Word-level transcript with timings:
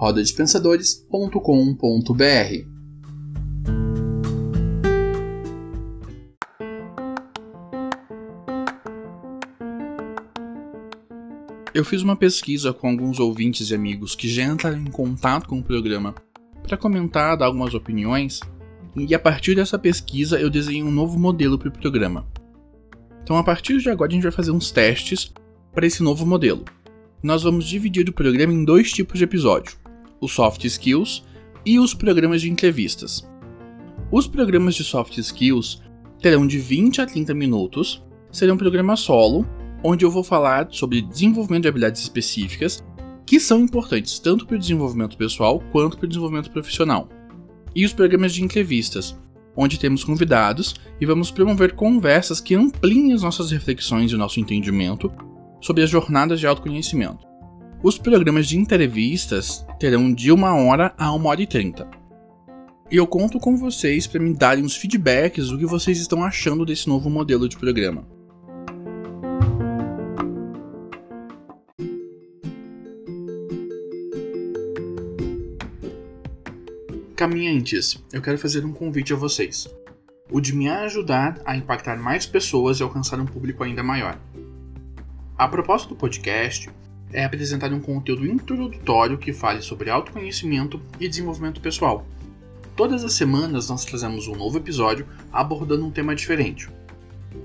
rodadepensadores.com.br. 0.00 2.64
Eu 11.74 11.84
fiz 11.84 12.00
uma 12.00 12.16
pesquisa 12.16 12.72
com 12.72 12.88
alguns 12.88 13.20
ouvintes 13.20 13.68
e 13.68 13.74
amigos 13.74 14.14
que 14.14 14.26
já 14.26 14.44
entraram 14.44 14.78
em 14.78 14.90
contato 14.90 15.46
com 15.46 15.58
o 15.58 15.62
programa 15.62 16.14
para 16.62 16.78
comentar, 16.78 17.36
dar 17.36 17.44
algumas 17.44 17.74
opiniões, 17.74 18.40
e 18.96 19.14
a 19.14 19.18
partir 19.18 19.54
dessa 19.54 19.78
pesquisa 19.78 20.40
eu 20.40 20.48
desenhei 20.48 20.82
um 20.82 20.90
novo 20.90 21.18
modelo 21.18 21.58
para 21.58 21.68
o 21.68 21.72
programa. 21.72 22.26
Então, 23.22 23.36
a 23.36 23.44
partir 23.44 23.78
de 23.78 23.90
agora, 23.90 24.10
a 24.10 24.14
gente 24.14 24.22
vai 24.22 24.32
fazer 24.32 24.50
uns 24.50 24.70
testes 24.70 25.30
para 25.74 25.86
esse 25.86 26.02
novo 26.02 26.24
modelo. 26.24 26.64
Nós 27.22 27.42
vamos 27.42 27.66
dividir 27.66 28.08
o 28.08 28.14
programa 28.14 28.54
em 28.54 28.64
dois 28.64 28.90
tipos 28.90 29.18
de 29.18 29.24
episódio: 29.24 29.79
os 30.20 30.32
soft 30.32 30.64
skills 30.64 31.24
e 31.64 31.78
os 31.78 31.94
programas 31.94 32.42
de 32.42 32.50
entrevistas. 32.50 33.28
Os 34.10 34.26
programas 34.26 34.74
de 34.74 34.84
soft 34.84 35.16
skills 35.18 35.82
terão 36.20 36.46
de 36.46 36.58
20 36.58 37.00
a 37.00 37.06
30 37.06 37.34
minutos, 37.34 38.04
serão 38.30 38.54
um 38.54 38.58
programa 38.58 38.96
solo, 38.96 39.46
onde 39.82 40.04
eu 40.04 40.10
vou 40.10 40.22
falar 40.22 40.68
sobre 40.70 41.00
desenvolvimento 41.00 41.62
de 41.62 41.68
habilidades 41.68 42.02
específicas 42.02 42.84
que 43.24 43.38
são 43.38 43.60
importantes 43.60 44.18
tanto 44.18 44.44
para 44.44 44.56
o 44.56 44.58
desenvolvimento 44.58 45.16
pessoal 45.16 45.62
quanto 45.70 45.96
para 45.96 46.06
o 46.06 46.08
desenvolvimento 46.08 46.50
profissional. 46.50 47.08
E 47.74 47.84
os 47.84 47.92
programas 47.92 48.34
de 48.34 48.42
entrevistas, 48.42 49.16
onde 49.56 49.78
temos 49.78 50.02
convidados 50.02 50.74
e 51.00 51.06
vamos 51.06 51.30
promover 51.30 51.74
conversas 51.74 52.40
que 52.40 52.56
ampliem 52.56 53.12
as 53.12 53.22
nossas 53.22 53.52
reflexões 53.52 54.10
e 54.10 54.16
o 54.16 54.18
nosso 54.18 54.40
entendimento 54.40 55.12
sobre 55.60 55.84
as 55.84 55.90
jornadas 55.90 56.40
de 56.40 56.46
autoconhecimento. 56.46 57.24
Os 57.82 57.96
programas 57.96 58.48
de 58.48 58.58
entrevistas 58.58 59.64
terão 59.80 60.12
de 60.12 60.30
uma 60.30 60.54
hora 60.54 60.94
a 60.98 61.10
uma 61.10 61.30
hora 61.30 61.40
e 61.40 61.46
trinta. 61.46 61.88
E 62.90 62.96
eu 62.96 63.06
conto 63.06 63.40
com 63.40 63.56
vocês 63.56 64.06
para 64.06 64.20
me 64.20 64.34
darem 64.34 64.62
os 64.62 64.76
feedbacks 64.76 65.48
do 65.48 65.56
que 65.56 65.64
vocês 65.64 65.98
estão 65.98 66.22
achando 66.22 66.66
desse 66.66 66.86
novo 66.86 67.08
modelo 67.08 67.48
de 67.48 67.56
programa. 67.56 68.06
Caminhantes, 77.16 78.02
eu 78.12 78.20
quero 78.20 78.36
fazer 78.36 78.66
um 78.66 78.72
convite 78.72 79.14
a 79.14 79.16
vocês. 79.16 79.66
O 80.30 80.42
de 80.42 80.54
me 80.54 80.68
ajudar 80.68 81.40
a 81.46 81.56
impactar 81.56 81.96
mais 81.96 82.26
pessoas 82.26 82.80
e 82.80 82.82
alcançar 82.82 83.18
um 83.18 83.26
público 83.26 83.64
ainda 83.64 83.82
maior. 83.82 84.20
A 85.38 85.48
proposta 85.48 85.88
do 85.88 85.96
podcast 85.96 86.68
é 87.12 87.24
apresentar 87.24 87.72
um 87.72 87.80
conteúdo 87.80 88.26
introdutório 88.26 89.18
que 89.18 89.32
fale 89.32 89.62
sobre 89.62 89.90
autoconhecimento 89.90 90.80
e 90.98 91.08
desenvolvimento 91.08 91.60
pessoal. 91.60 92.06
Todas 92.76 93.04
as 93.04 93.14
semanas 93.14 93.68
nós 93.68 93.84
trazemos 93.84 94.26
um 94.28 94.36
novo 94.36 94.58
episódio 94.58 95.06
abordando 95.32 95.84
um 95.84 95.90
tema 95.90 96.14
diferente. 96.14 96.68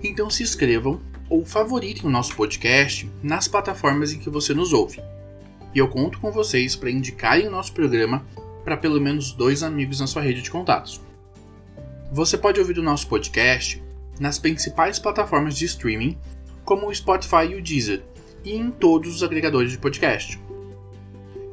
Então 0.04 0.30
se 0.30 0.44
inscrevam 0.44 1.02
ou 1.30 1.46
favoritem 1.46 2.06
o 2.06 2.12
nosso 2.12 2.36
podcast 2.36 3.10
nas 3.22 3.48
plataformas 3.48 4.14
em 4.14 4.20
que 4.20 4.30
você 4.30 4.54
nos 4.54 4.72
ouve. 4.72 5.02
E 5.74 5.80
eu 5.80 5.88
conto 5.88 6.20
com 6.20 6.32
vocês 6.32 6.76
para 6.76 6.92
indicarem 6.92 7.48
o 7.48 7.52
nosso 7.52 7.74
programa 7.74 8.26
para 8.64 8.78
pelo 8.78 9.02
menos 9.02 9.32
dois 9.32 9.62
amigos 9.62 10.00
na 10.00 10.08
sua 10.08 10.22
rede 10.22 10.42
de 10.42 10.50
contatos. 10.50 11.02
Você 12.12 12.38
pode 12.38 12.60
ouvir 12.60 12.80
o 12.80 12.84
nosso 12.84 13.08
podcast 13.08 13.84
nas 14.20 14.40
principais 14.40 15.00
plataformas 15.00 15.58
de 15.58 15.66
streaming, 15.66 16.18
como 16.64 16.88
o 16.88 16.96
Spotify 16.96 17.46
e 17.50 17.56
o 17.56 17.62
Deezer, 17.62 18.04
e 18.46 18.54
em 18.54 18.70
todos 18.70 19.16
os 19.16 19.24
agregadores 19.24 19.72
de 19.72 19.78
podcast. 19.78 20.40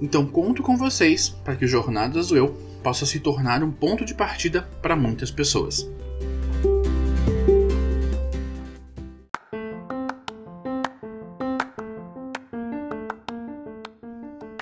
Então 0.00 0.26
conto 0.26 0.62
com 0.62 0.76
vocês 0.76 1.28
para 1.28 1.56
que 1.56 1.64
o 1.64 1.68
Jornadas 1.68 2.28
do 2.28 2.36
Eu 2.36 2.54
possa 2.82 3.06
se 3.06 3.18
tornar 3.18 3.62
um 3.62 3.70
ponto 3.70 4.04
de 4.04 4.14
partida 4.14 4.62
para 4.82 4.94
muitas 4.94 5.30
pessoas. 5.30 5.88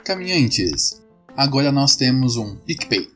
Caminhantes, 0.04 1.00
Agora 1.40 1.72
nós 1.72 1.96
temos 1.96 2.36
um 2.36 2.54
PicPay. 2.54 3.08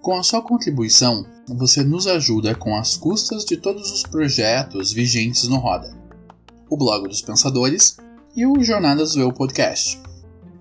Com 0.00 0.16
a 0.16 0.24
sua 0.24 0.42
contribuição, 0.42 1.24
você 1.46 1.84
nos 1.84 2.08
ajuda 2.08 2.52
com 2.52 2.74
as 2.76 2.96
custas 2.96 3.44
de 3.44 3.56
todos 3.56 3.92
os 3.92 4.02
projetos 4.02 4.92
vigentes 4.92 5.46
no 5.46 5.58
Roda, 5.58 5.96
o 6.72 6.76
Blog 6.76 7.06
dos 7.06 7.20
Pensadores 7.20 7.98
e 8.34 8.46
o 8.46 8.62
Jornadas 8.62 9.12
do 9.12 9.20
Eu 9.20 9.30
Podcast. 9.30 10.00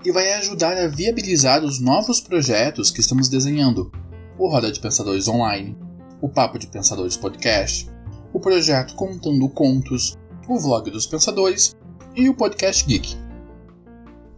E 0.03 0.11
vai 0.11 0.33
ajudar 0.33 0.77
a 0.77 0.85
viabilizar 0.85 1.63
os 1.63 1.79
novos 1.79 2.19
projetos 2.19 2.91
que 2.91 2.99
estamos 2.99 3.29
desenhando: 3.29 3.89
o 4.38 4.49
Roda 4.49 4.69
de 4.69 4.81
Pensadores 4.81 5.29
Online, 5.29 5.77
o 6.22 6.27
Papo 6.27 6.59
de 6.59 6.67
Pensadores 6.67 7.16
Podcast, 7.16 7.89
o 8.33 8.41
projeto 8.41 8.94
Contando 8.94 9.47
Contos, 9.47 10.17
o 10.49 10.59
Vlog 10.59 10.91
dos 10.91 11.07
Pensadores 11.07 11.77
e 12.13 12.28
o 12.28 12.33
Podcast 12.33 12.85
Geek. 12.85 13.16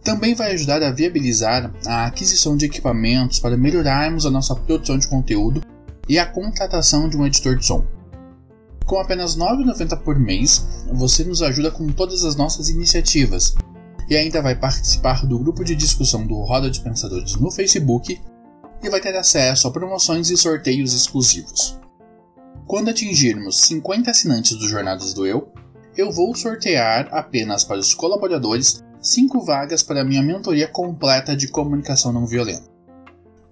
Também 0.04 0.32
vai 0.32 0.52
ajudar 0.52 0.80
a 0.80 0.92
viabilizar 0.92 1.74
a 1.84 2.06
aquisição 2.06 2.56
de 2.56 2.66
equipamentos 2.66 3.40
para 3.40 3.56
melhorarmos 3.56 4.24
a 4.24 4.30
nossa 4.30 4.54
produção 4.54 4.96
de 4.96 5.08
conteúdo 5.08 5.60
e 6.08 6.20
a 6.20 6.26
contratação 6.26 7.08
de 7.08 7.16
um 7.16 7.26
editor 7.26 7.56
de 7.56 7.66
som. 7.66 7.84
Com 8.84 8.98
apenas 8.98 9.34
R$ 9.34 9.40
9,90 9.40 9.98
por 10.02 10.18
mês, 10.18 10.84
você 10.92 11.24
nos 11.24 11.40
ajuda 11.40 11.70
com 11.70 11.86
todas 11.88 12.22
as 12.22 12.36
nossas 12.36 12.68
iniciativas 12.68 13.54
e 14.08 14.16
ainda 14.16 14.42
vai 14.42 14.54
participar 14.54 15.24
do 15.26 15.38
grupo 15.38 15.64
de 15.64 15.74
discussão 15.74 16.26
do 16.26 16.34
Roda 16.42 16.70
de 16.70 16.80
Pensadores 16.80 17.36
no 17.36 17.50
Facebook 17.50 18.20
e 18.82 18.90
vai 18.90 19.00
ter 19.00 19.16
acesso 19.16 19.66
a 19.66 19.70
promoções 19.70 20.28
e 20.30 20.36
sorteios 20.36 20.92
exclusivos. 20.92 21.80
Quando 22.66 22.90
atingirmos 22.90 23.60
50 23.60 24.10
assinantes 24.10 24.56
do 24.56 24.68
Jornadas 24.68 25.14
do 25.14 25.26
Eu, 25.26 25.50
eu 25.96 26.10
vou 26.12 26.34
sortear 26.34 27.08
apenas 27.10 27.64
para 27.64 27.78
os 27.78 27.94
colaboradores 27.94 28.82
5 29.00 29.40
vagas 29.44 29.82
para 29.82 30.02
a 30.02 30.04
minha 30.04 30.22
mentoria 30.22 30.68
completa 30.68 31.34
de 31.34 31.48
comunicação 31.48 32.12
não 32.12 32.26
violenta. 32.26 32.68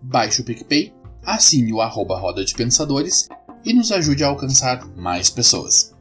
Baixe 0.00 0.42
o 0.42 0.44
PicPay, 0.44 0.92
assine 1.24 1.72
o 1.72 1.80
arroba 1.80 2.18
Roda 2.18 2.44
de 2.44 2.54
Pensadores 2.54 3.28
e 3.64 3.72
nos 3.72 3.92
ajude 3.92 4.24
a 4.24 4.28
alcançar 4.28 4.86
mais 4.96 5.30
pessoas. 5.30 5.94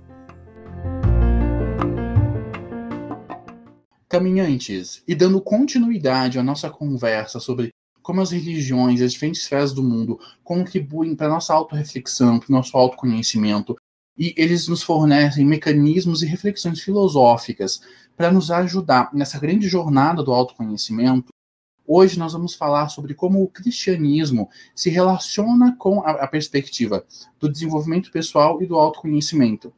Caminhantes, 4.10 5.02
e 5.08 5.16
dando 5.16 5.40
continuidade 5.40 6.38
à 6.38 6.44
nossa 6.44 6.70
conversa 6.70 7.40
sobre 7.40 7.70
como 8.02 8.20
as 8.20 8.32
religiões 8.32 9.00
e 9.00 9.04
as 9.04 9.14
diferentes 9.14 9.42
esferas 9.42 9.74
do 9.74 9.84
mundo 9.84 10.20
contribuem 10.44 11.16
para 11.16 11.28
a 11.28 11.30
nossa 11.30 11.54
autorreflexão, 11.54 12.40
para 12.40 12.50
o 12.50 12.52
nosso 12.52 12.76
autoconhecimento, 12.76 13.76
e 14.18 14.34
eles 14.36 14.68
nos 14.68 14.84
fornecem 14.84 15.46
mecanismos 15.46 16.22
e 16.22 16.26
reflexões 16.26 16.82
filosóficas 16.82 17.82
para 18.18 18.32
nos 18.32 18.52
ajudar 18.52 19.10
nessa 19.14 19.40
grande 19.40 19.68
jornada 19.68 20.22
do 20.22 20.32
autoconhecimento. 20.34 21.32
Hoje 21.88 22.18
nós 22.18 22.34
vamos 22.34 22.54
falar 22.54 22.90
sobre 22.90 23.14
como 23.14 23.44
o 23.44 23.48
cristianismo 23.48 24.50
se 24.76 24.90
relaciona 24.90 25.76
com 25.78 26.02
a, 26.02 26.12
a 26.12 26.28
perspectiva 26.28 27.04
do 27.40 27.50
desenvolvimento 27.50 28.12
pessoal 28.12 28.62
e 28.62 28.66
do 28.66 28.76
autoconhecimento. 28.76 29.74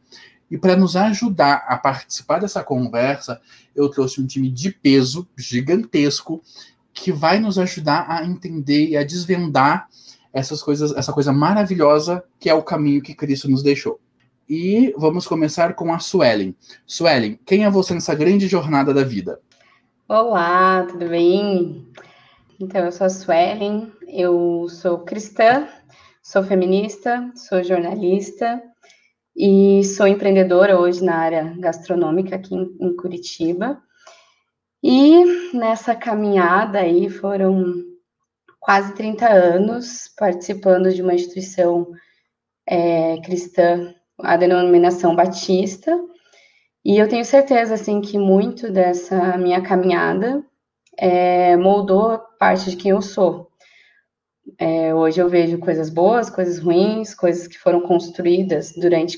E 0.52 0.58
para 0.58 0.76
nos 0.76 0.96
ajudar 0.96 1.66
a 1.68 1.78
participar 1.78 2.40
dessa 2.40 2.64
conversa, 2.64 3.42
eu 3.76 3.90
trouxe 3.90 4.22
um 4.22 4.28
time 4.28 4.50
de 4.50 4.72
peso 4.72 5.28
gigantesco 5.36 6.42
que 6.94 7.12
vai 7.12 7.40
nos 7.40 7.58
ajudar 7.58 8.06
a 8.08 8.24
entender 8.24 8.90
e 8.90 8.98
a 8.98 9.04
desvendar 9.04 9.88
essas 10.32 10.62
coisas, 10.62 10.92
essa 10.96 11.12
coisa 11.12 11.34
maravilhosa 11.34 12.24
que 12.40 12.50
é 12.50 12.54
o 12.54 12.62
caminho 12.62 13.02
que 13.02 13.16
Cristo 13.16 13.50
nos 13.50 13.64
deixou. 13.64 14.00
E 14.48 14.94
vamos 14.98 15.26
começar 15.26 15.74
com 15.74 15.94
a 15.94 16.00
Suelen. 16.00 16.56
Suelen, 16.86 17.40
quem 17.46 17.64
é 17.64 17.70
você 17.70 17.94
nessa 17.94 18.14
grande 18.14 18.48
jornada 18.48 18.94
da 18.94 19.04
vida? 19.04 19.40
Olá, 20.10 20.86
tudo 20.86 21.08
bem? 21.08 21.88
Então, 22.60 22.84
eu 22.84 22.92
sou 22.92 23.08
a 23.08 23.10
Suelen, 23.10 23.90
eu 24.06 24.68
sou 24.68 25.00
cristã, 25.00 25.66
sou 26.22 26.44
feminista, 26.44 27.32
sou 27.36 27.64
jornalista 27.64 28.62
e 29.34 29.82
sou 29.86 30.06
empreendedora 30.06 30.78
hoje 30.78 31.02
na 31.02 31.16
área 31.16 31.56
gastronômica 31.58 32.36
aqui 32.36 32.54
em, 32.54 32.94
Curitiba. 32.98 33.82
E 34.84 35.56
nessa 35.56 35.96
caminhada 35.96 36.80
aí 36.80 37.10
foram 37.10 37.74
quase 38.60 38.94
30 38.96 39.26
anos 39.26 40.14
participando 40.18 40.94
de 40.94 41.02
uma 41.02 41.14
instituição 41.14 41.88
é, 42.68 43.22
cristã, 43.22 43.96
a 44.20 44.36
denominação 44.36 45.16
batista, 45.16 45.98
e 46.86 46.98
eu 46.98 47.08
tenho 47.08 47.24
certeza, 47.24 47.76
assim, 47.76 48.02
que 48.02 48.18
muito 48.18 48.72
dessa 48.72 49.38
minha 49.38 49.62
caminhada 49.62 50.44
é, 50.98 51.56
moldou 51.56 52.20
parte 52.40 52.70
de 52.70 52.76
quem 52.76 52.92
eu 52.92 53.02
sou. 53.02 53.50
É, 54.60 54.94
hoje 54.94 55.22
eu 55.22 55.30
vejo 55.30 55.58
coisas 55.60 55.90
boas, 55.90 56.30
coisas 56.30 56.60
ruins, 56.60 57.16
coisas 57.16 57.48
que 57.48 57.58
foram 57.58 57.82
construídas 57.82 58.74
durante 58.76 59.18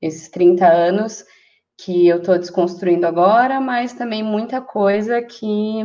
esses 0.00 0.28
30 0.28 0.66
anos 0.66 1.24
que 1.76 2.08
eu 2.08 2.18
estou 2.18 2.38
desconstruindo 2.38 3.06
agora, 3.06 3.60
mas 3.60 3.92
também 3.92 4.22
muita 4.22 4.60
coisa 4.60 5.22
que 5.22 5.80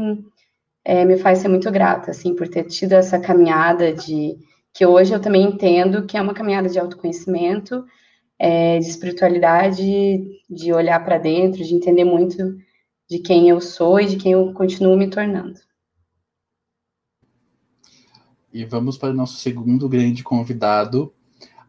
é, 0.83 1.05
me 1.05 1.17
faz 1.17 1.39
ser 1.39 1.47
muito 1.47 1.71
grata, 1.71 2.11
assim, 2.11 2.35
por 2.35 2.47
ter 2.47 2.63
tido 2.65 2.93
essa 2.93 3.19
caminhada 3.19 3.93
de 3.93 4.35
que 4.73 4.85
hoje 4.85 5.13
eu 5.13 5.21
também 5.21 5.43
entendo 5.43 6.05
que 6.05 6.17
é 6.17 6.21
uma 6.21 6.33
caminhada 6.33 6.67
de 6.67 6.79
autoconhecimento, 6.79 7.85
é, 8.43 8.77
de 8.77 8.89
espiritualidade, 8.89 9.85
de 10.49 10.73
olhar 10.73 10.99
para 11.05 11.17
dentro, 11.17 11.63
de 11.63 11.73
entender 11.73 12.03
muito 12.03 12.57
de 13.09 13.19
quem 13.19 13.47
eu 13.47 13.61
sou 13.61 14.01
e 14.01 14.05
de 14.05 14.17
quem 14.17 14.33
eu 14.33 14.51
continuo 14.51 14.97
me 14.97 15.09
tornando. 15.09 15.57
E 18.51 18.65
vamos 18.65 18.97
para 18.97 19.11
o 19.11 19.13
nosso 19.13 19.37
segundo 19.37 19.87
grande 19.87 20.25
convidado, 20.25 21.13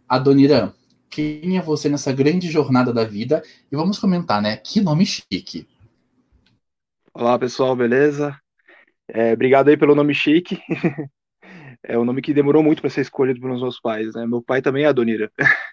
Adoniran. 0.09 0.75
Quem 1.09 1.56
é 1.56 1.62
você 1.62 1.88
nessa 1.88 2.12
grande 2.12 2.50
jornada 2.50 2.93
da 2.93 3.05
vida? 3.05 3.41
E 3.71 3.76
vamos 3.76 3.97
comentar, 3.97 4.43
né? 4.43 4.56
Que 4.56 4.81
nome 4.81 5.06
chique. 5.06 5.69
Olá, 7.15 7.38
pessoal, 7.38 7.76
beleza? 7.76 8.37
É, 9.06 9.32
obrigado 9.32 9.69
aí 9.69 9.76
pelo 9.76 9.94
nome 9.94 10.12
chique. 10.12 10.59
é 11.85 11.97
um 11.97 12.05
nome 12.05 12.21
que 12.21 12.35
demorou 12.35 12.65
muito 12.65 12.81
para 12.81 12.91
ser 12.91 13.03
escolhido 13.03 13.41
pelos 13.41 13.62
meus 13.62 13.79
pais, 13.79 14.12
né? 14.17 14.26
Meu 14.26 14.43
pai 14.43 14.61
também 14.61 14.82
é 14.82 14.88
Adonira. 14.88 15.31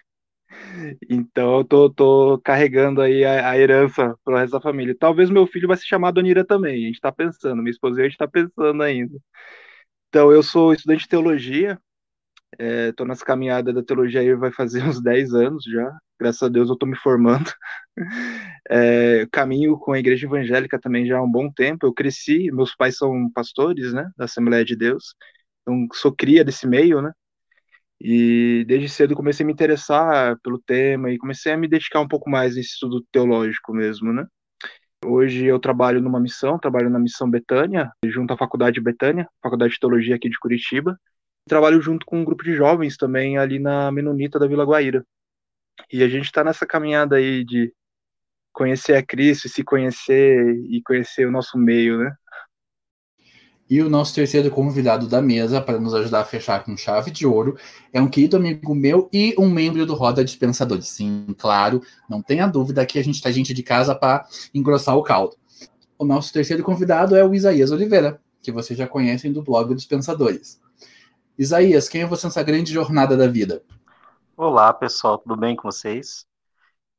então 1.08 1.58
eu 1.58 1.64
tô, 1.64 1.90
tô 1.90 2.40
carregando 2.44 3.00
aí 3.00 3.24
a, 3.24 3.50
a 3.50 3.58
herança 3.58 4.14
pro 4.24 4.36
resto 4.36 4.52
da 4.52 4.60
família. 4.60 4.96
Talvez 4.98 5.30
meu 5.30 5.46
filho 5.46 5.68
vai 5.68 5.76
se 5.76 5.86
chamar 5.86 6.08
Adonira 6.08 6.44
também. 6.44 6.84
A 6.84 6.86
gente 6.88 7.00
tá 7.00 7.12
pensando, 7.12 7.56
minha 7.62 7.70
esposa 7.70 8.00
e 8.00 8.04
a 8.04 8.08
gente 8.08 8.18
tá 8.18 8.28
pensando 8.28 8.82
ainda. 8.82 9.16
Então 10.08 10.32
eu 10.32 10.42
sou 10.42 10.72
estudante 10.74 11.02
de 11.02 11.08
teologia, 11.08 11.78
é, 12.58 12.92
nessa 13.06 13.24
caminhada 13.24 13.72
da 13.72 13.82
teologia 13.82 14.20
aí 14.20 14.34
vai 14.34 14.52
fazer 14.52 14.82
uns 14.84 15.02
10 15.02 15.34
anos 15.34 15.64
já. 15.64 15.92
Graças 16.20 16.42
a 16.42 16.48
Deus 16.48 16.68
eu 16.68 16.74
estou 16.74 16.88
me 16.88 16.96
formando. 16.96 17.50
É, 18.70 19.26
caminho 19.32 19.78
com 19.78 19.92
a 19.92 19.98
igreja 19.98 20.26
evangélica 20.26 20.78
também 20.80 21.06
já 21.06 21.18
há 21.18 21.22
um 21.22 21.30
bom 21.30 21.50
tempo. 21.52 21.86
Eu 21.86 21.92
cresci, 21.94 22.50
meus 22.52 22.74
pais 22.74 22.96
são 22.96 23.30
pastores, 23.32 23.92
né, 23.92 24.10
da 24.16 24.24
Assembleia 24.26 24.64
de 24.64 24.76
Deus. 24.76 25.14
Então 25.62 25.86
sou 25.94 26.12
cria 26.14 26.44
desse 26.44 26.66
meio, 26.66 27.02
né? 27.02 27.12
E 28.04 28.64
desde 28.66 28.88
cedo 28.88 29.14
comecei 29.14 29.44
a 29.44 29.46
me 29.46 29.52
interessar 29.52 30.36
pelo 30.42 30.58
tema 30.58 31.12
e 31.12 31.18
comecei 31.18 31.52
a 31.52 31.56
me 31.56 31.68
dedicar 31.68 32.00
um 32.00 32.08
pouco 32.08 32.28
mais 32.28 32.56
nesse 32.56 32.70
estudo 32.70 33.00
teológico 33.12 33.72
mesmo, 33.72 34.12
né? 34.12 34.26
Hoje 35.04 35.46
eu 35.46 35.58
trabalho 35.60 36.00
numa 36.00 36.18
missão, 36.18 36.58
trabalho 36.58 36.90
na 36.90 36.98
missão 36.98 37.30
Betânia, 37.30 37.92
junto 38.04 38.34
à 38.34 38.36
Faculdade 38.36 38.80
Betânia, 38.80 39.28
Faculdade 39.40 39.74
de 39.74 39.78
Teologia 39.78 40.16
aqui 40.16 40.28
de 40.28 40.38
Curitiba. 40.38 40.98
Trabalho 41.48 41.80
junto 41.80 42.04
com 42.04 42.18
um 42.18 42.24
grupo 42.24 42.42
de 42.42 42.54
jovens 42.56 42.96
também 42.96 43.38
ali 43.38 43.60
na 43.60 43.92
Menonita 43.92 44.36
da 44.36 44.48
Vila 44.48 44.64
Guaíra. 44.64 45.06
E 45.92 46.02
a 46.02 46.08
gente 46.08 46.24
está 46.24 46.42
nessa 46.42 46.66
caminhada 46.66 47.16
aí 47.16 47.44
de 47.44 47.72
conhecer 48.52 48.94
a 48.96 49.02
Cristo, 49.04 49.48
se 49.48 49.62
conhecer 49.62 50.56
e 50.68 50.82
conhecer 50.82 51.26
o 51.26 51.30
nosso 51.30 51.56
meio, 51.56 51.98
né? 51.98 52.12
E 53.72 53.80
o 53.80 53.88
nosso 53.88 54.14
terceiro 54.14 54.50
convidado 54.50 55.08
da 55.08 55.22
mesa, 55.22 55.58
para 55.58 55.80
nos 55.80 55.94
ajudar 55.94 56.20
a 56.20 56.24
fechar 56.26 56.62
com 56.62 56.76
chave 56.76 57.10
de 57.10 57.26
ouro, 57.26 57.56
é 57.90 58.02
um 58.02 58.06
querido 58.06 58.36
amigo 58.36 58.74
meu 58.74 59.08
e 59.10 59.34
um 59.38 59.48
membro 59.48 59.86
do 59.86 59.94
Roda 59.94 60.22
Dispensadores. 60.22 60.88
Sim, 60.88 61.34
claro, 61.38 61.80
não 62.06 62.20
tenha 62.20 62.46
dúvida 62.46 62.84
que 62.84 62.98
a 62.98 63.02
gente 63.02 63.14
está 63.14 63.30
gente 63.30 63.54
de 63.54 63.62
casa 63.62 63.94
para 63.94 64.26
engrossar 64.52 64.94
o 64.94 65.02
caldo. 65.02 65.38
O 65.98 66.04
nosso 66.04 66.30
terceiro 66.34 66.62
convidado 66.62 67.16
é 67.16 67.24
o 67.24 67.34
Isaías 67.34 67.70
Oliveira, 67.70 68.20
que 68.42 68.52
vocês 68.52 68.78
já 68.78 68.86
conhecem 68.86 69.32
do 69.32 69.42
blog 69.42 69.74
Dispensadores. 69.74 70.60
Isaías, 71.38 71.88
quem 71.88 72.02
é 72.02 72.06
você 72.06 72.26
nessa 72.26 72.42
grande 72.42 72.74
jornada 72.74 73.16
da 73.16 73.26
vida? 73.26 73.62
Olá, 74.36 74.70
pessoal, 74.74 75.16
tudo 75.16 75.34
bem 75.34 75.56
com 75.56 75.72
vocês? 75.72 76.26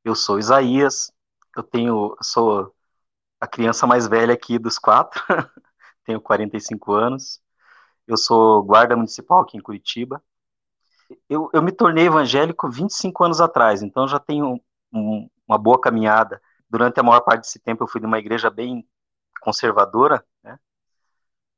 Eu 0.04 0.16
sou 0.16 0.40
Isaías, 0.40 1.12
eu 1.56 1.62
tenho, 1.62 2.18
sou 2.19 2.74
a 3.40 3.46
criança 3.46 3.86
mais 3.86 4.08
velha 4.08 4.34
aqui 4.34 4.58
dos 4.58 4.80
quatro, 4.80 5.22
tenho 6.04 6.22
45 6.22 6.94
anos, 6.94 7.42
eu 8.08 8.18
sou 8.18 8.64
guarda 8.64 8.96
municipal 8.96 9.42
aqui 9.42 9.58
em 9.58 9.62
Curitiba. 9.62 10.22
Eu, 11.30 11.50
eu 11.54 11.62
me 11.62 11.72
tornei 11.72 12.06
evangélico 12.06 12.70
25 12.70 13.24
anos 13.24 13.42
atrás, 13.42 13.82
então 13.82 14.08
já 14.08 14.20
tenho 14.20 14.60
um, 14.92 15.30
uma 15.48 15.58
boa 15.58 15.80
caminhada. 15.80 16.42
Durante 16.70 17.00
a 17.00 17.04
maior 17.04 17.22
parte 17.22 17.42
desse 17.42 17.60
tempo 17.60 17.84
eu 17.84 17.88
fui 17.88 18.02
de 18.02 18.08
uma 18.08 18.20
igreja 18.20 18.50
bem 18.50 18.88
conservadora, 19.42 20.26
né? 20.44 20.58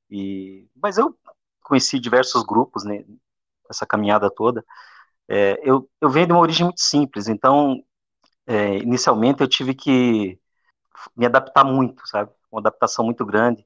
E, 0.09 0.67
mas 0.75 0.97
eu 0.97 1.17
conheci 1.63 1.99
diversos 1.99 2.43
grupos 2.43 2.83
né, 2.83 3.03
essa 3.69 3.85
caminhada 3.85 4.29
toda. 4.29 4.63
É, 5.27 5.59
eu, 5.63 5.89
eu 6.01 6.09
venho 6.09 6.27
de 6.27 6.33
uma 6.33 6.41
origem 6.41 6.65
muito 6.65 6.81
simples, 6.81 7.27
então, 7.27 7.83
é, 8.47 8.77
inicialmente 8.77 9.41
eu 9.41 9.47
tive 9.47 9.73
que 9.75 10.39
me 11.15 11.25
adaptar 11.25 11.63
muito, 11.65 12.07
sabe? 12.07 12.31
Uma 12.51 12.61
adaptação 12.61 13.05
muito 13.05 13.25
grande, 13.25 13.65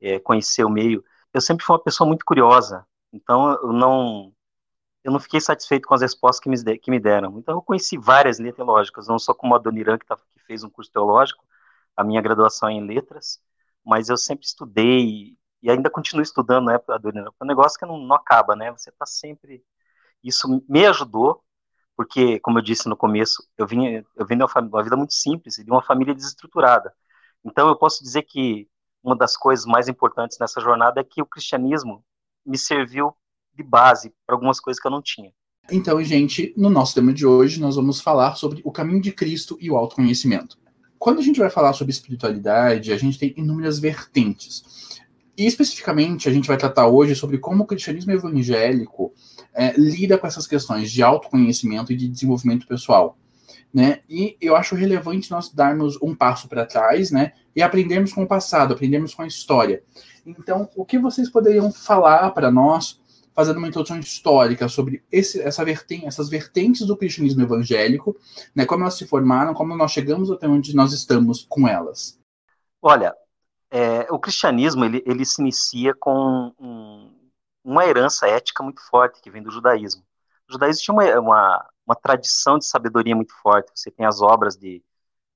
é, 0.00 0.18
conhecer 0.18 0.64
o 0.64 0.70
meio. 0.70 1.04
Eu 1.32 1.40
sempre 1.40 1.64
fui 1.64 1.74
uma 1.74 1.82
pessoa 1.82 2.06
muito 2.06 2.24
curiosa, 2.24 2.86
então 3.12 3.50
eu 3.62 3.72
não 3.72 4.32
eu 5.04 5.12
não 5.12 5.20
fiquei 5.20 5.40
satisfeito 5.40 5.88
com 5.88 5.94
as 5.94 6.02
respostas 6.02 6.40
que 6.40 6.48
me, 6.50 6.78
que 6.78 6.90
me 6.90 7.00
deram. 7.00 7.38
Então 7.38 7.54
eu 7.56 7.62
conheci 7.62 7.96
várias 7.96 8.38
linhas 8.38 8.56
teológicas, 8.56 9.08
não 9.08 9.18
só 9.18 9.32
como 9.34 9.54
a 9.54 9.58
Dona 9.58 9.98
que, 9.98 10.06
tá, 10.06 10.16
que 10.16 10.44
fez 10.46 10.64
um 10.64 10.70
curso 10.70 10.90
teológico, 10.92 11.44
a 11.96 12.04
minha 12.04 12.20
graduação 12.20 12.68
é 12.68 12.72
em 12.72 12.86
letras, 12.86 13.40
mas 13.84 14.08
eu 14.08 14.16
sempre 14.16 14.46
estudei 14.46 15.36
e 15.62 15.70
ainda 15.70 15.90
continuo 15.90 16.22
estudando, 16.22 16.66
né, 16.66 16.78
Adorina? 16.88 17.30
É 17.40 17.44
um 17.44 17.46
negócio 17.46 17.78
que 17.78 17.86
não, 17.86 17.98
não 17.98 18.16
acaba, 18.16 18.54
né? 18.56 18.70
Você 18.72 18.90
está 18.90 19.06
sempre. 19.06 19.64
Isso 20.22 20.64
me 20.68 20.86
ajudou, 20.86 21.42
porque, 21.96 22.40
como 22.40 22.58
eu 22.58 22.62
disse 22.62 22.88
no 22.88 22.96
começo, 22.96 23.42
eu 23.58 23.66
vim, 23.66 24.04
eu 24.16 24.26
vim 24.26 24.36
de 24.36 24.44
uma, 24.44 24.50
uma 24.60 24.82
vida 24.84 24.96
muito 24.96 25.14
simples, 25.14 25.56
de 25.56 25.70
uma 25.70 25.82
família 25.82 26.14
desestruturada. 26.14 26.94
Então, 27.44 27.68
eu 27.68 27.76
posso 27.76 28.02
dizer 28.02 28.22
que 28.24 28.68
uma 29.02 29.16
das 29.16 29.36
coisas 29.36 29.64
mais 29.64 29.88
importantes 29.88 30.38
nessa 30.38 30.60
jornada 30.60 31.00
é 31.00 31.04
que 31.04 31.22
o 31.22 31.26
cristianismo 31.26 32.04
me 32.44 32.58
serviu 32.58 33.12
de 33.54 33.62
base 33.62 34.12
para 34.26 34.36
algumas 34.36 34.60
coisas 34.60 34.80
que 34.80 34.86
eu 34.86 34.90
não 34.90 35.02
tinha. 35.02 35.32
Então, 35.70 36.02
gente, 36.02 36.54
no 36.56 36.70
nosso 36.70 36.94
tema 36.94 37.12
de 37.12 37.26
hoje, 37.26 37.60
nós 37.60 37.76
vamos 37.76 38.00
falar 38.00 38.36
sobre 38.36 38.62
o 38.64 38.72
caminho 38.72 39.02
de 39.02 39.12
Cristo 39.12 39.58
e 39.60 39.70
o 39.70 39.76
autoconhecimento. 39.76 40.56
Quando 40.98 41.18
a 41.18 41.22
gente 41.22 41.38
vai 41.38 41.50
falar 41.50 41.72
sobre 41.74 41.92
espiritualidade, 41.92 42.92
a 42.92 42.96
gente 42.96 43.18
tem 43.18 43.34
inúmeras 43.36 43.78
vertentes. 43.78 44.98
E 45.36 45.46
especificamente 45.46 46.28
a 46.28 46.32
gente 46.32 46.48
vai 46.48 46.56
tratar 46.56 46.88
hoje 46.88 47.14
sobre 47.14 47.38
como 47.38 47.62
o 47.62 47.66
cristianismo 47.66 48.10
evangélico 48.10 49.12
é, 49.54 49.72
lida 49.78 50.18
com 50.18 50.26
essas 50.26 50.46
questões 50.46 50.90
de 50.90 51.02
autoconhecimento 51.02 51.92
e 51.92 51.96
de 51.96 52.08
desenvolvimento 52.08 52.66
pessoal. 52.66 53.16
Né? 53.72 54.00
E 54.08 54.36
eu 54.40 54.56
acho 54.56 54.74
relevante 54.74 55.30
nós 55.30 55.52
darmos 55.52 56.00
um 56.02 56.14
passo 56.14 56.48
para 56.48 56.64
trás, 56.66 57.10
né? 57.10 57.32
E 57.54 57.62
aprendermos 57.62 58.12
com 58.12 58.22
o 58.22 58.26
passado, 58.26 58.72
aprendermos 58.74 59.14
com 59.14 59.22
a 59.22 59.26
história. 59.26 59.82
Então, 60.24 60.68
o 60.74 60.84
que 60.84 60.98
vocês 60.98 61.30
poderiam 61.30 61.70
falar 61.72 62.30
para 62.30 62.50
nós, 62.50 63.00
fazendo 63.34 63.58
uma 63.58 63.68
introdução 63.68 63.98
histórica 63.98 64.68
sobre 64.68 65.02
esse, 65.12 65.40
essa 65.40 65.64
vertente, 65.64 66.06
essas 66.06 66.28
vertentes 66.28 66.86
do 66.86 66.96
cristianismo 66.96 67.42
evangélico, 67.42 68.16
né? 68.54 68.64
Como 68.64 68.82
elas 68.82 68.94
se 68.94 69.06
formaram, 69.06 69.54
como 69.54 69.76
nós 69.76 69.92
chegamos 69.92 70.30
até 70.30 70.48
onde 70.48 70.74
nós 70.74 70.92
estamos 70.92 71.46
com 71.48 71.68
elas? 71.68 72.18
Olha, 72.80 73.14
é, 73.70 74.06
o 74.10 74.18
cristianismo 74.18 74.84
ele, 74.84 75.02
ele 75.06 75.24
se 75.24 75.42
inicia 75.42 75.94
com 75.94 76.52
um, 76.58 77.12
uma 77.62 77.84
herança 77.84 78.26
ética 78.26 78.62
muito 78.62 78.80
forte 78.88 79.20
que 79.20 79.30
vem 79.30 79.42
do 79.42 79.50
judaísmo. 79.50 80.02
Judaísmo 80.48 80.82
tinha 80.82 80.94
uma, 80.94 81.20
uma, 81.20 81.70
uma 81.86 81.96
tradição 81.96 82.58
de 82.58 82.66
sabedoria 82.66 83.14
muito 83.14 83.34
forte. 83.42 83.70
Você 83.74 83.90
tem 83.90 84.06
as 84.06 84.20
obras 84.20 84.56
de, 84.56 84.82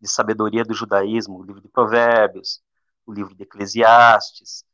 de 0.00 0.08
sabedoria 0.08 0.64
do 0.64 0.74
judaísmo, 0.74 1.38
o 1.38 1.42
livro 1.42 1.60
de 1.60 1.68
Provérbios, 1.68 2.62
o 3.06 3.12
livro 3.12 3.34
de 3.34 3.42
Eclesiastes, 3.42 4.64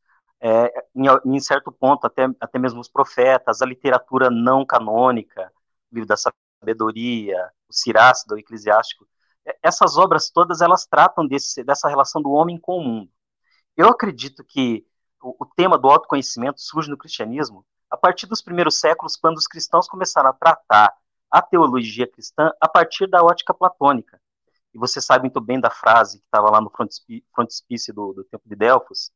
é, 0.41 0.73
em, 0.95 1.07
em, 1.37 1.41
certo 1.41 1.73
ponto, 1.73 2.07
até, 2.07 2.29
até 2.41 2.59
mesmo 2.59 2.81
os 2.81 2.89
profetas, 2.89 3.61
a 3.61 3.67
literatura 3.67 4.31
não 4.31 4.65
canônica, 4.65 5.53
o 5.91 5.95
livro 5.95 6.09
da 6.09 6.17
sabedoria, 6.17 7.51
o 7.69 7.73
Sirácido, 7.73 8.35
o 8.35 8.39
Eclesiástico. 8.39 9.07
É, 9.45 9.59
essas 9.63 9.97
obras 9.97 10.31
todas, 10.31 10.61
elas 10.61 10.87
tratam 10.87 11.27
desse, 11.27 11.65
dessa 11.65 11.89
relação 11.89 12.23
do 12.23 12.31
homem 12.31 12.59
com 12.59 12.79
o 12.79 12.85
mundo. 12.85 13.11
Eu 13.77 13.89
acredito 13.89 14.45
que 14.45 14.87
o, 15.23 15.45
o 15.45 15.47
tema 15.47 15.79
do 15.79 15.89
autoconhecimento 15.89 16.61
surge 16.61 16.91
no 16.91 16.97
cristianismo 16.99 17.67
a 17.91 17.97
partir 17.97 18.27
dos 18.27 18.43
primeiros 18.43 18.79
séculos, 18.79 19.17
quando 19.17 19.37
os 19.37 19.47
cristãos 19.47 19.89
começaram 19.89 20.31
a 20.31 20.33
tratar 20.33 20.95
a 21.31 21.43
teologia 21.43 22.07
cristã 22.07 22.51
a 22.61 22.69
partir 22.69 23.07
da 23.07 23.23
ótica 23.23 23.53
platônica. 23.53 24.21
E 24.73 24.79
você 24.79 25.01
sabe 25.01 25.23
muito 25.25 25.41
bem 25.41 25.61
da 25.61 25.71
frase 25.71 26.19
que 26.19 26.25
estava 26.25 26.51
lá 26.51 26.61
no 26.61 26.71
frontispício 27.35 27.93
do, 27.95 28.13
do 28.13 28.25
Templo 28.25 28.49
de 28.49 28.57
Delfos, 28.57 29.11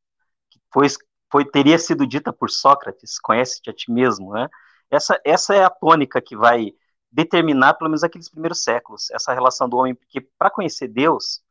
que 0.51 0.61
foi 0.73 0.89
foi 1.33 1.47
teria 1.47 1.79
sido 1.79 2.07
dita 2.07 2.31
por 2.31 2.51
Sócrates, 2.51 3.19
conhece-te 3.19 3.71
a 3.71 3.73
ti 3.73 3.91
mesmo, 3.91 4.35
né? 4.35 4.51
Essa, 4.91 5.19
essa 5.25 5.55
é 5.55 5.65
a 5.65 5.71
tônica 5.71 6.21
que 6.21 6.37
vai 6.37 6.75
determinar, 7.11 7.75
pelo 7.75 7.89
menos 7.89 8.05
aqueles 8.05 8.29
primeiros 8.29 8.63
séculos, 8.63 9.11
essa 9.11 9.33
relação 9.33 9.67
do 9.67 9.79
homem, 9.79 9.95
porque 9.95 10.21
para 10.21 10.51
conhecer 10.51 10.89
Deus, 10.89 11.43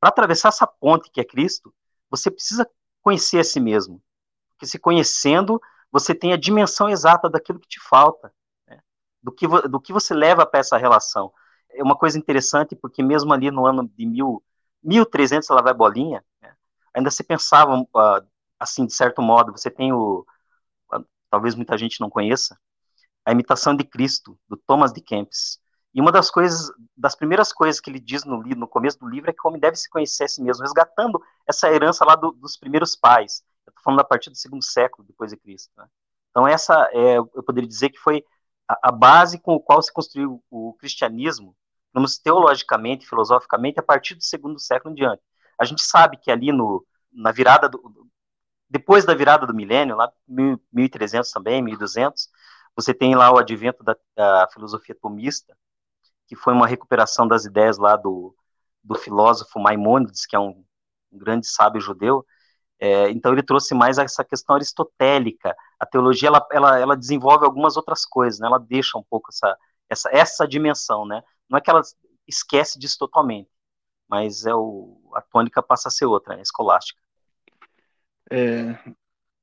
para 0.00 0.08
atravessar 0.08 0.48
essa 0.48 0.66
ponte 0.66 1.08
que 1.08 1.20
é 1.20 1.24
Cristo, 1.24 1.72
você 2.10 2.32
precisa 2.32 2.68
conhecer 3.00 3.38
a 3.38 3.44
si 3.44 3.60
mesmo. 3.60 4.02
Porque 4.50 4.66
se 4.66 4.76
conhecendo, 4.76 5.60
você 5.92 6.14
tem 6.14 6.32
a 6.32 6.38
dimensão 6.38 6.88
exata 6.88 7.28
daquilo 7.28 7.60
que 7.60 7.68
te 7.68 7.78
falta, 7.80 8.32
né? 8.66 8.80
do, 9.22 9.30
que, 9.30 9.46
do 9.46 9.78
que 9.78 9.92
você 9.92 10.14
leva 10.14 10.46
para 10.46 10.60
essa 10.60 10.78
relação. 10.78 11.32
É 11.70 11.82
uma 11.82 11.96
coisa 11.96 12.18
interessante, 12.18 12.74
porque 12.74 13.02
mesmo 13.02 13.32
ali 13.32 13.50
no 13.50 13.66
ano 13.66 13.86
de 13.86 14.06
mil, 14.06 14.42
1300, 14.82 15.50
ela 15.50 15.62
vai 15.62 15.74
bolinha, 15.74 16.24
né? 16.40 16.54
ainda 16.94 17.10
se 17.10 17.22
pensava, 17.22 17.78
uh, 17.78 18.26
assim, 18.58 18.86
de 18.86 18.94
certo 18.94 19.20
modo, 19.20 19.52
você 19.52 19.70
tem 19.70 19.92
o, 19.92 20.26
uh, 20.92 21.06
talvez 21.30 21.54
muita 21.54 21.76
gente 21.76 22.00
não 22.00 22.08
conheça, 22.08 22.58
a 23.24 23.32
imitação 23.32 23.76
de 23.76 23.84
Cristo, 23.84 24.38
do 24.48 24.56
Thomas 24.56 24.92
de 24.92 25.00
Kempis. 25.00 25.60
E 25.94 26.00
uma 26.00 26.10
das 26.10 26.30
coisas, 26.30 26.70
das 26.96 27.14
primeiras 27.14 27.52
coisas 27.52 27.80
que 27.80 27.90
ele 27.90 28.00
diz 28.00 28.24
no, 28.24 28.42
no 28.42 28.66
começo 28.66 28.98
do 28.98 29.08
livro 29.08 29.30
é 29.30 29.32
que 29.32 29.40
o 29.44 29.48
homem 29.48 29.60
deve 29.60 29.76
se 29.76 29.90
conhecer 29.90 30.24
a 30.24 30.28
si 30.28 30.42
mesmo, 30.42 30.62
resgatando 30.62 31.22
essa 31.46 31.70
herança 31.70 32.04
lá 32.04 32.16
do, 32.16 32.32
dos 32.32 32.56
primeiros 32.56 32.96
pais. 32.96 33.44
Estou 33.66 33.82
falando 33.82 34.00
a 34.00 34.04
partir 34.04 34.30
do 34.30 34.36
segundo 34.36 34.64
século 34.64 35.06
depois 35.06 35.30
de 35.30 35.36
Cristo. 35.36 35.70
Né? 35.76 35.86
Então 36.30 36.46
essa, 36.46 36.88
é, 36.92 37.18
eu 37.18 37.42
poderia 37.42 37.68
dizer 37.68 37.90
que 37.90 37.98
foi 37.98 38.24
a, 38.68 38.88
a, 38.88 38.92
base 38.92 39.38
com 39.38 39.56
a 39.56 39.60
qual 39.60 39.82
se 39.82 39.92
construiu 39.92 40.42
o 40.50 40.74
cristianismo, 40.74 41.56
vamos 41.92 42.18
teologicamente, 42.18 43.06
filosoficamente, 43.06 43.78
a 43.78 43.82
partir 43.82 44.14
do 44.14 44.22
segundo 44.22 44.58
século 44.58 44.92
em 44.92 44.96
diante. 44.96 45.22
A 45.58 45.64
gente 45.64 45.82
sabe 45.82 46.16
que 46.16 46.30
ali 46.30 46.50
no, 46.52 46.84
na 47.12 47.30
virada 47.32 47.68
do, 47.68 48.08
depois 48.68 49.04
da 49.04 49.14
virada 49.14 49.46
do 49.46 49.54
milênio, 49.54 49.96
lá 49.96 50.10
1300 50.72 51.30
também, 51.30 51.62
1200, 51.62 52.30
você 52.74 52.94
tem 52.94 53.14
lá 53.14 53.30
o 53.30 53.38
advento 53.38 53.84
da, 53.84 53.94
da 54.16 54.48
filosofia 54.50 54.94
tomista, 54.94 55.54
que 56.26 56.34
foi 56.34 56.54
uma 56.54 56.66
recuperação 56.66 57.28
das 57.28 57.44
ideias 57.44 57.76
lá 57.76 57.96
do, 57.96 58.34
do 58.82 58.94
filósofo 58.94 59.60
Maimônides, 59.60 60.24
que 60.24 60.34
é 60.34 60.38
um, 60.38 60.64
um 61.12 61.18
grande 61.18 61.46
sábio 61.46 61.82
judeu. 61.82 62.24
É, 62.82 63.08
então 63.10 63.32
ele 63.32 63.44
trouxe 63.44 63.76
mais 63.76 63.96
essa 63.96 64.24
questão 64.24 64.56
aristotélica. 64.56 65.54
A 65.78 65.86
teologia 65.86 66.28
ela, 66.28 66.44
ela, 66.50 66.78
ela 66.80 66.96
desenvolve 66.96 67.44
algumas 67.44 67.76
outras 67.76 68.04
coisas, 68.04 68.40
né? 68.40 68.48
Ela 68.48 68.58
deixa 68.58 68.98
um 68.98 69.04
pouco 69.08 69.30
essa, 69.30 69.56
essa, 69.88 70.10
essa 70.12 70.48
dimensão, 70.48 71.06
né? 71.06 71.22
Não 71.48 71.56
é 71.56 71.60
que 71.60 71.70
ela 71.70 71.80
esquece 72.26 72.80
disso 72.80 72.96
totalmente, 72.98 73.48
mas 74.08 74.44
é 74.46 74.52
o, 74.52 75.00
a 75.14 75.20
tônica 75.20 75.62
passa 75.62 75.86
a 75.86 75.90
ser 75.92 76.06
outra, 76.06 76.34
né? 76.34 76.42
escolástica. 76.42 77.00
É, 78.28 78.76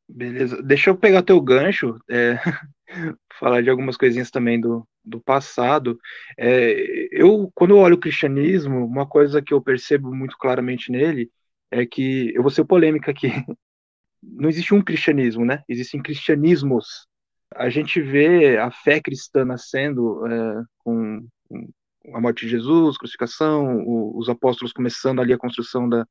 beleza. 0.05 0.61
Deixa 0.61 0.89
eu 0.89 0.97
pegar 0.97 1.23
teu 1.23 1.39
gancho. 1.39 1.97
É, 2.09 2.37
falar 3.39 3.63
de 3.63 3.69
algumas 3.69 3.95
coisinhas 3.95 4.29
também 4.29 4.59
do, 4.59 4.85
do 5.01 5.21
passado. 5.21 5.97
É, 6.37 7.07
eu, 7.09 7.49
quando 7.55 7.71
eu 7.71 7.77
olho 7.77 7.95
o 7.95 7.99
cristianismo, 7.99 8.85
uma 8.85 9.07
coisa 9.07 9.41
que 9.41 9.53
eu 9.53 9.61
percebo 9.61 10.13
muito 10.13 10.37
claramente 10.37 10.91
nele 10.91 11.31
é 11.71 11.85
que, 11.85 12.33
eu 12.35 12.41
vou 12.41 12.51
ser 12.51 12.65
polêmica 12.65 13.11
aqui, 13.11 13.29
não 14.21 14.49
existe 14.49 14.73
um 14.73 14.81
cristianismo, 14.81 15.45
né? 15.45 15.63
Existem 15.67 16.01
cristianismos. 16.01 17.07
A 17.55 17.69
gente 17.69 18.01
vê 18.01 18.57
a 18.57 18.71
fé 18.71 19.01
cristã 19.01 19.45
nascendo 19.45 20.25
é, 20.27 20.63
com, 20.79 21.27
com, 21.47 21.67
a 22.15 22.21
morte 22.21 22.45
de 22.45 22.51
Jesus, 22.51 22.97
crucificação, 22.97 23.83
o, 23.85 24.17
os 24.17 24.29
apóstolos 24.29 24.73
começando 24.73 25.21
ali 25.21 25.33
a 25.33 25.37
construção 25.37 25.87
da, 25.87 26.05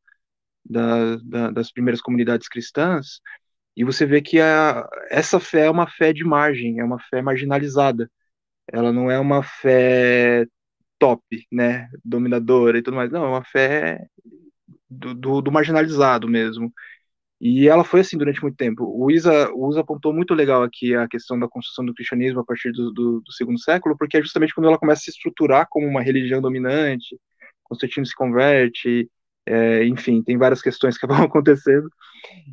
da, 0.64 1.16
da, 1.16 1.50
das 1.50 1.72
primeiras 1.72 2.00
comunidades 2.00 2.48
cristãs, 2.48 3.20
e 3.78 3.84
você 3.84 4.04
vê 4.06 4.20
que 4.20 4.40
a, 4.40 4.88
essa 5.08 5.38
fé 5.38 5.66
é 5.66 5.70
uma 5.70 5.86
fé 5.88 6.12
de 6.12 6.24
margem, 6.24 6.80
é 6.80 6.84
uma 6.84 6.98
fé 6.98 7.22
marginalizada. 7.22 8.10
Ela 8.72 8.92
não 8.92 9.10
é 9.10 9.20
uma 9.20 9.42
fé 9.42 10.46
top, 10.98 11.22
né, 11.52 11.88
dominadora 12.04 12.78
e 12.78 12.82
tudo 12.82 12.96
mais. 12.96 13.10
Não, 13.10 13.24
é 13.24 13.28
uma 13.28 13.44
fé 13.44 14.04
do, 14.90 15.14
do, 15.14 15.42
do 15.42 15.52
marginalizado 15.52 16.28
mesmo. 16.28 16.73
E 17.40 17.68
ela 17.68 17.85
foi 17.85 18.00
assim 18.00 18.18
durante 18.18 18.42
muito 18.42 18.57
tempo. 18.57 18.85
O 18.85 19.11
Isa, 19.11 19.50
o 19.54 19.71
Isa 19.71 19.80
apontou 19.80 20.12
muito 20.12 20.35
legal 20.35 20.62
aqui 20.62 20.95
a 20.95 21.07
questão 21.07 21.38
da 21.38 21.49
construção 21.49 21.85
do 21.85 21.95
cristianismo 21.95 22.40
a 22.40 22.45
partir 22.45 22.73
do, 22.73 22.92
do, 22.92 23.21
do, 23.21 23.33
segundo 23.33 23.61
século, 23.61 23.97
porque 23.97 24.16
é 24.16 24.23
justamente 24.23 24.52
quando 24.52 24.66
ela 24.66 24.78
começa 24.78 25.02
a 25.02 25.04
se 25.04 25.11
estruturar 25.11 25.66
como 25.71 25.87
uma 25.87 26.02
religião 26.02 26.40
dominante, 26.40 27.16
Constantino 27.62 28.07
se 28.07 28.14
converte, 28.14 29.09
é, 29.47 29.85
enfim, 29.87 30.23
tem 30.23 30.37
várias 30.37 30.61
questões 30.61 30.99
que 30.99 31.07
vão 31.07 31.23
acontecendo. 31.25 31.88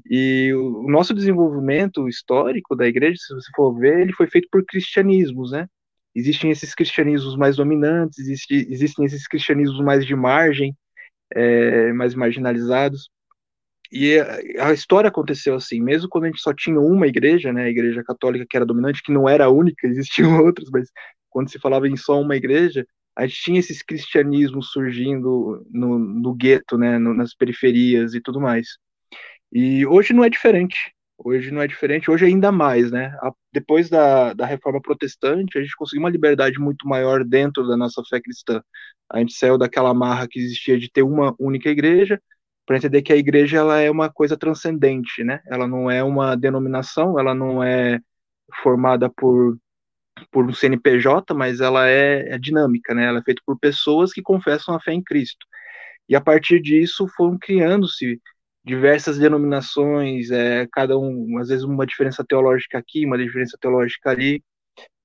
E 0.10 0.54
o, 0.54 0.90
nosso 0.90 1.14
desenvolvimento 1.14 2.08
histórico 2.08 2.76
da 2.76 2.88
igreja, 2.88 3.18
se 3.18 3.34
você 3.34 3.50
for 3.56 3.74
ver, 3.78 4.00
ele 4.02 4.14
foi 4.14 4.28
feito 4.28 4.48
por 4.52 4.64
cristianismos, 4.66 5.52
né? 5.52 5.68
Existem 6.16 6.52
esses 6.52 6.74
cristianismos 6.76 7.36
mais 7.36 7.58
dominantes, 7.58 8.20
existe, 8.20 8.68
existem 8.70 9.06
esses 9.06 9.28
cristianismos 9.28 9.82
mais 9.84 10.06
de 10.06 10.16
margem, 10.16 10.76
é, 11.34 11.94
mais 11.94 12.16
marginalizados. 12.16 13.10
E 13.92 14.18
a, 14.60 14.74
história 14.74 15.08
aconteceu 15.08 15.56
assim, 15.56 15.80
mesmo 15.80 16.10
quando 16.10 16.26
a 16.26 16.28
gente 16.28 16.42
só 16.42 16.54
tinha 16.54 16.80
uma 16.80 17.08
igreja, 17.08 17.54
né, 17.54 17.66
a 17.66 17.70
igreja 17.70 18.04
católica 18.04 18.46
que 18.50 18.58
era 18.58 18.66
dominante, 18.66 19.02
que 19.04 19.12
não 19.12 19.30
era 19.30 19.46
a 19.46 19.50
única, 19.50 19.88
existiam 19.88 20.44
outras, 20.44 20.70
mas 20.72 20.90
quando 21.30 21.50
se 21.50 21.60
falava 21.60 21.88
em 21.88 21.96
só 21.96 22.20
uma 22.20 22.36
igreja, 22.36 22.86
a 23.16 23.26
gente 23.26 23.42
tinha 23.42 23.60
esses 23.60 23.82
cristianismos 23.82 24.72
surgindo 24.72 25.66
no, 25.72 25.98
no 26.00 26.34
gueto, 26.34 26.78
né, 26.78 26.98
no, 26.98 27.14
nas 27.14 27.34
periferias 27.34 28.14
e 28.14 28.22
tudo 28.22 28.42
mais. 28.42 28.68
E 29.52 29.86
hoje 29.86 30.14
não 30.14 30.24
é 30.24 30.30
diferente. 30.30 30.95
Hoje 31.18 31.52
não 31.52 31.62
é 31.62 31.68
diferente, 31.68 32.12
hoje 32.12 32.26
ainda 32.26 32.52
mais, 32.52 32.92
né? 32.92 33.16
A, 33.22 33.32
depois 33.52 33.90
da, 33.90 34.34
da 34.34 34.46
reforma 34.46 34.82
protestante, 34.82 35.58
a 35.58 35.62
gente 35.62 35.76
conseguiu 35.76 36.04
uma 36.04 36.10
liberdade 36.10 36.60
muito 36.60 36.88
maior 36.88 37.24
dentro 37.24 37.68
da 37.68 37.78
nossa 37.78 38.04
fé 38.10 38.20
cristã. 38.22 38.62
A 39.10 39.20
gente 39.20 39.34
saiu 39.34 39.58
daquela 39.58 39.94
marra 39.94 40.28
que 40.28 40.40
existia 40.40 40.78
de 40.78 40.92
ter 40.92 41.04
uma 41.04 41.34
única 41.40 41.70
igreja, 41.70 42.22
para 42.66 42.78
entender 42.78 43.02
que 43.04 43.14
a 43.14 43.16
igreja 43.18 43.58
ela 43.58 43.80
é 43.80 43.90
uma 43.92 44.12
coisa 44.12 44.36
transcendente, 44.38 45.24
né? 45.24 45.40
Ela 45.48 45.68
não 45.68 45.90
é 45.90 46.04
uma 46.04 46.36
denominação, 46.36 47.20
ela 47.20 47.34
não 47.34 47.64
é 47.64 48.00
formada 48.64 49.10
por 49.10 49.58
por 50.32 50.46
um 50.46 50.54
CNPJ, 50.54 51.34
mas 51.34 51.60
ela 51.60 51.88
é, 51.90 52.36
é, 52.36 52.38
dinâmica, 52.40 52.94
né? 52.94 53.06
Ela 53.06 53.20
é 53.20 53.24
feita 53.24 53.42
por 53.46 53.60
pessoas 53.60 54.14
que 54.14 54.22
confessam 54.22 54.76
a 54.76 54.80
fé 54.80 54.94
em 54.94 55.04
Cristo. 55.04 55.46
E 56.10 56.16
a 56.16 56.22
partir 56.22 56.62
disso 56.62 57.08
foram 57.18 57.38
criando-se 57.38 58.22
diversas 58.66 59.18
denominações, 59.20 60.32
é, 60.32 60.68
cada 60.72 60.98
um, 60.98 61.38
às 61.40 61.50
vezes 61.50 61.64
uma 61.64 61.86
diferença 61.86 62.24
teológica 62.28 62.78
aqui, 62.80 63.06
uma 63.06 63.18
diferença 63.18 63.58
teológica 63.62 64.10
ali, 64.12 64.44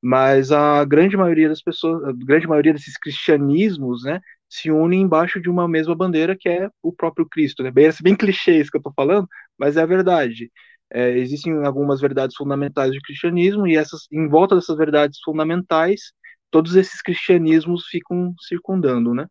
mas 0.03 0.51
a 0.53 0.85
grande 0.85 1.17
maioria 1.17 1.49
das 1.49 1.63
pessoas, 1.63 2.05
a 2.05 2.13
grande 2.13 2.47
maioria 2.47 2.73
desses 2.73 2.97
cristianismos, 2.99 4.05
né, 4.05 4.21
se 4.49 4.71
unem 4.71 5.03
embaixo 5.03 5.41
de 5.41 5.51
uma 5.51 5.69
mesma 5.69 5.95
bandeira 5.95 6.37
que 6.39 6.49
é 6.49 6.69
o 6.83 6.93
próprio 6.93 7.27
Cristo, 7.29 7.63
né? 7.63 7.71
Bem, 7.71 7.89
bem 8.03 8.17
clichê 8.17 8.59
isso 8.61 8.71
que 8.71 8.77
eu 8.77 8.81
estou 8.81 8.93
falando, 8.95 9.29
mas 9.59 9.77
é 9.77 9.83
a 9.83 9.87
verdade. 9.87 10.51
É, 10.93 11.11
existem 11.19 11.65
algumas 11.65 12.01
verdades 12.01 12.37
fundamentais 12.37 12.93
do 12.93 13.01
cristianismo 13.03 13.67
e 13.67 13.77
essas, 13.77 14.09
em 14.11 14.29
volta 14.29 14.57
dessas 14.57 14.77
verdades 14.77 15.21
fundamentais, 15.25 16.13
todos 16.51 16.75
esses 16.77 17.01
cristianismos 17.03 17.87
ficam 17.87 18.35
circundando, 18.41 19.15
né? 19.15 19.27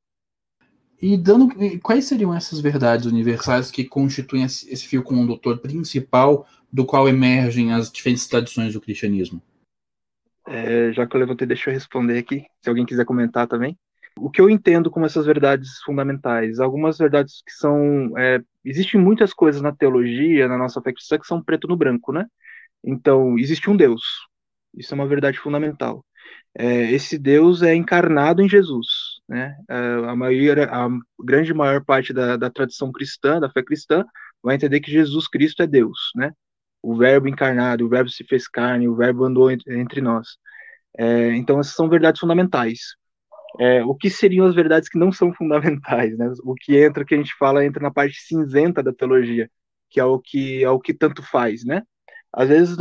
E 1.02 1.18
dando 1.18 1.50
quais 1.82 2.06
seriam 2.06 2.34
essas 2.34 2.60
verdades 2.60 3.06
universais 3.06 3.72
que 3.72 3.86
constituem 3.86 4.44
esse 4.44 4.86
fio 4.88 5.02
condutor 5.02 5.60
principal 5.60 6.46
do 6.72 6.86
qual 6.86 7.08
emergem 7.08 7.74
as 7.74 7.92
diferentes 7.92 8.28
tradições 8.28 8.74
do 8.74 8.82
cristianismo? 8.82 9.42
É, 10.48 10.92
já 10.92 11.08
que 11.08 11.16
eu 11.16 11.20
levantei, 11.20 11.48
deixa 11.48 11.70
eu 11.70 11.74
responder 11.74 12.18
aqui, 12.18 12.44
se 12.62 12.70
alguém 12.70 12.86
quiser 12.86 13.06
comentar 13.06 13.48
também 13.48 13.78
o 14.20 14.30
que 14.30 14.42
eu 14.42 14.50
entendo 14.50 14.92
como 14.92 15.06
essas 15.06 15.26
verdades 15.26 15.80
fundamentais? 15.84 16.60
Algumas 16.60 16.98
verdades 16.98 17.42
que 17.46 17.52
são. 17.54 18.18
É, 18.18 18.42
existem 18.64 19.00
muitas 19.00 19.34
coisas 19.34 19.62
na 19.62 19.72
teologia, 19.72 20.48
na 20.48 20.58
nossa 20.58 20.82
fé 20.82 20.92
cristã, 20.92 21.18
que 21.18 21.28
são 21.28 21.42
preto 21.42 21.68
no 21.68 21.78
branco, 21.78 22.12
né? 22.12 22.26
Então, 22.84 23.38
existe 23.38 23.70
um 23.70 23.78
Deus. 23.78 24.04
Isso 24.76 24.94
é 24.94 24.96
uma 24.96 25.08
verdade 25.08 25.40
fundamental. 25.40 26.06
É, 26.56 26.92
esse 26.92 27.18
Deus 27.18 27.64
é 27.64 27.74
encarnado 27.76 28.42
em 28.42 28.50
Jesus. 28.50 29.19
Né? 29.30 29.56
É, 29.70 29.76
a, 30.10 30.16
maioria, 30.16 30.66
a 30.66 30.90
grande 31.24 31.54
maior 31.54 31.84
parte 31.86 32.12
da, 32.12 32.36
da 32.36 32.50
tradição 32.50 32.92
cristã, 32.92 33.40
da 33.40 33.50
fé 33.50 33.64
cristã, 33.64 34.04
vai 34.44 34.56
entender 34.56 34.80
que 34.82 34.92
Jesus 34.92 35.28
Cristo 35.28 35.64
é 35.64 35.68
Deus. 35.68 36.12
Né? 36.16 36.34
O 36.82 36.96
Verbo 36.96 37.28
encarnado, 37.28 37.86
o 37.86 37.90
Verbo 37.90 38.10
se 38.10 38.24
fez 38.24 38.48
carne, 38.48 38.88
o 38.88 38.96
Verbo 38.96 39.24
andou 39.24 39.52
entre 39.52 40.02
nós. 40.02 40.38
É, 40.98 41.36
então, 41.36 41.60
essas 41.60 41.76
são 41.76 41.88
verdades 41.88 42.20
fundamentais 42.20 42.80
é, 43.58 43.84
o 43.84 43.96
que 43.96 44.10
seriam 44.10 44.46
as 44.46 44.54
verdades 44.54 44.90
que 44.90 44.98
não 44.98 45.12
são 45.12 45.34
fundamentais, 45.34 46.18
né? 46.18 46.32
O 46.44 46.54
que 46.54 46.78
entra, 46.78 47.06
que 47.06 47.16
a 47.16 47.18
gente 47.18 47.34
fala, 47.38 47.66
entra 47.66 47.82
na 47.82 47.92
parte 47.92 48.20
cinzenta 48.22 48.84
da 48.84 48.94
teologia, 48.94 49.50
que 49.90 50.00
é 50.00 50.04
o 50.04 50.20
que 50.20 50.64
é 50.64 50.70
o 50.70 50.80
que 50.80 50.94
tanto 50.94 51.24
faz, 51.24 51.64
né? 51.64 51.84
Às 52.32 52.48
vezes, 52.48 52.78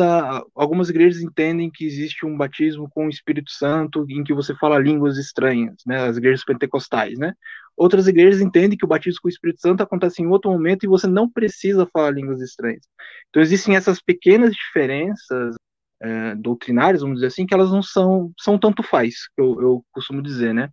algumas 0.55 0.91
igrejas 0.91 1.23
entendem 1.23 1.71
que 1.71 1.87
existe 1.87 2.27
um 2.27 2.37
batismo 2.37 2.89
com 2.91 3.07
o 3.07 3.09
Espírito 3.09 3.51
Santo 3.51 4.05
em 4.09 4.23
que 4.23 4.35
você 4.35 4.55
fala 4.55 4.79
línguas 4.79 5.17
estranhas, 5.17 5.77
né? 5.87 6.05
As 6.07 6.19
igrejas 6.19 6.45
pentecostais, 6.45 7.19
né? 7.19 7.33
Outras 7.77 8.07
igrejas 8.07 8.41
entendem 8.43 8.77
que 8.77 8.85
o 8.85 8.89
batismo 8.89 9.21
com 9.23 9.29
o 9.29 9.31
Espírito 9.31 9.61
Santo 9.61 9.83
acontece 9.83 10.21
em 10.21 10.27
outro 10.27 10.51
momento 10.51 10.85
e 10.85 10.89
você 10.89 11.07
não 11.07 11.31
precisa 11.31 11.89
falar 11.93 12.11
línguas 12.11 12.43
estranhas. 12.43 12.83
Então, 13.31 13.41
existem 13.41 13.75
essas 13.75 14.03
pequenas 14.03 14.53
diferenças 14.53 15.57
é, 16.03 16.35
doutrinárias, 16.35 17.01
vamos 17.03 17.17
dizer 17.17 17.29
assim, 17.29 17.47
que 17.47 17.55
elas 17.55 17.71
não 17.71 17.83
são, 17.83 18.33
são 18.39 18.59
tanto 18.59 18.83
faz, 18.83 19.29
eu, 19.37 19.61
eu 19.61 19.85
costumo 19.93 20.23
dizer, 20.23 20.53
né? 20.53 20.71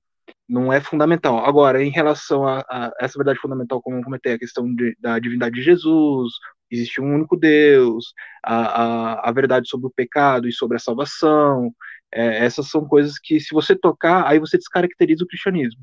Não 0.48 0.72
é 0.72 0.79
fundamental. 0.82 1.44
Agora, 1.46 1.84
em 1.84 1.89
relação 1.89 2.48
a, 2.48 2.60
a 2.70 2.91
essa 3.00 3.17
verdade 3.17 3.39
fundamental, 3.39 3.82
como 3.82 3.98
eu 3.98 4.03
comentei, 4.03 4.34
a 4.34 4.39
questão 4.39 4.74
de, 4.74 4.96
da 5.00 5.17
divindade 5.17 5.55
de 5.55 5.63
Jesus, 5.63 6.34
existe 6.69 7.01
um 7.01 7.13
único 7.13 7.38
Deus, 7.38 8.13
a, 8.43 8.55
a, 8.55 9.29
a 9.29 9.31
verdade 9.31 9.67
sobre 9.67 9.88
o 9.88 9.93
pecado 9.93 10.48
e 10.48 10.53
sobre 10.53 10.77
a 10.77 10.79
salvação, 10.79 11.74
é, 12.13 12.45
essas 12.45 12.69
são 12.69 12.86
coisas 12.88 13.19
que, 13.19 13.39
se 13.39 13.53
você 13.53 13.75
tocar, 13.75 14.25
aí 14.27 14.39
você 14.39 14.57
descaracteriza 14.57 15.24
o 15.24 15.27
cristianismo. 15.27 15.81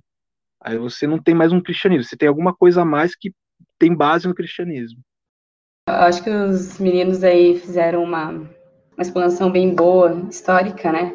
Aí 0.60 0.78
você 0.78 1.06
não 1.06 1.20
tem 1.20 1.34
mais 1.34 1.52
um 1.52 1.60
cristianismo, 1.60 2.04
você 2.04 2.16
tem 2.16 2.28
alguma 2.28 2.54
coisa 2.54 2.82
a 2.82 2.84
mais 2.84 3.14
que 3.14 3.32
tem 3.78 3.94
base 3.94 4.28
no 4.28 4.34
cristianismo. 4.34 5.00
Acho 5.88 6.22
que 6.22 6.30
os 6.30 6.78
meninos 6.78 7.24
aí 7.24 7.58
fizeram 7.58 8.04
uma, 8.04 8.30
uma 8.30 9.00
explanação 9.00 9.50
bem 9.50 9.74
boa, 9.74 10.26
histórica, 10.30 10.92
né? 10.92 11.12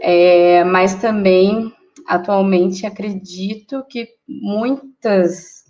É, 0.00 0.64
mas 0.64 0.94
também, 0.94 1.72
atualmente, 2.06 2.86
acredito 2.86 3.84
que 3.88 4.08
muitas 4.26 5.61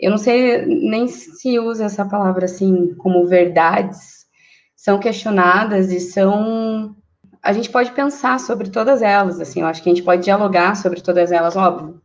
eu 0.00 0.10
não 0.10 0.18
sei 0.18 0.64
nem 0.66 1.06
se 1.08 1.58
usa 1.58 1.84
essa 1.84 2.04
palavra 2.04 2.46
assim 2.46 2.94
como 2.94 3.26
verdades, 3.26 4.26
são 4.74 4.98
questionadas 4.98 5.92
e 5.92 6.00
são 6.00 6.96
a 7.42 7.52
gente 7.52 7.70
pode 7.70 7.92
pensar 7.92 8.38
sobre 8.38 8.68
todas 8.68 9.00
elas, 9.00 9.40
assim, 9.40 9.60
eu 9.60 9.66
acho 9.66 9.82
que 9.82 9.88
a 9.88 9.94
gente 9.94 10.04
pode 10.04 10.22
dialogar 10.22 10.74
sobre 10.76 11.00
todas 11.00 11.32
elas, 11.32 11.56
óbvio. 11.56 12.00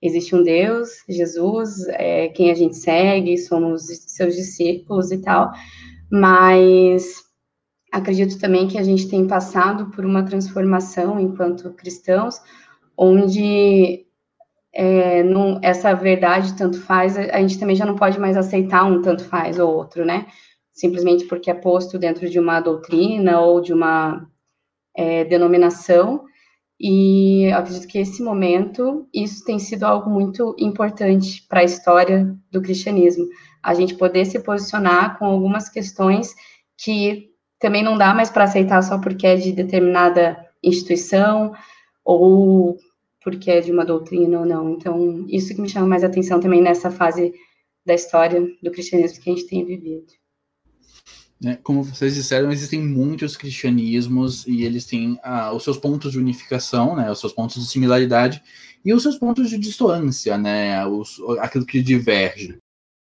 Existe 0.00 0.36
um 0.36 0.42
Deus, 0.44 0.90
Jesus, 1.08 1.88
é 1.88 2.28
quem 2.28 2.52
a 2.52 2.54
gente 2.54 2.76
segue, 2.76 3.36
somos 3.36 3.86
seus 3.86 4.36
discípulos 4.36 5.10
e 5.10 5.18
tal, 5.18 5.50
mas 6.08 7.24
acredito 7.92 8.38
também 8.38 8.68
que 8.68 8.78
a 8.78 8.84
gente 8.84 9.08
tem 9.08 9.26
passado 9.26 9.90
por 9.90 10.04
uma 10.04 10.22
transformação 10.22 11.18
enquanto 11.18 11.72
cristãos, 11.72 12.40
onde 12.96 14.06
é, 14.74 15.22
essa 15.62 15.94
verdade 15.94 16.56
tanto 16.56 16.80
faz, 16.80 17.16
a 17.16 17.40
gente 17.40 17.58
também 17.58 17.76
já 17.76 17.86
não 17.86 17.96
pode 17.96 18.18
mais 18.18 18.36
aceitar 18.36 18.84
um 18.84 19.02
tanto 19.02 19.24
faz 19.24 19.58
ou 19.58 19.74
outro, 19.74 20.04
né? 20.04 20.26
Simplesmente 20.72 21.24
porque 21.24 21.50
é 21.50 21.54
posto 21.54 21.98
dentro 21.98 22.28
de 22.28 22.38
uma 22.38 22.60
doutrina 22.60 23.40
ou 23.40 23.60
de 23.60 23.72
uma 23.72 24.26
é, 24.96 25.24
denominação. 25.24 26.24
E 26.80 27.50
acredito 27.52 27.88
que 27.88 27.98
esse 27.98 28.22
momento, 28.22 29.08
isso 29.12 29.44
tem 29.44 29.58
sido 29.58 29.84
algo 29.84 30.08
muito 30.08 30.54
importante 30.58 31.44
para 31.48 31.60
a 31.60 31.64
história 31.64 32.32
do 32.52 32.62
cristianismo. 32.62 33.26
A 33.60 33.74
gente 33.74 33.96
poder 33.96 34.24
se 34.26 34.38
posicionar 34.38 35.18
com 35.18 35.24
algumas 35.24 35.68
questões 35.68 36.32
que 36.76 37.30
também 37.58 37.82
não 37.82 37.98
dá 37.98 38.14
mais 38.14 38.30
para 38.30 38.44
aceitar 38.44 38.80
só 38.82 38.98
porque 38.98 39.26
é 39.26 39.34
de 39.34 39.52
determinada 39.52 40.38
instituição 40.62 41.52
ou 42.04 42.78
porque 43.28 43.50
é 43.50 43.60
de 43.60 43.70
uma 43.70 43.84
doutrina 43.84 44.40
ou 44.40 44.46
não. 44.46 44.70
Então, 44.70 45.26
isso 45.28 45.54
que 45.54 45.60
me 45.60 45.68
chama 45.68 45.86
mais 45.86 46.02
atenção 46.02 46.40
também 46.40 46.62
nessa 46.62 46.90
fase 46.90 47.34
da 47.84 47.94
história 47.94 48.40
do 48.62 48.70
cristianismo 48.70 49.22
que 49.22 49.30
a 49.30 49.34
gente 49.34 49.46
tem 49.46 49.66
vivido. 49.66 50.06
É, 51.44 51.54
como 51.56 51.84
vocês 51.84 52.14
disseram, 52.14 52.50
existem 52.50 52.80
muitos 52.80 53.36
cristianismos 53.36 54.46
e 54.46 54.64
eles 54.64 54.86
têm 54.86 55.20
ah, 55.22 55.52
os 55.52 55.62
seus 55.62 55.76
pontos 55.76 56.12
de 56.12 56.18
unificação, 56.18 56.96
né, 56.96 57.10
os 57.10 57.20
seus 57.20 57.32
pontos 57.32 57.62
de 57.62 57.70
similaridade 57.70 58.42
e 58.84 58.92
os 58.92 59.02
seus 59.02 59.16
pontos 59.16 59.50
de 59.50 59.58
distância, 59.58 60.36
né, 60.36 60.84
os, 60.86 61.20
aquilo 61.38 61.66
que 61.66 61.80
diverge. 61.82 62.58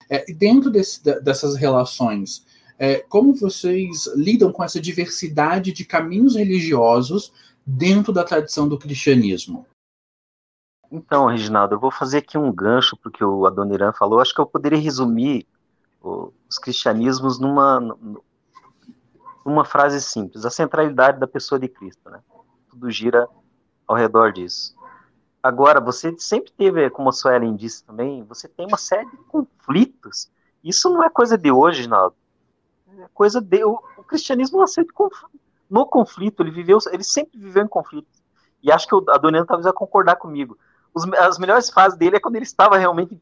É, 0.09 0.25
dentro 0.33 0.71
desse, 0.71 1.03
dessas 1.21 1.55
relações, 1.55 2.45
é, 2.79 2.99
como 3.07 3.35
vocês 3.35 4.07
lidam 4.15 4.51
com 4.51 4.63
essa 4.63 4.79
diversidade 4.79 5.71
de 5.71 5.85
caminhos 5.85 6.35
religiosos 6.35 7.31
dentro 7.65 8.11
da 8.11 8.23
tradição 8.23 8.67
do 8.67 8.79
cristianismo? 8.79 9.67
Então, 10.95 11.25
Reginaldo, 11.25 11.73
eu 11.73 11.79
vou 11.79 11.89
fazer 11.89 12.19
aqui 12.19 12.37
um 12.37 12.53
gancho 12.53 12.95
porque 12.95 13.25
o 13.25 13.47
Adoniran 13.47 13.91
falou. 13.93 14.19
Acho 14.19 14.31
que 14.31 14.39
eu 14.39 14.45
poderia 14.45 14.77
resumir 14.77 15.47
os 15.99 16.59
cristianismos 16.59 17.39
numa, 17.39 17.79
numa 19.43 19.65
frase 19.65 19.99
simples: 19.99 20.45
a 20.45 20.51
centralidade 20.51 21.19
da 21.19 21.25
pessoa 21.25 21.57
de 21.57 21.67
Cristo, 21.67 22.11
né? 22.11 22.21
Tudo 22.69 22.91
gira 22.91 23.27
ao 23.87 23.95
redor 23.95 24.31
disso. 24.31 24.75
Agora, 25.41 25.81
você 25.81 26.15
sempre 26.19 26.51
teve, 26.51 26.87
como 26.91 27.09
a 27.09 27.11
Suelen 27.11 27.55
disse 27.55 27.83
também, 27.83 28.23
você 28.25 28.47
tem 28.47 28.67
uma 28.67 28.77
série 28.77 29.09
de 29.09 29.17
conflitos. 29.17 30.29
Isso 30.63 30.91
não 30.91 31.03
é 31.03 31.09
coisa 31.09 31.35
de 31.35 31.51
hoje, 31.51 31.77
Reginaldo. 31.77 32.15
É 32.99 33.07
coisa 33.15 33.41
de. 33.41 33.63
O, 33.63 33.79
o 33.97 34.03
cristianismo 34.03 34.59
nasceu 34.59 34.85
no 35.67 35.87
conflito, 35.87 36.43
ele 36.43 36.51
viveu, 36.51 36.77
ele 36.91 37.03
sempre 37.03 37.39
viveu 37.39 37.63
em 37.63 37.67
conflito. 37.67 38.07
E 38.61 38.71
acho 38.71 38.87
que 38.87 38.93
o 38.93 39.03
Adoniran 39.09 39.43
talvez 39.43 39.63
vai 39.63 39.73
concordar 39.73 40.17
comigo 40.17 40.55
os, 40.93 41.05
as 41.13 41.37
melhores 41.37 41.69
fases 41.69 41.97
dele 41.97 42.17
é 42.17 42.19
quando 42.19 42.35
ele 42.35 42.45
estava 42.45 42.77
realmente 42.77 43.19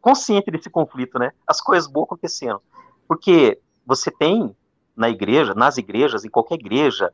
consciente 0.00 0.50
desse 0.50 0.68
conflito, 0.68 1.18
né? 1.18 1.32
As 1.46 1.60
coisas 1.60 1.88
boas 1.88 2.06
acontecendo. 2.06 2.60
Porque 3.06 3.60
você 3.86 4.10
tem 4.10 4.54
na 4.96 5.08
igreja, 5.08 5.54
nas 5.54 5.78
igrejas, 5.78 6.24
em 6.24 6.30
qualquer 6.30 6.56
igreja, 6.56 7.12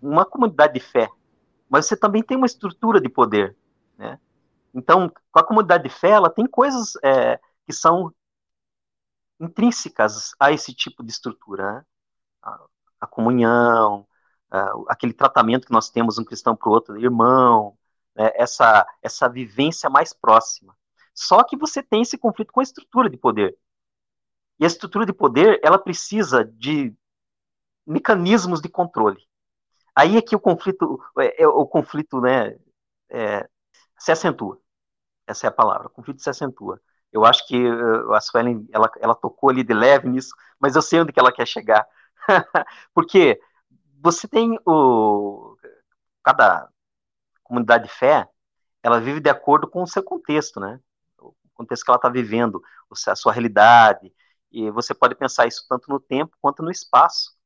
uma 0.00 0.24
comunidade 0.24 0.74
de 0.74 0.80
fé, 0.80 1.08
mas 1.68 1.86
você 1.86 1.96
também 1.96 2.22
tem 2.22 2.36
uma 2.36 2.46
estrutura 2.46 3.00
de 3.00 3.08
poder, 3.08 3.56
né? 3.98 4.18
Então, 4.74 5.12
com 5.30 5.38
a 5.38 5.44
comunidade 5.44 5.84
de 5.84 5.90
fé, 5.90 6.10
ela 6.10 6.30
tem 6.30 6.46
coisas 6.46 6.94
é, 7.02 7.38
que 7.66 7.72
são 7.72 8.12
intrínsecas 9.38 10.34
a 10.38 10.50
esse 10.52 10.72
tipo 10.72 11.02
de 11.02 11.10
estrutura, 11.10 11.72
né? 11.72 11.84
a, 13.00 13.06
comunhão, 13.06 14.06
aquele 14.88 15.12
tratamento 15.12 15.66
que 15.66 15.72
nós 15.72 15.90
temos 15.90 16.18
um 16.18 16.24
cristão 16.24 16.54
para 16.56 16.68
o 16.68 16.72
outro, 16.72 16.98
irmão, 16.98 17.76
né, 18.14 18.30
essa, 18.34 18.86
essa 19.02 19.28
vivência 19.28 19.88
mais 19.90 20.12
próxima. 20.12 20.76
Só 21.14 21.42
que 21.44 21.56
você 21.56 21.82
tem 21.82 22.02
esse 22.02 22.16
conflito 22.18 22.52
com 22.52 22.60
a 22.60 22.62
estrutura 22.62 23.10
de 23.10 23.16
poder. 23.16 23.56
E 24.58 24.64
a 24.64 24.66
estrutura 24.66 25.04
de 25.04 25.12
poder, 25.12 25.60
ela 25.62 25.78
precisa 25.78 26.44
de 26.44 26.94
mecanismos 27.86 28.60
de 28.60 28.68
controle. 28.68 29.20
Aí 29.94 30.16
é 30.16 30.22
que 30.22 30.34
o 30.34 30.40
conflito, 30.40 31.00
é, 31.18 31.42
é, 31.42 31.48
o 31.48 31.66
conflito, 31.66 32.20
né, 32.20 32.56
é, 33.10 33.48
se 33.98 34.12
acentua. 34.12 34.60
Essa 35.26 35.46
é 35.46 35.48
a 35.48 35.52
palavra. 35.52 35.88
O 35.88 35.90
conflito 35.90 36.22
se 36.22 36.30
acentua. 36.30 36.80
Eu 37.12 37.24
acho 37.24 37.46
que 37.46 37.56
uh, 37.68 38.12
a 38.14 38.20
Suelen, 38.20 38.66
ela, 38.72 38.90
ela 38.98 39.14
tocou 39.14 39.50
ali 39.50 39.62
de 39.62 39.74
leve 39.74 40.08
nisso, 40.08 40.34
mas 40.58 40.74
eu 40.74 40.82
sei 40.82 41.00
onde 41.00 41.12
que 41.12 41.20
ela 41.20 41.32
quer 41.32 41.46
chegar. 41.46 41.86
Porque 42.94 43.40
você 44.00 44.26
tem 44.26 44.58
o 44.66 45.56
cada 46.22 46.68
comunidade 47.52 47.84
de 47.84 47.90
fé, 47.92 48.26
ela 48.82 48.98
vive 48.98 49.20
de 49.20 49.28
acordo 49.28 49.68
com 49.68 49.82
o 49.82 49.86
seu 49.86 50.02
contexto, 50.02 50.58
né? 50.58 50.80
O 51.18 51.34
contexto 51.52 51.84
que 51.84 51.90
ela 51.90 51.96
está 51.98 52.08
vivendo, 52.08 52.62
a 53.06 53.14
sua 53.14 53.30
realidade. 53.32 54.10
E 54.50 54.70
você 54.70 54.94
pode 54.94 55.14
pensar 55.14 55.46
isso 55.46 55.66
tanto 55.68 55.90
no 55.90 56.00
tempo 56.00 56.34
quanto 56.40 56.62
no 56.62 56.70
espaço. 56.70 57.36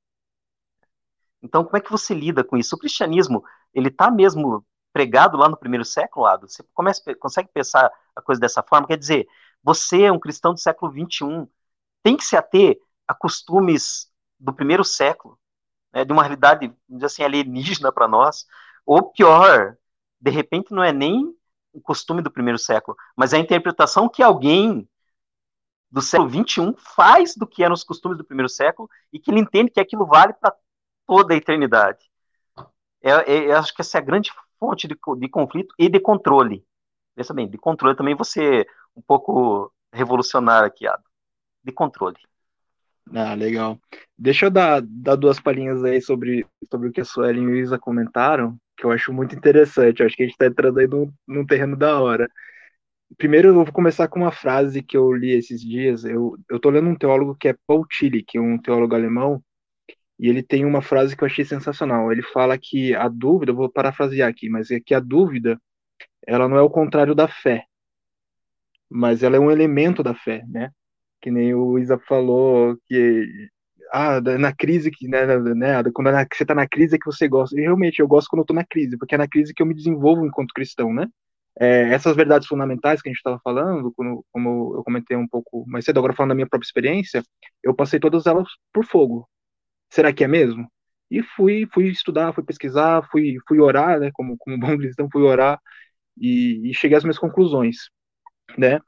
Então, 1.42 1.64
como 1.64 1.77
é 1.77 1.81
que 1.81 1.90
você 1.90 2.14
lida 2.14 2.45
com 2.45 2.57
isso? 2.57 2.77
O 2.77 2.79
cristianismo, 2.79 3.45
ele 3.75 3.88
está 3.88 4.11
mesmo 4.11 4.64
pregado 4.92 5.37
lá 5.37 5.49
no 5.49 5.57
primeiro 5.57 5.85
século. 5.85 6.27
Você 6.42 6.62
começa, 6.73 7.14
consegue 7.16 7.51
pensar 7.53 7.90
a 8.14 8.23
coisa 8.23 8.40
dessa 8.40 8.62
forma? 8.62 8.87
Quer 8.87 8.97
dizer, 8.97 9.27
você 9.62 10.05
é 10.05 10.12
um 10.12 10.21
cristão 10.21 10.55
do 10.55 10.61
século 10.61 10.92
21, 10.92 11.49
tem 12.03 12.16
que 12.16 12.25
se 12.25 12.37
ater 12.37 12.79
a 13.09 13.14
costumes 13.14 14.09
do 14.38 14.53
primeiro 14.53 14.85
século, 14.85 15.38
né, 15.92 16.05
de 16.05 16.12
uma 16.12 16.23
realidade, 16.23 16.73
assim, 17.03 17.23
alienígena 17.25 17.90
para 17.90 18.07
nós, 18.07 18.47
ou 18.85 19.11
pior, 19.11 19.77
de 20.21 20.31
repente 20.31 20.73
não 20.73 20.83
é 20.83 20.93
nem 20.93 21.35
o 21.73 21.81
costume 21.81 22.23
do 22.23 22.31
primeiro 22.31 22.59
século, 22.59 22.97
mas 23.15 23.33
é 23.33 23.37
a 23.37 23.41
interpretação 23.41 24.09
que 24.09 24.23
alguém 24.23 24.89
do 25.91 26.01
século 26.01 26.31
XXI 26.31 26.75
faz 26.95 27.35
do 27.37 27.47
que 27.47 27.63
eram 27.63 27.75
os 27.75 27.85
costumes 27.85 28.19
do 28.19 28.25
primeiro 28.25 28.49
século 28.49 28.89
e 29.13 29.19
que 29.19 29.31
ele 29.31 29.41
entende 29.41 29.71
que 29.71 29.81
aquilo 29.81 30.07
vale 30.07 30.33
para 30.33 30.55
toda 31.07 31.35
a 31.35 31.37
eternidade. 31.37 32.11
É, 33.03 33.11
é, 33.11 33.51
eu 33.51 33.57
acho 33.57 33.75
que 33.75 33.83
essa 33.83 33.99
é 33.99 34.01
a 34.01 34.05
grande 34.05 34.33
fonte 34.59 34.89
de, 34.89 34.97
de 35.19 35.29
conflito 35.29 35.75
e 35.79 35.89
de 35.89 36.01
controle. 36.01 36.65
Pensa 37.15 37.33
bem, 37.33 37.49
de 37.49 37.57
controle 37.57 37.97
também 37.97 38.15
você 38.15 38.67
um 38.95 39.03
pouco 39.03 39.73
revolucionário 39.93 40.67
aqui, 40.67 40.87
Ado. 40.87 41.05
De 41.63 41.73
controle. 41.73 42.19
Ah, 43.15 43.35
legal. 43.35 43.79
Deixa 44.19 44.47
eu 44.47 44.51
dar, 44.51 44.83
dar 44.83 45.15
duas 45.15 45.39
palhinhas 45.39 45.85
aí 45.85 46.01
sobre, 46.01 46.47
sobre 46.69 46.89
o 46.89 46.93
que 46.93 47.01
a 47.01 47.05
Suelen 47.05 47.45
e 47.45 47.47
o 47.47 47.57
Isa 47.57 47.79
comentaram, 47.79 48.59
que 48.77 48.85
eu 48.85 48.91
acho 48.93 49.12
muito 49.12 49.35
interessante. 49.35 50.01
Eu 50.01 50.07
acho 50.07 50.17
que 50.17 50.23
a 50.23 50.27
gente 50.27 50.35
está 50.35 50.47
entrando 50.47 50.79
aí 50.79 50.87
num, 50.87 51.12
num 51.27 51.47
terreno 51.47 51.77
da 51.77 52.01
hora. 52.01 52.29
Primeiro, 53.17 53.49
eu 53.49 53.55
vou 53.55 53.73
começar 53.73 54.09
com 54.09 54.21
uma 54.21 54.33
frase 54.33 54.83
que 54.83 54.97
eu 54.97 55.12
li 55.12 55.31
esses 55.31 55.61
dias. 55.61 56.05
Eu, 56.05 56.37
tô 56.61 56.71
lendo 56.71 56.89
um 56.91 56.97
teólogo 56.97 57.37
que 57.37 57.49
é 57.49 57.57
Paul 57.67 57.87
Tillich, 57.87 58.37
é 58.37 58.41
um 58.41 58.59
teólogo 58.59 58.95
alemão, 58.95 59.43
e 60.19 60.29
ele 60.29 60.43
tem 60.43 60.65
uma 60.65 60.83
frase 60.83 61.17
que 61.17 61.23
eu 61.23 61.27
achei 61.27 61.45
sensacional. 61.45 62.12
Ele 62.12 62.23
fala 62.23 62.59
que 62.59 62.95
a 62.95 63.09
dúvida, 63.09 63.53
vou 63.53 63.71
parafrasear 63.71 64.29
aqui, 64.29 64.49
mas 64.49 64.71
é 64.71 64.81
que 64.81 64.95
a 64.95 65.01
dúvida, 65.01 65.61
ela 66.27 66.49
não 66.49 66.57
é 66.57 66.62
o 66.62 66.71
contrário 66.71 67.15
da 67.15 67.29
fé, 67.29 67.67
mas 68.89 69.23
ela 69.23 69.37
é 69.37 69.41
um 69.41 69.51
elemento 69.51 70.03
da 70.03 70.15
fé, 70.15 70.45
né? 70.49 70.71
Que 71.21 71.31
nem 71.31 71.55
o 71.55 71.79
Isa 71.79 71.99
falou 71.99 72.77
que 72.87 73.49
ah, 73.92 74.20
na 74.20 74.53
crise 74.53 74.90
que, 74.90 75.09
né, 75.09 75.27
né 75.55 75.83
quando 75.94 76.11
você 76.11 76.42
está 76.42 76.55
na 76.55 76.68
crise 76.68 76.96
é 76.96 76.99
que 76.99 77.07
você 77.07 77.29
gosta. 77.29 77.59
E 77.59 77.62
realmente 77.62 78.01
eu 78.01 78.09
gosto 78.09 78.29
quando 78.29 78.42
estou 78.42 78.57
na 78.57 78.64
crise, 78.64 78.99
porque 78.99 79.14
é 79.14 79.18
na 79.18 79.29
crise 79.29 79.55
que 79.55 79.62
eu 79.62 79.66
me 79.66 79.75
desenvolvo 79.75 80.27
enquanto 80.27 80.55
cristão, 80.55 80.92
né? 80.92 81.07
É, 81.59 81.90
essas 81.94 82.14
verdades 82.14 82.46
fundamentais 82.49 83.01
que 83.01 83.09
a 83.09 83.12
gente 83.12 83.18
estava 83.18 83.40
falando, 83.42 83.92
como, 83.96 84.25
como, 84.31 84.75
eu 84.77 84.85
comentei 84.85 85.16
um 85.16 85.27
pouco 85.29 85.64
mais 85.66 85.85
cedo, 85.87 85.99
agora 85.99 86.12
falando 86.12 86.31
da 86.31 86.35
minha 86.35 86.46
própria 86.49 86.66
experiência, 86.66 87.22
eu 87.62 87.75
passei 87.75 87.99
todas 87.99 88.27
elas 88.27 88.46
por 88.72 88.85
fogo. 88.85 89.29
Será 89.90 90.12
que 90.12 90.25
é 90.25 90.29
mesmo? 90.29 90.70
E 91.11 91.22
fui, 91.22 91.66
fui 91.72 91.88
estudar, 91.88 92.33
fui 92.35 92.44
pesquisar, 92.44 93.09
fui, 93.11 93.37
fui 93.49 93.61
orar, 93.61 94.01
né? 94.01 94.11
Como, 94.12 94.37
como 94.38 94.59
bom 94.61 94.77
cristão, 94.79 95.09
fui 95.11 95.22
orar 95.22 95.61
e, 96.18 96.70
e 96.70 96.75
cheguei 96.75 96.96
às 96.99 97.05
minhas 97.05 97.18
conclusões, 97.18 97.90
né? 98.59 98.81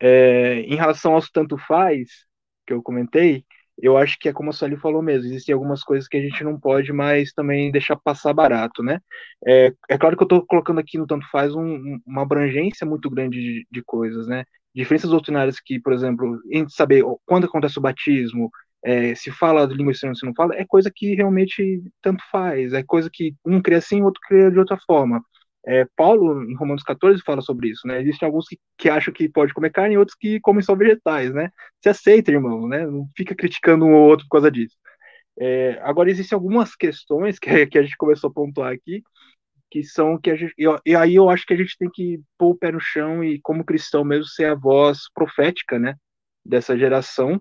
É, 0.00 0.60
em 0.62 0.76
relação 0.76 1.14
aos 1.14 1.30
tanto 1.30 1.56
faz 1.58 2.26
que 2.66 2.72
eu 2.72 2.82
comentei, 2.82 3.44
eu 3.78 3.96
acho 3.96 4.18
que 4.18 4.28
é 4.28 4.32
como 4.32 4.50
a 4.50 4.52
Sueli 4.52 4.76
falou 4.76 5.02
mesmo, 5.02 5.26
existem 5.26 5.52
algumas 5.52 5.82
coisas 5.82 6.08
que 6.08 6.16
a 6.16 6.20
gente 6.20 6.42
não 6.44 6.58
pode 6.58 6.92
mais 6.92 7.32
também 7.32 7.70
deixar 7.72 7.96
passar 7.96 8.32
barato, 8.32 8.82
né? 8.82 9.00
É, 9.46 9.72
é 9.88 9.98
claro 9.98 10.16
que 10.16 10.22
eu 10.22 10.26
estou 10.26 10.46
colocando 10.46 10.80
aqui 10.80 10.96
no 10.98 11.06
Tanto 11.06 11.26
Faz 11.30 11.54
um, 11.54 11.98
uma 12.06 12.22
abrangência 12.22 12.86
muito 12.86 13.10
grande 13.10 13.40
de, 13.40 13.66
de, 13.70 13.82
coisas, 13.84 14.26
né? 14.28 14.44
Diferenças 14.74 15.10
doutrinárias 15.10 15.60
que, 15.60 15.80
por 15.80 15.92
exemplo, 15.92 16.40
em 16.50 16.68
saber 16.68 17.04
quando 17.26 17.46
acontece 17.46 17.78
o 17.78 17.82
batismo, 17.82 18.50
é, 18.84 19.14
se 19.14 19.30
fala 19.30 19.66
de 19.66 19.74
língua 19.74 19.92
estranha, 19.92 20.14
se 20.14 20.26
não 20.26 20.34
fala, 20.34 20.54
é 20.54 20.64
coisa 20.64 20.90
que 20.94 21.14
realmente 21.14 21.82
tanto 22.02 22.22
faz, 22.30 22.72
é 22.72 22.82
coisa 22.82 23.08
que 23.12 23.34
um 23.44 23.60
crê 23.60 23.76
assim, 23.76 24.02
outro 24.02 24.20
crê 24.26 24.50
de 24.50 24.58
outra 24.58 24.78
forma. 24.86 25.22
É, 25.66 25.86
Paulo, 25.96 26.42
em 26.44 26.54
Romanos 26.56 26.82
14, 26.82 27.22
fala 27.22 27.40
sobre 27.40 27.70
isso, 27.70 27.86
né? 27.86 28.00
Existem 28.02 28.26
alguns 28.26 28.46
que, 28.46 28.58
que 28.76 28.90
acham 28.90 29.14
que 29.14 29.28
pode 29.28 29.54
comer 29.54 29.70
carne 29.70 29.94
e 29.94 29.98
outros 29.98 30.16
que 30.18 30.38
comem 30.40 30.62
só 30.62 30.74
vegetais, 30.74 31.32
né? 31.32 31.50
Se 31.82 31.88
aceita, 31.88 32.30
irmão, 32.30 32.68
né? 32.68 32.86
Não 32.86 33.08
fica 33.16 33.34
criticando 33.34 33.84
um 33.84 33.94
ou 33.94 34.08
outro 34.08 34.26
por 34.26 34.32
causa 34.36 34.50
disso. 34.50 34.76
É, 35.38 35.80
agora, 35.82 36.10
existem 36.10 36.36
algumas 36.36 36.76
questões 36.76 37.38
que, 37.38 37.66
que 37.66 37.78
a 37.78 37.82
gente 37.82 37.96
começou 37.96 38.30
a 38.30 38.32
pontuar 38.32 38.72
aqui, 38.72 39.02
que 39.70 39.82
são 39.82 40.18
que 40.20 40.30
a 40.30 40.36
gente. 40.36 40.54
E, 40.86 40.94
aí 40.96 41.14
eu 41.16 41.28
acho 41.30 41.46
que 41.46 41.54
a 41.54 41.56
gente 41.56 41.76
tem 41.78 41.90
que 41.92 42.20
pôr 42.38 42.50
o 42.50 42.56
pé 42.58 42.70
no 42.72 42.80
chão 42.80 43.24
e, 43.24 43.40
como 43.42 43.64
cristão 43.64 44.04
mesmo, 44.04 44.26
ser 44.26 44.46
a 44.46 44.54
voz 44.54 45.10
profética, 45.14 45.78
né? 45.78 45.96
Dessa 46.44 46.76
geração 46.78 47.40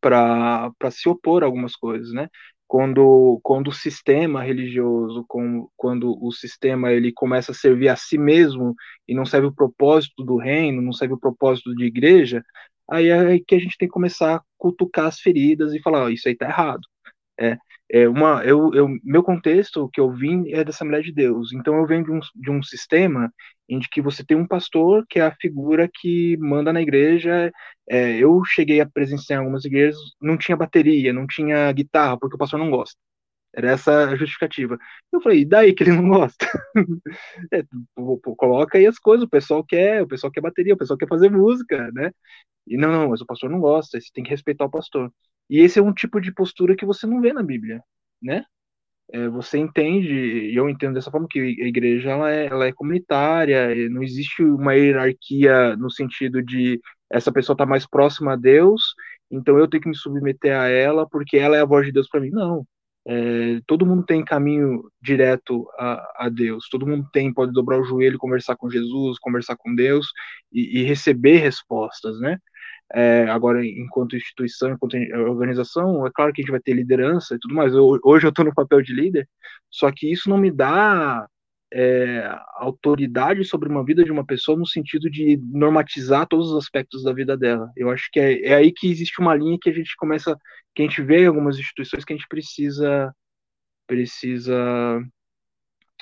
para 0.00 0.70
se 0.90 1.08
opor 1.08 1.42
a 1.42 1.46
algumas 1.46 1.74
coisas, 1.76 2.12
né? 2.12 2.28
Quando, 2.68 3.40
quando 3.42 3.68
o 3.68 3.72
sistema 3.72 4.42
religioso, 4.42 5.24
com, 5.26 5.68
quando 5.74 6.22
o 6.22 6.30
sistema 6.30 6.92
ele 6.92 7.10
começa 7.10 7.52
a 7.52 7.54
servir 7.54 7.88
a 7.88 7.96
si 7.96 8.18
mesmo 8.18 8.74
e 9.08 9.14
não 9.14 9.24
serve 9.24 9.46
o 9.48 9.54
propósito 9.54 10.22
do 10.22 10.36
reino, 10.36 10.82
não 10.82 10.92
serve 10.92 11.14
o 11.14 11.18
propósito 11.18 11.74
de 11.74 11.86
igreja, 11.86 12.44
aí 12.88 13.08
é 13.08 13.38
que 13.40 13.54
a 13.54 13.58
gente 13.58 13.78
tem 13.78 13.88
que 13.88 13.92
começar 13.92 14.36
a 14.36 14.42
cutucar 14.58 15.06
as 15.06 15.18
feridas 15.18 15.72
e 15.72 15.80
falar, 15.80 16.04
oh, 16.04 16.10
isso 16.10 16.28
aí 16.28 16.36
tá 16.36 16.46
errado. 16.46 16.82
É, 17.40 17.56
é 17.90 18.08
uma, 18.08 18.44
eu, 18.44 18.72
eu, 18.74 18.88
meu 19.02 19.22
contexto 19.22 19.88
que 19.92 20.00
eu 20.00 20.12
vim 20.12 20.50
é 20.50 20.62
da 20.64 20.70
Assembleia 20.70 21.02
de 21.02 21.12
Deus, 21.12 21.52
então 21.52 21.74
eu 21.76 21.86
venho 21.86 22.04
de 22.04 22.10
um, 22.12 22.20
de 22.34 22.50
um 22.50 22.62
sistema 22.62 23.32
em 23.68 23.80
que 23.80 24.00
você 24.02 24.24
tem 24.24 24.36
um 24.36 24.46
pastor 24.46 25.06
que 25.08 25.18
é 25.18 25.22
a 25.26 25.34
figura 25.40 25.88
que 25.92 26.36
manda 26.38 26.72
na 26.72 26.82
igreja. 26.82 27.50
É, 27.88 28.16
eu 28.18 28.42
cheguei 28.44 28.80
a 28.80 28.86
presenciar 28.88 29.40
algumas 29.40 29.64
igrejas, 29.64 29.98
não 30.20 30.36
tinha 30.38 30.56
bateria, 30.56 31.12
não 31.12 31.26
tinha 31.26 31.70
guitarra, 31.72 32.18
porque 32.18 32.36
o 32.36 32.38
pastor 32.38 32.58
não 32.58 32.70
gosta. 32.70 32.96
Era 33.54 33.70
essa 33.72 34.10
a 34.10 34.16
justificativa. 34.16 34.78
Eu 35.12 35.20
falei, 35.22 35.40
e 35.40 35.44
daí 35.46 35.74
que 35.74 35.82
ele 35.84 35.92
não 35.92 36.08
gosta? 36.08 36.46
é, 37.52 37.64
pô, 37.94 38.18
pô, 38.18 38.36
coloca 38.36 38.78
aí 38.78 38.86
as 38.86 38.98
coisas, 38.98 39.24
o 39.26 39.28
pessoal 39.30 39.64
quer, 39.64 40.02
o 40.02 40.08
pessoal 40.08 40.30
quer 40.32 40.40
bateria, 40.42 40.74
o 40.74 40.78
pessoal 40.78 40.98
quer 40.98 41.08
fazer 41.08 41.30
música, 41.30 41.90
né? 41.92 42.12
E 42.66 42.76
não, 42.76 42.92
não, 42.92 43.10
mas 43.10 43.20
o 43.22 43.26
pastor 43.26 43.50
não 43.50 43.60
gosta, 43.60 44.00
você 44.00 44.08
tem 44.14 44.24
que 44.24 44.30
respeitar 44.30 44.64
o 44.66 44.70
pastor. 44.70 45.12
E 45.50 45.60
esse 45.60 45.78
é 45.78 45.82
um 45.82 45.92
tipo 45.92 46.20
de 46.20 46.32
postura 46.32 46.76
que 46.76 46.86
você 46.86 47.06
não 47.06 47.20
vê 47.20 47.32
na 47.32 47.42
Bíblia, 47.42 47.82
né? 48.22 48.44
É, 49.10 49.28
você 49.28 49.58
entende, 49.58 50.12
e 50.12 50.54
eu 50.54 50.68
entendo 50.68 50.94
dessa 50.94 51.10
forma, 51.10 51.26
que 51.28 51.38
a 51.40 51.66
igreja 51.66 52.10
ela 52.10 52.30
é, 52.30 52.46
ela 52.46 52.66
é 52.66 52.72
comunitária, 52.72 53.88
não 53.88 54.02
existe 54.02 54.42
uma 54.42 54.74
hierarquia 54.74 55.74
no 55.76 55.90
sentido 55.90 56.42
de 56.42 56.78
essa 57.10 57.32
pessoa 57.32 57.54
está 57.54 57.64
mais 57.64 57.86
próxima 57.86 58.34
a 58.34 58.36
Deus, 58.36 58.82
então 59.30 59.58
eu 59.58 59.68
tenho 59.68 59.82
que 59.82 59.88
me 59.88 59.96
submeter 59.96 60.54
a 60.54 60.68
ela 60.68 61.08
porque 61.08 61.38
ela 61.38 61.56
é 61.56 61.60
a 61.60 61.64
voz 61.64 61.86
de 61.86 61.92
Deus 61.92 62.08
para 62.08 62.20
mim. 62.20 62.30
Não. 62.30 62.66
É, 63.06 63.60
todo 63.66 63.86
mundo 63.86 64.04
tem 64.04 64.22
caminho 64.22 64.82
direto 65.00 65.66
a, 65.78 66.26
a, 66.26 66.28
Deus, 66.28 66.68
todo 66.70 66.86
mundo 66.86 67.08
tem, 67.10 67.32
pode 67.32 67.52
dobrar 67.52 67.80
o 67.80 67.84
joelho, 67.84 68.18
conversar 68.18 68.54
com 68.56 68.68
Jesus, 68.68 69.18
conversar 69.18 69.56
com 69.56 69.74
Deus 69.74 70.08
e, 70.52 70.80
e 70.80 70.82
receber 70.84 71.38
respostas, 71.38 72.20
né? 72.20 72.38
É, 72.94 73.24
agora, 73.28 73.64
enquanto 73.64 74.16
instituição, 74.16 74.70
enquanto 74.72 74.96
organização, 75.28 76.06
é 76.06 76.10
claro 76.12 76.32
que 76.32 76.40
a 76.40 76.42
gente 76.42 76.50
vai 76.50 76.60
ter 76.60 76.72
liderança 76.72 77.34
e 77.34 77.38
tudo 77.38 77.54
mais. 77.54 77.74
Eu, 77.74 77.98
hoje 78.04 78.26
eu 78.26 78.30
estou 78.30 78.44
no 78.44 78.54
papel 78.54 78.82
de 78.82 78.94
líder, 78.94 79.28
só 79.70 79.90
que 79.92 80.10
isso 80.10 80.30
não 80.30 80.38
me 80.38 80.50
dá 80.50 81.26
é, 81.72 82.28
autoridade 82.56 83.44
sobre 83.44 83.68
uma 83.68 83.84
vida 83.84 84.04
de 84.04 84.10
uma 84.12 84.24
pessoa 84.24 84.58
no 84.58 84.66
sentido 84.66 85.10
de 85.10 85.38
normatizar 85.52 86.26
todos 86.26 86.50
os 86.50 86.56
aspectos 86.56 87.02
da 87.04 87.12
vida 87.12 87.36
dela. 87.36 87.70
Eu 87.76 87.90
acho 87.90 88.08
que 88.10 88.20
é, 88.20 88.46
é 88.46 88.54
aí 88.54 88.72
que 88.72 88.90
existe 88.90 89.20
uma 89.20 89.34
linha 89.34 89.58
que 89.60 89.68
a 89.70 89.72
gente 89.72 89.94
começa, 89.96 90.36
que 90.74 90.82
a 90.82 90.86
gente 90.86 91.02
vê 91.02 91.24
em 91.24 91.26
algumas 91.26 91.58
instituições 91.58 92.04
que 92.04 92.12
a 92.12 92.16
gente 92.16 92.28
precisa 92.28 93.12
precisa 93.86 95.02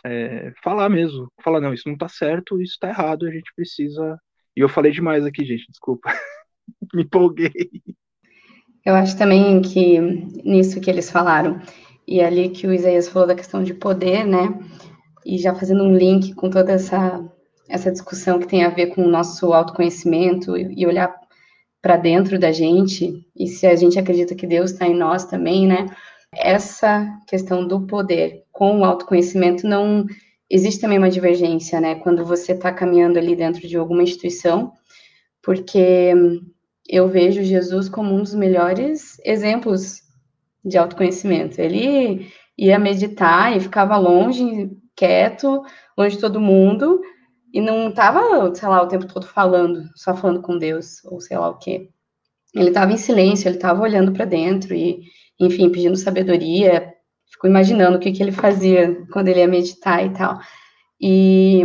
é, 0.04 0.52
falar 0.62 0.88
mesmo, 0.88 1.30
falar 1.42 1.60
não, 1.60 1.72
isso 1.74 1.88
não 1.88 1.94
está 1.94 2.08
certo, 2.08 2.60
isso 2.60 2.74
está 2.74 2.88
errado, 2.88 3.26
a 3.26 3.30
gente 3.30 3.52
precisa. 3.54 4.18
E 4.56 4.60
eu 4.60 4.68
falei 4.68 4.92
demais 4.92 5.24
aqui, 5.24 5.44
gente, 5.44 5.66
desculpa. 5.70 6.10
Me 6.94 7.02
empolguei. 7.02 7.52
Eu 8.84 8.94
acho 8.94 9.16
também 9.18 9.60
que 9.62 9.98
nisso 10.44 10.80
que 10.80 10.88
eles 10.88 11.10
falaram, 11.10 11.60
e 12.06 12.20
ali 12.20 12.50
que 12.50 12.66
o 12.66 12.72
Isaías 12.72 13.08
falou 13.08 13.26
da 13.26 13.34
questão 13.34 13.62
de 13.62 13.74
poder, 13.74 14.24
né? 14.24 14.58
E 15.24 15.38
já 15.38 15.54
fazendo 15.54 15.82
um 15.82 15.96
link 15.96 16.34
com 16.34 16.48
toda 16.48 16.72
essa, 16.72 17.24
essa 17.68 17.90
discussão 17.90 18.38
que 18.38 18.46
tem 18.46 18.64
a 18.64 18.70
ver 18.70 18.88
com 18.88 19.02
o 19.02 19.10
nosso 19.10 19.52
autoconhecimento 19.52 20.56
e 20.56 20.86
olhar 20.86 21.12
para 21.82 21.96
dentro 21.96 22.38
da 22.38 22.52
gente, 22.52 23.26
e 23.34 23.46
se 23.48 23.66
a 23.66 23.74
gente 23.74 23.98
acredita 23.98 24.34
que 24.34 24.46
Deus 24.46 24.70
está 24.70 24.86
em 24.86 24.94
nós 24.94 25.24
também, 25.24 25.66
né? 25.66 25.86
Essa 26.32 27.06
questão 27.26 27.66
do 27.66 27.86
poder 27.86 28.44
com 28.52 28.80
o 28.80 28.84
autoconhecimento 28.84 29.66
não 29.66 30.06
existe 30.48 30.80
também 30.80 30.98
uma 30.98 31.10
divergência, 31.10 31.80
né? 31.80 31.96
Quando 31.96 32.24
você 32.24 32.52
está 32.52 32.72
caminhando 32.72 33.18
ali 33.18 33.34
dentro 33.34 33.66
de 33.66 33.76
alguma 33.76 34.02
instituição, 34.02 34.72
porque 35.42 36.12
eu 36.88 37.08
vejo 37.08 37.42
Jesus 37.42 37.88
como 37.88 38.14
um 38.14 38.22
dos 38.22 38.34
melhores 38.34 39.18
exemplos 39.24 40.02
de 40.64 40.78
autoconhecimento. 40.78 41.60
Ele 41.60 42.30
ia 42.56 42.78
meditar 42.78 43.56
e 43.56 43.60
ficava 43.60 43.96
longe, 43.96 44.70
quieto, 44.94 45.62
longe 45.96 46.16
de 46.16 46.20
todo 46.20 46.40
mundo, 46.40 47.00
e 47.52 47.60
não 47.60 47.90
estava, 47.90 48.54
sei 48.54 48.68
lá, 48.68 48.82
o 48.82 48.88
tempo 48.88 49.06
todo 49.06 49.26
falando, 49.26 49.84
só 49.94 50.14
falando 50.14 50.42
com 50.42 50.58
Deus, 50.58 51.04
ou 51.04 51.20
sei 51.20 51.38
lá 51.38 51.48
o 51.48 51.58
quê. 51.58 51.88
Ele 52.54 52.68
estava 52.68 52.92
em 52.92 52.96
silêncio, 52.96 53.48
ele 53.48 53.56
estava 53.56 53.82
olhando 53.82 54.12
para 54.12 54.24
dentro 54.24 54.74
e, 54.74 55.02
enfim, 55.38 55.70
pedindo 55.70 55.96
sabedoria. 55.96 56.92
Fico 57.30 57.46
imaginando 57.46 57.96
o 57.96 58.00
que, 58.00 58.12
que 58.12 58.22
ele 58.22 58.32
fazia 58.32 58.96
quando 59.12 59.28
ele 59.28 59.40
ia 59.40 59.48
meditar 59.48 60.04
e 60.04 60.12
tal. 60.12 60.38
E 61.00 61.62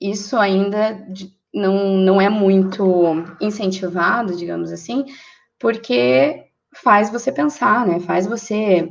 isso 0.00 0.36
ainda 0.36 1.06
não, 1.52 1.96
não 1.96 2.20
é 2.20 2.28
muito 2.28 3.24
incentivado, 3.40 4.36
digamos 4.36 4.72
assim, 4.72 5.04
porque 5.58 6.44
faz 6.74 7.10
você 7.10 7.32
pensar, 7.32 7.86
né? 7.86 8.00
Faz 8.00 8.26
você 8.26 8.90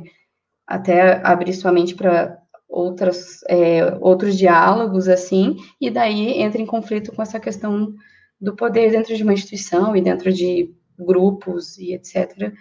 até 0.66 1.20
abrir 1.26 1.52
sua 1.54 1.72
mente 1.72 1.94
para 1.94 2.38
outras 2.68 3.40
é, 3.48 3.96
outros 4.00 4.38
diálogos 4.38 5.08
assim, 5.08 5.56
e 5.80 5.90
daí 5.90 6.40
entra 6.40 6.60
em 6.60 6.66
conflito 6.66 7.12
com 7.12 7.22
essa 7.22 7.40
questão 7.40 7.92
do 8.40 8.54
poder 8.54 8.90
dentro 8.92 9.16
de 9.16 9.22
uma 9.22 9.34
instituição 9.34 9.96
e 9.96 10.00
dentro 10.00 10.32
de 10.32 10.72
grupos 10.98 11.76
e 11.78 11.94
etc, 11.94 12.52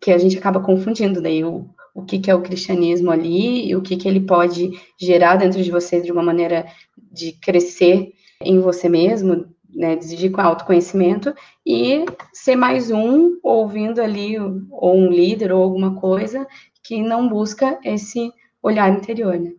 que 0.00 0.10
a 0.10 0.18
gente 0.18 0.36
acaba 0.36 0.60
confundindo 0.60 1.22
daí 1.22 1.42
o, 1.42 1.70
o 1.94 2.04
que, 2.04 2.18
que 2.18 2.30
é 2.30 2.34
o 2.34 2.42
cristianismo 2.42 3.10
ali 3.10 3.68
e 3.68 3.74
o 3.74 3.80
que, 3.80 3.96
que 3.96 4.06
ele 4.06 4.20
pode 4.20 4.70
gerar 5.00 5.36
dentro 5.36 5.62
de 5.62 5.70
você 5.70 6.00
de 6.00 6.12
uma 6.12 6.22
maneira 6.22 6.66
de 7.10 7.32
crescer 7.32 8.12
em 8.40 8.60
você 8.60 8.88
mesmo, 8.88 9.46
né, 9.74 9.98
com 10.32 10.40
autoconhecimento 10.40 11.34
e 11.66 12.04
ser 12.32 12.56
mais 12.56 12.90
um 12.90 13.38
ouvindo 13.42 14.00
ali 14.00 14.38
ou 14.38 14.96
um 14.96 15.10
líder 15.10 15.52
ou 15.52 15.62
alguma 15.62 15.94
coisa 15.94 16.46
que 16.82 17.02
não 17.02 17.28
busca 17.28 17.78
esse 17.84 18.32
olhar 18.62 18.90
interior, 18.90 19.38
né? 19.38 19.52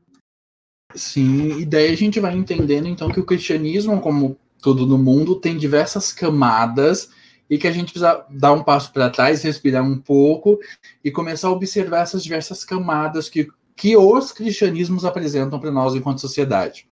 Sim, 0.96 1.60
e 1.60 1.66
daí 1.66 1.92
a 1.92 1.98
gente 1.98 2.20
vai 2.20 2.36
entendendo 2.36 2.88
então 2.88 3.10
que 3.10 3.20
o 3.20 3.26
cristianismo, 3.26 4.00
como 4.00 4.38
tudo 4.62 4.86
no 4.86 4.98
mundo, 4.98 5.40
tem 5.40 5.58
diversas 5.58 6.12
camadas 6.12 7.10
e 7.50 7.58
que 7.58 7.68
a 7.68 7.72
gente 7.72 7.92
precisa 7.92 8.26
dar 8.30 8.54
um 8.54 8.64
passo 8.64 8.92
para 8.92 9.10
trás, 9.10 9.44
respirar 9.44 9.84
um 9.84 10.00
pouco 10.00 10.58
e 11.04 11.12
começar 11.12 11.50
a 11.50 11.52
observar 11.52 12.02
essas 12.02 12.24
diversas 12.24 12.64
camadas 12.64 13.30
que, 13.30 13.48
que 13.76 13.96
os 13.96 14.32
cristianismos 14.32 15.06
apresentam 15.06 15.60
para 15.60 15.72
nós 15.72 15.94
enquanto 15.94 16.22
sociedade. 16.22 16.88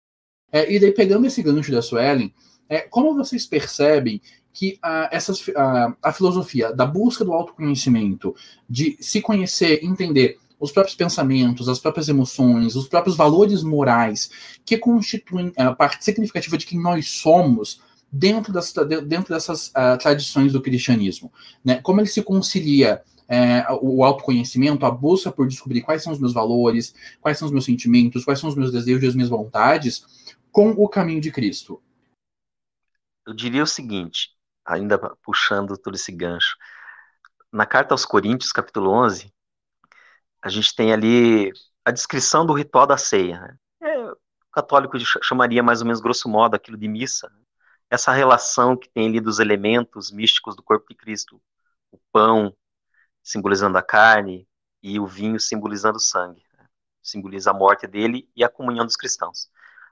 É, 0.54 0.72
e 0.72 0.80
daí, 0.80 0.92
pegando 0.92 1.26
esse 1.26 1.42
gancho 1.42 1.72
da 1.72 1.82
Suelen, 1.82 2.32
é, 2.70 2.82
como 2.82 3.16
vocês 3.16 3.48
percebem 3.48 4.22
que 4.54 4.78
a, 4.84 5.10
essas, 5.12 5.44
a, 5.56 5.96
a 6.02 6.14
filosofia 6.14 6.72
da 6.72 6.86
busca 6.86 7.26
do 7.26 7.34
autoconhecimento, 7.34 8.36
de 8.70 8.96
se 9.02 9.20
conhecer, 9.20 9.84
entender 9.84 10.38
os 10.60 10.72
próprios 10.72 10.96
pensamentos, 10.96 11.68
as 11.68 11.80
próprias 11.80 12.08
emoções, 12.08 12.76
os 12.76 12.88
próprios 12.88 13.18
valores 13.18 13.64
morais 13.64 14.30
que 14.64 14.78
constituem 14.78 15.52
a 15.58 15.74
parte 15.74 16.06
significativa 16.06 16.58
de 16.58 16.68
quem 16.68 16.80
nós 16.80 17.10
somos, 17.10 17.82
dentro, 18.12 18.54
das, 18.54 18.72
dentro 19.08 19.34
dessas 19.34 19.70
uh, 19.70 19.98
tradições 20.00 20.54
do 20.54 20.62
cristianismo. 20.62 21.34
Né? 21.66 21.82
Como 21.82 22.00
ele 22.00 22.08
se 22.08 22.22
concilia 22.22 23.02
é, 23.28 23.66
o 23.82 24.04
autoconhecimento, 24.04 24.86
a 24.86 24.92
busca 24.92 25.32
por 25.32 25.48
descobrir 25.48 25.82
quais 25.82 26.04
são 26.04 26.14
os 26.14 26.20
meus 26.20 26.34
valores, 26.34 26.94
quais 27.20 27.40
são 27.40 27.48
os 27.48 27.52
meus 27.52 27.66
sentimentos, 27.66 28.24
quais 28.24 28.40
são 28.40 28.50
os 28.50 28.56
meus 28.56 28.72
desejos 28.72 29.04
e 29.04 29.08
as 29.08 29.16
minhas 29.16 29.30
vontades, 29.30 30.06
com 30.54 30.70
o 30.70 30.88
caminho 30.88 31.20
de 31.20 31.32
Cristo? 31.32 31.84
Eu 33.26 33.34
diria 33.34 33.64
o 33.64 33.68
seguinte, 33.68 34.30
ainda 34.64 34.98
puxando 35.22 35.78
todo 35.78 35.96
esse 35.96 36.12
gancho. 36.12 36.56
Na 37.52 37.66
carta 37.66 37.94
aos 37.94 38.06
Coríntios, 38.06 38.54
capítulo 38.54 38.92
11, 38.92 39.34
a 40.42 40.50
gente 40.50 40.74
tem 40.76 40.94
ali 40.94 41.52
a 41.84 41.92
descrição 41.92 42.46
do 42.46 42.54
ritual 42.54 42.88
da 42.88 42.98
ceia. 42.98 43.42
Né? 43.42 43.58
É, 43.82 44.12
o 44.12 44.18
católico 44.52 44.98
chamaria 45.22 45.64
mais 45.64 45.82
ou 45.82 45.88
menos 45.88 46.00
grosso 46.00 46.30
modo 46.30 46.56
aquilo 46.56 46.78
de 46.78 46.88
missa. 46.88 47.28
Né? 47.30 47.44
essa 47.94 48.12
relação 48.12 48.76
que 48.76 48.90
tem 48.90 49.08
ali 49.08 49.20
dos 49.20 49.38
elementos 49.38 50.12
místicos 50.12 50.56
do 50.56 50.64
corpo 50.64 50.88
de 50.90 50.96
Cristo, 50.96 51.40
o 51.92 52.00
pão 52.12 52.56
simbolizando 53.22 53.78
a 53.78 53.84
carne 53.84 54.48
e 54.82 55.00
o 55.00 55.06
vinho 55.06 55.40
simbolizando 55.40 55.98
o 55.98 56.02
sangue, 56.02 56.44
né? 56.58 56.68
simboliza 57.04 57.52
a 57.52 57.54
morte 57.54 57.86
dele 57.86 58.28
e 58.36 58.44
a 58.44 58.50
comunhão 58.50 58.84
dos 58.84 58.96
cristãos. 58.96 59.48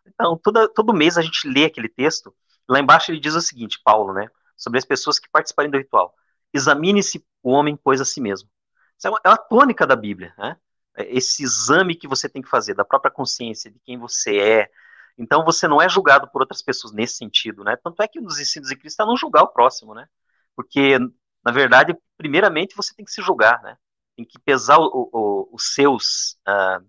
Então, 0.06 0.38
toda, 0.38 0.68
todo 0.68 0.94
mês 0.94 1.18
a 1.18 1.22
gente 1.22 1.48
lê 1.48 1.66
aquele 1.66 1.90
texto, 1.90 2.34
lá 2.68 2.80
embaixo 2.80 3.12
ele 3.12 3.20
diz 3.20 3.36
o 3.36 3.42
seguinte, 3.42 3.80
Paulo, 3.84 4.14
né, 4.14 4.28
sobre 4.56 4.80
as 4.80 4.86
pessoas 4.86 5.20
que 5.20 5.30
participarem 5.30 5.72
do 5.72 5.78
ritual, 5.78 6.14
examine-se 6.54 7.26
o 7.44 7.52
homem, 7.52 7.78
pois 7.82 8.02
a 8.02 8.06
si 8.06 8.22
mesmo. 8.22 8.50
Isso 8.98 9.08
é, 9.08 9.10
uma, 9.10 9.22
é 9.26 9.30
a 9.30 9.38
tônica 9.38 9.86
da 9.88 9.96
Bíblia, 9.96 10.34
né? 10.38 10.58
É 10.96 11.16
esse 11.16 11.44
exame 11.44 11.96
que 11.96 12.08
você 12.08 12.28
tem 12.28 12.42
que 12.42 12.50
fazer 12.50 12.74
da 12.74 12.84
própria 12.84 13.12
consciência, 13.12 13.72
de 13.72 13.80
quem 13.80 13.98
você 13.98 14.38
é, 14.38 14.70
então 15.18 15.44
você 15.46 15.68
não 15.68 15.82
é 15.82 15.88
julgado 15.88 16.28
por 16.30 16.42
outras 16.42 16.62
pessoas 16.62 16.94
nesse 16.94 17.16
sentido, 17.16 17.64
né? 17.64 17.76
Tanto 17.78 18.02
é 18.02 18.08
que 18.08 18.20
nos 18.20 18.40
ensinos 18.40 18.70
de 18.70 18.76
Cristo 18.76 19.02
é 19.02 19.06
não 19.06 19.16
julgar 19.16 19.44
o 19.44 19.48
próximo, 19.48 19.94
né? 19.94 20.08
Porque, 20.56 20.98
na 21.44 21.52
verdade, 21.52 21.96
primeiramente 22.18 22.76
você 22.76 22.94
tem 22.96 23.06
que 23.06 23.12
se 23.12 23.22
julgar, 23.22 23.62
né? 23.62 23.78
Tem 24.16 24.26
que 24.26 24.40
pesar 24.40 24.80
o, 24.80 25.10
o, 25.14 25.50
os 25.54 25.74
seus, 25.74 26.38
uh, 26.48 26.86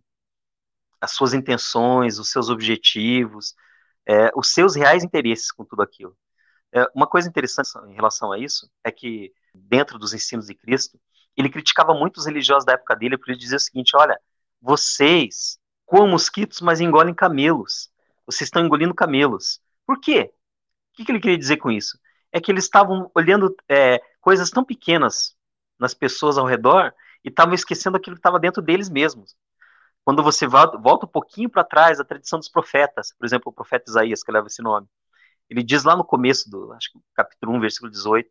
as 1.02 1.12
suas 1.12 1.34
intenções, 1.34 2.18
os 2.18 2.30
seus 2.30 2.48
objetivos, 2.48 3.54
é, 4.06 4.30
os 4.34 4.52
seus 4.52 4.74
reais 4.74 5.04
interesses 5.04 5.50
com 5.52 5.64
tudo 5.64 5.82
aquilo. 5.82 6.16
É, 6.72 6.86
uma 6.94 7.06
coisa 7.06 7.28
interessante 7.28 7.70
em 7.88 7.94
relação 7.94 8.32
a 8.32 8.38
isso 8.38 8.70
é 8.84 8.90
que, 8.90 9.32
dentro 9.54 9.98
dos 9.98 10.14
ensinos 10.14 10.46
de 10.46 10.54
Cristo, 10.54 10.98
ele 11.36 11.50
criticava 11.50 11.94
muito 11.94 12.18
os 12.18 12.26
religiosos 12.26 12.64
da 12.64 12.72
época 12.74 12.96
dele, 12.96 13.18
porque 13.18 13.32
ele 13.32 13.38
dizia 13.38 13.56
o 13.56 13.60
seguinte: 13.60 13.96
olha, 13.96 14.18
vocês 14.60 15.58
comem 15.84 16.10
mosquitos, 16.10 16.60
mas 16.60 16.80
engolem 16.80 17.14
camelos 17.14 17.92
vocês 18.26 18.48
estão 18.48 18.64
engolindo 18.64 18.94
camelos. 18.94 19.60
Por 19.86 20.00
quê? 20.00 20.32
O 20.92 20.96
que, 20.96 21.04
que 21.04 21.12
ele 21.12 21.20
queria 21.20 21.38
dizer 21.38 21.56
com 21.58 21.70
isso? 21.70 21.98
É 22.30 22.40
que 22.40 22.50
eles 22.50 22.64
estavam 22.64 23.10
olhando 23.14 23.54
é, 23.68 24.00
coisas 24.20 24.50
tão 24.50 24.64
pequenas 24.64 25.36
nas 25.78 25.94
pessoas 25.94 26.38
ao 26.38 26.46
redor 26.46 26.92
e 27.24 27.28
estavam 27.28 27.54
esquecendo 27.54 27.96
aquilo 27.96 28.16
que 28.16 28.20
estava 28.20 28.38
dentro 28.38 28.62
deles 28.62 28.88
mesmos. 28.88 29.36
Quando 30.04 30.22
você 30.22 30.46
volta 30.46 31.06
um 31.06 31.08
pouquinho 31.08 31.48
para 31.48 31.62
trás, 31.62 32.00
a 32.00 32.04
tradição 32.04 32.38
dos 32.38 32.48
profetas, 32.48 33.14
por 33.16 33.24
exemplo, 33.24 33.50
o 33.50 33.52
profeta 33.52 33.88
Isaías, 33.88 34.22
que 34.22 34.32
leva 34.32 34.48
esse 34.48 34.60
nome, 34.60 34.88
ele 35.48 35.62
diz 35.62 35.84
lá 35.84 35.96
no 35.96 36.04
começo 36.04 36.50
do 36.50 36.72
acho 36.72 36.92
que 36.92 36.98
capítulo 37.14 37.52
1, 37.54 37.60
versículo 37.60 37.90
18: 37.90 38.28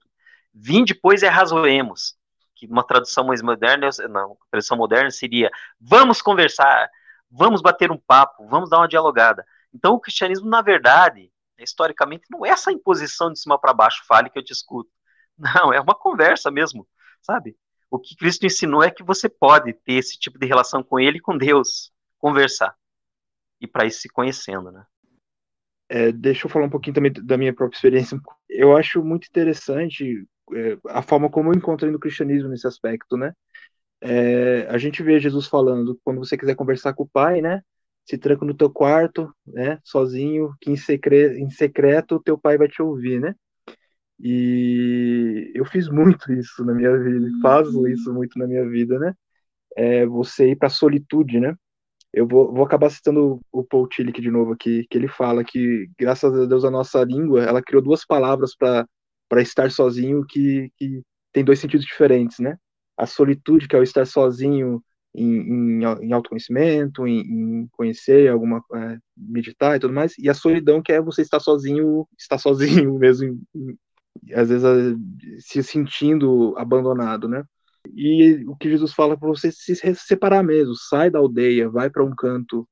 Vinde, 0.53 0.93
pois, 0.93 1.21
e 1.21 1.27
arrazoemos. 1.27 2.15
Que 2.55 2.67
uma 2.67 2.85
tradução 2.85 3.25
mais 3.25 3.41
moderna, 3.41 3.89
não, 4.09 4.37
tradução 4.49 4.77
moderna 4.77 5.09
seria: 5.11 5.49
vamos 5.79 6.21
conversar, 6.21 6.89
vamos 7.29 7.61
bater 7.61 7.91
um 7.91 7.97
papo, 7.97 8.47
vamos 8.47 8.69
dar 8.69 8.79
uma 8.79 8.87
dialogada. 8.87 9.45
Então, 9.73 9.93
o 9.93 9.99
cristianismo, 9.99 10.49
na 10.49 10.61
verdade, 10.61 11.31
historicamente, 11.57 12.25
não 12.29 12.45
é 12.45 12.49
essa 12.49 12.71
imposição 12.71 13.31
de 13.31 13.39
cima 13.39 13.57
para 13.57 13.73
baixo, 13.73 14.03
fale 14.05 14.29
que 14.29 14.37
eu 14.37 14.43
te 14.43 14.51
escuto. 14.51 14.89
Não, 15.37 15.73
é 15.73 15.79
uma 15.79 15.95
conversa 15.95 16.51
mesmo, 16.51 16.87
sabe? 17.21 17.57
O 17.91 17.99
que 17.99 18.15
Cristo 18.15 18.45
ensinou 18.45 18.81
é 18.81 18.89
que 18.89 19.03
você 19.03 19.29
pode 19.29 19.73
ter 19.73 19.93
esse 19.93 20.17
tipo 20.17 20.39
de 20.39 20.47
relação 20.47 20.81
com 20.81 20.99
Ele 20.99 21.17
e 21.17 21.21
com 21.21 21.37
Deus, 21.37 21.91
conversar. 22.17 22.73
E 23.59 23.67
para 23.67 23.85
isso 23.85 24.01
se 24.01 24.09
conhecendo, 24.09 24.71
né? 24.71 24.85
É, 25.89 26.11
deixa 26.11 26.47
eu 26.47 26.49
falar 26.49 26.65
um 26.65 26.69
pouquinho 26.69 26.95
também 26.95 27.11
da 27.11 27.37
minha 27.37 27.53
própria 27.53 27.75
experiência. 27.75 28.19
Eu 28.49 28.75
acho 28.75 29.03
muito 29.03 29.27
interessante 29.27 30.25
é, 30.53 30.77
a 30.87 31.01
forma 31.01 31.29
como 31.29 31.49
eu 31.49 31.57
encontrei 31.57 31.91
no 31.91 31.99
cristianismo 31.99 32.49
nesse 32.49 32.65
aspecto, 32.65 33.17
né? 33.17 33.33
É, 33.99 34.67
a 34.69 34.77
gente 34.77 35.03
vê 35.03 35.19
Jesus 35.19 35.47
falando 35.47 35.99
quando 36.03 36.19
você 36.19 36.37
quiser 36.37 36.55
conversar 36.55 36.93
com 36.93 37.03
o 37.03 37.09
Pai, 37.09 37.41
né? 37.41 37.61
se 38.05 38.17
tranca 38.17 38.45
no 38.45 38.53
teu 38.53 38.69
quarto, 38.69 39.33
né, 39.45 39.79
sozinho, 39.83 40.53
que 40.59 40.71
em, 40.71 40.75
secre 40.75 41.39
em 41.39 41.49
secreto 41.49 42.19
teu 42.19 42.37
pai 42.37 42.57
vai 42.57 42.67
te 42.67 42.81
ouvir, 42.81 43.19
né? 43.19 43.35
E 44.23 45.51
eu 45.55 45.65
fiz 45.65 45.89
muito 45.89 46.31
isso 46.31 46.63
na 46.63 46.73
minha 46.73 46.95
vida, 46.97 47.27
faço 47.41 47.87
isso 47.87 48.13
muito 48.13 48.37
na 48.37 48.45
minha 48.45 48.67
vida, 48.69 48.99
né? 48.99 49.15
É 49.75 50.05
você 50.05 50.51
ir 50.51 50.55
para 50.55 50.67
a 50.67 50.71
solitude, 50.71 51.39
né? 51.39 51.55
Eu 52.13 52.27
vou, 52.27 52.53
vou 52.53 52.63
acabar 52.63 52.89
citando 52.89 53.39
o 53.51 53.63
Paul 53.63 53.87
Tillich 53.87 54.21
de 54.21 54.29
novo 54.29 54.51
aqui, 54.53 54.85
que 54.89 54.97
ele 54.97 55.07
fala 55.07 55.43
que, 55.43 55.89
graças 55.97 56.33
a 56.37 56.45
Deus, 56.45 56.65
a 56.65 56.69
nossa 56.71 57.03
língua, 57.03 57.43
ela 57.43 57.63
criou 57.63 57.81
duas 57.81 58.05
palavras 58.05 58.55
para 58.55 58.85
estar 59.41 59.71
sozinho 59.71 60.25
que, 60.27 60.69
que 60.77 61.01
tem 61.33 61.43
dois 61.43 61.59
sentidos 61.59 61.85
diferentes, 61.85 62.39
né? 62.39 62.57
A 62.97 63.07
solitude, 63.07 63.67
que 63.67 63.75
é 63.75 63.79
o 63.79 63.83
estar 63.83 64.05
sozinho 64.05 64.83
em, 65.15 65.79
em, 65.79 65.83
em 65.83 66.13
autoconhecimento, 66.13 67.07
em, 67.07 67.21
em, 67.21 67.67
conhecer 67.71 68.29
alguma, 68.29 68.63
é, 68.75 68.97
meditar 69.17 69.75
e 69.75 69.79
tudo 69.79 69.93
mais, 69.93 70.13
e 70.17 70.29
a 70.29 70.33
solidão 70.33 70.81
que 70.81 70.91
é 70.91 71.01
você 71.01 71.21
estar 71.21 71.39
sozinho, 71.39 72.07
estar 72.17 72.37
sozinho 72.37 72.93
mesmo, 72.99 73.41
às 74.33 74.49
vezes 74.49 74.97
se 75.39 75.63
sentindo 75.63 76.53
abandonado, 76.57 77.27
né? 77.27 77.43
E 77.95 78.43
o 78.47 78.55
que 78.55 78.69
Jesus 78.69 78.93
fala 78.93 79.17
para 79.17 79.27
você 79.27 79.51
se 79.51 79.75
separar 79.95 80.43
mesmo, 80.43 80.75
sai 80.75 81.09
da 81.09 81.19
aldeia, 81.19 81.69
vai 81.69 81.89
para 81.89 82.03
um 82.03 82.15
canto 82.15 82.67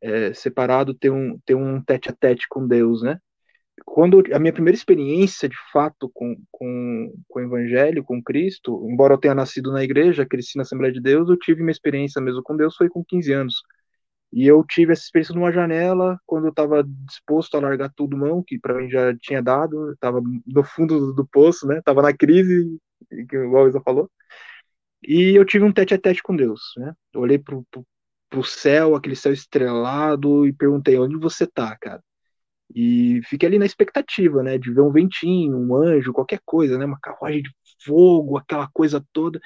é, 0.00 0.34
separado, 0.34 0.94
ter 0.94 1.10
um, 1.10 1.38
ter 1.46 1.54
um 1.54 1.82
tete 1.82 2.10
a 2.10 2.12
tete 2.12 2.46
com 2.48 2.66
Deus, 2.66 3.02
né? 3.02 3.18
quando 3.84 4.22
a 4.32 4.38
minha 4.38 4.52
primeira 4.52 4.76
experiência 4.76 5.48
de 5.48 5.56
fato 5.72 6.10
com, 6.12 6.36
com, 6.50 7.12
com 7.28 7.40
o 7.40 7.42
evangelho, 7.42 8.04
com 8.04 8.22
Cristo, 8.22 8.86
embora 8.88 9.14
eu 9.14 9.18
tenha 9.18 9.34
nascido 9.34 9.72
na 9.72 9.82
igreja, 9.82 10.26
cresci 10.26 10.56
na 10.56 10.62
Assembleia 10.62 10.92
de 10.92 11.00
Deus, 11.00 11.28
eu 11.28 11.36
tive 11.36 11.62
uma 11.62 11.70
experiência 11.70 12.20
mesmo 12.20 12.42
com 12.42 12.56
Deus, 12.56 12.76
foi 12.76 12.88
com 12.88 13.04
15 13.04 13.32
anos. 13.32 13.62
E 14.32 14.46
eu 14.46 14.64
tive 14.64 14.92
essa 14.92 15.02
experiência 15.02 15.34
numa 15.34 15.52
janela, 15.52 16.18
quando 16.26 16.46
eu 16.46 16.50
estava 16.50 16.82
disposto 17.06 17.56
a 17.56 17.60
largar 17.60 17.92
tudo 17.94 18.16
mão, 18.16 18.42
que 18.42 18.58
para 18.58 18.74
mim 18.74 18.88
já 18.88 19.14
tinha 19.18 19.42
dado, 19.42 19.92
estava 19.92 20.22
no 20.46 20.64
fundo 20.64 21.12
do, 21.12 21.26
poço, 21.26 21.66
né? 21.66 21.78
Estava 21.78 22.00
na 22.02 22.16
crise, 22.16 22.78
igual 23.10 23.66
a 23.66 23.68
Isa 23.68 23.80
falou. 23.82 24.10
E 25.02 25.36
eu 25.36 25.44
tive 25.44 25.64
um 25.64 25.72
tete 25.72 25.94
a 25.94 25.98
tete 25.98 26.22
com 26.22 26.34
Deus, 26.36 26.60
né? 26.78 26.94
Eu 27.12 27.20
olhei 27.22 27.38
pro, 27.38 27.64
pro, 27.70 27.86
pro 28.30 28.44
céu, 28.44 28.94
aquele 28.96 29.16
céu 29.16 29.32
estrelado, 29.32 30.46
e 30.46 30.52
perguntei: 30.52 30.98
onde 30.98 31.16
você 31.18 31.46
tá, 31.46 31.76
cara? 31.78 32.02
E 32.74 33.20
fiquei 33.26 33.48
ali 33.48 33.58
na 33.58 33.66
expectativa, 33.66 34.42
né, 34.42 34.58
de 34.58 34.72
ver 34.72 34.80
um 34.80 34.92
ventinho, 34.92 35.58
um 35.58 35.76
anjo, 35.76 36.12
qualquer 36.12 36.40
coisa, 36.44 36.78
né, 36.78 36.86
uma 36.86 36.98
carruagem 37.00 37.42
de 37.42 37.50
fogo, 37.84 38.38
aquela 38.38 38.68
coisa 38.72 39.04
toda, 39.12 39.38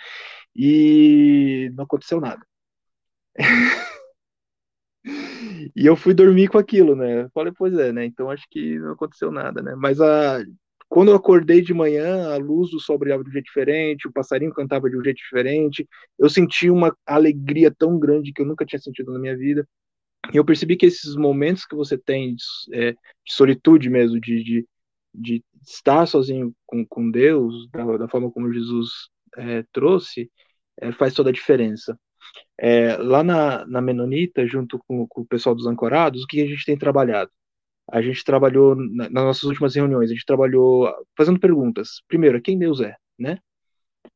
e 0.54 1.70
não 1.74 1.84
aconteceu 1.84 2.20
nada. 2.20 2.40
e 5.74 5.86
eu 5.86 5.96
fui 5.96 6.14
dormir 6.14 6.48
com 6.48 6.58
aquilo, 6.58 6.94
né? 6.94 7.28
Falei, 7.34 7.52
pois 7.56 7.74
é, 7.78 7.92
né? 7.92 8.04
Então 8.04 8.30
acho 8.30 8.44
que 8.50 8.78
não 8.78 8.92
aconteceu 8.92 9.30
nada, 9.30 9.62
né? 9.62 9.74
Mas 9.76 10.00
a 10.00 10.42
quando 10.88 11.10
eu 11.10 11.16
acordei 11.16 11.60
de 11.60 11.74
manhã, 11.74 12.32
a 12.32 12.36
luz 12.36 12.70
do 12.70 12.80
sol 12.80 12.98
brilhava 12.98 13.24
de 13.24 13.30
um 13.30 13.32
jeito 13.32 13.46
diferente, 13.46 14.06
o 14.06 14.12
passarinho 14.12 14.52
cantava 14.52 14.88
de 14.88 14.96
um 14.96 15.02
jeito 15.02 15.16
diferente. 15.16 15.86
Eu 16.18 16.28
senti 16.30 16.70
uma 16.70 16.96
alegria 17.04 17.74
tão 17.76 17.98
grande 17.98 18.32
que 18.32 18.40
eu 18.40 18.46
nunca 18.46 18.64
tinha 18.64 18.78
sentido 18.78 19.12
na 19.12 19.18
minha 19.18 19.36
vida. 19.36 19.68
E 20.32 20.36
eu 20.36 20.44
percebi 20.44 20.76
que 20.76 20.86
esses 20.86 21.16
momentos 21.16 21.64
que 21.66 21.74
você 21.76 21.98
tem 21.98 22.34
de, 22.34 22.44
é, 22.72 22.92
de 22.92 22.98
solitude 23.28 23.90
mesmo, 23.90 24.20
de, 24.20 24.42
de, 24.42 24.68
de, 25.14 25.44
estar 25.62 26.06
sozinho 26.06 26.54
com, 26.64 26.84
com 26.86 27.10
Deus, 27.10 27.68
da, 27.70 27.96
da 27.96 28.08
forma 28.08 28.30
como 28.30 28.52
Jesus 28.52 29.08
é, 29.36 29.64
trouxe, 29.72 30.30
é, 30.80 30.92
faz 30.92 31.14
toda 31.14 31.30
a 31.30 31.32
diferença. 31.32 31.98
É, 32.58 32.96
lá 32.96 33.22
na, 33.22 33.66
na 33.66 33.80
Menonita, 33.80 34.46
junto 34.46 34.78
com, 34.86 35.06
com, 35.06 35.22
o 35.22 35.26
pessoal 35.26 35.54
dos 35.54 35.66
Ancorados, 35.66 36.24
o 36.24 36.26
que 36.26 36.42
a 36.42 36.46
gente 36.46 36.64
tem 36.64 36.76
trabalhado? 36.76 37.30
a 37.90 38.02
gente 38.02 38.24
trabalhou 38.24 38.74
nas 38.74 39.10
nossas 39.10 39.44
últimas 39.44 39.74
reuniões, 39.74 40.10
a 40.10 40.14
gente 40.14 40.26
trabalhou 40.26 40.92
fazendo 41.16 41.38
perguntas. 41.38 42.02
Primeiro, 42.08 42.40
quem 42.42 42.58
Deus 42.58 42.80
é, 42.80 42.96
né? 43.18 43.38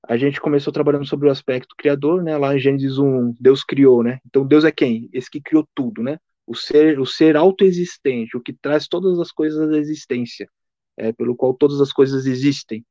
A 0.07 0.17
gente 0.17 0.41
começou 0.41 0.73
trabalhando 0.73 1.07
sobre 1.07 1.29
o 1.29 1.31
aspecto 1.31 1.75
criador, 1.77 2.23
né? 2.23 2.37
Lá 2.37 2.55
em 2.55 2.59
Gênesis 2.59 2.99
1, 2.99 3.35
Deus 3.39 3.63
criou, 3.63 4.03
né? 4.03 4.19
Então 4.27 4.47
Deus 4.47 4.65
é 4.65 4.73
quem? 4.73 5.09
Esse 5.13 5.31
que 5.31 5.41
criou 5.41 5.69
tudo, 5.75 6.03
né? 6.03 6.19
O 6.47 6.55
ser, 6.55 6.99
o 6.99 7.07
ser 7.07 7.37
autoexistente, 7.37 8.37
o 8.37 8.41
que 8.41 8.53
traz 8.53 8.89
todas 8.89 9.19
as 9.21 9.31
coisas 9.31 9.71
da 9.71 9.79
existência, 9.79 10.49
é, 10.97 11.13
pelo 11.13 11.37
qual 11.37 11.55
todas 11.55 11.81
as 11.81 11.93
coisas 11.93 12.27
existem. 12.27 12.85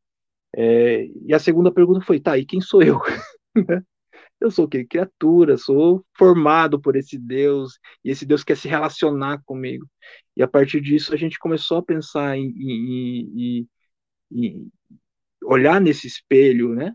É, 0.55 1.07
e 1.25 1.33
a 1.33 1.39
segunda 1.39 1.71
pergunta 1.71 2.01
foi, 2.01 2.19
tá, 2.19 2.37
e 2.37 2.45
quem 2.45 2.61
sou 2.61 2.81
eu? 2.81 2.99
Eu 4.39 4.49
sou 4.51 4.65
o 4.65 4.67
quê? 4.69 4.85
Criatura, 4.85 5.57
sou 5.57 6.05
formado 6.17 6.79
por 6.79 6.95
esse 6.95 7.17
Deus, 7.17 7.77
e 8.03 8.09
esse 8.09 8.25
Deus 8.25 8.43
quer 8.43 8.55
se 8.57 8.67
relacionar 8.67 9.41
comigo. 9.45 9.85
E 10.35 10.41
a 10.43 10.47
partir 10.47 10.81
disso 10.81 11.13
a 11.13 11.17
gente 11.17 11.37
começou 11.39 11.77
a 11.79 11.83
pensar 11.83 12.37
em, 12.37 12.47
em, 12.57 13.59
em, 13.61 13.69
em 14.31 14.71
olhar 15.43 15.81
nesse 15.81 16.07
espelho, 16.07 16.73
né? 16.75 16.93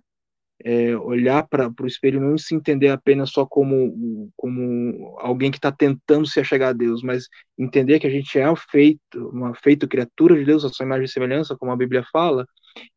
É, 0.64 0.96
olhar 0.96 1.46
para 1.48 1.70
o 1.80 1.86
espelho 1.86 2.20
não 2.20 2.38
se 2.38 2.54
entender 2.54 2.88
apenas 2.88 3.30
só 3.30 3.44
como, 3.44 4.30
como 4.36 5.16
alguém 5.18 5.50
que 5.50 5.58
está 5.58 5.72
tentando 5.72 6.26
se 6.26 6.40
achegar 6.40 6.70
a 6.70 6.72
Deus, 6.72 7.02
mas 7.02 7.28
entender 7.58 7.98
que 8.00 8.06
a 8.06 8.10
gente 8.10 8.38
é 8.38 8.46
feito, 8.70 9.28
uma 9.30 9.54
feita 9.54 9.86
criatura 9.86 10.36
de 10.36 10.44
Deus, 10.44 10.64
a 10.64 10.70
sua 10.70 10.86
imagem 10.86 11.04
e 11.06 11.08
semelhança, 11.08 11.56
como 11.56 11.72
a 11.72 11.76
Bíblia 11.76 12.04
fala, 12.12 12.46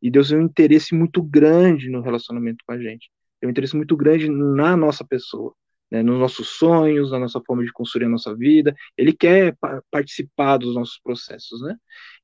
e 0.01 0.09
Deus 0.11 0.29
tem 0.29 0.37
um 0.37 0.43
interesse 0.43 0.95
muito 0.95 1.21
grande 1.21 1.89
no 1.89 2.01
relacionamento 2.01 2.63
com 2.65 2.73
a 2.73 2.79
gente 2.79 3.09
tem 3.39 3.47
um 3.47 3.51
interesse 3.51 3.75
muito 3.75 3.95
grande 3.95 4.29
na 4.29 4.75
nossa 4.75 5.05
pessoa, 5.05 5.53
né, 5.91 6.03
nos 6.03 6.19
nossos 6.19 6.49
sonhos, 6.49 7.11
na 7.11 7.19
nossa 7.19 7.41
forma 7.45 7.63
de 7.63 7.71
construir 7.71 8.05
a 8.05 8.09
nossa 8.09 8.35
vida. 8.35 8.75
Ele 8.97 9.13
quer 9.13 9.55
pa 9.59 9.81
participar 9.91 10.57
dos 10.57 10.75
nossos 10.75 10.99
processos, 10.99 11.61
né? 11.61 11.75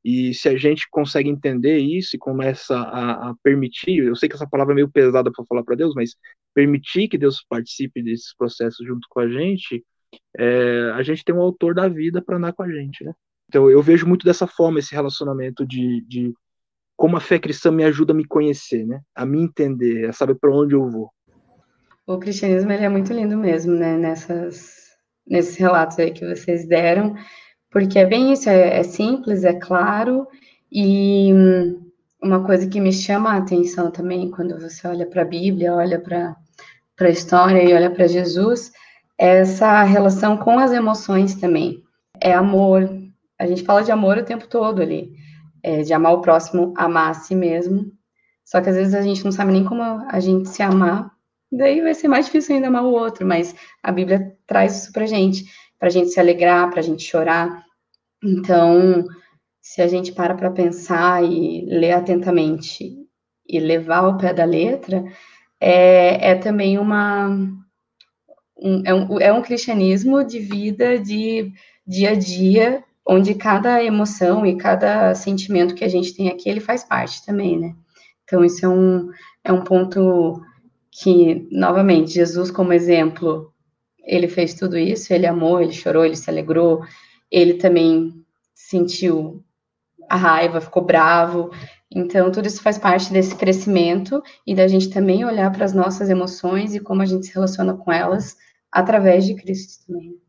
E 0.03 0.33
se 0.33 0.49
a 0.49 0.57
gente 0.57 0.87
consegue 0.89 1.29
entender 1.29 1.77
isso 1.77 2.15
e 2.15 2.19
começa 2.19 2.75
a, 2.77 3.29
a 3.29 3.35
permitir, 3.41 4.03
eu 4.03 4.15
sei 4.15 4.27
que 4.27 4.35
essa 4.35 4.47
palavra 4.49 4.73
é 4.73 4.75
meio 4.75 4.89
pesada 4.89 5.31
para 5.31 5.45
falar 5.45 5.63
para 5.63 5.75
Deus, 5.75 5.93
mas 5.95 6.15
permitir 6.53 7.07
que 7.07 7.17
Deus 7.17 7.43
participe 7.47 8.03
desses 8.03 8.35
processos 8.35 8.85
junto 8.85 9.07
com 9.09 9.21
a 9.21 9.29
gente, 9.29 9.83
é, 10.37 10.91
a 10.95 11.03
gente 11.03 11.23
tem 11.23 11.33
um 11.33 11.41
autor 11.41 11.73
da 11.73 11.87
vida 11.87 12.21
para 12.21 12.37
andar 12.37 12.53
com 12.53 12.63
a 12.63 12.69
gente, 12.69 13.03
né? 13.03 13.13
Então 13.47 13.69
eu 13.69 13.81
vejo 13.81 14.07
muito 14.07 14.25
dessa 14.25 14.47
forma 14.47 14.79
esse 14.79 14.93
relacionamento 14.93 15.65
de, 15.65 16.03
de 16.07 16.33
como 16.95 17.17
a 17.17 17.19
fé 17.19 17.39
cristã 17.39 17.71
me 17.71 17.83
ajuda 17.83 18.13
a 18.13 18.15
me 18.15 18.25
conhecer, 18.25 18.85
né? 18.85 19.01
A 19.15 19.25
me 19.25 19.41
entender, 19.41 20.07
a 20.07 20.13
saber 20.13 20.35
para 20.35 20.53
onde 20.53 20.75
eu 20.75 20.89
vou. 20.89 21.09
O 22.05 22.17
cristianismo 22.17 22.71
é 22.71 22.89
muito 22.89 23.13
lindo 23.13 23.37
mesmo, 23.37 23.73
né? 23.73 23.97
Nessas, 23.97 24.91
nesses 25.27 25.55
relatos 25.55 25.97
aí 25.99 26.11
que 26.11 26.27
vocês 26.27 26.67
deram, 26.67 27.15
porque 27.71 27.97
é 27.97 28.05
bem 28.05 28.33
isso, 28.33 28.49
é, 28.49 28.79
é 28.79 28.83
simples, 28.83 29.43
é 29.43 29.53
claro, 29.53 30.27
e 30.71 31.31
uma 32.21 32.43
coisa 32.43 32.67
que 32.67 32.79
me 32.79 32.91
chama 32.91 33.31
a 33.31 33.37
atenção 33.37 33.89
também 33.89 34.29
quando 34.29 34.59
você 34.59 34.87
olha 34.87 35.05
para 35.05 35.21
a 35.21 35.25
Bíblia, 35.25 35.73
olha 35.73 35.99
para 35.99 36.35
a 36.99 37.09
história 37.09 37.63
e 37.63 37.73
olha 37.73 37.89
para 37.89 38.07
Jesus, 38.07 38.71
é 39.17 39.39
essa 39.39 39.83
relação 39.83 40.37
com 40.37 40.59
as 40.59 40.71
emoções 40.71 41.35
também. 41.35 41.81
É 42.19 42.33
amor. 42.33 42.89
A 43.39 43.47
gente 43.47 43.63
fala 43.63 43.83
de 43.83 43.91
amor 43.91 44.17
o 44.17 44.25
tempo 44.25 44.47
todo 44.47 44.81
ali 44.81 45.22
é, 45.63 45.81
de 45.81 45.93
amar 45.93 46.13
o 46.13 46.21
próximo, 46.21 46.73
amar 46.77 47.11
a 47.11 47.13
si 47.13 47.33
mesmo. 47.33 47.91
Só 48.43 48.61
que 48.61 48.69
às 48.69 48.75
vezes 48.75 48.93
a 48.93 49.01
gente 49.01 49.23
não 49.23 49.31
sabe 49.31 49.53
nem 49.53 49.63
como 49.63 49.81
a 49.81 50.19
gente 50.19 50.49
se 50.49 50.61
amar, 50.61 51.11
daí 51.51 51.81
vai 51.81 51.93
ser 51.93 52.07
mais 52.07 52.25
difícil 52.25 52.55
ainda 52.55 52.67
amar 52.67 52.83
o 52.83 52.91
outro, 52.91 53.25
mas 53.25 53.55
a 53.81 53.91
Bíblia 53.91 54.35
traz 54.45 54.83
isso 54.83 54.91
pra 54.91 55.05
gente, 55.05 55.45
pra 55.79 55.89
gente 55.89 56.09
se 56.09 56.19
alegrar, 56.19 56.69
pra 56.69 56.81
gente 56.81 57.03
chorar. 57.03 57.63
Então, 58.21 59.05
se 59.61 59.81
a 59.81 59.87
gente 59.87 60.11
para 60.11 60.35
para 60.35 60.51
pensar 60.51 61.23
e 61.23 61.65
ler 61.65 61.93
atentamente 61.93 62.97
e 63.47 63.59
levar 63.59 63.99
ao 63.99 64.17
pé 64.17 64.33
da 64.33 64.45
letra, 64.45 65.03
é, 65.59 66.31
é 66.31 66.35
também 66.35 66.77
uma. 66.77 67.29
Um, 68.57 68.83
é, 68.85 68.93
um, 68.93 69.19
é 69.19 69.33
um 69.33 69.41
cristianismo 69.41 70.23
de 70.23 70.39
vida, 70.39 70.99
de 70.99 71.51
dia 71.85 72.11
a 72.11 72.15
dia, 72.15 72.83
onde 73.05 73.35
cada 73.35 73.83
emoção 73.83 74.45
e 74.45 74.57
cada 74.57 75.13
sentimento 75.13 75.75
que 75.75 75.83
a 75.83 75.89
gente 75.89 76.15
tem 76.15 76.29
aqui, 76.29 76.49
ele 76.49 76.59
faz 76.59 76.83
parte 76.83 77.25
também, 77.25 77.59
né? 77.59 77.75
Então, 78.23 78.43
isso 78.43 78.65
é 78.65 78.69
um, 78.69 79.09
é 79.43 79.51
um 79.51 79.63
ponto 79.63 80.41
que, 80.89 81.47
novamente, 81.51 82.13
Jesus, 82.13 82.49
como 82.49 82.71
exemplo, 82.71 83.51
ele 84.05 84.27
fez 84.27 84.53
tudo 84.53 84.77
isso, 84.77 85.13
ele 85.13 85.25
amou, 85.25 85.61
ele 85.61 85.73
chorou, 85.73 86.05
ele 86.05 86.15
se 86.15 86.29
alegrou, 86.29 86.81
ele 87.29 87.55
também 87.55 88.13
sentiu 88.53 89.43
a 90.09 90.15
raiva, 90.15 90.61
ficou 90.61 90.83
bravo. 90.83 91.51
Então, 91.91 92.31
tudo 92.31 92.47
isso 92.47 92.61
faz 92.61 92.77
parte 92.77 93.11
desse 93.11 93.35
crescimento 93.35 94.23
e 94.47 94.55
da 94.55 94.67
gente 94.67 94.89
também 94.89 95.25
olhar 95.25 95.51
para 95.51 95.65
as 95.65 95.73
nossas 95.73 96.09
emoções 96.09 96.73
e 96.73 96.79
como 96.79 97.01
a 97.01 97.05
gente 97.05 97.25
se 97.25 97.33
relaciona 97.33 97.73
com 97.73 97.91
elas 97.91 98.37
através 98.71 99.25
de 99.25 99.35
Cristo 99.35 99.85
também 99.85 100.22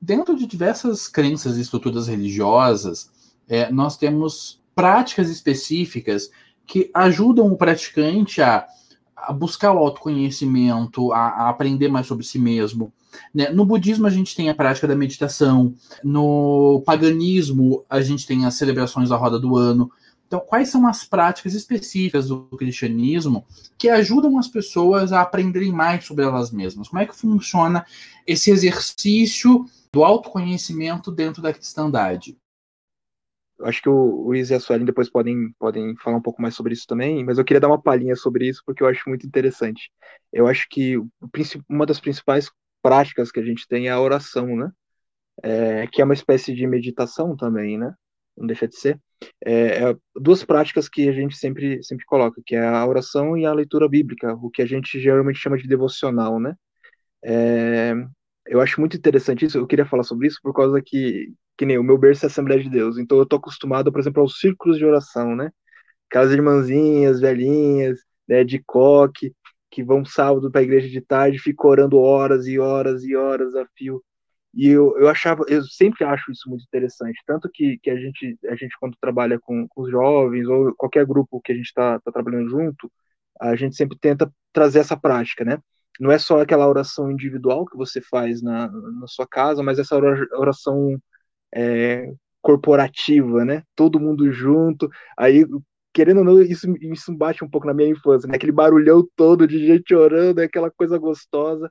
dentro 0.00 0.36
de 0.36 0.46
diversas 0.46 1.08
crenças 1.08 1.56
e 1.56 1.60
estruturas 1.60 2.08
religiosas, 2.08 3.10
é, 3.48 3.70
nós 3.70 3.96
temos 3.96 4.60
práticas 4.74 5.30
específicas 5.30 6.30
que 6.66 6.90
ajudam 6.92 7.46
o 7.46 7.56
praticante 7.56 8.42
a, 8.42 8.66
a 9.16 9.32
buscar 9.32 9.72
o 9.72 9.78
autoconhecimento, 9.78 11.12
a, 11.12 11.28
a, 11.28 11.48
aprender 11.48 11.88
mais 11.88 12.06
sobre 12.06 12.24
si 12.24 12.38
mesmo. 12.38 12.92
Né? 13.34 13.48
No 13.50 13.64
budismo, 13.64 14.06
a 14.06 14.10
gente 14.10 14.36
tem 14.36 14.50
a 14.50 14.54
prática 14.54 14.86
da 14.86 14.96
meditação, 14.96 15.74
no 16.04 16.82
paganismo, 16.84 17.84
a 17.88 18.00
gente 18.00 18.26
tem 18.26 18.44
as 18.44 18.54
celebrações 18.54 19.08
da 19.08 19.16
roda 19.16 19.38
do 19.38 19.56
ano. 19.56 19.90
Então, 20.26 20.40
quais 20.40 20.68
são 20.68 20.86
as 20.88 21.04
práticas 21.04 21.54
específicas 21.54 22.28
do 22.28 22.42
cristianismo 22.58 23.44
que 23.78 23.88
ajudam 23.88 24.36
as 24.38 24.48
pessoas 24.48 25.12
a 25.12 25.22
aprenderem 25.22 25.70
mais 25.70 26.04
sobre 26.04 26.24
elas 26.24 26.50
mesmas? 26.50 26.88
Como 26.88 27.00
é 27.00 27.06
que 27.06 27.16
funciona 27.16 27.86
esse 28.26 28.50
exercício 28.50 29.64
do 29.96 30.04
autoconhecimento 30.04 31.10
dentro 31.10 31.40
da 31.40 31.54
cristandade. 31.54 32.36
Acho 33.62 33.80
que 33.80 33.88
o 33.88 34.26
Luiz 34.26 34.50
e 34.50 34.54
a 34.54 34.60
Suelen 34.60 34.84
depois 34.84 35.08
podem, 35.08 35.54
podem 35.58 35.96
falar 35.96 36.18
um 36.18 36.22
pouco 36.22 36.42
mais 36.42 36.54
sobre 36.54 36.74
isso 36.74 36.86
também, 36.86 37.24
mas 37.24 37.38
eu 37.38 37.44
queria 37.46 37.62
dar 37.62 37.68
uma 37.68 37.80
palhinha 37.80 38.14
sobre 38.14 38.46
isso 38.46 38.62
porque 38.66 38.82
eu 38.82 38.88
acho 38.88 39.08
muito 39.08 39.26
interessante. 39.26 39.90
Eu 40.30 40.46
acho 40.46 40.68
que 40.68 40.96
uma 41.66 41.86
das 41.86 41.98
principais 41.98 42.50
práticas 42.82 43.32
que 43.32 43.40
a 43.40 43.42
gente 43.42 43.66
tem 43.66 43.86
é 43.86 43.90
a 43.90 43.98
oração, 43.98 44.54
né? 44.54 44.70
É, 45.42 45.86
que 45.86 46.02
é 46.02 46.04
uma 46.04 46.12
espécie 46.12 46.54
de 46.54 46.66
meditação 46.66 47.34
também, 47.34 47.78
né? 47.78 47.94
Não 48.36 48.46
deixa 48.46 48.68
de 48.68 48.76
ser. 48.76 49.00
É, 49.42 49.82
é, 49.82 49.96
duas 50.14 50.44
práticas 50.44 50.90
que 50.90 51.08
a 51.08 51.12
gente 51.12 51.38
sempre, 51.38 51.82
sempre 51.82 52.04
coloca, 52.04 52.42
que 52.44 52.54
é 52.54 52.68
a 52.68 52.86
oração 52.86 53.34
e 53.34 53.46
a 53.46 53.54
leitura 53.54 53.88
bíblica, 53.88 54.34
o 54.34 54.50
que 54.50 54.60
a 54.60 54.66
gente 54.66 55.00
geralmente 55.00 55.38
chama 55.38 55.56
de 55.56 55.66
devocional, 55.66 56.38
né? 56.38 56.54
É, 57.24 57.94
eu 58.48 58.60
acho 58.60 58.80
muito 58.80 58.96
interessante 58.96 59.44
isso. 59.44 59.58
Eu 59.58 59.66
queria 59.66 59.86
falar 59.86 60.02
sobre 60.02 60.28
isso 60.28 60.38
por 60.42 60.54
causa 60.54 60.80
que, 60.82 61.32
que 61.56 61.66
nem 61.66 61.78
o 61.78 61.84
meu 61.84 61.98
berço 61.98 62.24
é 62.24 62.26
a 62.26 62.30
Assembleia 62.30 62.62
de 62.62 62.70
Deus. 62.70 62.98
Então 62.98 63.18
eu 63.18 63.26
tô 63.26 63.36
acostumado, 63.36 63.92
por 63.92 64.00
exemplo, 64.00 64.22
aos 64.22 64.38
círculos 64.38 64.78
de 64.78 64.84
oração, 64.84 65.36
né? 65.36 65.50
Aquelas 66.10 66.32
irmãzinhas, 66.32 67.20
velhinhas, 67.20 68.00
né, 68.28 68.44
de 68.44 68.62
coque, 68.64 69.34
que 69.70 69.82
vão 69.84 70.04
sábado 70.04 70.50
para 70.50 70.60
a 70.60 70.64
igreja 70.64 70.88
de 70.88 71.00
tarde, 71.00 71.38
ficam 71.38 71.70
orando 71.70 71.98
horas 71.98 72.46
e 72.46 72.58
horas 72.58 73.04
e 73.04 73.16
horas 73.16 73.54
a 73.54 73.66
fio. 73.76 74.02
E 74.54 74.68
eu, 74.68 74.96
eu 74.98 75.08
achava, 75.08 75.44
eu 75.48 75.62
sempre 75.64 76.04
acho 76.04 76.32
isso 76.32 76.48
muito 76.48 76.64
interessante. 76.64 77.20
Tanto 77.26 77.50
que, 77.52 77.78
que 77.82 77.90
a, 77.90 77.96
gente, 77.96 78.38
a 78.46 78.56
gente, 78.56 78.74
quando 78.80 78.96
trabalha 79.00 79.38
com, 79.38 79.68
com 79.68 79.82
os 79.82 79.90
jovens, 79.90 80.46
ou 80.48 80.74
qualquer 80.74 81.04
grupo 81.06 81.40
que 81.42 81.52
a 81.52 81.54
gente 81.54 81.66
está 81.66 82.00
tá 82.00 82.10
trabalhando 82.10 82.48
junto, 82.48 82.90
a 83.40 83.54
gente 83.54 83.76
sempre 83.76 83.98
tenta 83.98 84.32
trazer 84.52 84.78
essa 84.80 84.96
prática, 84.96 85.44
né? 85.44 85.58
Não 86.00 86.10
é 86.10 86.18
só 86.18 86.40
aquela 86.40 86.68
oração 86.68 87.10
individual 87.10 87.66
que 87.66 87.76
você 87.76 88.00
faz 88.00 88.42
na, 88.42 88.68
na 88.68 89.06
sua 89.06 89.26
casa, 89.26 89.62
mas 89.62 89.78
essa 89.78 89.96
oração 89.96 90.98
é, 91.54 92.12
corporativa, 92.42 93.44
né? 93.44 93.62
Todo 93.74 94.00
mundo 94.00 94.30
junto. 94.32 94.88
Aí, 95.18 95.44
querendo 95.92 96.18
ou 96.18 96.24
não, 96.24 96.42
isso, 96.42 96.72
isso 96.80 97.12
bate 97.16 97.44
um 97.44 97.48
pouco 97.50 97.66
na 97.66 97.74
minha 97.74 97.88
infância, 97.88 98.28
né? 98.28 98.36
Aquele 98.36 98.52
barulhão 98.52 99.06
todo 99.16 99.46
de 99.46 99.66
gente 99.66 99.94
orando, 99.94 100.40
é 100.40 100.44
aquela 100.44 100.70
coisa 100.70 100.98
gostosa, 100.98 101.70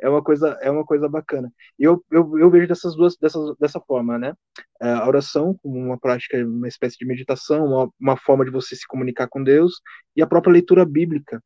é 0.00 0.08
uma 0.08 0.22
coisa, 0.22 0.58
é 0.62 0.70
uma 0.70 0.84
coisa 0.84 1.08
bacana. 1.08 1.52
E 1.78 1.84
eu, 1.84 2.02
eu, 2.10 2.38
eu 2.38 2.50
vejo 2.50 2.68
dessas 2.68 2.96
duas, 2.96 3.16
dessas, 3.16 3.54
dessa 3.58 3.80
forma, 3.80 4.18
né? 4.18 4.32
É, 4.80 4.92
a 4.92 5.06
oração 5.06 5.58
como 5.62 5.78
uma 5.78 5.98
prática, 5.98 6.36
uma 6.46 6.68
espécie 6.68 6.96
de 6.98 7.06
meditação, 7.06 7.66
uma, 7.66 7.90
uma 8.00 8.16
forma 8.16 8.44
de 8.44 8.50
você 8.50 8.76
se 8.76 8.86
comunicar 8.86 9.28
com 9.28 9.42
Deus, 9.42 9.80
e 10.16 10.22
a 10.22 10.26
própria 10.26 10.52
leitura 10.52 10.84
bíblica, 10.84 11.42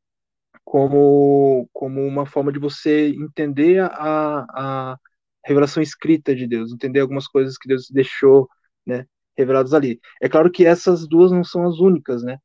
como, 0.69 1.67
como 1.73 2.05
uma 2.05 2.27
forma 2.27 2.51
de 2.51 2.59
você 2.59 3.09
entender 3.09 3.81
a, 3.81 4.45
a 4.93 4.97
revelação 5.43 5.81
escrita 5.81 6.35
de 6.35 6.45
Deus, 6.45 6.71
entender 6.71 6.99
algumas 6.99 7.27
coisas 7.27 7.57
que 7.57 7.67
Deus 7.67 7.87
deixou 7.89 8.47
né, 8.85 9.03
reveladas 9.35 9.73
ali. 9.73 9.99
É 10.21 10.29
claro 10.29 10.51
que 10.51 10.67
essas 10.67 11.07
duas 11.07 11.31
não 11.31 11.43
são 11.43 11.67
as 11.67 11.79
únicas, 11.79 12.21
né? 12.21 12.37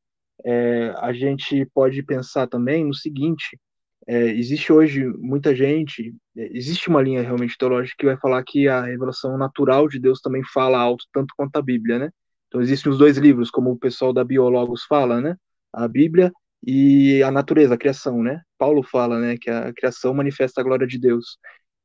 É, 0.43 0.89
a 0.97 1.13
gente 1.13 1.67
pode 1.71 2.01
pensar 2.01 2.47
também 2.47 2.83
no 2.85 2.95
seguinte: 2.95 3.59
É, 4.07 4.23
existe 4.31 4.73
hoje 4.73 5.05
muita 5.19 5.55
gente, 5.55 6.15
é, 6.35 6.49
existe 6.57 6.89
uma 6.89 7.03
linha 7.03 7.21
realmente 7.21 7.55
teológica 7.59 7.95
que 7.99 8.05
vai 8.07 8.17
falar 8.17 8.43
que 8.43 8.67
a 8.67 8.81
revelação 8.85 9.37
natural 9.37 9.87
de 9.87 9.99
Deus 9.99 10.19
também 10.19 10.43
fala 10.51 10.79
alto, 10.79 11.05
tanto 11.13 11.33
quanto 11.37 11.57
a 11.57 11.61
Bíblia, 11.61 11.99
né? 11.99 12.09
Então 12.47 12.59
existem 12.61 12.91
os 12.91 12.97
dois 12.97 13.17
livros, 13.17 13.51
como 13.51 13.71
o 13.71 13.77
pessoal 13.79 14.11
da 14.13 14.23
Biologos 14.23 14.83
fala, 14.85 15.21
né? 15.21 15.35
A 15.71 15.87
Bíblia 15.87 16.31
e 16.65 17.21
a 17.23 17.31
natureza, 17.31 17.75
a 17.75 17.77
criação, 17.77 18.23
né? 18.23 18.41
Paulo 18.57 18.81
fala, 18.83 19.19
né, 19.19 19.37
que 19.39 19.49
a 19.49 19.71
criação 19.73 20.13
manifesta 20.13 20.61
a 20.61 20.63
glória 20.63 20.87
de 20.87 20.97
Deus. 20.99 21.37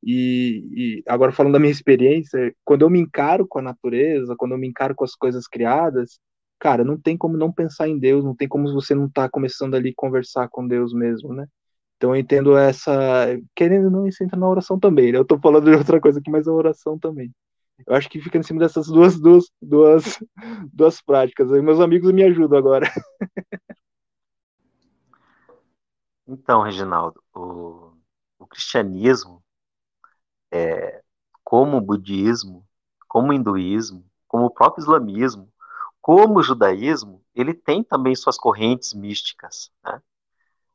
E, 0.03 0.64
e, 0.74 1.03
agora 1.07 1.33
falando 1.33 1.53
da 1.53 1.59
minha 1.59 1.70
experiência, 1.70 2.55
quando 2.64 2.83
eu 2.83 2.91
me 2.91 2.99
encaro 2.99 3.47
com 3.47 3.59
a 3.59 3.62
natureza, 3.62 4.35
quando 4.39 4.53
eu 4.53 4.59
me 4.59 4.66
encaro 4.66 4.95
com 4.95 5.05
as 5.05 5.14
coisas 5.14 5.47
criadas, 5.47 6.18
cara, 6.59 6.83
não 6.85 6.99
tem 6.99 7.16
como 7.16 7.37
não 7.37 7.53
pensar 7.53 7.89
em 7.89 7.99
Deus, 7.99 8.24
não 8.24 8.35
tem 8.35 8.49
como 8.49 8.72
você 8.72 8.95
não 8.95 9.07
estar 9.07 9.24
tá 9.24 9.31
começando 9.31 9.74
ali 9.74 9.93
conversar 9.95 10.49
com 10.49 10.66
Deus 10.66 10.95
mesmo, 10.95 11.35
né? 11.35 11.47
Então 11.97 12.14
eu 12.14 12.20
entendo 12.20 12.57
essa, 12.57 13.26
querendo 13.55 13.87
ou 13.87 13.91
não, 13.91 14.07
isso 14.09 14.24
entra 14.24 14.39
na 14.39 14.49
oração 14.49 14.78
também, 14.81 15.12
né? 15.12 15.18
Eu 15.18 15.24
tô 15.26 15.39
falando 15.39 15.70
de 15.70 15.76
outra 15.76 16.01
coisa 16.01 16.18
aqui, 16.20 16.31
mas 16.31 16.49
a 16.49 16.53
oração 16.53 16.99
também. 16.99 17.31
Eu 17.87 17.95
acho 17.95 18.09
que 18.09 18.20
fica 18.20 18.39
em 18.39 18.43
cima 18.43 18.61
dessas 18.61 18.87
duas, 18.87 19.20
duas, 19.20 19.45
duas, 19.61 20.18
duas 20.72 21.03
práticas. 21.03 21.51
Meus 21.51 21.81
amigos 21.81 22.12
me 22.12 22.22
ajudam 22.24 22.59
agora. 22.59 22.91
Então, 26.33 26.62
Reginaldo, 26.62 27.20
o, 27.35 27.93
o 28.39 28.47
cristianismo, 28.47 29.43
é, 30.53 31.03
como 31.43 31.76
o 31.76 31.81
budismo, 31.81 32.64
como 33.09 33.31
o 33.31 33.33
hinduísmo, 33.33 34.09
como 34.28 34.47
o 34.47 34.51
próprio 34.51 34.83
islamismo, 34.83 35.53
como 36.01 36.39
o 36.39 36.43
judaísmo, 36.43 37.24
ele 37.35 37.53
tem 37.53 37.83
também 37.83 38.14
suas 38.14 38.39
correntes 38.39 38.95
místicas. 38.95 39.72
Né? 39.85 40.01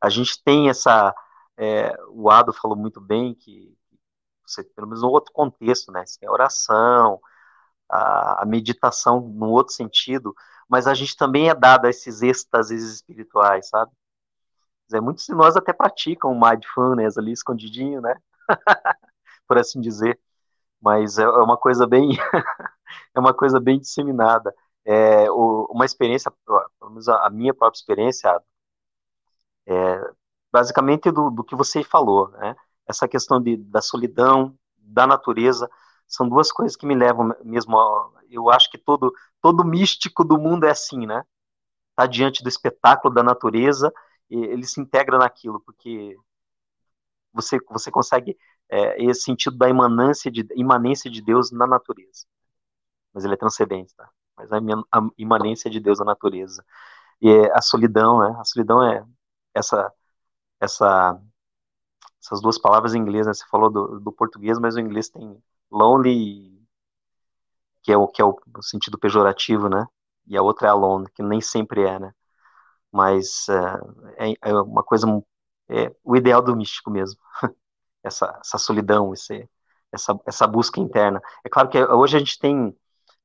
A 0.02 0.10
gente 0.10 0.44
tem 0.44 0.70
essa. 0.70 1.16
É, 1.58 1.96
o 2.10 2.30
Ado 2.30 2.52
falou 2.52 2.78
muito 2.78 3.00
bem 3.00 3.34
que, 3.34 3.78
você, 4.46 4.62
pelo 4.62 4.88
menos 4.88 5.04
no 5.04 5.10
outro 5.10 5.32
contexto, 5.34 5.92
né? 5.92 6.06
Você 6.06 6.20
tem 6.20 6.28
a 6.28 6.32
oração, 6.34 7.22
a, 7.90 8.44
a 8.44 8.46
meditação 8.46 9.22
num 9.22 9.52
outro 9.52 9.74
sentido, 9.74 10.36
mas 10.68 10.86
a 10.88 10.94
gente 10.94 11.16
também 11.16 11.50
é 11.50 11.56
dado 11.56 11.86
a 11.86 11.90
esses 11.90 12.22
êxtases 12.22 12.84
espirituais, 12.84 13.70
sabe? 13.70 13.92
Dizer, 14.88 15.02
muitos 15.02 15.26
de 15.26 15.34
nós 15.34 15.56
até 15.56 15.74
praticam 15.74 16.32
o 16.32 16.40
mindfulness 16.40 17.18
ali 17.18 17.32
escondidinho, 17.32 18.02
né? 18.02 18.16
Por 19.48 19.58
assim 19.58 19.82
dizer. 19.82 20.20
Mas 20.82 21.18
é, 21.18 21.24
é 21.24 21.28
uma 21.28 21.58
coisa 21.58 21.88
bem 21.88 22.10
é 23.16 23.20
uma 23.20 23.34
coisa 23.34 23.60
bem 23.60 23.80
disseminada. 23.80 24.54
É, 24.86 25.30
uma 25.32 25.86
experiência, 25.86 26.32
pelo 26.46 26.92
menos 26.92 27.10
a, 27.10 27.30
minha 27.32 27.54
própria 27.54 27.78
experiência, 27.80 28.40
é, 29.66 30.12
basicamente 30.52 31.12
do, 31.12 31.32
do 31.32 31.44
que 31.44 31.56
você 31.56 31.84
falou, 31.84 32.30
né? 32.30 32.56
Essa 32.88 33.08
questão 33.08 33.42
de, 33.42 33.58
da 33.58 33.82
solidão, 33.82 34.56
da 34.78 35.08
natureza, 35.08 35.68
são 36.08 36.30
duas 36.30 36.52
coisas 36.52 36.78
que 36.78 36.86
me 36.86 36.94
levam 36.94 37.36
mesmo. 37.44 37.80
A, 37.80 38.12
eu 38.30 38.50
acho 38.52 38.70
que 38.70 38.78
todo 38.78 39.12
todo 39.42 39.66
místico 39.66 40.24
do 40.24 40.38
mundo 40.40 40.66
é 40.66 40.72
assim, 40.72 41.06
né? 41.08 41.24
Tá 41.96 42.06
diante 42.06 42.44
do 42.44 42.50
espetáculo 42.50 43.14
da 43.14 43.24
natureza 43.24 43.92
ele 44.30 44.66
se 44.66 44.80
integra 44.82 45.18
naquilo, 45.18 45.60
porque 45.62 46.18
você, 47.34 47.60
você 47.70 47.92
consegue 47.92 48.38
é, 48.70 49.04
esse 49.04 49.22
sentido 49.22 49.58
da 49.58 49.70
imanência 49.70 50.32
de, 50.32 50.48
imanência 50.56 51.10
de 51.12 51.22
Deus 51.22 51.52
na 51.52 51.68
natureza. 51.68 52.26
Mas 53.14 53.26
ele 53.26 53.36
é 53.36 53.38
transcendente, 53.38 53.94
tá? 53.96 54.10
Mas 54.38 54.52
a, 54.52 54.58
a 54.92 55.02
imanência 55.18 55.70
de 55.70 55.80
Deus 55.80 56.00
na 56.00 56.06
natureza. 56.06 56.66
E 57.22 57.30
é 57.30 57.52
a 57.58 57.62
solidão, 57.62 58.20
né? 58.22 58.36
A 58.40 58.44
solidão 58.46 58.84
é 58.84 59.06
essa, 59.54 59.94
essa, 60.60 61.22
essas 62.22 62.42
duas 62.42 62.60
palavras 62.60 62.94
em 62.94 63.00
inglês, 63.00 63.28
né? 63.28 63.34
Você 63.34 63.46
falou 63.48 63.70
do, 63.70 64.00
do 64.00 64.12
português, 64.12 64.60
mas 64.60 64.76
o 64.76 64.80
inglês 64.80 65.10
tem 65.10 65.42
lonely, 65.72 66.62
que 67.84 67.92
é 67.92 67.98
o 67.98 68.08
que 68.08 68.22
é 68.22 68.26
o 68.26 68.38
sentido 68.62 68.98
pejorativo, 68.98 69.70
né? 69.70 69.88
E 70.28 70.38
a 70.38 70.42
outra 70.42 70.68
é 70.68 70.72
alone, 70.72 71.10
que 71.12 71.24
nem 71.24 71.40
sempre 71.42 71.84
é, 71.84 72.00
né? 72.00 72.14
Mas 72.96 73.50
é, 74.18 74.30
é, 74.30 74.34
é 74.42 74.54
uma 74.54 74.82
coisa, 74.82 75.06
é, 75.68 75.94
o 76.02 76.16
ideal 76.16 76.42
do 76.42 76.56
místico 76.56 76.90
mesmo, 76.90 77.20
essa, 78.02 78.40
essa 78.40 78.58
solidão, 78.58 79.14
esse, 79.14 79.50
essa, 79.92 80.18
essa 80.26 80.48
busca 80.48 80.80
interna. 80.80 81.22
É 81.44 81.50
claro 81.50 81.68
que 81.68 81.78
hoje 81.84 82.16
a 82.16 82.20
gente 82.20 82.40
tem 82.40 82.74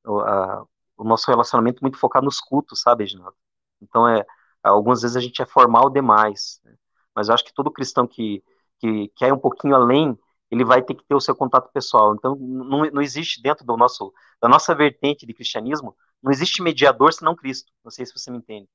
o, 0.05 0.19
a, 0.19 0.65
o 0.97 1.05
nosso 1.05 1.31
relacionamento 1.31 1.79
muito 1.81 1.97
focado 1.97 2.25
nos 2.25 2.41
cultos, 2.41 2.81
sabe, 2.81 3.05
Reginaldo? 3.05 3.35
Então, 3.81 4.05
é, 4.05 4.25
algumas 4.61 5.03
vezes 5.03 5.15
a 5.15 5.21
gente 5.21 5.41
é 5.41 5.45
formal 5.45 5.89
demais, 5.89 6.59
né? 6.65 6.75
mas 7.15 7.29
eu 7.29 7.33
acho 7.33 7.45
que 7.45 7.53
todo 7.53 7.71
cristão 7.71 8.05
que, 8.05 8.43
que 8.77 9.07
quer 9.15 9.29
ir 9.29 9.33
um 9.33 9.39
pouquinho 9.39 9.73
além, 9.73 10.19
ele 10.51 10.65
vai 10.65 10.81
ter 10.81 10.95
que 10.95 11.05
ter 11.05 11.15
o 11.15 11.21
seu 11.21 11.33
contato 11.33 11.71
pessoal. 11.71 12.13
Então, 12.13 12.35
não, 12.35 12.83
não 12.91 13.01
existe 13.01 13.41
dentro 13.41 13.65
do 13.65 13.77
nosso, 13.77 14.13
da 14.41 14.49
nossa 14.49 14.75
vertente 14.75 15.25
de 15.25 15.33
cristianismo, 15.33 15.95
não 16.21 16.29
existe 16.29 16.61
mediador 16.61 17.13
senão 17.13 17.35
Cristo. 17.37 17.71
Não 17.85 17.91
sei 17.91 18.05
se 18.05 18.13
você 18.13 18.29
me 18.29 18.37
entende 18.37 18.67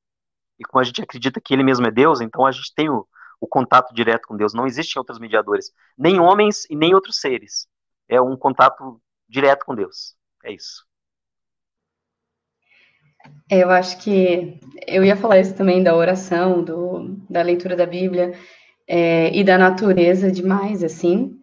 e 0.59 0.64
como 0.64 0.80
a 0.80 0.84
gente 0.84 1.02
acredita 1.02 1.40
que 1.40 1.52
ele 1.52 1.62
mesmo 1.62 1.86
é 1.86 1.90
Deus, 1.90 2.20
então 2.20 2.46
a 2.46 2.52
gente 2.52 2.74
tem 2.74 2.88
o, 2.88 3.07
o 3.40 3.46
contato 3.46 3.94
direto 3.94 4.26
com 4.26 4.36
Deus. 4.36 4.54
Não 4.54 4.66
existem 4.66 4.98
outros 4.98 5.18
mediadores, 5.18 5.72
nem 5.96 6.18
homens 6.20 6.66
e 6.70 6.76
nem 6.76 6.94
outros 6.94 7.20
seres. 7.20 7.68
É 8.09 8.20
um 8.20 8.36
contato 8.36 9.00
direto 9.28 9.64
com 9.64 9.74
Deus. 9.74 10.14
É 10.44 10.52
isso. 10.52 10.84
É, 13.50 13.62
eu 13.62 13.70
acho 13.70 13.98
que 13.98 14.59
eu 14.86 15.04
ia 15.04 15.16
falar 15.16 15.40
isso 15.40 15.54
também 15.54 15.82
da 15.82 15.96
oração, 15.96 16.62
do, 16.62 17.16
da 17.28 17.42
leitura 17.42 17.76
da 17.76 17.86
Bíblia 17.86 18.34
é, 18.86 19.36
e 19.36 19.42
da 19.42 19.59
natureza 19.59 20.30
demais, 20.30 20.82
assim. 20.82 21.40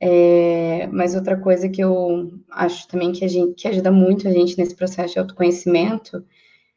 É, 0.00 0.88
mas 0.88 1.14
outra 1.14 1.40
coisa 1.40 1.68
que 1.68 1.80
eu 1.80 2.30
acho 2.50 2.88
também 2.88 3.12
que, 3.12 3.24
a 3.24 3.28
gente, 3.28 3.54
que 3.54 3.68
ajuda 3.68 3.90
muito 3.90 4.26
a 4.26 4.30
gente 4.30 4.58
nesse 4.58 4.74
processo 4.74 5.14
de 5.14 5.20
autoconhecimento 5.20 6.24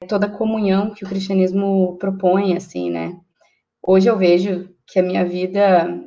toda 0.08 0.28
a 0.28 0.32
comunhão 0.32 0.94
que 0.94 1.04
o 1.04 1.08
cristianismo 1.08 1.98
propõe, 1.98 2.56
assim, 2.56 2.90
né? 2.90 3.18
Hoje 3.82 4.10
eu 4.10 4.18
vejo 4.18 4.70
que 4.88 5.00
a 5.00 5.04
minha 5.04 5.24
vida, 5.24 6.04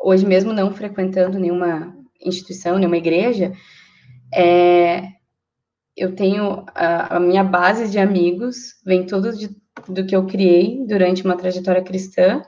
hoje 0.00 0.26
mesmo 0.26 0.52
não 0.52 0.72
frequentando 0.72 1.38
nenhuma 1.38 1.96
instituição, 2.24 2.78
nenhuma 2.78 2.96
igreja, 2.96 3.52
é, 4.34 5.08
eu 5.96 6.14
tenho 6.14 6.64
a, 6.74 7.16
a, 7.16 7.20
minha 7.20 7.44
base 7.44 7.90
de 7.90 7.98
amigos, 7.98 8.76
vem 8.84 9.04
tudo 9.04 9.36
de, 9.36 9.50
do 9.88 10.06
que 10.06 10.16
eu 10.16 10.26
criei 10.26 10.84
durante 10.86 11.24
uma 11.24 11.36
trajetória 11.36 11.82
cristã, 11.82 12.42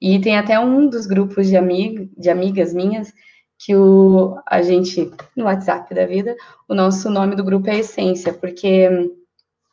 e 0.00 0.20
tem 0.20 0.36
até 0.36 0.58
um 0.58 0.88
dos 0.88 1.06
grupos 1.06 1.46
de, 1.46 1.56
amigo, 1.56 2.10
de 2.18 2.28
amigas 2.28 2.74
minhas 2.74 3.12
que 3.58 3.76
o, 3.76 4.36
a 4.48 4.60
gente, 4.60 5.08
no 5.36 5.44
WhatsApp 5.44 5.94
da 5.94 6.04
vida, 6.04 6.34
o 6.68 6.74
nosso 6.74 7.08
nome 7.08 7.36
do 7.36 7.44
grupo 7.44 7.70
é 7.70 7.78
Essência, 7.78 8.32
porque 8.32 8.88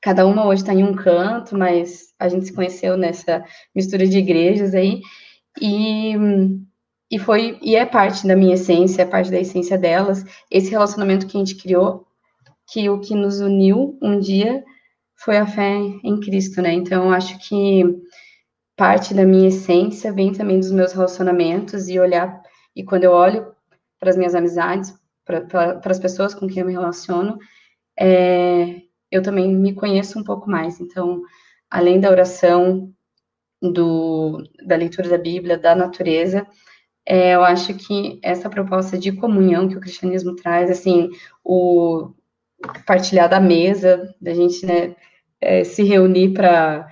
cada 0.02 0.26
uma 0.26 0.46
hoje 0.46 0.62
está 0.62 0.74
em 0.74 0.84
um 0.84 0.94
canto, 0.94 1.58
mas 1.58 2.14
a 2.20 2.30
gente 2.30 2.46
se 2.46 2.54
conheceu 2.54 2.98
nessa 2.98 3.44
mistura 3.76 4.08
de 4.08 4.18
igrejas 4.18 4.74
aí, 4.74 5.02
e, 5.62 6.14
e 7.12 7.20
foi, 7.20 7.58
e 7.62 7.76
é 7.76 7.86
parte 7.86 8.26
da 8.28 8.36
minha 8.36 8.54
essência, 8.54 9.02
é 9.02 9.06
parte 9.06 9.30
da 9.30 9.40
essência 9.40 9.78
delas, 9.78 10.24
esse 10.50 10.70
relacionamento 10.70 11.28
que 11.28 11.38
a 11.38 11.40
gente 11.40 11.56
criou, 11.56 12.08
que 12.72 12.90
o 12.90 13.00
que 13.00 13.16
nos 13.16 13.40
uniu 13.40 13.98
um 14.02 14.20
dia 14.20 14.64
foi 15.18 15.38
a 15.38 15.46
fé 15.46 15.76
em 16.04 16.20
Cristo, 16.20 16.62
né, 16.62 16.72
então 16.72 17.12
acho 17.12 17.38
que 17.40 17.84
parte 18.78 19.14
da 19.14 19.26
minha 19.26 19.50
essência 19.50 20.14
vem 20.14 20.32
também 20.32 20.60
dos 20.60 20.72
meus 20.72 20.94
relacionamentos, 20.94 21.90
e 21.90 22.00
olhar, 22.00 22.42
e 22.76 22.84
quando 22.84 23.04
eu 23.04 23.12
olho 23.12 23.54
para 24.00 24.10
as 24.10 24.16
minhas 24.16 24.34
amizades, 24.34 24.94
para 25.26 25.82
as 25.86 26.00
pessoas 26.00 26.34
com 26.34 26.48
quem 26.48 26.62
eu 26.62 26.66
me 26.66 26.72
relaciono, 26.72 27.38
é, 28.00 28.82
eu 29.12 29.22
também 29.22 29.54
me 29.54 29.74
conheço 29.74 30.20
um 30.20 30.24
pouco 30.24 30.50
mais. 30.50 30.80
Então, 30.80 31.22
além 31.70 32.00
da 32.00 32.10
oração, 32.10 32.94
do, 33.62 34.44
da 34.66 34.76
leitura 34.76 35.10
da 35.10 35.18
Bíblia, 35.18 35.58
da 35.58 35.76
natureza, 35.76 36.48
é, 37.06 37.36
eu 37.36 37.44
acho 37.44 37.74
que 37.74 38.20
essa 38.24 38.50
proposta 38.50 38.98
de 38.98 39.12
comunhão 39.12 39.68
que 39.68 39.78
o 39.78 39.82
cristianismo 39.82 40.36
traz, 40.36 40.70
assim, 40.70 41.10
o 41.44 42.14
partilhar 42.86 43.30
da 43.30 43.40
mesa, 43.40 44.14
da 44.22 44.34
gente 44.34 44.66
né, 44.66 44.96
é, 45.42 45.64
se 45.64 45.84
reunir 45.84 46.34
para 46.34 46.88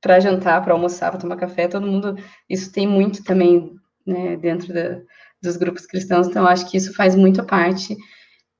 para 0.00 0.20
jantar, 0.20 0.62
para 0.62 0.72
almoçar, 0.72 1.10
para 1.10 1.18
tomar 1.18 1.36
café, 1.36 1.66
todo 1.66 1.86
mundo, 1.86 2.16
isso 2.48 2.70
tem 2.70 2.86
muito 2.86 3.24
também 3.24 3.74
né, 4.06 4.36
dentro 4.36 4.72
da, 4.72 5.00
dos 5.42 5.56
grupos 5.56 5.84
cristãos, 5.84 6.28
então 6.28 6.46
acho 6.46 6.70
que 6.70 6.76
isso 6.76 6.94
faz 6.94 7.16
muito 7.16 7.44
parte 7.44 7.96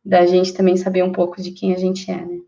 da 0.05 0.27
gente 0.27 0.53
também 0.55 0.77
saber 0.77 1.05
um 1.05 1.13
pouco 1.13 1.41
de 1.41 1.53
quem 1.53 1.73
a 1.73 1.79
gente 1.79 2.11
é, 2.11 2.17
né? 2.17 2.39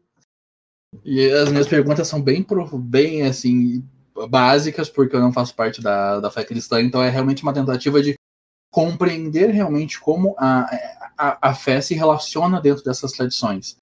E 1.04 1.30
as 1.30 1.50
minhas 1.50 1.68
perguntas 1.68 2.08
são 2.08 2.20
bem, 2.20 2.46
bem 2.80 3.22
assim, 3.22 3.84
básicas, 4.28 4.88
porque 4.88 5.14
eu 5.14 5.20
não 5.20 5.32
faço 5.32 5.54
parte 5.54 5.80
da, 5.80 6.20
da 6.20 6.30
fé 6.30 6.44
cristã, 6.44 6.80
então 6.80 7.02
é 7.02 7.10
realmente 7.10 7.42
uma 7.42 7.52
tentativa 7.52 8.02
de 8.02 8.14
compreender 8.70 9.50
realmente 9.50 10.00
como 10.00 10.34
a, 10.38 10.68
a, 11.16 11.50
a 11.50 11.54
fé 11.54 11.80
se 11.80 11.94
relaciona 11.94 12.60
dentro 12.60 12.84
dessas 12.84 13.12
tradições. 13.12 13.76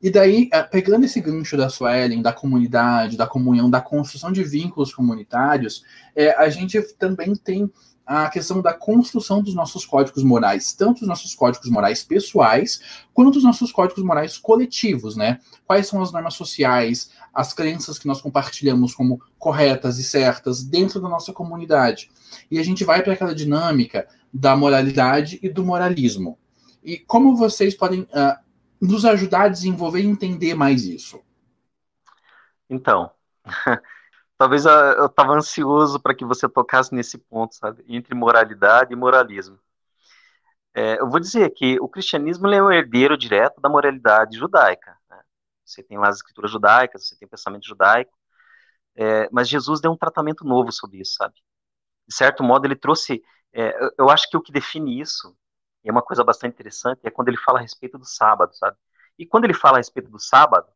E 0.00 0.10
daí, 0.10 0.48
é, 0.52 0.62
pegando 0.62 1.04
esse 1.04 1.20
gancho 1.20 1.56
da 1.56 1.68
Suelen, 1.68 2.22
da 2.22 2.32
comunidade, 2.32 3.16
da 3.16 3.26
comunhão, 3.26 3.68
da 3.68 3.80
construção 3.80 4.30
de 4.30 4.44
vínculos 4.44 4.94
comunitários, 4.94 5.82
é, 6.14 6.30
a 6.30 6.48
gente 6.48 6.80
também 6.96 7.34
tem 7.34 7.70
a 8.08 8.30
questão 8.30 8.62
da 8.62 8.72
construção 8.72 9.42
dos 9.42 9.54
nossos 9.54 9.84
códigos 9.84 10.24
morais, 10.24 10.72
tanto 10.72 11.02
os 11.02 11.06
nossos 11.06 11.34
códigos 11.34 11.68
morais 11.68 12.02
pessoais, 12.02 12.80
quanto 13.12 13.36
os 13.36 13.44
nossos 13.44 13.70
códigos 13.70 14.02
morais 14.02 14.38
coletivos, 14.38 15.14
né? 15.14 15.40
Quais 15.66 15.86
são 15.86 16.00
as 16.00 16.10
normas 16.10 16.32
sociais, 16.32 17.10
as 17.34 17.52
crenças 17.52 17.98
que 17.98 18.06
nós 18.06 18.22
compartilhamos 18.22 18.94
como 18.94 19.20
corretas 19.38 19.98
e 19.98 20.02
certas 20.02 20.64
dentro 20.64 21.02
da 21.02 21.08
nossa 21.08 21.34
comunidade. 21.34 22.10
E 22.50 22.58
a 22.58 22.62
gente 22.62 22.82
vai 22.82 23.02
para 23.02 23.12
aquela 23.12 23.34
dinâmica 23.34 24.08
da 24.32 24.56
moralidade 24.56 25.38
e 25.42 25.50
do 25.50 25.62
moralismo. 25.62 26.38
E 26.82 26.96
como 26.96 27.36
vocês 27.36 27.74
podem 27.74 28.00
uh, 28.04 28.38
nos 28.80 29.04
ajudar 29.04 29.42
a 29.42 29.48
desenvolver 29.48 30.00
e 30.00 30.06
entender 30.06 30.54
mais 30.54 30.86
isso? 30.86 31.20
Então, 32.70 33.10
talvez 34.38 34.64
eu 34.64 35.06
estava 35.06 35.34
ansioso 35.34 36.00
para 36.00 36.14
que 36.14 36.24
você 36.24 36.48
tocasse 36.48 36.94
nesse 36.94 37.18
ponto, 37.18 37.54
sabe? 37.54 37.84
Entre 37.88 38.14
moralidade 38.14 38.92
e 38.92 38.96
moralismo. 38.96 39.58
É, 40.74 41.00
eu 41.00 41.10
vou 41.10 41.18
dizer 41.18 41.50
que 41.50 41.78
o 41.80 41.88
cristianismo 41.88 42.46
é 42.48 42.62
um 42.62 42.70
herdeiro 42.70 43.18
direto 43.18 43.60
da 43.60 43.68
moralidade 43.68 44.38
judaica. 44.38 44.96
Né? 45.10 45.20
Você 45.64 45.82
tem 45.82 45.98
lá 45.98 46.08
as 46.08 46.16
escrituras 46.16 46.50
judaicas, 46.52 47.08
você 47.08 47.16
tem 47.16 47.26
o 47.26 47.30
pensamento 47.30 47.66
judaico, 47.66 48.16
é, 48.94 49.28
mas 49.32 49.48
Jesus 49.48 49.80
deu 49.80 49.90
um 49.92 49.96
tratamento 49.96 50.44
novo 50.44 50.72
sobre 50.72 51.00
isso, 51.00 51.14
sabe? 51.14 51.34
De 52.06 52.14
certo 52.14 52.42
modo, 52.44 52.66
ele 52.66 52.76
trouxe. 52.76 53.22
É, 53.52 53.76
eu 53.98 54.10
acho 54.10 54.30
que 54.30 54.36
o 54.36 54.40
que 54.42 54.52
define 54.52 55.00
isso, 55.00 55.36
e 55.84 55.88
é 55.88 55.92
uma 55.92 56.02
coisa 56.02 56.24
bastante 56.24 56.54
interessante, 56.54 57.00
é 57.04 57.10
quando 57.10 57.28
ele 57.28 57.36
fala 57.38 57.58
a 57.58 57.62
respeito 57.62 57.98
do 57.98 58.04
sábado, 58.04 58.54
sabe? 58.56 58.76
E 59.18 59.26
quando 59.26 59.44
ele 59.44 59.54
fala 59.54 59.76
a 59.76 59.80
respeito 59.80 60.10
do 60.10 60.18
sábado, 60.20 60.68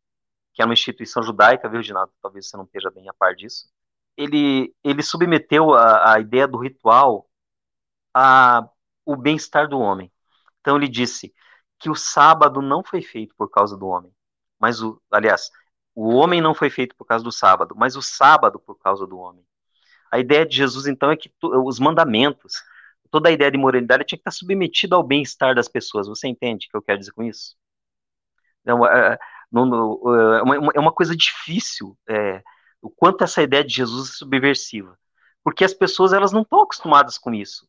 que 0.52 0.62
é 0.62 0.64
uma 0.64 0.74
instituição 0.74 1.22
judaica, 1.22 1.68
viu, 1.68 1.82
Ginaldo? 1.82 2.12
Talvez 2.20 2.48
você 2.48 2.56
não 2.56 2.64
esteja 2.64 2.90
bem 2.90 3.08
a 3.08 3.14
par 3.14 3.34
disso. 3.34 3.68
Ele, 4.16 4.74
ele 4.84 5.02
submeteu 5.02 5.74
a, 5.74 6.14
a 6.14 6.20
ideia 6.20 6.46
do 6.46 6.58
ritual 6.58 7.28
a 8.14 8.68
o 9.04 9.16
bem-estar 9.16 9.68
do 9.68 9.80
homem. 9.80 10.12
Então 10.60 10.76
ele 10.76 10.88
disse 10.88 11.34
que 11.78 11.90
o 11.90 11.94
sábado 11.94 12.62
não 12.62 12.84
foi 12.84 13.02
feito 13.02 13.34
por 13.36 13.50
causa 13.50 13.76
do 13.76 13.86
homem, 13.88 14.12
mas 14.58 14.80
o, 14.80 15.02
aliás, 15.10 15.50
o 15.94 16.14
homem 16.14 16.40
não 16.40 16.54
foi 16.54 16.70
feito 16.70 16.94
por 16.94 17.04
causa 17.04 17.24
do 17.24 17.32
sábado, 17.32 17.74
mas 17.76 17.96
o 17.96 18.02
sábado 18.02 18.60
por 18.60 18.78
causa 18.78 19.06
do 19.06 19.18
homem. 19.18 19.44
A 20.10 20.18
ideia 20.18 20.46
de 20.46 20.56
Jesus 20.56 20.86
então 20.86 21.10
é 21.10 21.16
que 21.16 21.32
os 21.42 21.80
mandamentos, 21.80 22.54
toda 23.10 23.28
a 23.28 23.32
ideia 23.32 23.50
de 23.50 23.58
moralidade 23.58 24.04
tinha 24.04 24.18
que 24.18 24.20
estar 24.20 24.30
submetida 24.30 24.94
ao 24.94 25.02
bem-estar 25.02 25.54
das 25.54 25.68
pessoas. 25.68 26.06
Você 26.06 26.28
entende 26.28 26.66
o 26.66 26.70
que 26.70 26.76
eu 26.76 26.82
quero 26.82 26.98
dizer 26.98 27.12
com 27.12 27.22
isso? 27.22 27.56
Então, 28.62 28.84
é, 29.54 30.38
é, 30.38 30.42
uma, 30.42 30.72
é 30.74 30.80
uma 30.80 30.92
coisa 30.92 31.16
difícil 31.16 31.96
é, 32.08 32.42
o 32.80 32.90
quanto 32.90 33.24
essa 33.24 33.42
ideia 33.42 33.64
de 33.64 33.74
Jesus 33.74 34.10
é 34.10 34.12
subversiva. 34.14 34.98
Porque 35.44 35.64
as 35.64 35.74
pessoas 35.74 36.12
elas 36.12 36.32
não 36.32 36.42
estão 36.42 36.62
acostumadas 36.62 37.18
com 37.18 37.32
isso. 37.32 37.66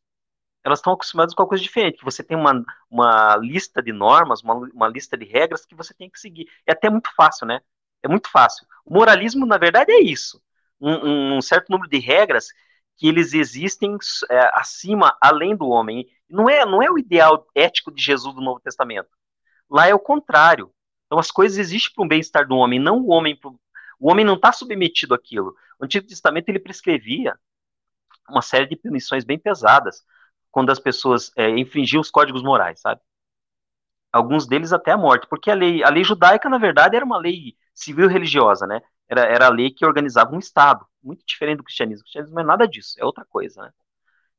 Elas 0.63 0.79
estão 0.79 0.93
acostumadas 0.93 1.33
com 1.33 1.41
uma 1.41 1.49
coisa 1.49 1.63
diferente, 1.63 1.97
que 1.97 2.05
você 2.05 2.23
tem 2.23 2.37
uma, 2.37 2.63
uma 2.89 3.35
lista 3.37 3.81
de 3.81 3.91
normas, 3.91 4.41
uma, 4.41 4.55
uma 4.55 4.87
lista 4.87 5.17
de 5.17 5.25
regras 5.25 5.65
que 5.65 5.75
você 5.75 5.93
tem 5.93 6.09
que 6.09 6.19
seguir. 6.19 6.47
É 6.65 6.71
até 6.71 6.89
muito 6.89 7.09
fácil, 7.15 7.45
né? 7.45 7.59
É 8.01 8.07
muito 8.07 8.29
fácil. 8.29 8.65
O 8.85 8.93
moralismo, 8.93 9.45
na 9.45 9.57
verdade, 9.57 9.91
é 9.91 10.01
isso. 10.01 10.41
Um, 10.79 11.37
um 11.37 11.41
certo 11.41 11.69
número 11.69 11.89
de 11.89 11.99
regras 11.99 12.47
que 12.97 13.07
eles 13.07 13.33
existem 13.33 13.97
é, 14.29 14.51
acima, 14.53 15.17
além 15.19 15.55
do 15.55 15.67
homem. 15.67 16.07
Não 16.29 16.49
é, 16.49 16.65
não 16.65 16.81
é 16.81 16.89
o 16.89 16.97
ideal 16.97 17.45
ético 17.55 17.91
de 17.91 18.01
Jesus 18.01 18.33
do 18.33 18.41
Novo 18.41 18.59
Testamento. 18.59 19.09
Lá 19.69 19.87
é 19.87 19.93
o 19.93 19.99
contrário. 19.99 20.71
Então 21.13 21.19
as 21.19 21.29
coisas 21.29 21.59
existem 21.59 21.93
para 21.93 22.03
o 22.03 22.07
bem-estar 22.07 22.47
do 22.47 22.55
homem, 22.55 22.79
não 22.79 22.97
o 22.97 23.11
homem. 23.11 23.35
Pro... 23.35 23.55
O 23.99 24.09
homem 24.09 24.25
não 24.25 24.33
está 24.33 24.51
submetido 24.51 25.13
àquilo. 25.13 25.55
O 25.79 25.85
Antigo 25.85 26.07
Testamento 26.07 26.49
ele 26.49 26.57
prescrevia 26.57 27.37
uma 28.27 28.41
série 28.41 28.65
de 28.65 28.75
punições 28.75 29.23
bem 29.23 29.37
pesadas 29.37 30.03
quando 30.49 30.71
as 30.71 30.79
pessoas 30.79 31.31
é, 31.37 31.49
infringiam 31.51 32.01
os 32.01 32.09
códigos 32.09 32.41
morais, 32.41 32.79
sabe? 32.81 32.99
Alguns 34.11 34.47
deles 34.47 34.73
até 34.73 34.89
a 34.89 34.97
morte, 34.97 35.27
porque 35.27 35.51
a 35.51 35.53
lei, 35.53 35.83
a 35.83 35.89
lei 35.89 36.03
judaica, 36.03 36.49
na 36.49 36.57
verdade, 36.57 36.95
era 36.95 37.05
uma 37.05 37.19
lei 37.19 37.55
civil 37.75 38.07
religiosa, 38.07 38.65
né? 38.65 38.81
Era, 39.07 39.21
era 39.21 39.45
a 39.45 39.49
lei 39.49 39.69
que 39.69 39.85
organizava 39.85 40.33
um 40.33 40.39
Estado, 40.39 40.83
muito 41.03 41.23
diferente 41.27 41.57
do 41.57 41.63
cristianismo. 41.63 42.01
O 42.01 42.03
cristianismo 42.05 42.39
é 42.39 42.43
nada 42.43 42.67
disso, 42.67 42.95
é 42.97 43.05
outra 43.05 43.23
coisa, 43.25 43.61
né? 43.61 43.71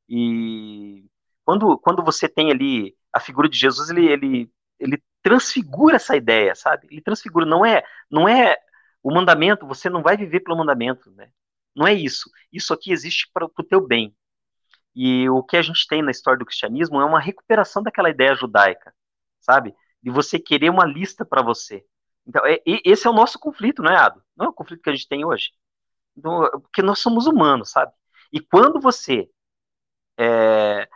E 0.08 1.04
quando, 1.44 1.78
quando 1.78 2.02
você 2.02 2.28
tem 2.28 2.50
ali 2.50 2.96
a 3.12 3.20
figura 3.20 3.48
de 3.48 3.56
Jesus, 3.56 3.90
ele, 3.90 4.08
ele, 4.08 4.52
ele 4.80 5.00
transfigura 5.24 5.96
essa 5.96 6.14
ideia, 6.14 6.54
sabe? 6.54 6.86
Ele 6.90 7.00
transfigura, 7.00 7.46
não 7.46 7.64
é, 7.64 7.82
não 8.10 8.28
é 8.28 8.58
o 9.02 9.12
mandamento, 9.12 9.66
você 9.66 9.88
não 9.88 10.02
vai 10.02 10.18
viver 10.18 10.40
pelo 10.40 10.58
mandamento, 10.58 11.10
né? 11.12 11.30
Não 11.74 11.86
é 11.86 11.94
isso. 11.94 12.30
Isso 12.52 12.74
aqui 12.74 12.92
existe 12.92 13.28
para 13.32 13.46
o 13.46 13.64
teu 13.64 13.80
bem. 13.80 14.14
E 14.94 15.28
o 15.30 15.42
que 15.42 15.56
a 15.56 15.62
gente 15.62 15.88
tem 15.88 16.02
na 16.02 16.10
história 16.10 16.38
do 16.38 16.44
cristianismo 16.44 17.00
é 17.00 17.04
uma 17.04 17.18
recuperação 17.18 17.82
daquela 17.82 18.10
ideia 18.10 18.34
judaica, 18.34 18.94
sabe? 19.40 19.74
De 20.02 20.10
você 20.10 20.38
querer 20.38 20.68
uma 20.68 20.84
lista 20.84 21.24
para 21.24 21.42
você. 21.42 21.84
Então, 22.26 22.44
é, 22.44 22.60
esse 22.66 23.06
é 23.06 23.10
o 23.10 23.14
nosso 23.14 23.38
conflito, 23.38 23.82
não 23.82 23.90
é, 23.90 23.96
Ado? 23.96 24.22
Não 24.36 24.46
é 24.46 24.48
o 24.50 24.52
conflito 24.52 24.82
que 24.82 24.90
a 24.90 24.94
gente 24.94 25.08
tem 25.08 25.24
hoje. 25.24 25.52
Então, 26.16 26.42
porque 26.60 26.82
nós 26.82 26.98
somos 26.98 27.26
humanos, 27.26 27.70
sabe? 27.70 27.92
E 28.30 28.40
quando 28.40 28.78
você 28.78 29.28
é, 30.18 30.86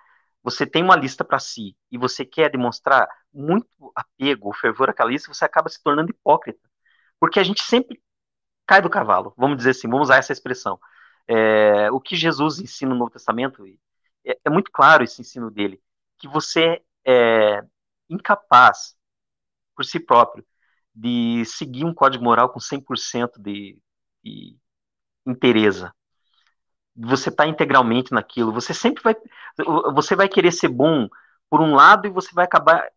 você 0.51 0.66
tem 0.66 0.82
uma 0.82 0.96
lista 0.96 1.24
para 1.24 1.38
si 1.38 1.76
e 1.90 1.99
você 1.99 2.24
quer 2.24 2.51
demonstrar 2.51 3.09
muito 3.32 3.68
apego 3.94 4.53
fervor 4.55 4.90
àquela 4.90 5.11
lista, 5.11 5.32
você 5.32 5.44
acaba 5.44 5.68
se 5.68 5.82
tornando 5.82 6.11
hipócrita. 6.11 6.61
Porque 7.20 7.40
a 7.40 7.42
gente 7.44 7.62
sempre 7.62 8.03
cai 8.66 8.82
do 8.82 8.90
cavalo, 8.90 9.34
vamos 9.36 9.59
dizer 9.59 9.70
assim, 9.70 9.88
vamos 9.88 10.09
usar 10.09 10.16
essa 10.18 10.32
expressão. 10.32 10.78
É, 11.26 11.90
o 11.90 12.01
que 12.01 12.16
Jesus 12.16 12.59
ensina 12.59 12.92
no 12.92 12.99
Novo 12.99 13.11
Testamento, 13.11 13.64
é, 14.24 14.38
é, 14.44 14.51
muito 14.51 14.70
claro 14.72 15.05
esse 15.05 15.20
ensino 15.20 15.51
dele, 15.51 15.80
que 16.18 16.28
você 16.28 16.82
é 17.05 17.62
incapaz, 18.09 18.96
por 19.74 19.84
si 19.84 20.01
próprio, 20.01 20.44
de 20.94 21.44
seguir 21.44 21.84
um 21.84 21.94
código 21.94 22.24
moral 22.24 22.51
com 22.51 22.61
100% 22.61 23.40
de, 23.40 23.78
de 24.24 24.57
interesa 25.26 25.94
você 26.99 27.28
está 27.28 27.46
integralmente 27.46 28.12
naquilo. 28.12 28.53
Você 28.53 28.74
sempre 28.74 29.03
vai, 29.03 29.16
você 29.94 30.16
vai 30.16 30.28
querer 30.28 30.53
ser 30.53 30.68
bom 30.68 31.09
por 31.49 31.61
um 31.61 31.74
lado 31.74 32.07
e 32.07 32.11
você 32.11 32.30
vai 32.34 32.44
acabar 32.44 32.88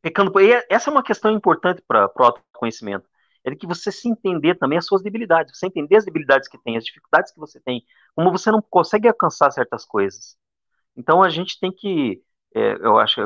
pecando. 0.00 0.38
E 0.40 0.52
essa 0.68 0.90
é 0.90 0.92
uma 0.92 1.02
questão 1.02 1.30
importante 1.30 1.82
para 1.86 2.10
o 2.18 2.22
autoconhecimento. 2.22 3.08
É 3.44 3.54
que 3.54 3.66
você 3.66 3.90
se 3.92 4.08
entender 4.08 4.56
também 4.56 4.78
as 4.78 4.86
suas 4.86 5.02
debilidades, 5.02 5.56
você 5.56 5.66
entender 5.66 5.96
as 5.96 6.04
debilidades 6.04 6.48
que 6.48 6.58
tem, 6.58 6.76
as 6.76 6.84
dificuldades 6.84 7.32
que 7.32 7.40
você 7.40 7.60
tem, 7.60 7.84
como 8.14 8.30
você 8.30 8.50
não 8.50 8.62
consegue 8.62 9.08
alcançar 9.08 9.50
certas 9.50 9.84
coisas. 9.84 10.36
Então 10.96 11.22
a 11.22 11.30
gente 11.30 11.58
tem 11.58 11.72
que, 11.72 12.22
é, 12.54 12.74
eu 12.74 12.98
acho, 12.98 13.20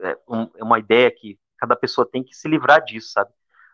é, 0.00 0.18
um, 0.28 0.50
é 0.56 0.64
uma 0.64 0.78
ideia 0.78 1.10
que 1.10 1.38
cada 1.58 1.76
pessoa 1.76 2.08
tem 2.10 2.22
que 2.22 2.34
se 2.34 2.48
livrar 2.48 2.84
disso, 2.84 3.12
sabe? 3.12 3.30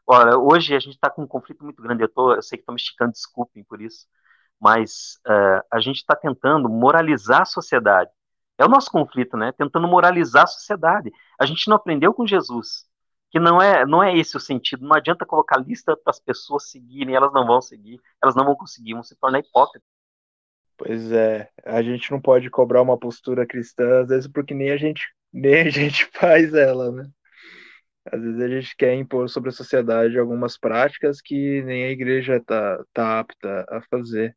Olha, 0.06 0.38
hoje 0.38 0.74
a 0.74 0.78
gente 0.78 0.94
está 0.94 1.10
com 1.10 1.22
um 1.22 1.26
conflito 1.26 1.64
muito 1.64 1.82
grande. 1.82 2.02
Eu, 2.02 2.08
tô, 2.08 2.34
eu 2.34 2.42
sei 2.42 2.58
que 2.58 2.62
estou 2.62 2.74
me 2.74 2.80
esticando, 2.80 3.12
desculpem 3.12 3.64
por 3.64 3.80
isso 3.80 4.06
mas 4.60 5.18
uh, 5.26 5.62
a 5.70 5.80
gente 5.80 5.96
está 5.96 6.16
tentando 6.16 6.68
moralizar 6.68 7.42
a 7.42 7.46
sociedade. 7.46 8.10
É 8.58 8.64
o 8.64 8.68
nosso 8.68 8.90
conflito, 8.90 9.36
né? 9.36 9.52
Tentando 9.52 9.86
moralizar 9.86 10.44
a 10.44 10.48
sociedade. 10.48 11.12
A 11.38 11.46
gente 11.46 11.68
não 11.68 11.76
aprendeu 11.76 12.12
com 12.12 12.26
Jesus 12.26 12.88
que 13.30 13.38
não 13.38 13.60
é 13.60 13.84
não 13.86 14.02
é 14.02 14.16
esse 14.16 14.36
o 14.36 14.40
sentido. 14.40 14.86
Não 14.86 14.96
adianta 14.96 15.26
colocar 15.26 15.58
lista 15.58 15.96
para 15.96 16.10
as 16.10 16.20
pessoas 16.20 16.70
seguirem, 16.70 17.14
elas 17.14 17.32
não 17.32 17.46
vão 17.46 17.60
seguir, 17.60 18.00
elas 18.22 18.34
não 18.34 18.44
vão 18.44 18.56
conseguir, 18.56 18.94
vão 18.94 19.02
se 19.02 19.16
tornar 19.16 19.40
hipócritas. 19.40 19.86
Pois 20.76 21.10
é, 21.12 21.50
a 21.64 21.82
gente 21.82 22.10
não 22.10 22.20
pode 22.20 22.48
cobrar 22.50 22.82
uma 22.82 22.98
postura 22.98 23.46
cristã, 23.46 24.02
às 24.02 24.08
vezes 24.08 24.28
porque 24.28 24.54
nem 24.54 24.70
a 24.70 24.76
gente 24.76 25.02
nem 25.32 25.62
a 25.62 25.64
gente 25.70 26.06
faz 26.14 26.54
ela, 26.54 26.90
né? 26.92 27.08
Às 28.10 28.20
vezes 28.22 28.40
a 28.40 28.48
gente 28.48 28.76
quer 28.76 28.94
impor 28.94 29.28
sobre 29.28 29.50
a 29.50 29.52
sociedade 29.52 30.18
algumas 30.18 30.58
práticas 30.58 31.20
que 31.20 31.62
nem 31.62 31.84
a 31.84 31.90
igreja 31.90 32.36
está 32.36 32.82
tá 32.92 33.20
apta 33.20 33.66
a 33.68 33.82
fazer. 33.90 34.34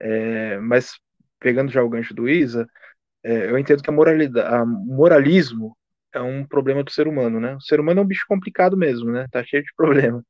É, 0.00 0.58
mas 0.60 0.98
pegando 1.40 1.70
já 1.70 1.82
o 1.82 1.88
gancho 1.88 2.14
do 2.14 2.28
Isa, 2.28 2.66
é, 3.24 3.50
eu 3.50 3.58
entendo 3.58 3.82
que 3.82 3.90
a, 3.90 3.92
moralidade, 3.92 4.54
a 4.54 4.64
moralismo 4.64 5.76
é 6.14 6.20
um 6.20 6.44
problema 6.46 6.82
do 6.84 6.90
ser 6.90 7.08
humano, 7.08 7.40
né? 7.40 7.56
O 7.56 7.60
ser 7.60 7.80
humano 7.80 8.00
é 8.00 8.02
um 8.02 8.06
bicho 8.06 8.24
complicado 8.28 8.76
mesmo, 8.76 9.10
né? 9.10 9.26
Tá 9.30 9.44
cheio 9.44 9.62
de 9.62 9.72
problema. 9.76 10.24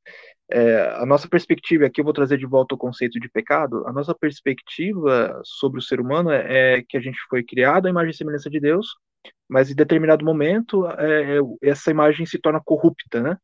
É, 0.51 0.83
a 0.97 1.07
nossa 1.07 1.29
perspectiva, 1.29 1.87
aqui 1.87 2.01
eu 2.01 2.05
vou 2.05 2.15
trazer 2.15 2.39
de 2.39 2.47
volta 2.47 2.75
o 2.75 2.79
conceito 2.79 3.21
de 3.21 3.29
pecado, 3.29 3.87
a 3.87 3.93
nossa 3.93 4.15
perspectiva 4.15 5.41
sobre 5.45 5.79
o 5.79 5.83
ser 5.83 6.01
humano 6.01 6.31
é, 6.31 6.79
é 6.79 6.83
que 6.89 6.97
a 6.97 7.01
gente 7.01 7.19
foi 7.29 7.45
criado 7.45 7.87
à 7.87 7.91
imagem 7.91 8.11
e 8.13 8.15
semelhança 8.17 8.49
de 8.51 8.59
Deus, 8.59 8.87
mas 9.49 9.71
em 9.71 9.75
determinado 9.75 10.25
momento 10.25 10.87
é, 10.87 11.39
é 11.39 11.41
essa 11.63 11.91
imagem 11.91 12.27
se 12.27 12.39
torna 12.39 12.61
corrupta, 12.65 13.21
né? 13.23 13.37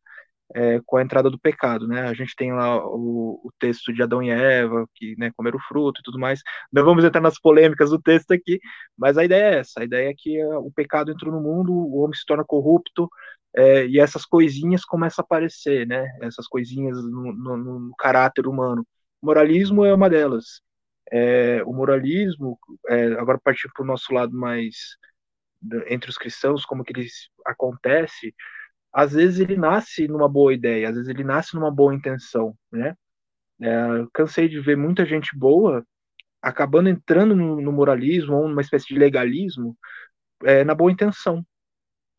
É, 0.55 0.80
com 0.84 0.97
a 0.97 1.03
entrada 1.03 1.30
do 1.30 1.38
pecado, 1.38 1.86
né? 1.86 2.03
A 2.03 2.14
gente 2.14 2.34
tem 2.36 2.53
lá 2.53 2.84
o, 2.86 3.40
o 3.45 3.51
texto 3.59 3.92
de 3.92 4.03
Adão 4.03 4.22
e 4.22 4.30
Eva, 4.30 4.86
que 4.95 5.16
né, 5.16 5.30
comeram 5.36 5.59
o 5.59 5.62
fruto 5.62 6.01
e 6.01 6.03
tudo 6.03 6.18
mais. 6.18 6.40
Não 6.72 6.84
vamos 6.84 7.05
entrar 7.05 7.20
nas 7.20 7.38
polêmicas 7.38 7.90
do 7.90 8.01
texto 8.01 8.32
aqui, 8.32 8.61
mas 8.97 9.16
a 9.18 9.24
ideia 9.24 9.57
é 9.57 9.59
essa: 9.61 9.80
a 9.80 9.84
ideia 9.84 10.11
é 10.11 10.14
que 10.16 10.42
uh, 10.45 10.59
o 10.61 10.72
pecado 10.72 11.11
entrou 11.11 11.32
no 11.32 11.40
mundo, 11.40 11.72
o 11.72 11.99
homem 12.03 12.14
se 12.16 12.24
torna 12.26 12.45
corrupto, 12.45 13.09
é, 13.57 13.86
e 13.86 14.01
essas 14.01 14.24
coisinhas 14.24 14.84
começam 14.84 15.22
a 15.22 15.24
aparecer, 15.24 15.86
né? 15.86 16.07
Essas 16.22 16.47
coisinhas 16.49 16.97
no, 17.05 17.32
no, 17.32 17.57
no 17.57 17.97
caráter 17.97 18.47
humano. 18.47 18.86
O 19.22 19.26
moralismo 19.26 19.84
é 19.84 19.95
uma 19.95 20.11
delas. 20.11 20.61
É, 21.12 21.62
o 21.64 21.72
moralismo, 21.72 22.59
é, 22.88 23.07
agora 23.14 23.38
partindo 23.42 23.72
para 23.74 23.84
o 23.84 23.86
nosso 23.86 24.12
lado 24.12 24.32
mais 24.36 24.97
entre 25.88 26.11
os 26.11 26.18
cristãos, 26.18 26.64
como 26.64 26.84
que 26.84 26.92
ele 26.92 27.09
acontece, 27.47 28.34
às 28.95 29.12
vezes 29.12 29.40
ele 29.40 29.57
nasce 29.57 30.07
numa 30.09 30.28
boa 30.28 30.55
ideia, 30.55 30.88
às 30.88 30.95
vezes 30.95 31.09
ele 31.11 31.24
nasce 31.24 31.55
numa 31.57 31.70
boa 31.70 31.95
intenção, 31.95 32.57
né? 32.72 32.97
É, 33.61 33.70
cansei 34.12 34.49
de 34.49 34.61
ver 34.61 34.76
muita 34.76 35.05
gente 35.07 35.36
boa 35.36 35.84
acabando 36.42 36.88
entrando 36.88 37.34
no, 37.34 37.61
no 37.61 37.72
moralismo 37.72 38.36
ou 38.36 38.49
numa 38.49 38.61
espécie 38.61 38.88
de 38.88 38.99
legalismo 38.99 39.76
é, 40.45 40.64
na 40.64 40.74
boa 40.74 40.92
intenção, 40.92 41.45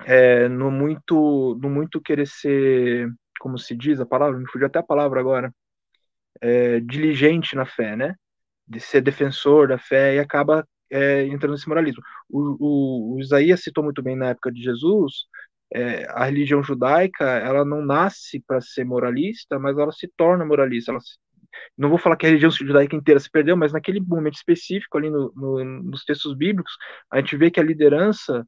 é, 0.05 0.47
no 0.49 0.71
muito, 0.71 1.57
no 1.61 1.69
muito 1.69 2.01
querer 2.01 2.27
ser, 2.27 3.09
como 3.39 3.57
se 3.57 3.75
diz 3.75 3.99
a 3.99 4.05
palavra, 4.05 4.39
me 4.39 4.49
fugiu 4.49 4.67
até 4.67 4.79
a 4.79 4.83
palavra 4.83 5.19
agora, 5.19 5.53
é, 6.41 6.79
diligente 6.81 7.55
na 7.55 7.65
fé, 7.65 7.95
né? 7.95 8.15
De 8.67 8.79
ser 8.79 9.01
defensor 9.01 9.67
da 9.69 9.77
fé 9.77 10.15
e 10.15 10.19
acaba 10.19 10.67
é, 10.89 11.25
entrando 11.27 11.53
nesse 11.53 11.67
moralismo. 11.69 12.01
O, 12.29 13.13
o, 13.13 13.15
o, 13.15 13.19
Isaías 13.19 13.63
citou 13.63 13.83
muito 13.83 14.01
bem 14.03 14.15
na 14.15 14.29
época 14.29 14.51
de 14.51 14.61
Jesus, 14.61 15.25
é, 15.73 16.05
a 16.09 16.25
religião 16.25 16.63
judaica, 16.63 17.25
ela 17.25 17.65
não 17.65 17.83
nasce 17.83 18.43
para 18.45 18.61
ser 18.61 18.85
moralista, 18.85 19.59
mas 19.59 19.77
ela 19.77 19.91
se 19.91 20.07
torna 20.15 20.45
moralista. 20.45 20.97
Se, 20.99 21.17
não 21.77 21.89
vou 21.89 21.97
falar 21.97 22.17
que 22.17 22.25
a 22.25 22.29
religião 22.29 22.51
judaica 22.51 22.95
inteira 22.95 23.19
se 23.19 23.29
perdeu, 23.29 23.57
mas 23.57 23.73
naquele 23.73 23.99
momento 23.99 24.35
específico 24.35 24.97
ali 24.97 25.09
no, 25.09 25.31
no, 25.35 25.63
nos 25.83 26.03
textos 26.03 26.35
bíblicos, 26.35 26.73
a 27.11 27.17
gente 27.19 27.35
vê 27.37 27.51
que 27.51 27.59
a 27.59 27.63
liderança 27.63 28.45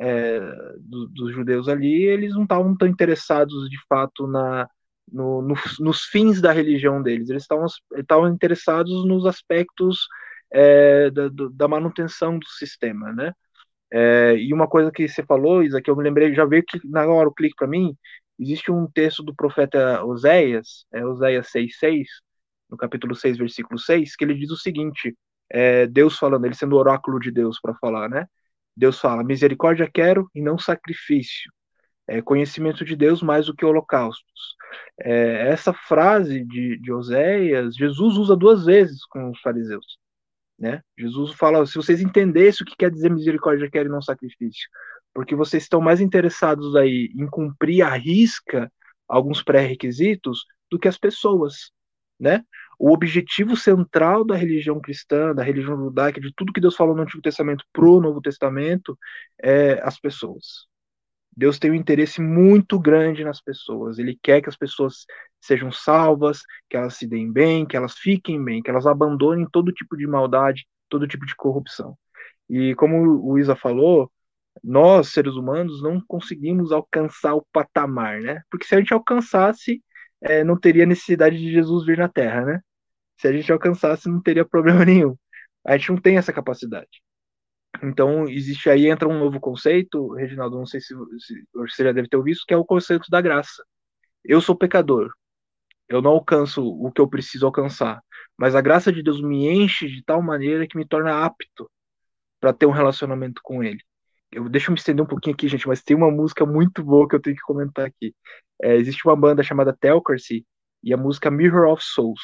é, 0.00 0.40
do, 0.80 1.06
dos 1.08 1.32
judeus 1.32 1.68
ali, 1.68 2.04
eles 2.04 2.34
não 2.34 2.44
estavam 2.44 2.76
tão 2.76 2.88
interessados 2.88 3.68
de 3.70 3.78
fato 3.88 4.26
na, 4.26 4.68
no, 5.10 5.42
no, 5.42 5.54
nos 5.80 6.02
fins 6.04 6.40
da 6.40 6.52
religião 6.52 7.02
deles, 7.02 7.30
eles 7.30 7.46
estavam 7.96 8.28
interessados 8.28 9.06
nos 9.06 9.26
aspectos 9.26 10.06
é, 10.52 11.10
da, 11.10 11.28
da, 11.52 11.68
manutenção 11.68 12.38
do 12.38 12.46
sistema, 12.48 13.12
né? 13.12 13.32
É, 13.92 14.36
e 14.36 14.52
uma 14.52 14.68
coisa 14.68 14.90
que 14.90 15.08
você 15.08 15.22
falou, 15.24 15.62
Isa, 15.62 15.80
que 15.80 15.90
eu 15.90 15.96
me 15.96 16.02
lembrei, 16.02 16.34
já 16.34 16.44
veio 16.44 16.64
que 16.66 16.80
na 16.88 17.06
hora 17.06 17.28
o 17.28 17.34
clique 17.34 17.54
para 17.56 17.68
mim, 17.68 17.96
existe 18.38 18.70
um 18.72 18.86
texto 18.86 19.22
do 19.22 19.34
profeta 19.34 20.04
Oséias, 20.04 20.86
é 20.92 21.04
Oséias 21.04 21.48
6,6, 21.54 22.06
no 22.70 22.76
capítulo 22.76 23.14
6, 23.14 23.38
versículo 23.38 23.78
6, 23.78 24.16
que 24.16 24.24
ele 24.24 24.34
diz 24.34 24.50
o 24.50 24.56
seguinte, 24.56 25.16
é, 25.50 25.86
Deus 25.86 26.18
falando, 26.18 26.44
ele 26.44 26.54
sendo 26.54 26.74
o 26.74 26.78
oráculo 26.78 27.20
de 27.20 27.30
Deus 27.30 27.60
para 27.60 27.74
falar, 27.74 28.08
né? 28.08 28.26
Deus 28.76 28.98
fala: 29.00 29.22
misericórdia 29.22 29.88
quero 29.92 30.28
e 30.34 30.42
não 30.42 30.58
sacrifício. 30.58 31.52
É, 32.06 32.20
conhecimento 32.20 32.84
de 32.84 32.96
Deus 32.96 33.22
mais 33.22 33.46
do 33.46 33.54
que 33.54 33.64
holocaustos. 33.64 34.56
É, 35.00 35.48
essa 35.48 35.72
frase 35.72 36.44
de, 36.44 36.78
de 36.78 36.92
Oséias, 36.92 37.76
Jesus 37.76 38.16
usa 38.16 38.36
duas 38.36 38.64
vezes 38.66 39.04
com 39.06 39.30
os 39.30 39.40
fariseus. 39.40 39.98
Né? 40.58 40.80
Jesus 40.98 41.32
fala: 41.34 41.66
se 41.66 41.74
vocês 41.74 42.00
entendessem 42.00 42.64
o 42.64 42.66
que 42.66 42.76
quer 42.76 42.90
dizer 42.90 43.10
misericórdia 43.10 43.70
quero 43.70 43.88
e 43.88 43.92
não 43.92 44.02
sacrifício, 44.02 44.68
porque 45.12 45.34
vocês 45.34 45.64
estão 45.64 45.80
mais 45.80 46.00
interessados 46.00 46.74
aí 46.76 47.12
em 47.16 47.26
cumprir 47.26 47.82
a 47.82 47.94
risca 47.94 48.72
alguns 49.08 49.42
pré-requisitos 49.42 50.44
do 50.70 50.78
que 50.78 50.88
as 50.88 50.98
pessoas, 50.98 51.70
né? 52.18 52.42
o 52.78 52.92
objetivo 52.92 53.56
central 53.56 54.24
da 54.24 54.34
religião 54.36 54.80
cristã, 54.80 55.34
da 55.34 55.42
religião 55.42 55.76
judaica, 55.76 56.20
de 56.20 56.32
tudo 56.34 56.52
que 56.52 56.60
Deus 56.60 56.76
falou 56.76 56.94
no 56.94 57.02
Antigo 57.02 57.22
Testamento 57.22 57.64
pro 57.72 58.00
Novo 58.00 58.20
Testamento, 58.20 58.98
é 59.40 59.80
as 59.82 59.98
pessoas. 59.98 60.66
Deus 61.36 61.58
tem 61.58 61.70
um 61.70 61.74
interesse 61.74 62.20
muito 62.20 62.78
grande 62.78 63.24
nas 63.24 63.40
pessoas. 63.40 63.98
Ele 63.98 64.18
quer 64.22 64.40
que 64.40 64.48
as 64.48 64.56
pessoas 64.56 65.04
sejam 65.40 65.70
salvas, 65.72 66.42
que 66.70 66.76
elas 66.76 66.94
se 66.94 67.06
deem 67.06 67.30
bem, 67.32 67.66
que 67.66 67.76
elas 67.76 67.94
fiquem 67.98 68.42
bem, 68.42 68.62
que 68.62 68.70
elas 68.70 68.86
abandonem 68.86 69.46
todo 69.50 69.72
tipo 69.72 69.96
de 69.96 70.06
maldade, 70.06 70.66
todo 70.88 71.08
tipo 71.08 71.26
de 71.26 71.34
corrupção. 71.36 71.96
E 72.48 72.74
como 72.76 73.20
o 73.22 73.38
Isa 73.38 73.56
falou, 73.56 74.10
nós, 74.62 75.08
seres 75.08 75.34
humanos, 75.34 75.82
não 75.82 76.00
conseguimos 76.00 76.72
alcançar 76.72 77.34
o 77.34 77.46
patamar, 77.52 78.20
né? 78.20 78.42
Porque 78.50 78.66
se 78.66 78.74
a 78.74 78.78
gente 78.78 78.94
alcançasse, 78.94 79.82
é, 80.20 80.44
não 80.44 80.58
teria 80.58 80.86
necessidade 80.86 81.36
de 81.36 81.52
Jesus 81.52 81.84
vir 81.84 81.98
na 81.98 82.08
Terra, 82.08 82.44
né? 82.44 82.60
Se 83.20 83.28
a 83.28 83.32
gente 83.32 83.52
alcançasse, 83.52 84.08
não 84.08 84.22
teria 84.22 84.44
problema 84.46 84.84
nenhum. 84.84 85.16
A 85.64 85.76
gente 85.76 85.90
não 85.90 85.98
tem 85.98 86.16
essa 86.18 86.32
capacidade. 86.32 87.02
Então, 87.82 88.28
existe 88.28 88.70
aí, 88.70 88.86
entra 88.88 89.08
um 89.08 89.18
novo 89.18 89.40
conceito, 89.40 90.12
Reginaldo, 90.14 90.56
não 90.58 90.66
sei 90.66 90.80
se, 90.80 90.94
se 91.18 91.44
você 91.54 91.84
já 91.84 91.92
deve 91.92 92.08
ter 92.08 92.16
ouvido, 92.16 92.38
que 92.46 92.54
é 92.54 92.56
o 92.56 92.64
conceito 92.64 93.10
da 93.10 93.20
graça. 93.20 93.64
Eu 94.24 94.40
sou 94.40 94.56
pecador, 94.56 95.12
eu 95.88 96.00
não 96.02 96.12
alcanço 96.12 96.64
o 96.66 96.90
que 96.92 97.00
eu 97.00 97.08
preciso 97.08 97.46
alcançar, 97.46 98.00
mas 98.38 98.54
a 98.54 98.60
graça 98.60 98.92
de 98.92 99.02
Deus 99.02 99.20
me 99.20 99.48
enche 99.48 99.88
de 99.88 100.02
tal 100.04 100.22
maneira 100.22 100.66
que 100.66 100.76
me 100.76 100.86
torna 100.86 101.24
apto 101.24 101.70
para 102.40 102.52
ter 102.52 102.66
um 102.66 102.70
relacionamento 102.70 103.40
com 103.42 103.62
Ele. 103.62 103.80
Eu, 104.32 104.48
deixa 104.48 104.68
eu 104.70 104.72
me 104.72 104.78
estender 104.78 105.04
um 105.04 105.08
pouquinho 105.08 105.34
aqui, 105.34 105.48
gente, 105.48 105.68
mas 105.68 105.82
tem 105.82 105.96
uma 105.96 106.10
música 106.10 106.44
muito 106.46 106.82
boa 106.82 107.08
que 107.08 107.14
eu 107.14 107.20
tenho 107.20 107.36
que 107.36 107.42
comentar 107.42 107.86
aqui. 107.86 108.14
É, 108.62 108.76
existe 108.76 109.06
uma 109.06 109.16
banda 109.16 109.42
chamada 109.42 109.76
Telcracy 109.78 110.46
e 110.82 110.92
a 110.92 110.96
música 110.96 111.30
Mirror 111.30 111.72
of 111.72 111.82
Souls. 111.84 112.20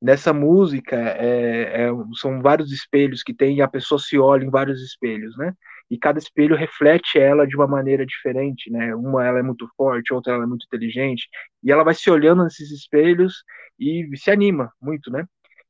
Nessa 0.00 0.32
música 0.32 0.96
é, 0.96 1.86
é, 1.86 1.90
são 2.20 2.42
vários 2.42 2.72
espelhos 2.72 3.22
que 3.22 3.32
tem 3.32 3.56
e 3.56 3.62
a 3.62 3.68
pessoa 3.68 3.98
se 3.98 4.18
olha 4.18 4.44
em 4.44 4.50
vários 4.50 4.82
espelhos, 4.82 5.36
né? 5.36 5.54
E 5.90 5.98
cada 5.98 6.18
espelho 6.18 6.56
reflete 6.56 7.18
ela 7.18 7.46
de 7.46 7.56
uma 7.56 7.66
maneira 7.66 8.04
diferente, 8.04 8.70
né? 8.70 8.94
Uma 8.94 9.24
ela 9.24 9.38
é 9.38 9.42
muito 9.42 9.68
forte, 9.76 10.12
outra 10.12 10.34
ela 10.34 10.44
é 10.44 10.46
muito 10.46 10.66
inteligente 10.66 11.28
e 11.62 11.70
ela 11.72 11.84
vai 11.84 11.94
se 11.94 12.10
olhando 12.10 12.44
nesses 12.44 12.70
espelhos 12.70 13.44
e 13.78 14.06
se 14.16 14.30
anima 14.30 14.72
muito, 14.80 15.10
né? 15.10 15.24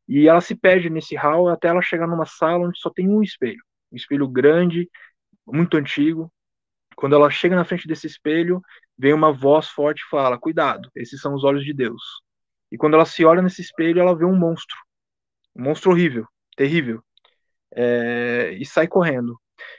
E 0.09 0.29
ela 0.29 0.41
se 0.41 0.55
perde 0.55 0.91
nesse 0.91 1.17
hall 1.17 1.49
até 1.49 1.69
ela 1.69 1.83
chegar 1.83 2.07
numa 2.07 2.27
sala 2.27 2.67
onde 2.67 2.79
só 2.79 2.91
tem 2.91 3.09
um 3.09 3.23
espelho, 3.23 3.63
um 3.93 3.97
espelho 3.97 4.29
grande, 4.29 4.89
muito 5.47 5.77
antigo. 5.77 6.33
Quando 6.97 7.15
ela 7.15 7.31
chega 7.31 7.57
na 7.57 7.65
frente 7.65 7.89
desse 7.89 8.07
espelho, 8.07 8.61
vem 8.99 9.13
uma 9.13 9.33
voz 9.33 9.69
forte 9.69 10.01
e 10.01 10.09
fala: 10.09 10.39
Cuidado, 10.39 10.91
esses 10.97 11.21
são 11.21 11.35
os 11.35 11.45
olhos 11.45 11.65
de 11.65 11.73
Deus. 11.73 12.24
E 12.75 12.77
quando 12.77 12.95
ela 12.95 13.05
se 13.05 13.25
olha 13.25 13.41
nesse 13.41 13.63
espelho, 13.63 14.01
ela 14.01 14.17
vê 14.17 14.25
um 14.25 14.35
monstro. 14.35 14.77
Um 15.55 15.63
monstro 15.63 15.93
horrível, 15.93 16.27
terrível. 16.57 17.01
É, 17.73 18.51
e 18.59 18.67
sai 18.67 18.89
correndo. 18.89 19.39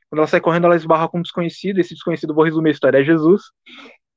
Quando 0.10 0.20
ela 0.20 0.28
sai 0.28 0.40
correndo, 0.40 0.64
ela 0.64 0.78
esbarra 0.78 1.10
com 1.10 1.20
um 1.20 1.22
desconhecido. 1.22 1.80
Esse 1.80 1.94
desconhecido, 1.94 2.34
vou 2.34 2.46
resumir 2.46 2.70
a 2.70 2.72
história, 2.72 3.00
é 3.00 3.04
Jesus. 3.04 3.42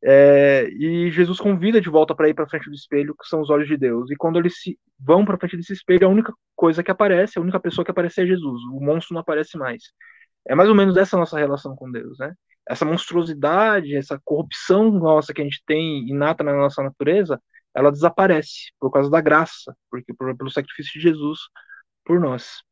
É, 0.01 0.69
e 0.71 1.11
Jesus 1.11 1.41
convida 1.41 1.81
de 1.81 1.91
volta 1.91 2.15
para 2.15 2.29
ir 2.29 2.35
para 2.35 2.49
frente 2.49 2.71
do 2.71 2.75
espelho, 2.77 3.17
que 3.21 3.27
são 3.27 3.41
os 3.41 3.51
olhos 3.51 3.67
de 3.67 3.77
Deus. 3.77 4.13
E 4.13 4.17
quando 4.17 4.39
eles 4.39 4.63
se 4.63 4.79
vão 4.97 5.25
para 5.25 5.37
frente 5.37 5.57
desse 5.57 5.73
espelho, 5.73 6.07
a 6.07 6.11
única 6.11 6.33
coisa 6.55 6.81
que 6.81 6.91
aparece, 6.93 7.37
a 7.37 7.43
única 7.43 7.59
pessoa 7.59 7.85
que 7.85 7.91
aparece 7.91 8.21
é 8.23 8.27
Jesus. 8.27 8.63
O 8.73 8.79
monstro 8.81 9.13
não 9.13 9.23
aparece 9.23 9.59
mais. 9.59 9.83
É 10.47 10.55
mais 10.55 10.69
ou 10.69 10.75
menos 10.77 10.97
essa 10.97 11.17
nossa 11.17 11.37
relação 11.37 11.75
com 11.75 11.91
Deus, 11.91 12.17
né? 12.21 12.33
essa 12.69 12.85
monstruosidade, 12.85 13.97
essa 13.97 14.21
corrupção 14.23 14.91
nossa 14.91 15.33
que 15.33 15.41
a 15.41 15.45
gente 15.45 15.63
tem 15.67 16.07
inata 16.09 16.45
na 16.45 16.53
nossa 16.53 16.83
natureza, 16.83 17.41
ela 17.79 17.93
desaparece 17.93 18.73
por 18.81 18.91
causa 18.91 19.09
da 19.09 19.21
graça, 19.21 19.75
porque 19.89 20.13
por, 20.13 20.37
pelo 20.37 20.51
sacrifício 20.51 20.95
de 20.95 21.01
Jesus 21.01 21.39
por 22.05 22.19
nós. 22.19 22.63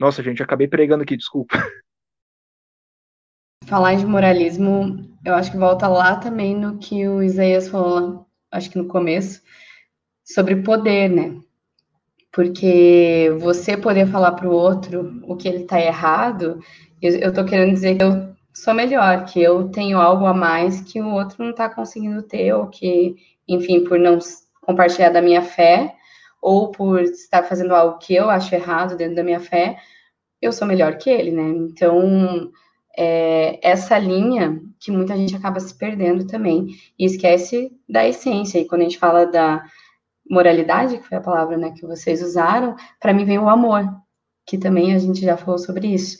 Nossa, 0.00 0.22
gente, 0.22 0.42
acabei 0.42 0.66
pregando 0.66 1.02
aqui, 1.02 1.16
desculpa. 1.16 1.54
Falar 3.66 3.96
de 3.96 4.06
moralismo, 4.06 5.14
eu 5.22 5.34
acho 5.34 5.50
que 5.50 5.58
volta 5.58 5.86
lá 5.86 6.16
também 6.16 6.56
no 6.56 6.78
que 6.78 7.06
o 7.06 7.22
Isaías 7.22 7.68
falou, 7.68 8.26
acho 8.50 8.70
que 8.70 8.78
no 8.78 8.88
começo, 8.88 9.42
sobre 10.24 10.56
poder, 10.62 11.10
né? 11.10 11.38
Porque 12.32 13.30
você 13.40 13.76
poder 13.76 14.06
falar 14.06 14.32
para 14.32 14.48
o 14.48 14.52
outro 14.52 15.20
o 15.24 15.36
que 15.36 15.48
ele 15.48 15.64
está 15.64 15.78
errado, 15.78 16.60
eu, 17.02 17.32
tô 17.34 17.44
querendo 17.44 17.74
dizer 17.74 17.96
que 17.96 18.02
eu 18.02 18.34
sou 18.54 18.72
melhor, 18.72 19.26
que 19.26 19.42
eu 19.42 19.68
tenho 19.68 19.98
algo 19.98 20.24
a 20.24 20.32
mais 20.32 20.80
que 20.80 21.02
o 21.02 21.10
outro 21.12 21.44
não 21.44 21.50
está 21.50 21.68
conseguindo 21.68 22.22
ter, 22.22 22.54
ou 22.54 22.68
que, 22.68 23.16
enfim, 23.48 23.84
por 23.84 23.98
não 23.98 24.18
compartilhar 24.62 25.10
da 25.10 25.22
minha 25.22 25.42
fé, 25.42 25.94
ou 26.40 26.70
por 26.70 27.00
estar 27.00 27.42
fazendo 27.44 27.74
algo 27.74 27.98
que 27.98 28.14
eu 28.14 28.30
acho 28.30 28.54
errado 28.54 28.96
dentro 28.96 29.16
da 29.16 29.24
minha 29.24 29.40
fé, 29.40 29.78
eu 30.40 30.52
sou 30.52 30.68
melhor 30.68 30.96
que 30.98 31.10
ele, 31.10 31.32
né? 31.32 31.48
Então, 31.48 32.50
é, 32.96 33.58
essa 33.62 33.98
linha 33.98 34.60
que 34.78 34.92
muita 34.92 35.16
gente 35.16 35.34
acaba 35.34 35.58
se 35.58 35.76
perdendo 35.76 36.26
também, 36.26 36.68
e 36.98 37.04
esquece 37.04 37.72
da 37.88 38.06
essência. 38.06 38.58
E 38.58 38.66
quando 38.66 38.82
a 38.82 38.84
gente 38.84 38.98
fala 38.98 39.26
da 39.26 39.64
moralidade, 40.30 40.98
que 40.98 41.08
foi 41.08 41.18
a 41.18 41.22
palavra 41.22 41.56
né, 41.56 41.72
que 41.72 41.86
vocês 41.86 42.22
usaram, 42.22 42.76
para 43.00 43.12
mim 43.12 43.24
vem 43.24 43.38
o 43.38 43.48
amor, 43.48 43.84
que 44.46 44.58
também 44.58 44.94
a 44.94 44.98
gente 44.98 45.20
já 45.20 45.36
falou 45.36 45.58
sobre 45.58 45.88
isso 45.88 46.18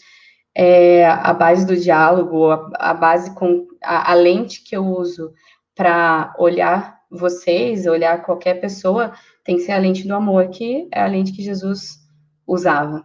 é, 0.59 1.07
a 1.07 1.33
base 1.33 1.65
do 1.65 1.77
diálogo, 1.77 2.51
a, 2.51 2.91
a 2.91 2.95
base 2.95 3.33
com 3.37 3.69
a, 3.81 4.11
a, 4.11 4.15
lente 4.15 4.65
que 4.65 4.77
eu 4.77 4.85
uso 4.85 5.33
para 5.73 6.35
olhar 6.37 6.98
vocês, 7.11 7.87
olhar 7.87 8.23
qualquer 8.23 8.61
pessoa, 8.61 9.13
tem 9.45 9.57
que 9.57 9.63
ser 9.63 9.73
a 9.73 9.79
lente 9.79 10.07
do 10.07 10.15
amor, 10.15 10.49
que 10.49 10.89
é 10.93 11.01
a 11.01 11.07
lente 11.07 11.33
que 11.33 11.43
Jesus 11.43 11.99
usava, 12.47 13.05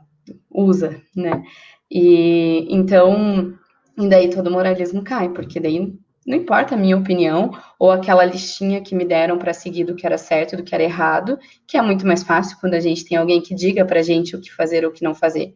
usa, 0.52 1.02
né? 1.16 1.44
E 1.90 2.68
então, 2.70 3.54
e 3.98 4.10
daí 4.10 4.30
todo 4.30 4.52
moralismo 4.52 5.04
cai, 5.04 5.30
porque 5.30 5.60
daí 5.60 5.94
não 6.26 6.38
importa 6.38 6.76
a 6.76 6.78
minha 6.78 6.98
opinião 6.98 7.52
ou 7.78 7.92
aquela 7.92 8.24
listinha 8.24 8.82
que 8.82 8.96
me 8.96 9.06
deram 9.06 9.38
para 9.38 9.54
seguir 9.54 9.84
do 9.84 9.96
que 9.96 10.06
era 10.06 10.18
certo 10.18 10.54
e 10.54 10.58
do 10.58 10.64
que 10.64 10.74
era 10.74 10.84
errado, 10.84 11.38
que 11.68 11.78
é 11.78 11.82
muito 11.82 12.08
mais 12.08 12.24
fácil 12.24 12.58
quando 12.60 12.76
a 12.76 12.80
gente 12.80 13.06
tem 13.06 13.18
alguém 13.18 13.42
que 13.42 13.54
diga 13.54 13.86
para 13.86 14.00
a 14.00 14.04
gente 14.04 14.36
o 14.36 14.42
que 14.42 14.52
fazer 14.52 14.86
ou 14.86 14.92
o 14.92 14.94
que 14.94 15.04
não 15.04 15.14
fazer. 15.14 15.54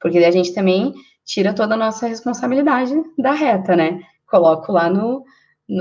Porque 0.00 0.18
daí 0.20 0.28
a 0.28 0.32
gente 0.32 0.52
também 0.52 0.92
tira 1.24 1.54
toda 1.54 1.74
a 1.74 1.78
nossa 1.78 2.06
responsabilidade 2.06 2.94
da 3.18 3.32
reta, 3.32 3.74
né? 3.74 4.00
Coloco 4.26 4.72
lá 4.72 4.90
no, 4.90 5.00
no 5.18 5.24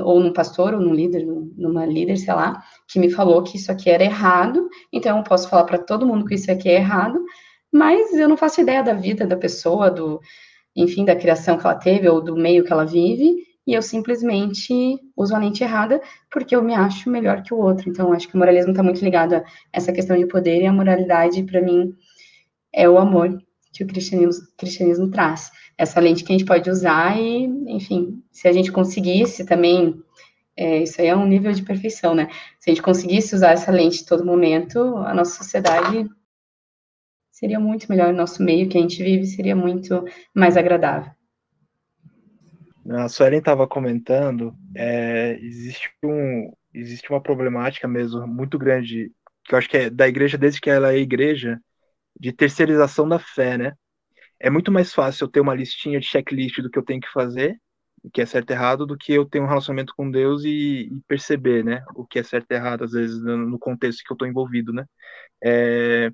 ou 0.03 0.19
num 0.19 0.33
pastor, 0.33 0.73
ou 0.73 0.79
num 0.81 0.93
líder, 0.93 1.25
numa 1.57 1.85
líder, 1.85 2.17
sei 2.17 2.33
lá, 2.33 2.63
que 2.87 2.99
me 2.99 3.09
falou 3.09 3.41
que 3.41 3.57
isso 3.57 3.71
aqui 3.71 3.89
era 3.89 4.03
errado, 4.03 4.69
então 4.93 5.17
eu 5.17 5.23
posso 5.23 5.49
falar 5.49 5.63
para 5.63 5.77
todo 5.77 6.05
mundo 6.05 6.25
que 6.25 6.35
isso 6.35 6.51
aqui 6.51 6.69
é 6.69 6.75
errado, 6.75 7.19
mas 7.71 8.13
eu 8.13 8.27
não 8.29 8.37
faço 8.37 8.61
ideia 8.61 8.83
da 8.83 8.93
vida 8.93 9.25
da 9.25 9.37
pessoa, 9.37 9.89
do, 9.89 10.19
enfim, 10.75 11.05
da 11.05 11.15
criação 11.15 11.57
que 11.57 11.65
ela 11.65 11.75
teve 11.75 12.07
ou 12.07 12.21
do 12.21 12.35
meio 12.35 12.63
que 12.63 12.71
ela 12.71 12.85
vive, 12.85 13.49
e 13.65 13.73
eu 13.73 13.83
simplesmente 13.83 14.97
uso 15.15 15.35
a 15.35 15.37
lente 15.37 15.63
errada 15.63 16.01
porque 16.31 16.55
eu 16.55 16.63
me 16.63 16.73
acho 16.73 17.07
melhor 17.07 17.43
que 17.43 17.53
o 17.53 17.59
outro. 17.59 17.87
Então, 17.87 18.11
acho 18.11 18.27
que 18.27 18.33
o 18.33 18.37
moralismo 18.37 18.71
está 18.71 18.81
muito 18.81 19.03
ligado 19.03 19.35
a 19.35 19.43
essa 19.71 19.93
questão 19.93 20.17
de 20.17 20.25
poder 20.25 20.63
e 20.63 20.65
a 20.65 20.73
moralidade, 20.73 21.43
para 21.43 21.61
mim, 21.61 21.93
é 22.73 22.89
o 22.89 22.97
amor 22.97 23.37
que 23.71 23.83
o 23.83 23.87
cristianismo, 23.87 24.43
cristianismo 24.57 25.11
traz. 25.11 25.51
Essa 25.79 26.01
lente 26.01 26.25
que 26.25 26.33
a 26.33 26.37
gente 26.37 26.45
pode 26.45 26.69
usar 26.69 27.17
e, 27.17 27.45
enfim, 27.73 28.21
se 28.29 28.49
a 28.49 28.51
gente 28.51 28.69
conseguisse 28.69 29.45
também, 29.45 30.03
é, 30.57 30.83
isso 30.83 30.99
aí 30.99 31.07
é 31.07 31.15
um 31.15 31.25
nível 31.25 31.53
de 31.53 31.63
perfeição, 31.63 32.13
né? 32.13 32.27
Se 32.59 32.69
a 32.69 32.73
gente 32.73 32.83
conseguisse 32.83 33.33
usar 33.33 33.51
essa 33.51 33.71
lente 33.71 34.05
todo 34.05 34.25
momento, 34.25 34.97
a 34.97 35.13
nossa 35.13 35.41
sociedade 35.41 36.05
seria 37.31 37.61
muito 37.61 37.87
melhor, 37.89 38.13
o 38.13 38.17
nosso 38.17 38.43
meio 38.43 38.67
que 38.67 38.77
a 38.77 38.81
gente 38.81 39.01
vive 39.01 39.25
seria 39.25 39.55
muito 39.55 40.03
mais 40.35 40.57
agradável. 40.57 41.13
A 42.89 43.07
Suelen 43.07 43.39
estava 43.39 43.65
comentando, 43.65 44.53
é, 44.75 45.39
existe, 45.41 45.89
um, 46.03 46.51
existe 46.73 47.09
uma 47.09 47.21
problemática 47.21 47.87
mesmo 47.87 48.27
muito 48.27 48.59
grande, 48.59 49.13
que 49.45 49.53
eu 49.53 49.57
acho 49.57 49.69
que 49.69 49.77
é 49.77 49.89
da 49.89 50.09
igreja 50.09 50.37
desde 50.37 50.59
que 50.59 50.69
ela 50.69 50.91
é 50.91 50.97
igreja, 50.97 51.57
de 52.19 52.33
terceirização 52.33 53.07
da 53.07 53.17
fé, 53.17 53.57
né? 53.57 53.73
É 54.39 54.49
muito 54.49 54.71
mais 54.71 54.93
fácil 54.93 55.25
eu 55.25 55.29
ter 55.29 55.39
uma 55.39 55.55
listinha 55.55 55.99
de 55.99 56.05
checklist 56.05 56.61
do 56.61 56.69
que 56.69 56.79
eu 56.79 56.83
tenho 56.83 57.01
que 57.01 57.11
fazer, 57.11 57.59
o 58.03 58.09
que 58.09 58.21
é 58.21 58.25
certo 58.25 58.51
e 58.51 58.53
errado, 58.53 58.85
do 58.85 58.97
que 58.97 59.13
eu 59.13 59.25
ter 59.25 59.41
um 59.41 59.47
relacionamento 59.47 59.93
com 59.95 60.09
Deus 60.09 60.43
e, 60.43 60.89
e 60.91 61.01
perceber, 61.07 61.63
né? 61.63 61.83
O 61.95 62.05
que 62.05 62.19
é 62.19 62.23
certo 62.23 62.51
e 62.51 62.55
errado, 62.55 62.83
às 62.83 62.91
vezes, 62.91 63.21
no 63.21 63.59
contexto 63.59 64.03
que 64.03 64.11
eu 64.11 64.15
estou 64.15 64.27
envolvido, 64.27 64.71
né? 64.71 64.85
É, 65.43 66.11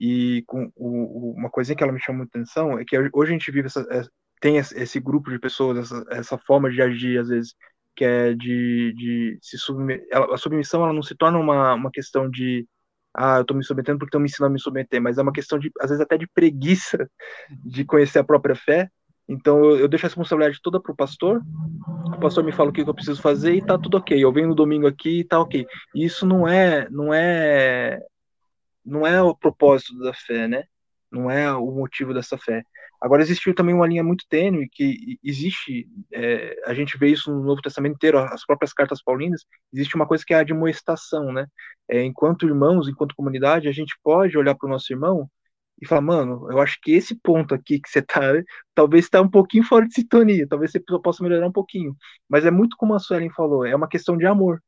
e 0.00 0.42
com, 0.46 0.70
o, 0.74 1.32
uma 1.36 1.50
coisa 1.50 1.74
que 1.74 1.82
ela 1.82 1.92
me 1.92 2.00
chama 2.00 2.18
muita 2.18 2.38
atenção 2.38 2.78
é 2.78 2.84
que 2.84 2.96
hoje 3.12 3.30
a 3.30 3.32
gente 3.32 3.50
vive 3.50 3.66
essa, 3.66 3.84
tem 4.40 4.58
esse 4.58 5.00
grupo 5.00 5.30
de 5.30 5.38
pessoas, 5.38 5.78
essa, 5.78 6.04
essa 6.10 6.38
forma 6.38 6.70
de 6.70 6.80
agir, 6.82 7.18
às 7.18 7.28
vezes, 7.28 7.54
que 7.94 8.04
é 8.04 8.34
de, 8.34 8.92
de 8.94 9.38
se 9.40 9.58
submeter. 9.58 10.06
A 10.12 10.36
submissão 10.36 10.82
ela 10.82 10.92
não 10.92 11.02
se 11.02 11.14
torna 11.14 11.38
uma, 11.38 11.74
uma 11.74 11.90
questão 11.90 12.30
de 12.30 12.66
ah, 13.16 13.36
eu 13.36 13.42
estou 13.42 13.56
me 13.56 13.64
submetendo 13.64 13.98
porque 13.98 14.10
estão 14.10 14.20
me 14.20 14.26
ensinando 14.26 14.52
a 14.52 14.54
me 14.54 14.60
submeter, 14.60 15.00
mas 15.00 15.16
é 15.16 15.22
uma 15.22 15.32
questão 15.32 15.58
de, 15.58 15.72
às 15.80 15.88
vezes, 15.88 16.02
até 16.02 16.18
de 16.18 16.26
preguiça 16.26 17.08
de 17.64 17.84
conhecer 17.84 18.18
a 18.18 18.24
própria 18.24 18.54
fé. 18.54 18.90
Então 19.28 19.64
eu, 19.64 19.78
eu 19.78 19.88
deixo 19.88 20.06
a 20.06 20.08
responsabilidade 20.08 20.60
toda 20.62 20.80
para 20.80 20.92
o 20.92 20.96
pastor, 20.96 21.42
o 22.14 22.20
pastor 22.20 22.44
me 22.44 22.52
fala 22.52 22.70
o 22.70 22.72
que 22.72 22.82
eu 22.82 22.94
preciso 22.94 23.20
fazer 23.20 23.54
e 23.54 23.64
tá 23.64 23.78
tudo 23.78 23.96
ok. 23.96 24.22
Eu 24.22 24.32
venho 24.32 24.48
no 24.48 24.54
domingo 24.54 24.86
aqui 24.86 25.20
e 25.20 25.24
tá 25.24 25.40
ok. 25.40 25.66
E 25.94 26.04
isso 26.04 26.26
não 26.26 26.46
é, 26.46 26.88
não 26.90 27.12
é, 27.12 27.98
não 28.84 29.06
é 29.06 29.20
o 29.20 29.34
propósito 29.34 29.98
da 29.98 30.12
fé, 30.12 30.46
né? 30.46 30.64
Não 31.10 31.30
é 31.30 31.52
o 31.52 31.70
motivo 31.72 32.14
dessa 32.14 32.36
fé. 32.38 32.62
Agora, 33.00 33.22
existiu 33.22 33.54
também 33.54 33.74
uma 33.74 33.86
linha 33.86 34.02
muito 34.02 34.24
tênue 34.28 34.68
que 34.70 35.18
existe, 35.22 35.88
é, 36.12 36.56
a 36.66 36.74
gente 36.74 36.96
vê 36.98 37.08
isso 37.08 37.30
no 37.30 37.42
Novo 37.44 37.62
Testamento 37.62 37.94
inteiro, 37.96 38.18
as 38.18 38.44
próprias 38.44 38.72
cartas 38.72 39.02
paulinas, 39.02 39.44
existe 39.72 39.94
uma 39.96 40.06
coisa 40.06 40.24
que 40.26 40.32
é 40.34 40.38
a 40.38 40.40
admoestação, 40.40 41.32
né? 41.32 41.46
É, 41.88 42.02
enquanto 42.02 42.46
irmãos, 42.46 42.88
enquanto 42.88 43.14
comunidade, 43.14 43.68
a 43.68 43.72
gente 43.72 43.94
pode 44.02 44.36
olhar 44.38 44.54
para 44.54 44.66
o 44.66 44.70
nosso 44.70 44.92
irmão 44.92 45.30
e 45.80 45.86
falar, 45.86 46.00
mano, 46.00 46.50
eu 46.50 46.58
acho 46.60 46.78
que 46.82 46.92
esse 46.92 47.14
ponto 47.14 47.54
aqui 47.54 47.78
que 47.80 47.88
você 47.88 48.02
tá, 48.02 48.20
talvez 48.74 49.04
está 49.04 49.20
um 49.20 49.28
pouquinho 49.30 49.64
fora 49.64 49.86
de 49.86 49.94
sintonia, 49.94 50.46
talvez 50.48 50.72
você 50.72 50.80
possa 51.02 51.22
melhorar 51.22 51.46
um 51.48 51.52
pouquinho. 51.52 51.94
Mas 52.28 52.46
é 52.46 52.50
muito 52.50 52.76
como 52.76 52.94
a 52.94 52.98
Suelen 52.98 53.30
falou, 53.30 53.64
é 53.66 53.74
uma 53.76 53.88
questão 53.88 54.16
de 54.16 54.26
amor. 54.26 54.60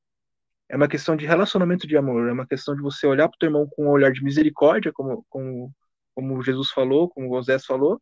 É 0.68 0.76
uma 0.76 0.88
questão 0.88 1.16
de 1.16 1.26
relacionamento 1.26 1.86
de 1.86 1.96
amor, 1.96 2.28
é 2.28 2.32
uma 2.32 2.46
questão 2.46 2.74
de 2.76 2.82
você 2.82 3.06
olhar 3.06 3.28
para 3.28 3.36
o 3.36 3.38
teu 3.38 3.46
irmão 3.48 3.66
com 3.70 3.86
um 3.86 3.90
olhar 3.90 4.12
de 4.12 4.22
misericórdia, 4.22 4.92
como, 4.92 5.24
como, 5.30 5.72
como 6.14 6.42
Jesus 6.42 6.70
falou, 6.70 7.08
como 7.08 7.34
José 7.34 7.58
falou, 7.58 8.00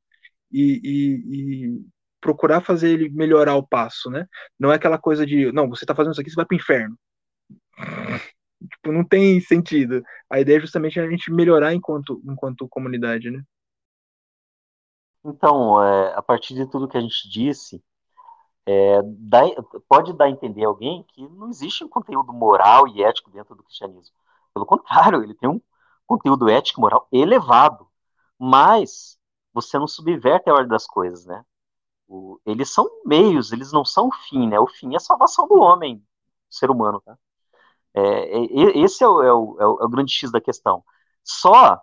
e, 0.51 0.81
e, 0.83 1.67
e, 1.67 1.87
procurar 2.21 2.61
fazer 2.61 2.91
ele 2.91 3.09
melhorar 3.11 3.57
o 3.57 3.67
passo, 3.67 4.11
né? 4.11 4.27
Não 4.59 4.73
é 4.73 4.77
aquela 4.77 4.99
coisa 4.99 5.27
de, 5.27 5.53
não, 5.53 5.69
você 5.69 5.85
está 5.85 5.95
fazendo 5.95 6.13
isso 6.13 6.21
aqui, 6.21 6.31
você 6.31 6.37
vai 6.37 6.47
para 6.47 6.55
o 6.55 6.59
inferno. 6.59 6.99
tipo, 8.71 8.93
não 8.93 9.05
tem 9.05 9.41
sentido. 9.41 10.03
A 10.31 10.41
ideia 10.41 10.59
é 10.59 10.61
justamente 10.61 10.99
a 10.99 11.09
gente 11.09 11.33
melhorar 11.33 11.75
enquanto, 11.75 12.21
enquanto 12.25 12.69
comunidade, 12.69 13.31
né? 13.31 13.43
Então, 15.25 15.83
é, 15.83 16.15
a 16.15 16.23
partir 16.23 16.55
de 16.55 16.71
tudo 16.71 16.89
que 16.89 16.97
a 16.97 17.01
gente 17.01 17.29
disse, 17.29 17.83
é, 18.67 19.01
dá, 19.03 19.43
pode 19.89 20.13
dar 20.13 20.27
a 20.27 20.31
entender 20.31 20.65
alguém 20.65 21.05
que 21.09 21.29
não 21.29 21.49
existe 21.49 21.85
um 21.85 21.89
conteúdo 21.89 22.33
moral 22.33 22.87
e 22.89 23.03
ético 23.03 23.31
dentro 23.31 23.55
do 23.55 23.63
cristianismo. 23.63 24.15
Pelo 24.55 24.67
contrário, 24.67 25.23
ele 25.23 25.35
tem 25.35 25.49
um 25.49 25.61
conteúdo 26.07 26.49
ético 26.49 26.81
moral 26.81 27.09
elevado. 27.13 27.89
Mas 28.39 29.19
você 29.57 29.79
não 29.79 29.89
subverte 29.89 30.51
a 30.51 30.53
ordem 30.53 30.69
das 30.69 30.87
coisas, 30.87 31.25
né? 31.25 31.43
O, 32.07 32.39
eles 32.45 32.71
são 32.73 32.87
meios, 33.07 33.53
eles 33.53 33.73
não 33.73 33.85
são 33.85 34.09
o 34.09 34.13
fim, 34.13 34.47
né? 34.47 34.61
O 34.61 34.67
fim 34.67 34.93
é 34.93 34.97
a 34.97 35.01
salvação 35.01 35.49
do 35.49 35.59
homem, 35.59 35.97
do 35.97 36.05
ser 36.51 36.71
humano, 36.71 37.01
tá? 37.01 37.19
É, 37.95 38.39
é, 38.39 38.79
esse 38.79 39.03
é 39.03 39.09
o, 39.09 39.23
é, 39.23 39.33
o, 39.33 39.57
é, 39.59 39.67
o, 39.67 39.81
é 39.81 39.85
o, 39.85 39.89
grande 39.89 40.13
X 40.13 40.31
da 40.31 40.41
questão. 40.41 40.85
Só, 41.25 41.81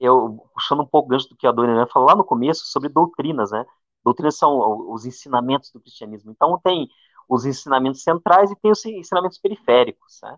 eu, 0.00 0.44
puxando 0.52 0.82
um 0.82 0.86
pouco 0.86 1.08
gancho 1.10 1.28
do 1.28 1.36
que 1.36 1.46
a 1.46 1.52
Dona 1.52 1.86
falou 1.86 2.08
lá 2.08 2.16
no 2.16 2.24
começo, 2.24 2.66
sobre 2.66 2.88
doutrinas, 2.88 3.52
né? 3.52 3.64
Doutrinas 4.04 4.36
são 4.36 4.90
os 4.92 5.06
ensinamentos 5.06 5.70
do 5.70 5.80
cristianismo. 5.80 6.32
Então, 6.32 6.58
tem 6.62 6.88
os 7.28 7.44
ensinamentos 7.46 8.02
centrais 8.02 8.50
e 8.50 8.56
tem 8.56 8.72
os 8.72 8.84
ensinamentos 8.84 9.38
periféricos, 9.38 10.18
né? 10.24 10.36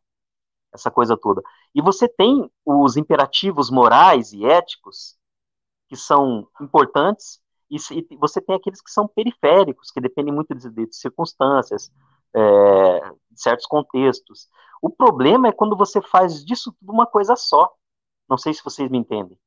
Essa 0.72 0.90
coisa 0.90 1.16
toda. 1.16 1.42
E 1.74 1.80
você 1.80 2.08
tem 2.08 2.50
os 2.64 2.96
imperativos 2.96 3.70
morais 3.70 4.32
e 4.34 4.44
éticos 4.44 5.16
que 5.88 5.96
são 5.96 6.48
importantes, 6.60 7.40
e, 7.70 7.76
e 8.10 8.16
você 8.16 8.40
tem 8.40 8.54
aqueles 8.54 8.80
que 8.80 8.90
são 8.90 9.08
periféricos, 9.08 9.90
que 9.90 10.00
dependem 10.00 10.32
muito 10.32 10.54
de, 10.54 10.70
de 10.70 10.96
circunstâncias, 10.96 11.90
é, 12.34 13.00
de 13.30 13.40
certos 13.40 13.66
contextos. 13.66 14.48
O 14.82 14.90
problema 14.90 15.48
é 15.48 15.52
quando 15.52 15.76
você 15.76 16.00
faz 16.02 16.44
disso 16.44 16.74
tudo 16.78 16.92
uma 16.92 17.06
coisa 17.06 17.36
só. 17.36 17.72
Não 18.28 18.36
sei 18.36 18.52
se 18.52 18.62
vocês 18.62 18.90
me 18.90 18.98
entendem. 18.98 19.38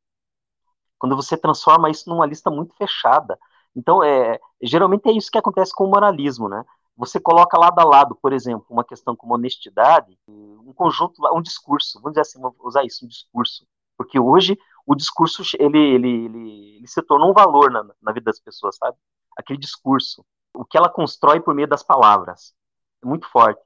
Quando 0.97 1.15
você 1.15 1.37
transforma 1.37 1.89
isso 1.89 2.09
numa 2.09 2.25
lista 2.25 2.49
muito 2.49 2.75
fechada. 2.75 3.37
Então, 3.75 4.03
é, 4.03 4.39
geralmente 4.61 5.07
é 5.07 5.11
isso 5.11 5.29
que 5.31 5.37
acontece 5.37 5.73
com 5.73 5.85
o 5.85 5.89
moralismo, 5.89 6.49
né? 6.49 6.63
Você 6.95 7.19
coloca 7.19 7.59
lado 7.59 7.77
a 7.77 7.83
lado, 7.83 8.15
por 8.15 8.33
exemplo, 8.33 8.65
uma 8.69 8.83
questão 8.83 9.15
como 9.15 9.35
honestidade, 9.35 10.17
um 10.27 10.73
conjunto, 10.73 11.21
um 11.31 11.41
discurso, 11.41 12.01
vamos 12.01 12.13
dizer 12.13 12.21
assim, 12.21 12.41
usar 12.59 12.83
isso, 12.83 13.05
um 13.05 13.07
discurso. 13.07 13.67
Porque 13.95 14.19
hoje 14.19 14.57
o 14.87 14.95
discurso 14.95 15.43
ele, 15.59 15.77
ele, 15.77 16.09
ele, 16.25 16.77
ele 16.77 16.87
se 16.87 17.01
tornou 17.03 17.29
um 17.29 17.33
valor 17.33 17.69
na, 17.69 17.83
na 18.01 18.11
vida 18.13 18.23
das 18.23 18.39
pessoas, 18.39 18.77
sabe? 18.77 18.97
Aquele 19.37 19.59
discurso, 19.59 20.25
o 20.53 20.63
que 20.63 20.77
ela 20.77 20.89
constrói 20.89 21.41
por 21.41 21.53
meio 21.53 21.67
das 21.67 21.83
palavras, 21.83 22.55
é 23.03 23.05
muito 23.05 23.27
forte. 23.29 23.61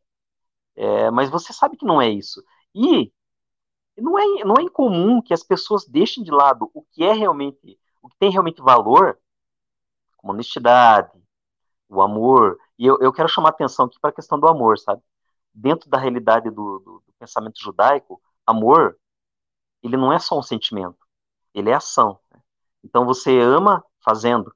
É, 0.76 1.12
mas 1.12 1.30
você 1.30 1.54
sabe 1.54 1.78
que 1.78 1.86
não 1.86 2.02
é 2.02 2.10
isso. 2.10 2.44
E 2.74 3.14
não 3.96 4.18
é, 4.18 4.44
não 4.44 4.56
é 4.58 4.64
incomum 4.64 5.22
que 5.22 5.34
as 5.34 5.44
pessoas 5.44 5.86
deixem 5.88 6.24
de 6.24 6.32
lado 6.32 6.72
o 6.74 6.82
que 6.82 7.04
é 7.04 7.14
realmente, 7.14 7.80
o 8.02 8.10
que 8.10 8.18
tem 8.18 8.32
realmente 8.32 8.60
valor, 8.60 9.20
como 10.18 10.34
honestidade, 10.34 11.12
o 11.88 12.02
amor. 12.02 12.58
E 12.80 12.86
eu, 12.88 12.98
eu 13.00 13.14
quero 13.14 13.30
chamar 13.30 13.50
atenção 13.50 13.86
aqui 13.86 14.00
para 14.02 14.10
a 14.10 14.14
questão 14.14 14.40
do 14.40 14.48
amor, 14.48 14.80
sabe? 14.80 15.04
Dentro 15.54 15.88
da 15.88 16.00
realidade 16.00 16.50
do, 16.50 16.80
do, 16.80 17.04
do 17.06 17.14
pensamento 17.20 17.62
judaico, 17.62 18.20
amor, 18.46 18.98
ele 19.84 19.98
não 19.98 20.12
é 20.12 20.18
só 20.18 20.38
um 20.40 20.44
sentimento 20.44 21.01
ele 21.54 21.70
é 21.70 21.74
ação. 21.74 22.20
Então 22.84 23.06
você 23.06 23.40
ama 23.40 23.84
fazendo. 24.04 24.54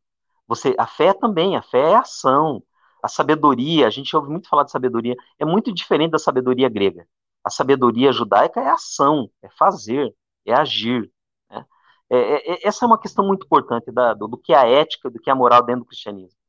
Você, 0.48 0.76
a 0.78 0.88
fé 0.88 1.14
também, 1.14 1.56
a 1.56 1.62
fé 1.62 1.92
é 1.92 1.96
ação. 1.96 2.64
A 3.04 3.08
sabedoria, 3.08 3.88
a 3.88 3.90
gente 3.90 4.16
ouve 4.16 4.30
muito 4.30 4.50
falar 4.50 4.64
de 4.64 4.72
sabedoria, 4.72 5.16
é 5.38 5.46
muito 5.46 5.72
diferente 5.72 6.12
da 6.12 6.20
sabedoria 6.20 6.68
grega. 6.68 7.08
A 7.44 7.52
sabedoria 7.52 8.12
judaica 8.12 8.60
é 8.60 8.70
ação, 8.70 9.30
é 9.44 9.50
fazer, 9.50 10.16
é 10.44 10.54
agir. 10.54 11.12
Né? 11.50 11.66
É, 12.10 12.18
é, 12.18 12.54
é 12.54 12.68
essa 12.68 12.84
é 12.84 12.88
uma 12.88 13.00
questão 13.00 13.26
muito 13.26 13.46
importante 13.46 13.92
da, 13.92 14.14
do, 14.14 14.28
do, 14.28 14.38
que 14.38 14.54
é 14.54 14.58
a 14.58 14.68
ética, 14.68 15.10
do 15.10 15.20
que 15.20 15.30
é 15.30 15.34
a 15.34 15.36
moral 15.36 15.62
dentro 15.64 15.82
do 15.82 15.88
cristianismo. 15.88 16.40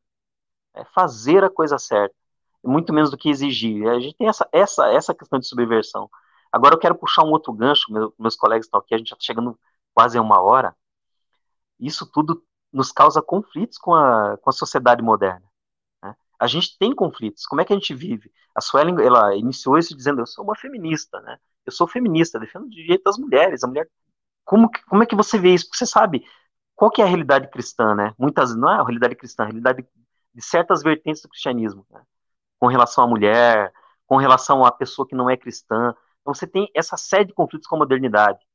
É 0.75 0.85
fazer 0.87 1.45
a 1.45 1.51
coisa 1.51 1.79
certa, 1.79 2.15
muito 2.65 2.93
menos 2.93 3.11
do 3.11 3.19
que 3.19 3.29
exigir. 3.29 3.87
A 3.89 4.01
gente 4.01 4.17
tem 4.17 4.29
essa, 4.29 4.49
essa, 4.53 4.89
essa 4.89 5.15
questão 5.15 5.39
de 5.39 5.47
subversão. 5.47 6.09
Agora 6.51 6.75
eu 6.75 6.79
quero 6.79 6.95
puxar 6.95 7.25
um 7.25 7.31
outro 7.31 7.53
gancho, 7.53 7.93
meu, 7.93 8.15
meus 8.19 8.37
colegas 8.37 8.67
estão 8.67 8.81
aqui, 8.81 8.95
a 8.95 8.99
gente 8.99 9.11
já 9.11 9.17
está 9.17 9.27
chegando 9.27 9.59
quase 9.97 10.19
uma 10.21 10.43
hora, 10.43 10.77
isso 11.81 12.07
tudo 12.07 12.45
nos 12.71 12.93
causa 12.93 13.23
conflitos 13.23 13.79
com 13.79 13.95
a, 13.95 14.37
com 14.37 14.51
a 14.51 14.53
sociedade 14.53 15.03
moderna. 15.03 15.45
Né? 16.03 16.15
A 16.39 16.47
gente 16.47 16.77
tem 16.79 16.95
conflitos. 16.95 17.47
Como 17.47 17.63
é 17.63 17.65
que 17.65 17.73
a 17.73 17.77
gente 17.77 17.95
vive? 17.95 18.31
A 18.55 18.61
Suelen, 18.61 19.01
ela 19.01 19.35
iniciou 19.35 19.79
isso 19.79 19.97
dizendo: 19.97 20.21
eu 20.21 20.27
sou 20.27 20.45
uma 20.45 20.55
feminista, 20.55 21.19
né? 21.23 21.39
Eu 21.65 21.73
sou 21.73 21.89
feminista, 21.89 22.39
defendo 22.39 22.67
o 22.67 22.71
direito 22.71 23.05
das 23.05 23.17
mulheres. 23.17 23.65
A 23.65 23.67
mulher, 23.69 23.89
como, 24.45 24.71
como 24.89 25.03
é 25.03 25.07
que 25.07 25.17
você 25.17 25.39
vê 25.39 25.55
isso? 25.55 25.65
Porque 25.67 25.79
você 25.79 25.87
sabe 25.87 26.25
qual 26.75 26.91
que 26.91 27.01
é 27.01 27.05
a 27.05 27.09
realidade 27.09 27.49
cristã, 27.51 27.95
né? 27.95 28.15
Muitas 28.19 28.55
não 28.55 28.71
é 28.71 28.75
a 28.75 28.83
realidade 28.85 29.17
cristã, 29.17 29.45
a 29.45 29.47
realidade 29.47 29.87
de 30.35 30.43
certas 30.43 30.83
vertentes 30.83 31.23
do 31.23 31.29
cristianismo, 31.31 31.87
né? 31.91 32.03
com 32.59 32.67
relação 32.67 33.05
à 33.05 33.07
mulher, 33.07 33.73
com 34.07 34.17
relação 34.17 34.65
à 34.65 34.71
pessoa 34.71 35.09
que 35.09 35.15
não 35.15 35.31
é 35.31 35.37
cristã. 35.37 35.95
Então 36.21 36.35
você 36.35 36.47
tem 36.47 36.71
essa 36.75 36.97
série 36.99 37.25
de 37.25 37.35
conflitos 37.35 37.67
com 37.67 37.77
a 37.77 37.79
modernidade. 37.79 38.46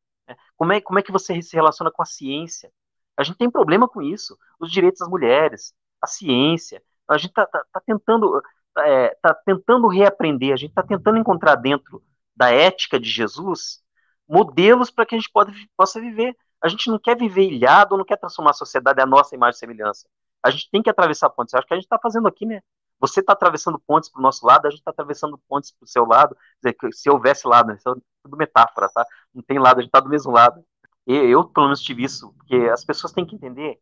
Como, 0.56 0.74
é, 0.74 0.82
como 0.82 1.00
é 1.00 1.02
que 1.02 1.12
você 1.12 1.42
se 1.42 1.56
relaciona 1.56 1.92
com 1.92 2.02
a 2.02 2.06
ciência? 2.06 2.72
A 3.18 3.24
gente 3.24 3.38
tem 3.38 3.50
problema 3.50 3.88
com 3.88 4.02
isso. 4.02 4.38
Os 4.60 4.72
direitos 4.72 5.00
das 5.00 5.10
mulheres, 5.10 5.74
a 6.02 6.08
ciência. 6.08 6.82
A 7.08 7.18
gente 7.18 7.30
está 7.30 7.46
tá, 7.46 7.64
tá 7.72 7.82
tentando, 7.86 8.42
é, 8.80 9.16
tá 9.22 9.34
tentando 9.34 9.88
reaprender, 9.88 10.54
a 10.54 10.58
gente 10.58 10.70
está 10.70 10.84
tentando 10.84 11.18
encontrar 11.18 11.56
dentro 11.56 12.02
da 12.36 12.50
ética 12.52 13.00
de 13.00 13.10
Jesus 13.10 13.82
modelos 14.28 14.90
para 14.90 15.06
que 15.06 15.14
a 15.14 15.18
gente 15.18 15.30
pode, 15.30 15.52
possa 15.76 16.00
viver. 16.00 16.36
A 16.64 16.70
gente 16.70 16.90
não 16.90 16.98
quer 16.98 17.18
viver 17.18 17.50
ilhado, 17.52 17.98
não 17.98 18.06
quer 18.06 18.18
transformar 18.18 18.52
a 18.52 18.54
sociedade 18.54 19.02
à 19.02 19.06
nossa 19.06 19.36
imagem 19.36 19.58
e 19.58 19.60
semelhança. 19.60 20.08
A 20.42 20.50
gente 20.50 20.70
tem 20.72 20.82
que 20.82 20.90
atravessar 20.90 21.30
pontes. 21.30 21.54
Acho 21.54 21.68
que 21.68 21.74
a 21.74 21.78
gente 21.78 21.86
está 21.86 22.00
fazendo 22.00 22.28
aqui, 22.28 22.46
né? 22.46 22.62
Você 23.02 23.20
está 23.20 23.34
atravessando 23.34 23.80
pontes 23.80 24.10
para 24.10 24.20
o 24.20 24.22
nosso 24.22 24.46
lado, 24.46 24.68
a 24.68 24.70
gente 24.70 24.80
está 24.80 24.92
atravessando 24.92 25.38
pontes 25.50 25.72
para 25.72 25.84
o 25.84 25.88
seu 25.88 26.06
lado. 26.06 26.38
Dizer, 26.64 26.78
se 26.94 27.10
houvesse 27.10 27.48
lado, 27.48 27.70
né? 27.70 27.76
isso 27.76 27.90
é 27.90 27.96
tudo 28.24 28.38
metáfora, 28.38 28.88
tá? 28.90 29.06
Não 29.34 29.42
tem 29.42 29.58
lado, 29.58 29.80
a 29.80 29.82
gente 29.82 29.90
está 29.90 30.00
do 30.00 30.10
mesmo 30.10 30.32
lado. 30.32 30.64
E 31.08 31.14
eu, 31.14 31.44
pelo 31.46 31.66
menos, 31.66 31.82
tive 31.82 32.04
isso, 32.04 32.32
porque 32.34 32.56
as 32.72 32.86
pessoas 32.86 33.12
têm 33.12 33.26
que 33.26 33.36
entender 33.36 33.80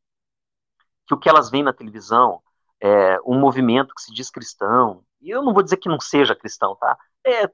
que 1.05 1.13
o 1.13 1.17
que 1.17 1.28
elas 1.28 1.49
veem 1.49 1.63
na 1.63 1.74
televisão 1.74 2.41
é 2.80 3.20
um 3.26 3.38
movimento 3.38 3.93
que 3.93 4.01
se 4.01 4.13
diz 4.13 4.30
cristão. 4.32 5.03
E 5.22 5.30
eu 5.30 5.43
não 5.43 5.53
vou 5.53 5.63
dizer 5.63 5.78
que 5.78 5.89
não 5.89 5.99
seja 5.99 6.36
cristão, 6.36 6.76
tá? 6.78 6.97
É, 7.26 7.47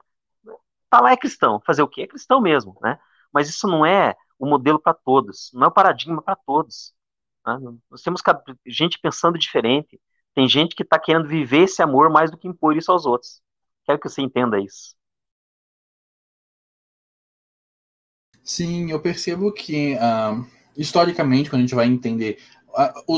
tá 0.89 1.01
lá 1.01 1.11
é 1.13 1.17
cristão. 1.17 1.59
Fazer 1.65 1.81
o 1.81 1.87
quê? 1.87 2.03
É 2.03 2.07
cristão 2.07 2.39
mesmo, 2.39 2.77
né? 2.81 2.99
Mas 3.33 3.49
isso 3.49 3.67
não 3.67 3.83
é 3.83 4.15
o 4.37 4.45
modelo 4.45 4.79
para 4.79 4.93
todos, 4.93 5.49
não 5.53 5.65
é 5.65 5.67
o 5.67 5.71
paradigma 5.71 6.21
para 6.21 6.35
todos. 6.35 6.93
Né? 7.45 7.57
Nós 7.89 8.01
temos 8.01 8.21
gente 8.67 8.99
pensando 8.99 9.37
diferente. 9.37 9.99
Tem 10.35 10.47
gente 10.49 10.75
que 10.75 10.83
está 10.83 10.99
querendo 10.99 11.27
viver 11.27 11.63
esse 11.63 11.81
amor 11.81 12.11
mais 12.11 12.29
do 12.31 12.37
que 12.37 12.47
impor 12.47 12.77
isso 12.77 12.91
aos 12.91 13.05
outros. 13.05 13.41
Quero 13.85 13.99
que 13.99 14.09
você 14.09 14.21
entenda 14.21 14.59
isso. 14.59 14.95
Sim, 18.43 18.91
eu 18.91 19.01
percebo 19.01 19.51
que, 19.51 19.95
uh, 19.95 20.45
historicamente, 20.77 21.49
quando 21.49 21.61
a 21.61 21.65
gente 21.65 21.75
vai 21.75 21.87
entender 21.87 22.39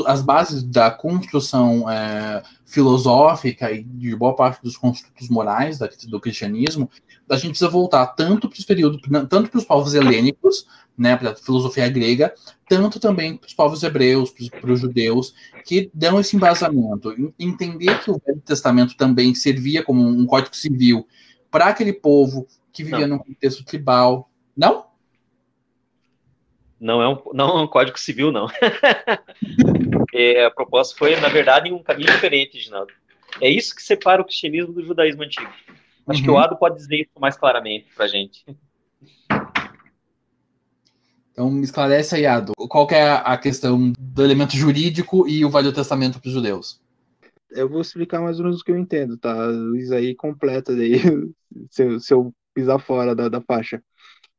as 0.06 0.22
bases 0.22 0.62
da 0.62 0.90
construção 0.90 1.90
é, 1.90 2.42
filosófica 2.64 3.70
e 3.72 3.82
de 3.82 4.14
boa 4.14 4.34
parte 4.34 4.62
dos 4.62 4.76
construtos 4.76 5.28
morais 5.28 5.78
da, 5.78 5.88
do 6.06 6.20
cristianismo, 6.20 6.88
a 7.28 7.36
gente 7.36 7.50
precisa 7.50 7.70
voltar 7.70 8.06
tanto 8.08 8.48
para 8.48 8.58
os 8.58 8.64
períodos, 8.64 9.00
tanto 9.28 9.50
para 9.50 9.58
os 9.58 9.64
povos 9.64 9.94
helênicos, 9.94 10.66
né, 10.96 11.16
para 11.16 11.30
a 11.30 11.36
filosofia 11.36 11.88
grega, 11.88 12.34
tanto 12.68 12.98
também 12.98 13.36
para 13.36 13.46
os 13.46 13.54
povos 13.54 13.82
hebreus, 13.82 14.32
para 14.60 14.72
os 14.72 14.80
judeus, 14.80 15.34
que 15.64 15.90
dão 15.94 16.18
esse 16.18 16.36
embasamento. 16.36 17.14
Entender 17.38 18.02
que 18.02 18.10
o 18.10 18.20
Velho 18.24 18.40
Testamento 18.40 18.96
também 18.96 19.34
servia 19.34 19.84
como 19.84 20.06
um 20.06 20.26
código 20.26 20.56
civil 20.56 21.06
para 21.50 21.66
aquele 21.66 21.92
povo 21.92 22.46
que 22.72 22.82
vivia 22.82 23.06
Não. 23.06 23.16
num 23.16 23.22
contexto 23.22 23.64
tribal. 23.64 24.30
Não? 24.56 24.87
Não 26.80 27.02
é 27.02 27.08
um, 27.08 27.18
não 27.34 27.58
é 27.58 27.62
um 27.62 27.66
código 27.66 27.98
civil, 27.98 28.30
não. 28.30 28.46
é, 30.14 30.44
a 30.44 30.50
proposta 30.50 30.96
foi, 30.96 31.16
na 31.16 31.28
verdade, 31.28 31.72
um 31.72 31.82
caminho 31.82 32.10
diferente, 32.10 32.58
Ginaldo. 32.58 32.92
É 33.40 33.48
isso 33.48 33.74
que 33.74 33.82
separa 33.82 34.22
o 34.22 34.24
cristianismo 34.24 34.72
do 34.72 34.84
judaísmo 34.84 35.22
antigo. 35.22 35.50
Acho 36.06 36.20
uhum. 36.20 36.24
que 36.24 36.30
o 36.30 36.34
uhum. 36.34 36.38
Ado 36.38 36.56
pode 36.56 36.76
dizer 36.76 36.96
isso 36.96 37.20
mais 37.20 37.36
claramente 37.36 37.86
para 37.94 38.06
a 38.06 38.08
gente. 38.08 38.44
Então, 41.32 41.50
me 41.50 41.62
esclarece 41.62 42.16
aí, 42.16 42.26
Ado, 42.26 42.52
qual 42.68 42.88
é 42.90 43.12
a 43.12 43.36
questão 43.36 43.92
do 43.96 44.24
elemento 44.24 44.56
jurídico 44.56 45.28
e 45.28 45.44
o 45.44 45.50
Velho 45.50 45.72
Testamento 45.72 46.20
para 46.20 46.26
os 46.26 46.34
judeus? 46.34 46.80
Eu 47.50 47.68
vou 47.68 47.80
explicar 47.80 48.20
mais 48.20 48.38
ou 48.38 48.44
menos 48.44 48.60
o 48.60 48.64
que 48.64 48.72
eu 48.72 48.76
entendo, 48.76 49.16
tá? 49.16 49.32
Luiz 49.46 49.92
aí 49.92 50.14
completa 50.14 50.74
daí, 50.74 51.00
se, 51.70 51.84
eu, 51.84 52.00
se 52.00 52.12
eu 52.12 52.34
pisar 52.52 52.80
fora 52.80 53.14
da, 53.14 53.28
da 53.28 53.40
faixa 53.40 53.80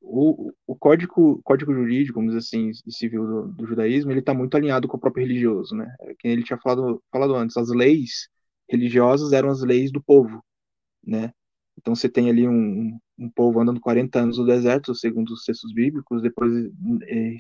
o, 0.02 0.52
o 0.66 0.76
código, 0.76 1.42
código 1.44 1.74
jurídico, 1.74 2.20
vamos 2.20 2.36
dizer 2.36 2.46
assim, 2.46 2.72
civil 2.90 3.26
do, 3.26 3.48
do 3.50 3.68
judaísmo, 3.68 4.12
ele 4.12 4.20
está 4.22 4.34
muito 4.34 4.56
alinhado 4.56 4.88
com 4.88 4.98
o 4.98 5.00
próprio 5.00 5.26
religioso, 5.26 5.76
né? 5.76 5.94
É 6.02 6.16
que 6.16 6.28
ele 6.28 6.44
tinha 6.44 6.58
falado, 6.58 7.02
falado 7.12 7.36
antes, 7.36 7.58
as 7.58 7.70
leis 7.70 8.30
religiosas 8.70 9.34
eram 9.34 9.50
as 9.50 9.62
leis 9.62 9.92
do 9.92 10.02
povo, 10.02 10.44
né? 11.06 11.32
Então 11.78 11.96
você 11.96 12.10
tem 12.10 12.30
ali 12.30 12.48
um, 12.48 13.00
um 13.18 13.30
povo 13.30 13.60
andando 13.60 13.80
40 13.80 14.20
anos 14.20 14.38
no 14.38 14.46
deserto, 14.46 14.94
segundo 14.96 15.32
os 15.32 15.44
textos 15.44 15.74
bíblicos, 15.74 16.22
depois 16.22 16.52
é, 17.08 17.38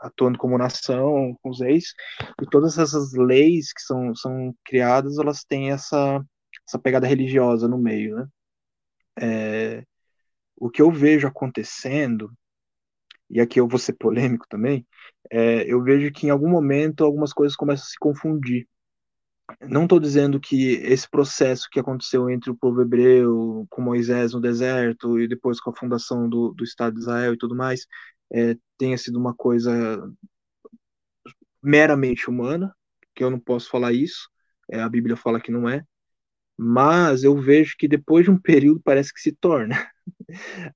atuando 0.00 0.38
como 0.38 0.58
nação, 0.58 1.36
com 1.42 1.50
os 1.50 1.60
reis, 1.60 1.94
e 2.42 2.46
todas 2.46 2.78
essas 2.78 3.12
leis 3.14 3.72
que 3.72 3.80
são, 3.80 4.14
são 4.14 4.54
criadas, 4.64 5.18
elas 5.18 5.44
têm 5.44 5.70
essa, 5.70 6.24
essa 6.66 6.78
pegada 6.78 7.06
religiosa 7.06 7.68
no 7.68 7.78
meio, 7.78 8.16
né? 8.16 8.28
É, 9.20 9.84
o 10.56 10.70
que 10.70 10.82
eu 10.82 10.90
vejo 10.90 11.26
acontecendo, 11.26 12.32
e 13.30 13.40
aqui 13.40 13.60
eu 13.60 13.68
vou 13.68 13.78
ser 13.78 13.94
polêmico 13.94 14.46
também, 14.48 14.86
é, 15.30 15.64
eu 15.70 15.82
vejo 15.82 16.12
que 16.12 16.26
em 16.26 16.30
algum 16.30 16.48
momento 16.48 17.04
algumas 17.04 17.32
coisas 17.32 17.56
começam 17.56 17.84
a 17.84 17.88
se 17.88 17.98
confundir. 17.98 18.68
Não 19.60 19.84
estou 19.84 20.00
dizendo 20.00 20.40
que 20.40 20.72
esse 20.84 21.08
processo 21.08 21.68
que 21.70 21.78
aconteceu 21.78 22.30
entre 22.30 22.50
o 22.50 22.56
povo 22.56 22.80
hebreu, 22.80 23.66
com 23.70 23.82
Moisés 23.82 24.32
no 24.32 24.40
deserto, 24.40 25.20
e 25.20 25.28
depois 25.28 25.60
com 25.60 25.70
a 25.70 25.76
fundação 25.76 26.28
do, 26.28 26.52
do 26.54 26.64
Estado 26.64 26.94
de 26.94 27.00
Israel 27.00 27.34
e 27.34 27.38
tudo 27.38 27.54
mais, 27.54 27.86
é, 28.32 28.56
tenha 28.78 28.96
sido 28.96 29.18
uma 29.18 29.34
coisa 29.34 30.02
meramente 31.62 32.28
humana, 32.28 32.74
que 33.14 33.24
eu 33.24 33.30
não 33.30 33.40
posso 33.40 33.70
falar 33.70 33.92
isso, 33.92 34.28
é, 34.70 34.80
a 34.80 34.88
Bíblia 34.88 35.16
fala 35.16 35.40
que 35.40 35.52
não 35.52 35.68
é, 35.68 35.82
mas 36.56 37.24
eu 37.24 37.36
vejo 37.40 37.76
que 37.78 37.88
depois 37.88 38.24
de 38.24 38.30
um 38.30 38.38
período 38.38 38.80
parece 38.84 39.12
que 39.12 39.20
se 39.20 39.32
torna. 39.32 39.74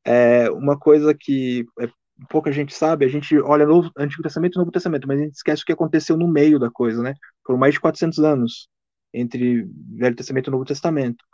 É 0.05 0.51
uma 0.51 0.79
coisa 0.79 1.15
que 1.19 1.65
é, 1.81 1.89
pouca 2.29 2.51
gente 2.53 2.75
sabe, 2.75 3.05
a 3.05 3.09
gente 3.09 3.39
olha 3.39 3.67
no 3.67 3.91
Antigo 3.97 4.23
Testamento 4.23 4.55
e 4.57 4.59
Novo 4.59 4.73
Testamento, 4.73 5.07
mas 5.07 5.21
a 5.21 5.23
gente 5.25 5.35
esquece 5.35 5.63
o 5.63 5.67
que 5.67 5.73
aconteceu 5.73 6.17
no 6.17 6.29
meio 6.29 6.59
da 6.59 6.71
coisa, 6.71 7.03
né? 7.03 7.15
Foram 7.47 7.59
mais 7.59 7.75
de 7.75 7.81
400 7.81 8.19
anos 8.21 8.69
entre 9.13 9.67
Velho 9.97 10.17
Testamento 10.17 10.49
e 10.49 10.51
Novo 10.51 10.65
Testamento. 10.65 11.25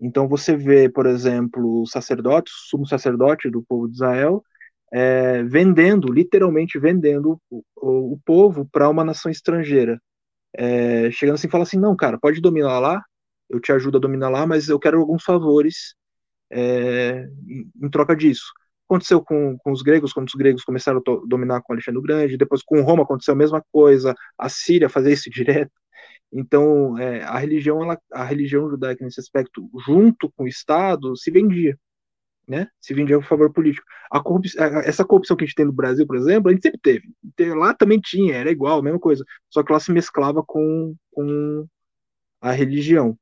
Então 0.00 0.28
você 0.28 0.56
vê, 0.56 0.88
por 0.88 1.06
exemplo, 1.06 1.82
o 1.82 1.86
sacerdote, 1.86 2.50
o 2.50 2.68
sumo 2.68 2.86
sacerdote 2.86 3.50
do 3.50 3.62
povo 3.62 3.88
de 3.88 3.94
Israel, 3.94 4.42
é, 4.92 5.42
vendendo, 5.42 6.12
literalmente 6.12 6.78
vendendo 6.78 7.40
o, 7.50 7.62
o, 7.76 8.12
o 8.14 8.20
povo 8.24 8.66
para 8.70 8.88
uma 8.88 9.04
nação 9.04 9.30
estrangeira. 9.30 10.00
É, 10.56 11.10
chegando 11.10 11.34
assim, 11.34 11.48
fala 11.48 11.64
assim, 11.64 11.78
não, 11.78 11.94
cara, 11.94 12.18
pode 12.18 12.40
dominar 12.40 12.78
lá, 12.78 13.02
eu 13.50 13.60
te 13.60 13.72
ajudo 13.72 13.98
a 13.98 14.00
dominar 14.00 14.28
lá, 14.28 14.46
mas 14.46 14.68
eu 14.68 14.78
quero 14.78 14.98
alguns 15.00 15.22
favores 15.24 15.94
é, 16.50 17.28
em 17.82 17.90
troca 17.90 18.16
disso. 18.16 18.52
Aconteceu 18.88 19.22
com, 19.22 19.56
com 19.58 19.70
os 19.70 19.82
gregos, 19.82 20.12
quando 20.12 20.28
os 20.28 20.34
gregos 20.34 20.64
começaram 20.64 20.98
a 21.06 21.26
dominar 21.26 21.60
com 21.62 21.72
Alexandre 21.72 21.98
o 21.98 22.02
Grande, 22.02 22.38
depois 22.38 22.62
com 22.62 22.80
Roma 22.80 23.02
aconteceu 23.02 23.34
a 23.34 23.36
mesma 23.36 23.62
coisa, 23.70 24.14
a 24.38 24.48
Síria 24.48 24.88
fazia 24.88 25.12
isso 25.12 25.30
direto. 25.30 25.72
Então, 26.32 26.98
é, 26.98 27.22
a 27.22 27.38
religião, 27.38 27.82
ela, 27.82 27.98
a 28.12 28.24
religião 28.24 28.68
judaica 28.68 29.04
nesse 29.04 29.20
aspecto, 29.20 29.68
junto 29.86 30.30
com 30.32 30.44
o 30.44 30.48
Estado, 30.48 31.16
se 31.16 31.30
vendia, 31.30 31.78
né? 32.46 32.68
Se 32.80 32.94
vendia 32.94 33.18
a 33.18 33.22
favor 33.22 33.52
político. 33.52 33.86
A 34.10 34.20
corrupção, 34.22 34.64
essa 34.80 35.04
corrupção 35.04 35.36
que 35.36 35.44
a 35.44 35.46
gente 35.46 35.54
tem 35.56 35.66
no 35.66 35.72
Brasil, 35.72 36.06
por 36.06 36.16
exemplo, 36.16 36.50
a 36.50 36.52
gente 36.52 36.62
sempre 36.62 36.80
teve. 36.80 37.54
Lá 37.54 37.74
também 37.74 38.00
tinha, 38.00 38.36
era 38.36 38.50
igual, 38.50 38.82
mesma 38.82 38.98
coisa. 39.00 39.24
Só 39.50 39.62
que 39.62 39.72
ela 39.72 39.80
se 39.80 39.92
mesclava 39.92 40.42
com, 40.46 40.94
com 41.12 41.66
a 42.40 42.52
religião. 42.52 43.18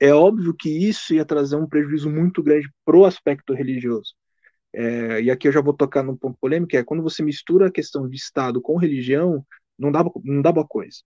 É 0.00 0.12
óbvio 0.12 0.54
que 0.54 0.68
isso 0.68 1.14
ia 1.14 1.24
trazer 1.24 1.56
um 1.56 1.68
prejuízo 1.68 2.10
muito 2.10 2.42
grande 2.42 2.68
pro 2.84 3.04
aspecto 3.04 3.54
religioso. 3.54 4.14
É, 4.72 5.22
e 5.22 5.30
aqui 5.30 5.48
eu 5.48 5.52
já 5.52 5.60
vou 5.60 5.74
tocar 5.74 6.02
num 6.02 6.16
ponto 6.16 6.36
polêmico, 6.40 6.76
é 6.76 6.82
quando 6.84 7.02
você 7.02 7.22
mistura 7.22 7.68
a 7.68 7.72
questão 7.72 8.08
de 8.08 8.16
Estado 8.16 8.60
com 8.60 8.76
religião, 8.76 9.44
não 9.78 9.92
dá, 9.92 10.04
não 10.24 10.42
dá 10.42 10.52
boa 10.52 10.66
coisa. 10.66 10.98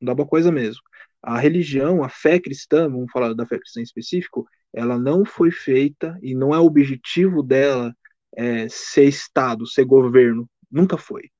Não 0.00 0.06
dá 0.06 0.14
boa 0.14 0.28
coisa 0.28 0.50
mesmo. 0.52 0.82
A 1.22 1.38
religião, 1.38 2.02
a 2.04 2.08
fé 2.08 2.40
cristã, 2.40 2.88
vamos 2.88 3.10
falar 3.12 3.34
da 3.34 3.46
fé 3.46 3.58
cristã 3.58 3.80
em 3.80 3.84
específico, 3.84 4.46
ela 4.72 4.98
não 4.98 5.24
foi 5.24 5.50
feita 5.50 6.18
e 6.22 6.34
não 6.34 6.54
é 6.54 6.58
o 6.58 6.64
objetivo 6.64 7.42
dela 7.42 7.94
é, 8.36 8.68
ser 8.68 9.04
Estado, 9.04 9.66
ser 9.66 9.84
governo. 9.84 10.48
Nunca 10.70 10.96
foi. 10.98 11.30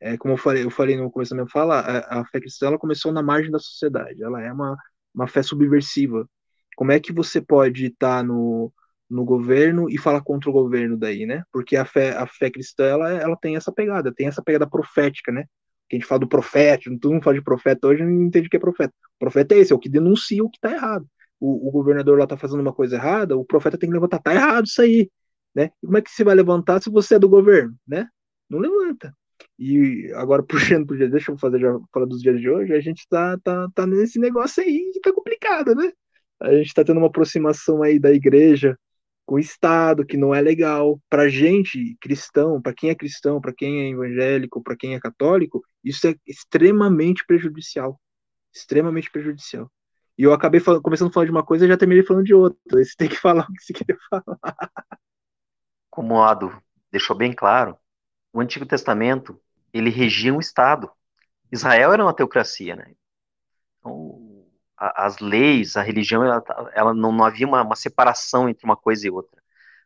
É, 0.00 0.16
como 0.18 0.34
eu 0.34 0.38
falei, 0.38 0.64
eu 0.64 0.70
falei 0.70 0.96
no 0.96 1.10
começo 1.10 1.30
da 1.30 1.36
minha 1.36 1.48
fala, 1.48 1.80
a, 1.80 2.20
a 2.20 2.24
fé 2.26 2.40
cristã 2.40 2.66
ela 2.66 2.78
começou 2.78 3.12
na 3.12 3.22
margem 3.22 3.50
da 3.50 3.58
sociedade. 3.58 4.22
Ela 4.22 4.42
é 4.42 4.52
uma 4.52 4.76
uma 5.14 5.26
fé 5.26 5.42
subversiva. 5.42 6.28
Como 6.76 6.92
é 6.92 7.00
que 7.00 7.12
você 7.12 7.40
pode 7.40 7.86
estar 7.86 8.24
no, 8.24 8.72
no 9.08 9.24
governo 9.24 9.90
e 9.90 9.98
falar 9.98 10.22
contra 10.22 10.50
o 10.50 10.52
governo 10.52 10.96
daí, 10.96 11.26
né? 11.26 11.44
Porque 11.52 11.76
a 11.76 11.84
fé, 11.84 12.16
a 12.16 12.26
fé 12.26 12.50
cristã, 12.50 12.84
ela, 12.84 13.10
ela 13.10 13.36
tem 13.36 13.56
essa 13.56 13.72
pegada, 13.72 14.12
tem 14.14 14.26
essa 14.26 14.42
pegada 14.42 14.68
profética, 14.68 15.30
né? 15.32 15.46
que 15.92 15.96
a 15.96 15.98
gente 15.98 16.08
fala 16.08 16.20
do 16.20 16.28
profeta, 16.28 16.84
todo 16.98 17.12
mundo 17.12 17.22
fala 17.22 17.36
de 17.36 17.44
profeta 17.44 17.86
hoje, 17.86 18.02
não 18.02 18.22
entende 18.22 18.46
o 18.46 18.50
que 18.50 18.56
é 18.56 18.60
profeta. 18.60 18.94
O 19.16 19.18
profeta 19.18 19.54
é 19.54 19.58
esse, 19.58 19.72
é 19.72 19.76
o 19.76 19.78
que 19.78 19.90
denuncia 19.90 20.42
o 20.42 20.48
que 20.48 20.56
está 20.56 20.72
errado. 20.72 21.06
O, 21.38 21.68
o, 21.68 21.70
governador 21.70 22.16
lá 22.16 22.24
está 22.24 22.36
fazendo 22.36 22.60
uma 22.60 22.72
coisa 22.72 22.96
errada, 22.96 23.36
o 23.36 23.44
profeta 23.44 23.76
tem 23.76 23.90
que 23.90 23.94
levantar, 23.94 24.18
tá 24.20 24.32
errado 24.32 24.64
isso 24.64 24.80
aí, 24.80 25.10
né? 25.54 25.70
Como 25.84 25.98
é 25.98 26.00
que 26.00 26.10
você 26.10 26.24
vai 26.24 26.34
levantar 26.34 26.80
se 26.82 26.88
você 26.88 27.16
é 27.16 27.18
do 27.18 27.28
governo, 27.28 27.76
né? 27.86 28.08
Não 28.48 28.58
levanta. 28.58 29.14
E 29.64 30.12
agora, 30.14 30.42
puxando 30.42 30.88
pro 30.88 30.96
dia, 30.96 31.08
deixa 31.08 31.30
eu 31.30 31.38
fazer 31.38 31.60
já 31.60 31.78
falar 31.92 32.06
dos 32.06 32.20
dias 32.20 32.40
de 32.40 32.50
hoje, 32.50 32.74
a 32.74 32.80
gente 32.80 33.06
tá, 33.08 33.38
tá, 33.38 33.68
tá 33.72 33.86
nesse 33.86 34.18
negócio 34.18 34.60
aí 34.60 34.90
que 34.92 35.00
tá 35.00 35.12
complicado, 35.12 35.72
né? 35.72 35.92
A 36.40 36.52
gente 36.54 36.74
tá 36.74 36.82
tendo 36.82 36.98
uma 36.98 37.06
aproximação 37.06 37.80
aí 37.80 37.96
da 37.96 38.10
igreja 38.10 38.76
com 39.24 39.36
o 39.36 39.38
Estado, 39.38 40.04
que 40.04 40.16
não 40.16 40.34
é 40.34 40.40
legal. 40.40 41.00
Para 41.08 41.28
gente 41.28 41.96
cristão, 42.00 42.60
para 42.60 42.74
quem 42.74 42.90
é 42.90 42.94
cristão, 42.96 43.40
para 43.40 43.52
quem 43.52 43.82
é 43.82 43.90
evangélico, 43.90 44.60
para 44.60 44.76
quem 44.76 44.96
é 44.96 45.00
católico, 45.00 45.62
isso 45.84 46.08
é 46.08 46.16
extremamente 46.26 47.24
prejudicial. 47.24 48.00
Extremamente 48.52 49.12
prejudicial. 49.12 49.70
E 50.18 50.24
eu 50.24 50.32
acabei 50.32 50.58
falando, 50.58 50.82
começando 50.82 51.10
a 51.10 51.12
falar 51.12 51.26
de 51.26 51.30
uma 51.30 51.44
coisa 51.44 51.64
e 51.64 51.68
já 51.68 51.76
terminei 51.76 52.02
falando 52.04 52.24
de 52.24 52.34
outra. 52.34 52.58
Você 52.84 52.94
tem 52.98 53.08
que 53.08 53.16
falar 53.16 53.46
o 53.48 53.52
que 53.52 53.62
você 53.62 53.72
quer 53.72 53.96
falar. 54.10 54.24
Como 55.88 56.14
o 56.14 56.20
Ado 56.20 56.52
deixou 56.90 57.16
bem 57.16 57.32
claro, 57.32 57.78
o 58.32 58.40
Antigo 58.40 58.66
Testamento 58.66 59.40
ele 59.72 59.90
regia 59.90 60.34
um 60.34 60.40
Estado. 60.40 60.90
Israel 61.50 61.92
era 61.92 62.04
uma 62.04 62.14
teocracia, 62.14 62.76
né? 62.76 62.92
Então, 63.78 64.46
a, 64.76 65.06
as 65.06 65.18
leis, 65.18 65.76
a 65.76 65.82
religião, 65.82 66.24
ela, 66.24 66.42
ela 66.74 66.94
não, 66.94 67.12
não, 67.12 67.24
havia 67.24 67.46
uma, 67.46 67.62
uma, 67.62 67.76
separação 67.76 68.48
entre 68.48 68.64
uma 68.64 68.76
coisa 68.76 69.06
e 69.06 69.10
outra. 69.10 69.40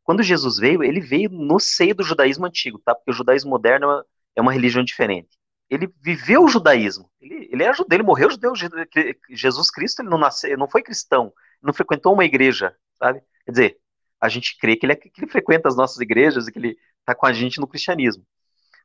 Quando 0.04 0.22
Jesus 0.22 0.58
veio, 0.58 0.82
ele 0.82 1.00
veio 1.00 1.28
no 1.30 1.58
seio 1.58 1.94
do 1.94 2.04
judaísmo 2.04 2.46
antigo, 2.46 2.78
tá? 2.84 2.94
Porque 2.94 3.10
o 3.10 3.14
judaísmo 3.14 3.50
moderno 3.50 3.86
é 3.86 3.88
uma, 3.88 4.06
é 4.36 4.40
uma 4.42 4.52
religião 4.52 4.84
diferente. 4.84 5.36
Ele 5.68 5.92
viveu 6.00 6.44
o 6.44 6.48
judaísmo. 6.48 7.10
Ele, 7.20 7.48
ele 7.50 7.62
era 7.62 7.72
judeu, 7.72 7.96
ele 7.96 8.06
morreu 8.06 8.30
judeu. 8.30 8.52
Jesus 9.28 9.70
Cristo, 9.70 10.00
ele 10.00 10.08
não 10.08 10.18
nasceu, 10.18 10.56
não 10.56 10.68
foi 10.68 10.82
cristão, 10.82 11.32
não 11.60 11.74
frequentou 11.74 12.12
uma 12.12 12.24
igreja, 12.24 12.76
sabe? 12.98 13.20
Quer 13.44 13.50
dizer, 13.50 13.78
a 14.20 14.28
gente 14.28 14.56
crê 14.58 14.76
que 14.76 14.86
ele, 14.86 14.92
é, 14.92 14.96
que 14.96 15.10
ele 15.18 15.30
frequenta 15.30 15.68
as 15.68 15.76
nossas 15.76 16.00
igrejas 16.00 16.46
e 16.46 16.52
que 16.52 16.58
ele 16.58 16.76
está 17.00 17.14
com 17.14 17.26
a 17.26 17.32
gente 17.32 17.60
no 17.60 17.66
cristianismo. 17.66 18.24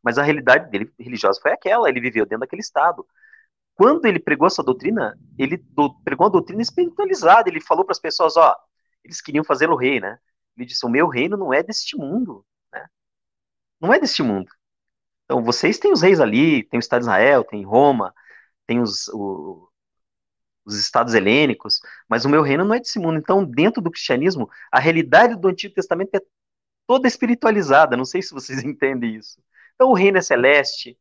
Mas 0.04 0.18
a 0.18 0.24
realidade 0.24 0.70
dele 0.70 0.92
religiosa 1.00 1.40
foi 1.42 1.52
aquela, 1.52 1.90
ele 1.90 2.02
viveu 2.02 2.26
dentro 2.26 2.42
daquele 2.42 2.62
estado. 2.62 3.06
Quando 3.76 4.06
ele 4.06 4.20
pregou 4.20 4.48
essa 4.48 4.64
doutrina, 4.64 5.18
ele 5.38 5.58
do, 5.58 5.94
pregou 6.04 6.26
uma 6.26 6.32
doutrina 6.32 6.62
espiritualizada, 6.62 7.50
ele 7.50 7.62
falou 7.62 7.86
para 7.86 7.94
as 7.94 8.00
pessoas, 8.00 8.38
ó, 8.38 8.56
eles 9.04 9.22
queriam 9.22 9.44
fazê-lo 9.44 9.76
rei, 9.76 10.00
né? 10.00 10.20
Ele 10.58 10.66
disse, 10.66 10.86
o 10.86 10.90
meu 10.90 11.08
reino 11.08 11.38
não 11.38 11.54
é 11.54 11.64
deste 11.64 11.98
mundo, 11.98 12.46
né? 12.74 12.86
Não 13.80 13.94
é 13.94 14.00
deste 14.00 14.24
mundo. 14.24 14.52
Então, 15.26 15.44
vocês 15.44 15.80
têm 15.80 15.92
os 15.94 16.02
reis 16.02 16.20
ali, 16.20 16.64
tem 16.64 16.78
o 16.80 16.82
Estado 16.82 17.02
de 17.02 17.06
Israel, 17.06 17.44
tem 17.44 17.64
Roma, 17.64 18.14
tem 18.68 18.82
os, 18.82 19.08
o, 19.10 19.72
os 20.66 20.76
estados 20.78 21.14
helênicos, 21.14 21.80
mas 22.08 22.26
o 22.26 22.30
meu 22.30 22.42
reino 22.42 22.66
não 22.66 22.76
é 22.76 22.80
desse 22.80 23.00
mundo. 23.00 23.18
Então, 23.18 23.44
dentro 23.44 23.82
do 23.82 23.92
cristianismo, 23.92 24.50
a 24.72 24.80
realidade 24.80 25.36
do 25.36 25.48
Antigo 25.48 25.74
Testamento 25.74 26.16
é 26.16 26.22
toda 26.88 27.08
espiritualizada. 27.08 27.98
Não 27.98 28.06
sei 28.06 28.22
se 28.22 28.34
vocês 28.34 28.62
entendem 28.66 29.16
isso. 29.16 29.42
Então, 29.82 29.90
o 29.90 29.96
reino 29.96 30.20
é 30.20 30.22
celeste, 30.22 30.96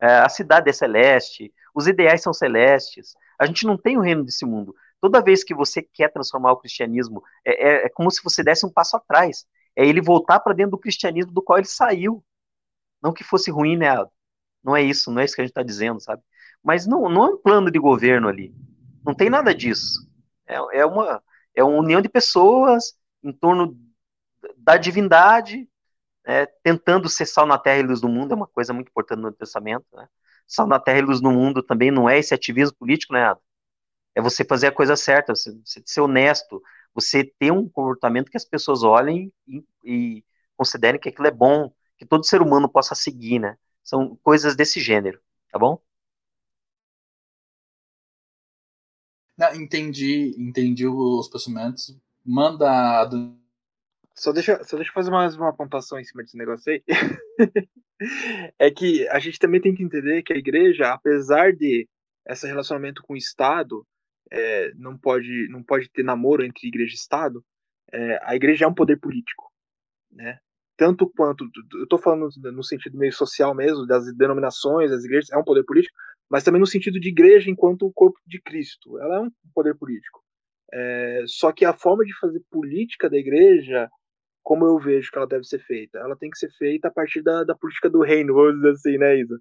é, 0.00 0.06
a 0.06 0.28
cidade 0.28 0.68
é 0.68 0.72
celeste, 0.72 1.54
os 1.72 1.86
ideais 1.86 2.20
são 2.20 2.32
celestes. 2.32 3.14
A 3.38 3.46
gente 3.46 3.64
não 3.64 3.78
tem 3.78 3.96
o 3.96 4.00
reino 4.00 4.24
desse 4.24 4.44
mundo. 4.44 4.74
Toda 5.00 5.22
vez 5.22 5.44
que 5.44 5.54
você 5.54 5.80
quer 5.80 6.12
transformar 6.12 6.50
o 6.50 6.56
cristianismo, 6.56 7.22
é, 7.44 7.52
é, 7.52 7.86
é 7.86 7.88
como 7.88 8.10
se 8.10 8.20
você 8.20 8.42
desse 8.42 8.66
um 8.66 8.72
passo 8.72 8.96
atrás. 8.96 9.46
É 9.76 9.86
ele 9.86 10.02
voltar 10.02 10.40
para 10.40 10.52
dentro 10.52 10.72
do 10.72 10.78
cristianismo 10.78 11.30
do 11.30 11.40
qual 11.40 11.58
ele 11.58 11.68
saiu. 11.68 12.24
Não 13.00 13.12
que 13.12 13.22
fosse 13.22 13.52
ruim, 13.52 13.76
né? 13.76 13.90
Não 14.64 14.74
é 14.74 14.82
isso, 14.82 15.12
não 15.12 15.22
é 15.22 15.24
isso 15.24 15.36
que 15.36 15.40
a 15.40 15.44
gente 15.44 15.52
está 15.52 15.62
dizendo, 15.62 16.00
sabe? 16.00 16.20
Mas 16.60 16.88
não, 16.88 17.08
não 17.08 17.24
é 17.24 17.28
um 17.34 17.40
plano 17.40 17.70
de 17.70 17.78
governo 17.78 18.26
ali. 18.26 18.52
Não 19.06 19.14
tem 19.14 19.30
nada 19.30 19.54
disso. 19.54 20.10
É, 20.44 20.56
é, 20.80 20.84
uma, 20.84 21.22
é 21.54 21.62
uma 21.62 21.78
união 21.78 22.00
de 22.00 22.08
pessoas 22.08 22.94
em 23.22 23.32
torno 23.32 23.78
da 24.56 24.76
divindade, 24.76 25.68
é, 26.28 26.44
tentando 26.62 27.08
ser 27.08 27.24
sal 27.24 27.46
na 27.46 27.58
terra 27.58 27.78
e 27.80 27.82
luz 27.82 28.02
do 28.02 28.08
mundo, 28.08 28.32
é 28.32 28.36
uma 28.36 28.46
coisa 28.46 28.74
muito 28.74 28.88
importante 28.90 29.20
no 29.22 29.32
pensamento. 29.32 29.86
Né? 29.94 30.06
Sal 30.46 30.66
na 30.66 30.78
terra 30.78 30.98
e 30.98 31.02
luz 31.02 31.22
do 31.22 31.30
mundo 31.30 31.62
também 31.62 31.90
não 31.90 32.08
é 32.08 32.18
esse 32.18 32.34
ativismo 32.34 32.76
político, 32.76 33.14
né? 33.14 33.34
É 34.14 34.20
você 34.20 34.44
fazer 34.44 34.66
a 34.66 34.72
coisa 34.72 34.94
certa, 34.94 35.34
você, 35.34 35.52
você 35.64 35.82
ser 35.86 36.00
honesto, 36.02 36.62
você 36.94 37.24
ter 37.24 37.50
um 37.50 37.66
comportamento 37.68 38.30
que 38.30 38.36
as 38.36 38.44
pessoas 38.44 38.82
olhem 38.82 39.32
e, 39.46 39.64
e 39.82 40.24
considerem 40.56 41.00
que 41.00 41.08
aquilo 41.08 41.28
é 41.28 41.30
bom, 41.30 41.72
que 41.96 42.04
todo 42.04 42.26
ser 42.26 42.42
humano 42.42 42.68
possa 42.68 42.94
seguir, 42.94 43.38
né? 43.38 43.56
São 43.82 44.16
coisas 44.22 44.54
desse 44.54 44.80
gênero, 44.80 45.18
tá 45.50 45.58
bom? 45.58 45.80
Não, 49.36 49.54
entendi, 49.54 50.34
entendi 50.36 50.86
os 50.86 51.28
pensamentos. 51.28 51.96
Manda 52.24 53.06
só 54.18 54.32
deixa, 54.32 54.62
só 54.64 54.76
deixa 54.76 54.90
eu 54.90 54.94
fazer 54.94 55.10
mais 55.10 55.36
uma 55.36 55.54
pontuação 55.54 55.98
em 55.98 56.04
cima 56.04 56.22
desse 56.22 56.36
negócio 56.36 56.72
aí. 56.72 56.82
é 58.58 58.70
que 58.70 59.08
a 59.08 59.18
gente 59.20 59.38
também 59.38 59.60
tem 59.60 59.74
que 59.74 59.82
entender 59.82 60.22
que 60.22 60.32
a 60.32 60.36
igreja, 60.36 60.92
apesar 60.92 61.52
de 61.52 61.88
esse 62.26 62.46
relacionamento 62.46 63.02
com 63.02 63.14
o 63.14 63.16
Estado, 63.16 63.86
é, 64.30 64.72
não, 64.74 64.98
pode, 64.98 65.48
não 65.48 65.62
pode 65.62 65.88
ter 65.90 66.02
namoro 66.02 66.44
entre 66.44 66.66
igreja 66.66 66.92
e 66.92 66.96
Estado, 66.96 67.44
é, 67.92 68.18
a 68.22 68.34
igreja 68.34 68.64
é 68.64 68.68
um 68.68 68.74
poder 68.74 68.98
político. 68.98 69.50
Né? 70.10 70.38
Tanto 70.76 71.08
quanto, 71.16 71.48
eu 71.74 71.84
estou 71.84 71.98
falando 71.98 72.28
no 72.52 72.62
sentido 72.64 72.98
meio 72.98 73.12
social 73.12 73.54
mesmo, 73.54 73.86
das 73.86 74.12
denominações, 74.16 74.90
das 74.90 75.04
igrejas, 75.04 75.30
é 75.30 75.38
um 75.38 75.44
poder 75.44 75.64
político, 75.64 75.96
mas 76.28 76.42
também 76.42 76.60
no 76.60 76.66
sentido 76.66 76.98
de 76.98 77.08
igreja 77.08 77.50
enquanto 77.50 77.86
o 77.86 77.92
corpo 77.92 78.18
de 78.26 78.40
Cristo. 78.40 78.98
Ela 78.98 79.16
é 79.16 79.20
um 79.20 79.30
poder 79.54 79.76
político. 79.76 80.22
É, 80.72 81.22
só 81.26 81.52
que 81.52 81.64
a 81.64 81.72
forma 81.72 82.04
de 82.04 82.12
fazer 82.18 82.42
política 82.50 83.08
da 83.08 83.16
igreja 83.16 83.88
como 84.42 84.66
eu 84.66 84.78
vejo 84.78 85.10
que 85.10 85.18
ela 85.18 85.26
deve 85.26 85.44
ser 85.44 85.58
feita? 85.60 85.98
Ela 85.98 86.16
tem 86.16 86.30
que 86.30 86.38
ser 86.38 86.50
feita 86.52 86.88
a 86.88 86.90
partir 86.90 87.22
da, 87.22 87.44
da 87.44 87.54
política 87.54 87.90
do 87.90 88.02
reino, 88.02 88.32
vamos 88.34 88.56
dizer 88.56 88.70
assim, 88.70 88.98
né, 88.98 89.18
Isa? 89.18 89.38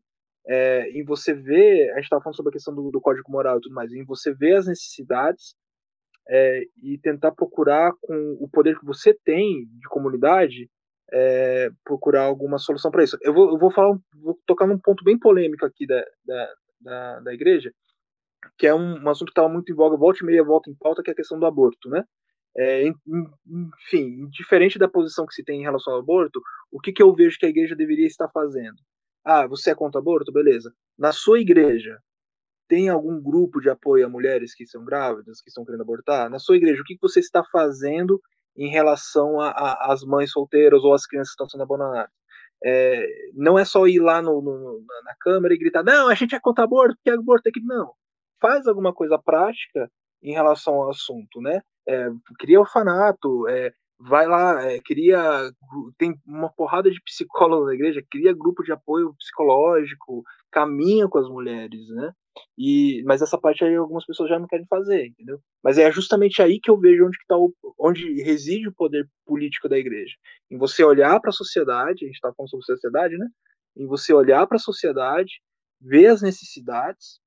É, 0.49 0.89
em 0.91 1.03
você 1.03 1.33
ver, 1.33 1.91
a 1.91 1.95
gente 1.95 2.05
estava 2.05 2.21
falando 2.23 2.37
sobre 2.37 2.51
a 2.51 2.53
questão 2.53 2.73
do, 2.73 2.89
do, 2.89 3.01
código 3.01 3.29
moral 3.29 3.57
e 3.57 3.61
tudo 3.61 3.75
mais, 3.75 3.91
em 3.91 4.05
você 4.05 4.33
ver 4.33 4.55
as 4.55 4.67
necessidades 4.67 5.55
é, 6.29 6.63
e 6.81 6.97
tentar 6.99 7.31
procurar 7.33 7.91
com 8.01 8.37
o 8.39 8.49
poder 8.49 8.79
que 8.79 8.85
você 8.85 9.13
tem 9.25 9.65
de 9.65 9.89
comunidade, 9.89 10.69
é, 11.11 11.69
procurar 11.83 12.23
alguma 12.23 12.57
solução 12.57 12.91
para 12.91 13.03
isso. 13.03 13.17
Eu 13.21 13.33
vou, 13.33 13.51
eu 13.51 13.57
vou 13.57 13.71
falar, 13.71 13.97
vou 14.21 14.39
tocar 14.45 14.67
num 14.67 14.79
ponto 14.79 15.03
bem 15.03 15.19
polêmico 15.19 15.65
aqui 15.65 15.85
da, 15.85 16.01
da, 16.25 16.53
da, 16.79 17.19
da 17.21 17.33
igreja, 17.33 17.71
que 18.57 18.67
é 18.67 18.73
um, 18.73 19.03
um 19.03 19.09
assunto 19.09 19.27
que 19.27 19.31
estava 19.31 19.49
muito 19.49 19.71
em 19.71 19.75
voga, 19.75 19.97
volta 19.97 20.19
e 20.23 20.25
meia, 20.25 20.43
volta 20.43 20.69
em 20.69 20.75
pauta, 20.75 21.03
que 21.03 21.09
é 21.09 21.13
a 21.13 21.15
questão 21.15 21.39
do 21.39 21.45
aborto, 21.45 21.89
né? 21.89 22.03
É, 22.57 22.87
enfim, 22.87 24.27
diferente 24.29 24.79
da 24.79 24.87
posição 24.87 25.27
que 25.27 25.33
se 25.33 25.43
tem 25.43 25.59
em 25.59 25.63
relação 25.63 25.93
ao 25.93 25.99
aborto, 25.99 26.41
o 26.71 26.79
que, 26.79 26.91
que 26.91 27.03
eu 27.03 27.13
vejo 27.13 27.37
que 27.37 27.45
a 27.45 27.49
igreja 27.49 27.75
deveria 27.75 28.07
estar 28.07 28.27
fazendo? 28.29 28.77
Ah, 29.23 29.45
você 29.45 29.71
é 29.71 29.75
contra 29.75 29.99
aborto? 29.99 30.31
Beleza. 30.31 30.73
Na 30.97 31.11
sua 31.11 31.39
igreja, 31.39 31.99
tem 32.67 32.89
algum 32.89 33.21
grupo 33.21 33.61
de 33.61 33.69
apoio 33.69 34.05
a 34.05 34.09
mulheres 34.09 34.55
que 34.55 34.65
são 34.65 34.83
grávidas, 34.83 35.41
que 35.41 35.49
estão 35.49 35.63
querendo 35.63 35.81
abortar? 35.81 36.29
Na 36.29 36.39
sua 36.39 36.57
igreja, 36.57 36.81
o 36.81 36.85
que, 36.85 36.95
que 36.95 37.01
você 37.01 37.19
está 37.19 37.43
fazendo 37.43 38.19
em 38.55 38.69
relação 38.69 39.39
às 39.39 40.03
mães 40.03 40.31
solteiras 40.31 40.83
ou 40.83 40.93
às 40.93 41.05
crianças 41.05 41.29
que 41.29 41.33
estão 41.33 41.49
sendo 41.49 41.63
abandonadas? 41.63 42.11
É, 42.63 43.05
não 43.35 43.57
é 43.59 43.63
só 43.63 43.85
ir 43.87 43.99
lá 43.99 44.21
no, 44.21 44.41
no, 44.41 44.83
na 45.03 45.15
Câmara 45.19 45.53
e 45.53 45.57
gritar, 45.57 45.83
não, 45.83 46.09
a 46.09 46.15
gente 46.15 46.33
é 46.33 46.39
contra 46.39 46.63
aborto, 46.63 46.95
porque 46.95 47.11
aborto 47.11 47.47
é 47.47 47.51
que 47.51 47.61
não. 47.61 47.93
Faz 48.41 48.67
alguma 48.67 48.93
coisa 48.93 49.17
prática 49.19 49.89
em 50.23 50.33
relação 50.33 50.73
ao 50.75 50.89
assunto, 50.89 51.39
né? 51.39 51.61
É, 51.87 52.09
cria 52.39 52.59
orfanato, 52.59 53.47
é, 53.47 53.71
vai 53.99 54.27
lá, 54.27 54.61
é, 54.63 54.79
cria. 54.79 55.51
Tem 55.97 56.15
uma 56.25 56.49
porrada 56.51 56.89
de 56.89 57.01
psicólogos 57.01 57.67
na 57.67 57.73
igreja, 57.73 58.03
cria 58.09 58.33
grupo 58.33 58.63
de 58.63 58.71
apoio 58.71 59.13
psicológico, 59.17 60.23
caminha 60.51 61.07
com 61.07 61.17
as 61.17 61.29
mulheres, 61.29 61.87
né? 61.89 62.11
E, 62.57 63.03
mas 63.05 63.21
essa 63.21 63.37
parte 63.37 63.63
aí 63.63 63.75
algumas 63.75 64.05
pessoas 64.05 64.29
já 64.29 64.37
não 64.37 64.47
querem 64.47 64.65
fazer, 64.67 65.07
entendeu? 65.07 65.39
Mas 65.63 65.77
é 65.77 65.91
justamente 65.91 66.41
aí 66.41 66.59
que 66.59 66.69
eu 66.69 66.79
vejo 66.79 67.05
onde, 67.05 67.17
que 67.17 67.25
tá 67.27 67.37
o, 67.37 67.53
onde 67.79 68.21
reside 68.21 68.67
o 68.67 68.73
poder 68.73 69.07
político 69.25 69.67
da 69.67 69.77
igreja. 69.77 70.15
Em 70.51 70.57
você 70.57 70.83
olhar 70.83 71.19
para 71.19 71.29
a 71.29 71.33
sociedade, 71.33 72.03
a 72.03 72.07
gente 72.07 72.15
está 72.15 72.31
falando 72.33 72.49
sobre 72.49 72.65
sociedade, 72.65 73.17
né? 73.17 73.27
Em 73.75 73.87
você 73.87 74.13
olhar 74.13 74.45
para 74.47 74.57
a 74.57 74.59
sociedade, 74.59 75.41
ver 75.81 76.07
as 76.07 76.21
necessidades 76.21 77.19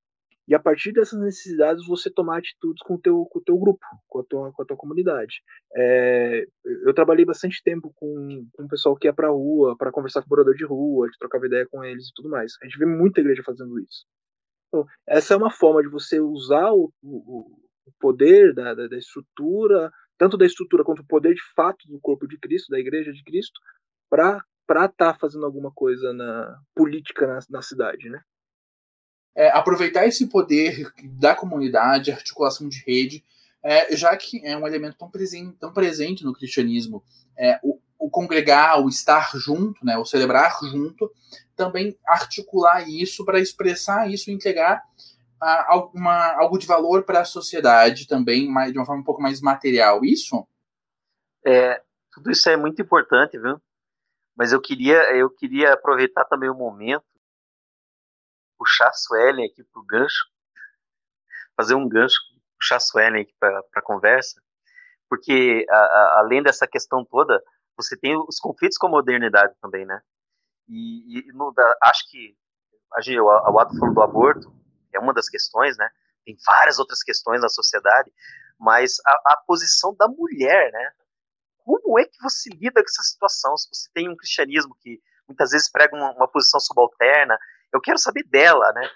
e 0.51 0.55
a 0.55 0.59
partir 0.59 0.91
dessas 0.91 1.17
necessidades 1.21 1.87
você 1.87 2.11
tomar 2.11 2.39
atitudes 2.39 2.83
com 2.83 2.95
o 2.95 3.01
teu, 3.01 3.25
com 3.27 3.39
o 3.39 3.43
teu 3.43 3.57
grupo, 3.57 3.87
com 4.09 4.19
a 4.19 4.25
tua, 4.25 4.53
com 4.53 4.63
a 4.63 4.67
tua 4.67 4.77
comunidade. 4.77 5.45
É, 5.77 6.45
eu 6.85 6.93
trabalhei 6.93 7.25
bastante 7.25 7.63
tempo 7.63 7.93
com, 7.95 8.45
com 8.53 8.65
o 8.65 8.69
pessoal 8.69 8.97
que 8.97 9.07
ia 9.07 9.15
pra 9.15 9.29
rua, 9.29 9.77
para 9.79 9.93
conversar 9.93 10.23
com 10.23 10.27
o 10.27 10.31
morador 10.31 10.57
de 10.57 10.65
rua, 10.65 11.09
de 11.09 11.17
trocar 11.19 11.39
ideia 11.45 11.69
com 11.71 11.85
eles 11.85 12.09
e 12.09 12.13
tudo 12.17 12.29
mais. 12.29 12.55
A 12.61 12.67
gente 12.67 12.77
vê 12.77 12.85
muita 12.85 13.21
igreja 13.21 13.45
fazendo 13.47 13.79
isso. 13.79 14.05
Então, 14.67 14.85
essa 15.07 15.35
é 15.35 15.37
uma 15.37 15.53
forma 15.53 15.83
de 15.83 15.89
você 15.89 16.19
usar 16.19 16.73
o, 16.73 16.93
o, 17.01 17.61
o 17.87 17.93
poder 18.01 18.53
da, 18.53 18.75
da, 18.75 18.89
da 18.89 18.99
estrutura, 18.99 19.93
tanto 20.19 20.37
da 20.37 20.47
estrutura 20.47 20.83
quanto 20.83 21.03
o 21.03 21.07
poder 21.07 21.33
de 21.33 21.43
fato 21.55 21.87
do 21.87 22.01
corpo 22.01 22.27
de 22.27 22.37
Cristo, 22.37 22.71
da 22.71 22.81
igreja 22.81 23.13
de 23.13 23.23
Cristo, 23.23 23.61
para 24.11 24.45
estar 24.67 24.93
tá 24.97 25.15
fazendo 25.15 25.47
alguma 25.47 25.71
coisa 25.73 26.13
na 26.13 26.61
política 26.75 27.29
na, 27.29 27.39
na 27.49 27.63
cidade, 27.63 28.11
né? 28.11 28.21
É, 29.35 29.51
aproveitar 29.51 30.07
esse 30.07 30.27
poder 30.27 30.93
da 31.03 31.35
comunidade, 31.35 32.11
articulação 32.11 32.69
de 32.69 32.83
rede, 32.87 33.25
é, 33.63 33.95
já 33.95 34.17
que 34.17 34.45
é 34.45 34.57
um 34.57 34.67
elemento 34.67 34.97
tão 34.99 35.11
presente, 35.11 35.57
tão 35.59 35.73
presente 35.73 36.25
no 36.25 36.33
cristianismo, 36.33 37.03
é, 37.37 37.59
o, 37.63 37.79
o, 37.99 38.11
congregar, 38.11 38.81
o 38.81 38.89
estar 38.89 39.31
junto, 39.37 39.85
né, 39.85 39.97
o 39.99 40.05
celebrar 40.05 40.59
junto, 40.63 41.11
também 41.55 41.97
articular 42.07 42.89
isso 42.89 43.25
para 43.25 43.39
expressar 43.39 44.11
isso, 44.11 44.31
entregar 44.31 44.83
alguma, 45.41 46.35
algo 46.35 46.59
de 46.59 46.67
valor 46.67 47.05
para 47.05 47.21
a 47.21 47.25
sociedade 47.25 48.07
também, 48.07 48.49
mais, 48.49 48.73
de 48.73 48.79
uma 48.79 48.85
forma 48.85 49.01
um 49.01 49.05
pouco 49.05 49.23
mais 49.23 49.41
material. 49.41 50.05
Isso? 50.05 50.47
É, 51.45 51.81
tudo 52.13 52.31
isso 52.31 52.49
é 52.49 52.57
muito 52.57 52.83
importante, 52.83 53.39
viu? 53.39 53.61
Mas 54.37 54.53
eu 54.53 54.61
queria, 54.61 55.17
eu 55.17 55.31
queria 55.31 55.73
aproveitar 55.73 56.25
também 56.25 56.51
o 56.51 56.55
momento, 56.55 57.05
puxar 58.61 58.89
a 58.89 58.93
Suelen 58.93 59.47
aqui 59.47 59.65
para 59.65 59.81
o 59.81 59.87
gancho, 59.87 60.29
fazer 61.57 61.75
um 61.75 61.89
gancho, 61.89 62.21
puxar 62.59 62.77
a 62.77 62.81
Suelen 62.81 63.23
aqui 63.23 63.35
para 63.41 63.59
a 63.75 63.83
conversa, 63.83 64.39
porque 65.09 65.65
a, 65.71 65.77
a, 65.77 66.19
além 66.19 66.43
dessa 66.43 66.69
questão 66.69 67.03
toda, 67.03 67.43
você 67.75 67.97
tem 67.97 68.15
os 68.29 68.39
conflitos 68.39 68.77
com 68.77 68.89
a 68.89 68.91
modernidade 68.91 69.55
também, 69.63 69.87
né? 69.87 70.03
E, 70.69 71.21
e 71.21 71.33
no, 71.33 71.51
da, 71.53 71.75
acho 71.85 72.09
que 72.11 72.37
a, 72.93 73.01
o, 73.23 73.55
o 73.55 73.59
ato 73.59 73.79
falou 73.79 73.95
do 73.95 74.03
aborto, 74.03 74.53
é 74.93 74.99
uma 74.99 75.15
das 75.15 75.31
questões, 75.31 75.79
né? 75.79 75.89
Tem 76.25 76.37
várias 76.45 76.79
outras 76.79 77.03
questões 77.03 77.41
na 77.41 77.49
sociedade, 77.49 78.13
mas 78.59 78.97
a, 79.07 79.33
a 79.33 79.37
posição 79.47 79.97
da 79.97 80.07
mulher, 80.07 80.71
né? 80.71 80.93
Como 81.65 81.99
é 81.99 82.05
que 82.05 82.21
você 82.23 82.51
lida 82.51 82.83
com 82.83 82.89
essa 82.89 83.03
situação? 83.03 83.57
Se 83.57 83.69
você 83.73 83.89
tem 83.95 84.09
um 84.09 84.17
cristianismo 84.17 84.77
que 84.81 85.01
muitas 85.27 85.51
vezes 85.51 85.71
prega 85.71 85.97
uma, 85.97 86.13
uma 86.13 86.29
posição 86.29 86.61
subalterna, 86.61 87.39
eu 87.73 87.81
quero 87.81 87.99
saber 87.99 88.25
dela, 88.25 88.73
né? 88.73 88.89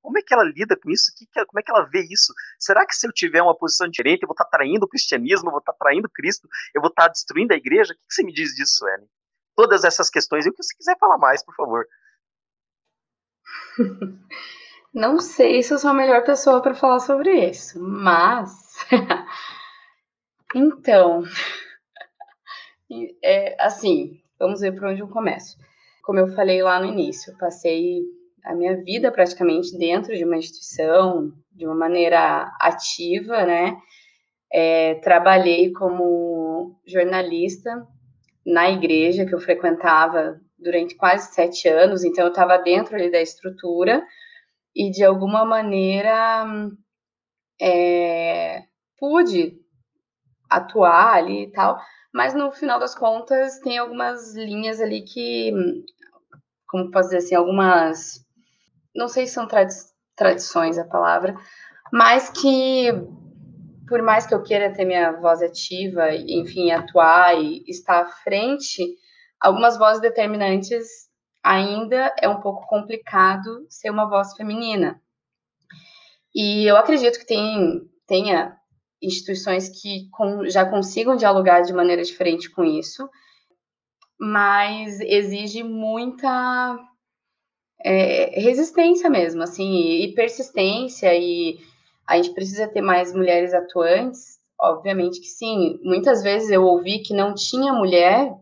Como 0.00 0.18
é 0.18 0.22
que 0.22 0.32
ela 0.32 0.44
lida 0.44 0.74
com 0.76 0.90
isso? 0.90 1.12
Como 1.46 1.60
é 1.60 1.62
que 1.62 1.70
ela 1.70 1.84
vê 1.84 2.00
isso? 2.10 2.32
Será 2.58 2.86
que 2.86 2.94
se 2.94 3.06
eu 3.06 3.12
tiver 3.12 3.42
uma 3.42 3.56
posição 3.56 3.88
diferente, 3.88 4.22
eu 4.22 4.28
vou 4.28 4.32
estar 4.34 4.46
traindo 4.46 4.86
o 4.86 4.88
cristianismo, 4.88 5.48
eu 5.48 5.52
vou 5.52 5.60
estar 5.60 5.74
traindo 5.74 6.08
Cristo, 6.08 6.48
eu 6.74 6.80
vou 6.80 6.88
estar 6.88 7.08
destruindo 7.08 7.52
a 7.52 7.56
igreja? 7.56 7.92
O 7.92 7.96
que, 7.96 8.02
que 8.06 8.14
você 8.14 8.22
me 8.24 8.32
diz 8.32 8.54
disso, 8.54 8.88
Ellen? 8.88 9.08
Todas 9.54 9.84
essas 9.84 10.08
questões, 10.08 10.46
e 10.46 10.48
o 10.48 10.52
que 10.52 10.62
você 10.62 10.74
quiser 10.74 10.96
falar 10.98 11.18
mais, 11.18 11.44
por 11.44 11.54
favor. 11.54 11.86
Não 14.94 15.18
sei 15.18 15.62
se 15.62 15.74
eu 15.74 15.78
sou 15.78 15.90
a 15.90 15.94
melhor 15.94 16.24
pessoa 16.24 16.62
para 16.62 16.74
falar 16.74 17.00
sobre 17.00 17.50
isso, 17.50 17.78
mas. 17.80 18.50
então. 20.54 21.22
É, 23.22 23.54
assim, 23.62 24.18
vamos 24.38 24.60
ver 24.60 24.72
por 24.72 24.86
onde 24.86 25.02
eu 25.02 25.08
começo. 25.08 25.58
Como 26.08 26.20
eu 26.20 26.28
falei 26.28 26.62
lá 26.62 26.80
no 26.80 26.86
início, 26.86 27.36
passei 27.36 28.00
a 28.42 28.54
minha 28.54 28.82
vida 28.82 29.12
praticamente 29.12 29.76
dentro 29.76 30.16
de 30.16 30.24
uma 30.24 30.38
instituição, 30.38 31.30
de 31.52 31.66
uma 31.66 31.74
maneira 31.74 32.50
ativa, 32.58 33.44
né? 33.44 33.76
É, 34.50 34.94
trabalhei 35.02 35.70
como 35.70 36.80
jornalista 36.86 37.86
na 38.46 38.70
igreja 38.70 39.26
que 39.26 39.34
eu 39.34 39.38
frequentava 39.38 40.40
durante 40.58 40.96
quase 40.96 41.30
sete 41.34 41.68
anos, 41.68 42.02
então 42.02 42.24
eu 42.24 42.30
estava 42.30 42.56
dentro 42.56 42.96
ali 42.96 43.10
da 43.10 43.20
estrutura 43.20 44.02
e 44.74 44.90
de 44.90 45.04
alguma 45.04 45.44
maneira 45.44 46.46
é, 47.60 48.62
pude 48.98 49.58
atuar 50.48 51.16
ali 51.16 51.42
e 51.42 51.52
tal, 51.52 51.78
mas 52.14 52.34
no 52.34 52.50
final 52.50 52.80
das 52.80 52.94
contas 52.94 53.58
tem 53.60 53.76
algumas 53.76 54.34
linhas 54.34 54.80
ali 54.80 55.02
que, 55.02 55.52
como 56.68 56.90
posso 56.90 57.08
dizer 57.08 57.18
assim, 57.18 57.34
algumas, 57.34 58.24
não 58.94 59.08
sei 59.08 59.26
se 59.26 59.34
são 59.34 59.48
tradi 59.48 59.74
tradições 60.14 60.76
a 60.76 60.84
palavra, 60.84 61.36
mas 61.92 62.28
que 62.28 62.90
por 63.88 64.02
mais 64.02 64.26
que 64.26 64.34
eu 64.34 64.42
queira 64.42 64.72
ter 64.72 64.84
minha 64.84 65.12
voz 65.12 65.40
ativa, 65.40 66.14
enfim, 66.14 66.70
atuar 66.70 67.40
e 67.40 67.64
estar 67.66 68.02
à 68.02 68.06
frente, 68.06 68.84
algumas 69.40 69.78
vozes 69.78 70.02
determinantes 70.02 70.86
ainda 71.42 72.14
é 72.20 72.28
um 72.28 72.40
pouco 72.40 72.66
complicado 72.66 73.64
ser 73.70 73.90
uma 73.90 74.08
voz 74.08 74.34
feminina. 74.34 75.00
E 76.34 76.66
eu 76.66 76.76
acredito 76.76 77.18
que 77.18 77.26
tem, 77.26 77.80
tenha 78.06 78.56
instituições 79.00 79.68
que 79.68 80.08
com, 80.10 80.46
já 80.48 80.68
consigam 80.68 81.16
dialogar 81.16 81.62
de 81.62 81.72
maneira 81.72 82.02
diferente 82.02 82.50
com 82.50 82.64
isso, 82.64 83.08
mas 84.18 85.00
exige 85.00 85.62
muita 85.62 86.78
é, 87.84 88.40
resistência 88.40 89.08
mesmo, 89.08 89.42
assim, 89.42 90.02
e 90.02 90.14
persistência, 90.14 91.14
e 91.14 91.58
a 92.06 92.16
gente 92.16 92.34
precisa 92.34 92.66
ter 92.66 92.80
mais 92.80 93.14
mulheres 93.14 93.54
atuantes, 93.54 94.38
obviamente 94.58 95.20
que 95.20 95.28
sim. 95.28 95.78
Muitas 95.82 96.22
vezes 96.22 96.50
eu 96.50 96.64
ouvi 96.64 97.00
que 97.00 97.14
não 97.14 97.34
tinha 97.34 97.72
mulher 97.72 98.32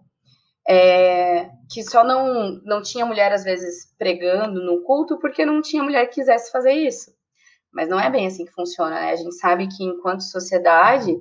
é, 0.69 1.51
que 1.71 1.83
só 1.83 2.03
não, 2.05 2.61
não 2.65 2.83
tinha 2.83 3.07
mulher, 3.07 3.33
às 3.33 3.45
vezes, 3.45 3.95
pregando 3.99 4.61
no 4.65 4.83
culto 4.83 5.19
porque 5.19 5.45
não 5.45 5.61
tinha 5.63 5.83
mulher 5.83 6.07
que 6.07 6.17
quisesse 6.17 6.51
fazer 6.51 6.73
isso. 6.73 7.15
Mas 7.73 7.89
não 7.89 8.01
é 8.01 8.11
bem 8.11 8.27
assim 8.27 8.45
que 8.45 8.53
funciona, 8.53 8.99
né? 8.99 9.11
A 9.11 9.17
gente 9.17 9.35
sabe 9.37 9.69
que, 9.69 9.85
enquanto 9.85 10.23
sociedade, 10.23 11.15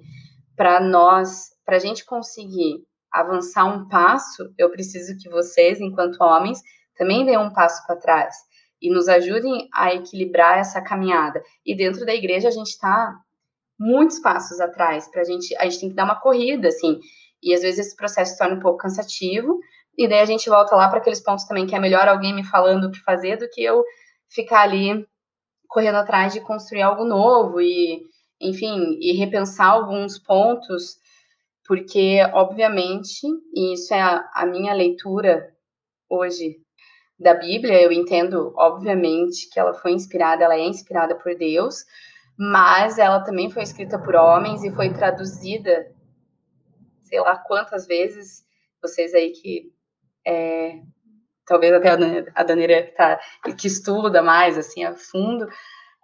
para 0.56 0.80
nós, 0.80 1.50
para 1.66 1.76
a 1.76 1.80
gente 1.80 2.06
conseguir 2.06 2.86
avançar 3.20 3.66
um 3.66 3.88
passo, 3.88 4.54
eu 4.58 4.70
preciso 4.70 5.18
que 5.18 5.30
vocês, 5.30 5.80
enquanto 5.80 6.22
homens, 6.22 6.62
também 6.98 7.26
deem 7.26 7.38
um 7.38 7.54
passo 7.54 7.86
para 7.86 7.96
trás 7.96 8.36
e 8.82 8.90
nos 8.90 9.08
ajudem 9.08 9.68
a 9.74 9.94
equilibrar 9.94 10.60
essa 10.60 10.82
caminhada. 10.82 11.42
E 11.66 11.76
dentro 11.76 12.06
da 12.06 12.14
igreja, 12.14 12.48
a 12.48 12.52
gente 12.52 12.70
está 12.70 13.16
muitos 13.80 14.20
passos 14.20 14.60
atrás, 14.60 15.08
para 15.10 15.22
a 15.22 15.26
gente, 15.26 15.56
a 15.58 15.64
gente 15.64 15.80
tem 15.80 15.90
que 15.90 15.96
dar 15.96 16.06
uma 16.06 16.20
corrida, 16.20 16.68
assim. 16.68 17.00
E 17.42 17.54
às 17.54 17.62
vezes 17.62 17.88
esse 17.88 17.96
processo 17.96 18.34
se 18.34 18.38
torna 18.38 18.56
um 18.56 18.60
pouco 18.60 18.78
cansativo, 18.78 19.60
e 19.98 20.08
daí 20.08 20.20
a 20.20 20.26
gente 20.26 20.50
volta 20.50 20.76
lá 20.76 20.90
para 20.90 21.00
aqueles 21.00 21.22
pontos 21.22 21.46
também 21.46 21.66
que 21.66 21.76
é 21.76 21.80
melhor 21.80 22.08
alguém 22.08 22.34
me 22.34 22.44
falando 22.44 22.86
o 22.86 22.92
que 22.92 23.00
fazer 23.00 23.38
do 23.38 23.50
que 23.50 23.64
eu 23.64 23.84
ficar 24.30 24.62
ali 24.62 25.06
correndo 25.68 25.96
atrás 25.96 26.34
de 26.34 26.42
construir 26.42 26.82
algo 26.82 27.06
novo 27.06 27.62
e, 27.62 28.02
enfim, 28.42 28.98
e 29.00 29.14
repensar 29.14 29.68
alguns 29.68 30.20
pontos, 30.20 30.98
porque, 31.68 32.20
obviamente, 32.34 33.26
e 33.54 33.74
isso 33.74 33.94
é 33.94 34.02
a, 34.02 34.30
a 34.34 34.46
minha 34.46 34.74
leitura 34.74 35.54
hoje 36.10 36.58
da 37.20 37.34
Bíblia, 37.34 37.82
eu 37.82 37.92
entendo, 37.92 38.54
obviamente, 38.56 39.50
que 39.50 39.60
ela 39.60 39.74
foi 39.74 39.92
inspirada, 39.92 40.44
ela 40.44 40.56
é 40.56 40.66
inspirada 40.66 41.16
por 41.16 41.36
Deus, 41.36 41.86
mas 42.38 42.98
ela 42.98 43.22
também 43.22 43.50
foi 43.50 43.64
escrita 43.64 43.98
por 43.98 44.16
homens 44.16 44.64
e 44.64 44.72
foi 44.72 44.94
traduzida 44.94 45.96
sei 47.06 47.20
lá 47.22 47.38
quantas 47.38 47.88
vezes, 47.88 48.44
vocês 48.82 49.14
aí 49.14 49.32
que 49.32 49.72
é, 50.28 50.80
talvez 51.46 51.74
até 51.74 51.90
a 52.36 52.44
Daneira 52.44 52.84
que, 52.84 52.92
tá, 52.92 53.20
que 53.58 53.68
estuda 53.68 54.22
mais 54.22 54.58
assim 54.58 54.84
a 54.84 54.94
fundo, 54.96 55.48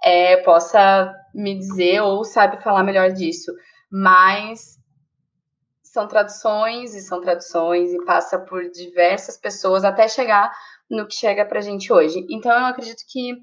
é, 0.03 0.38
possa 0.38 1.14
me 1.34 1.57
dizer 1.57 2.01
ou 2.01 2.24
sabe 2.24 2.64
falar 2.64 2.84
melhor 2.84 3.12
disso. 3.12 3.51
Mas 3.91 4.80
são 5.92 6.08
traduções 6.08 6.96
e 6.96 7.02
são 7.02 7.20
traduções 7.20 7.94
e 7.94 8.06
passa 8.06 8.39
por 8.39 8.64
diversas 8.72 9.38
pessoas 9.38 9.84
até 9.84 10.08
chegar 10.08 10.50
no 10.89 11.06
que 11.06 11.14
chega 11.14 11.46
para 11.46 11.60
a 11.60 11.62
gente 11.62 11.92
hoje. 11.92 12.26
Então 12.30 12.50
eu 12.50 12.66
acredito 12.66 13.04
que 13.09 13.36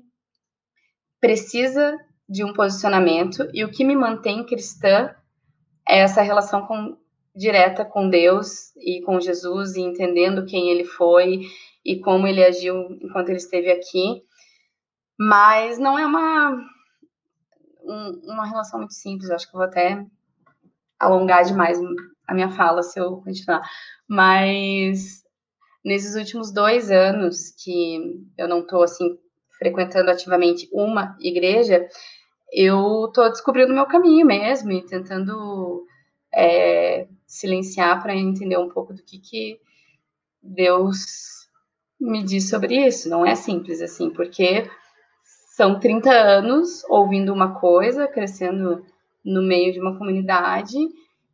precisa 1.21 1.95
de 2.27 2.43
um 2.43 2.55
posicionamento 2.55 3.47
e 3.53 3.65
o 3.65 3.71
que 3.71 3.85
me 3.85 3.95
mantém 3.95 4.47
cristã 4.47 5.15
é 5.87 5.99
essa 5.99 6.23
relação 6.23 6.67
com 6.67 6.97
direta 7.37 7.85
com 7.85 8.09
Deus 8.09 8.75
e 8.77 9.03
com 9.03 9.21
Jesus 9.21 9.77
e 9.77 9.83
entendendo 9.83 10.47
quem 10.47 10.71
ele 10.71 10.85
foi 10.85 11.43
e 11.85 12.01
como 12.01 12.27
ele 12.27 12.43
agiu 12.43 12.99
enquanto 13.03 13.29
ele 13.29 13.37
esteve 13.37 13.71
aqui. 13.71 14.23
Mas 15.19 15.79
não 15.79 15.99
é 15.99 16.07
uma 16.07 16.53
um, 17.83 18.33
uma 18.33 18.47
relação 18.47 18.79
muito 18.79 18.95
simples, 18.95 19.29
eu 19.29 19.37
acho 19.37 19.51
que 19.51 19.55
eu 19.55 19.59
vou 19.59 19.69
até 19.69 20.03
alongar 20.99 21.45
demais 21.45 21.79
a 22.29 22.35
minha 22.35 22.51
fala 22.51 22.83
se 22.83 23.01
eu 23.01 23.17
continuar. 23.17 23.63
Mas 24.07 25.25
nesses 25.83 26.15
últimos 26.15 26.53
dois 26.53 26.91
anos 26.91 27.51
que 27.51 28.27
eu 28.37 28.47
não 28.47 28.61
estou 28.61 28.83
assim 28.83 29.19
frequentando 29.59 30.11
ativamente 30.11 30.69
uma 30.73 31.17
igreja, 31.19 31.89
eu 32.53 33.07
estou 33.07 33.29
descobrindo 33.31 33.73
o 33.73 33.75
meu 33.75 33.87
caminho 33.87 34.27
mesmo 34.27 34.71
e 34.71 34.85
tentando 34.87 35.85
é, 36.33 37.09
silenciar 37.27 38.01
para 38.03 38.15
entender 38.15 38.59
um 38.59 38.69
pouco 38.69 38.93
do 38.93 39.03
que, 39.03 39.19
que 39.19 39.61
Deus 40.43 41.49
me 42.01 42.23
diz 42.23 42.49
sobre 42.49 42.87
isso. 42.87 43.09
Não 43.09 43.27
é 43.27 43.35
simples 43.35 43.81
assim, 43.81 44.11
porque 44.11 44.71
são 45.57 45.81
30 45.81 46.11
anos 46.11 46.85
ouvindo 46.89 47.33
uma 47.33 47.59
coisa, 47.59 48.07
crescendo 48.07 48.85
no 49.25 49.43
meio 49.43 49.73
de 49.73 49.81
uma 49.81 49.99
comunidade 49.99 50.77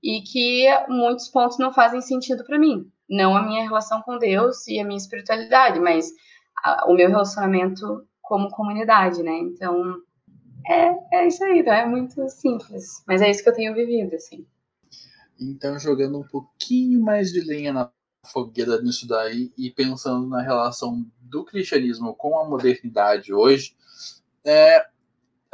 e 0.04 0.20
que 0.20 0.66
muitos 0.86 1.28
pontos 1.28 1.58
não 1.58 1.72
fazem 1.72 2.02
sentido 2.02 2.44
para 2.44 2.58
mim. 2.58 2.86
Não 3.08 3.34
a 3.34 3.42
minha 3.42 3.62
relação 3.62 4.02
com 4.02 4.18
Deus 4.18 4.66
e 4.68 4.78
a 4.78 4.84
minha 4.84 4.98
espiritualidade, 4.98 5.80
mas 5.80 6.10
a, 6.62 6.84
o 6.86 6.94
meu 6.94 7.08
relacionamento 7.08 8.06
como 8.20 8.50
comunidade, 8.50 9.22
né? 9.22 9.32
Então, 9.38 9.96
é, 10.66 11.16
é 11.16 11.26
isso 11.26 11.42
aí, 11.42 11.62
não 11.62 11.72
é 11.72 11.86
muito 11.86 12.28
simples, 12.28 13.02
mas 13.06 13.22
é 13.22 13.30
isso 13.30 13.42
que 13.42 13.48
eu 13.48 13.54
tenho 13.54 13.74
vivido, 13.74 14.14
assim. 14.14 14.46
Então, 15.40 15.78
jogando 15.78 16.18
um 16.18 16.28
pouquinho 16.28 17.00
mais 17.00 17.32
de 17.32 17.40
lenha 17.40 17.72
na 17.72 17.90
fogueira 18.26 18.80
nisso 18.82 19.08
daí 19.08 19.52
e 19.56 19.70
pensando 19.70 20.26
na 20.26 20.42
relação 20.42 21.04
do 21.20 21.44
cristianismo 21.44 22.14
com 22.14 22.38
a 22.38 22.48
modernidade 22.48 23.32
hoje, 23.32 23.74
é, 24.44 24.86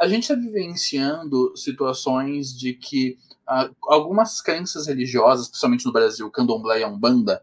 a 0.01 0.07
gente 0.07 0.23
está 0.23 0.33
vivenciando 0.33 1.55
situações 1.55 2.57
de 2.57 2.73
que 2.73 3.19
ah, 3.47 3.69
algumas 3.83 4.41
crenças 4.41 4.87
religiosas, 4.87 5.47
principalmente 5.47 5.85
no 5.85 5.93
Brasil, 5.93 6.31
candomblé 6.31 6.81
e 6.81 6.85
umbanda, 6.85 7.39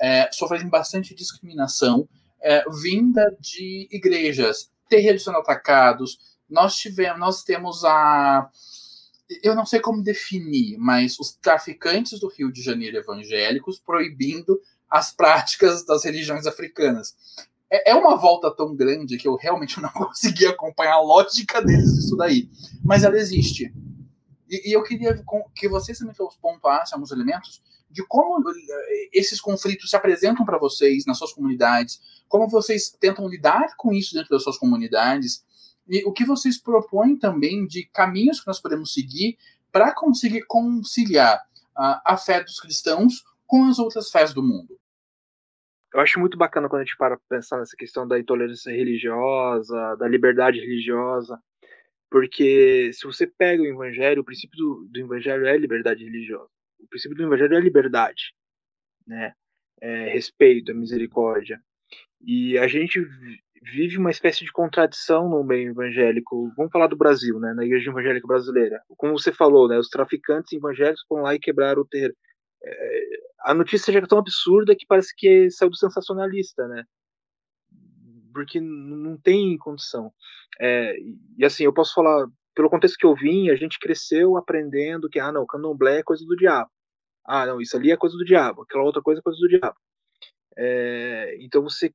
é, 0.00 0.28
sofrem 0.32 0.68
bastante 0.68 1.14
discriminação 1.14 2.08
é, 2.42 2.64
vinda 2.82 3.36
de 3.38 3.86
igrejas, 3.92 4.72
terreiros 4.88 5.22
sendo 5.22 5.38
atacados. 5.38 6.18
Nós 6.48 6.74
tivemos, 6.74 7.20
nós 7.20 7.44
temos 7.44 7.84
a 7.84 8.50
eu 9.44 9.54
não 9.54 9.64
sei 9.64 9.78
como 9.78 10.02
definir, 10.02 10.76
mas 10.76 11.16
os 11.20 11.30
traficantes 11.30 12.18
do 12.18 12.26
Rio 12.26 12.50
de 12.52 12.60
Janeiro 12.60 12.96
evangélicos 12.96 13.78
proibindo 13.78 14.60
as 14.90 15.12
práticas 15.12 15.86
das 15.86 16.04
religiões 16.04 16.44
africanas. 16.46 17.14
É, 17.70 17.92
é 17.92 17.94
uma 17.94 18.16
volta 18.16 18.50
tão 18.50 18.74
grande 18.74 19.16
que 19.16 19.28
eu 19.28 19.36
realmente 19.36 19.80
não 19.82 19.90
consegui 19.90 20.46
acompanhar 20.46 20.94
a 20.94 21.02
lógica 21.02 21.62
deles 21.62 21.94
disso 21.94 22.16
daí. 22.16 22.50
Mas 22.84 23.04
ela 23.04 23.16
existe. 23.16 23.72
E, 24.48 24.70
e 24.70 24.72
eu 24.72 24.82
queria 24.82 25.22
que 25.54 25.68
vocês 25.68 25.98
também 25.98 26.14
pontuassem 26.40 26.94
alguns 26.94 27.12
elementos 27.12 27.62
de 27.90 28.04
como 28.06 28.48
eh, 28.48 29.08
esses 29.12 29.40
conflitos 29.40 29.90
se 29.90 29.96
apresentam 29.96 30.44
para 30.44 30.58
vocês 30.58 31.04
nas 31.06 31.18
suas 31.18 31.32
comunidades, 31.32 32.00
como 32.28 32.48
vocês 32.48 32.90
tentam 32.90 33.28
lidar 33.28 33.74
com 33.76 33.92
isso 33.92 34.14
dentro 34.14 34.30
das 34.30 34.42
suas 34.44 34.56
comunidades, 34.56 35.44
e 35.88 36.04
o 36.04 36.12
que 36.12 36.24
vocês 36.24 36.56
propõem 36.56 37.16
também 37.16 37.66
de 37.66 37.84
caminhos 37.86 38.40
que 38.40 38.46
nós 38.46 38.60
podemos 38.60 38.94
seguir 38.94 39.36
para 39.72 39.92
conseguir 39.92 40.42
conciliar 40.46 41.40
a, 41.76 42.12
a 42.12 42.16
fé 42.16 42.42
dos 42.42 42.60
cristãos 42.60 43.24
com 43.46 43.64
as 43.64 43.78
outras 43.78 44.10
fés 44.10 44.32
do 44.32 44.42
mundo. 44.42 44.78
Eu 45.92 46.00
acho 46.00 46.20
muito 46.20 46.38
bacana 46.38 46.68
quando 46.68 46.82
a 46.82 46.84
gente 46.84 46.96
para 46.96 47.18
pensar 47.28 47.58
nessa 47.58 47.76
questão 47.76 48.06
da 48.06 48.18
intolerância 48.18 48.70
religiosa, 48.70 49.96
da 49.96 50.06
liberdade 50.06 50.60
religiosa, 50.60 51.38
porque 52.10 52.92
se 52.92 53.04
você 53.04 53.26
pega 53.26 53.62
o 53.62 53.66
evangelho, 53.66 54.22
o 54.22 54.24
princípio 54.24 54.56
do, 54.56 54.88
do 54.90 55.00
evangelho 55.00 55.46
é 55.46 55.56
liberdade 55.56 56.04
religiosa. 56.04 56.48
O 56.78 56.86
princípio 56.88 57.16
do 57.16 57.24
evangelho 57.24 57.54
é 57.54 57.60
liberdade, 57.60 58.34
né? 59.06 59.32
É 59.80 60.10
respeito, 60.12 60.70
é 60.70 60.74
misericórdia. 60.74 61.60
E 62.20 62.58
a 62.58 62.66
gente 62.66 63.00
vive 63.62 63.98
uma 63.98 64.10
espécie 64.10 64.44
de 64.44 64.52
contradição 64.52 65.28
no 65.28 65.44
meio 65.44 65.70
evangélico. 65.70 66.52
Vamos 66.56 66.72
falar 66.72 66.86
do 66.86 66.96
Brasil, 66.96 67.38
né, 67.38 67.52
na 67.54 67.64
igreja 67.64 67.90
evangélica 67.90 68.26
brasileira. 68.26 68.82
Como 68.96 69.18
você 69.18 69.32
falou, 69.32 69.68
né, 69.68 69.78
os 69.78 69.88
traficantes 69.88 70.52
evangélicos 70.52 71.04
foram 71.08 71.24
lá 71.24 71.34
e 71.34 71.38
quebraram 71.38 71.82
o 71.82 71.86
terreiro. 71.86 72.14
É, 72.62 73.20
a 73.42 73.54
notícia 73.54 73.92
já 73.92 73.98
é 73.98 74.06
tão 74.06 74.18
absurda 74.18 74.76
que 74.76 74.86
parece 74.86 75.14
que 75.16 75.50
saiu 75.50 75.70
do 75.70 75.76
sensacionalista, 75.76 76.66
né? 76.68 76.84
Porque 78.32 78.60
não 78.60 79.16
tem 79.16 79.56
condição. 79.58 80.12
É, 80.60 80.96
e 81.36 81.44
assim, 81.44 81.64
eu 81.64 81.72
posso 81.72 81.94
falar, 81.94 82.26
pelo 82.54 82.70
contexto 82.70 82.96
que 82.96 83.06
eu 83.06 83.14
vim, 83.14 83.50
a 83.50 83.56
gente 83.56 83.78
cresceu 83.78 84.36
aprendendo 84.36 85.08
que, 85.08 85.18
ah, 85.18 85.32
não, 85.32 85.46
candomblé 85.46 85.98
é 85.98 86.02
coisa 86.02 86.24
do 86.24 86.36
diabo. 86.36 86.70
Ah, 87.24 87.46
não, 87.46 87.60
isso 87.60 87.76
ali 87.76 87.90
é 87.90 87.96
coisa 87.96 88.16
do 88.16 88.24
diabo. 88.24 88.62
Aquela 88.62 88.84
outra 88.84 89.02
coisa 89.02 89.20
é 89.20 89.22
coisa 89.22 89.38
do 89.38 89.48
diabo. 89.48 89.76
É, 90.56 91.36
então 91.40 91.62
você 91.62 91.92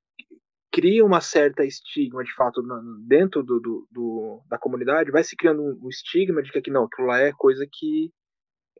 cria 0.72 1.06
uma 1.06 1.22
certa 1.22 1.64
estigma, 1.64 2.22
de 2.22 2.34
fato, 2.34 2.62
dentro 3.08 3.42
do, 3.42 3.60
do, 3.62 3.88
do, 3.90 4.42
da 4.50 4.58
comunidade, 4.58 5.12
vai 5.12 5.24
se 5.24 5.36
criando 5.36 5.62
um, 5.62 5.90
estigma 5.90 6.44
de 6.44 6.52
que 6.52 6.70
não, 6.70 6.84
aquilo 6.84 7.08
lá 7.08 7.20
é 7.20 7.32
coisa 7.32 7.66
que 7.72 8.12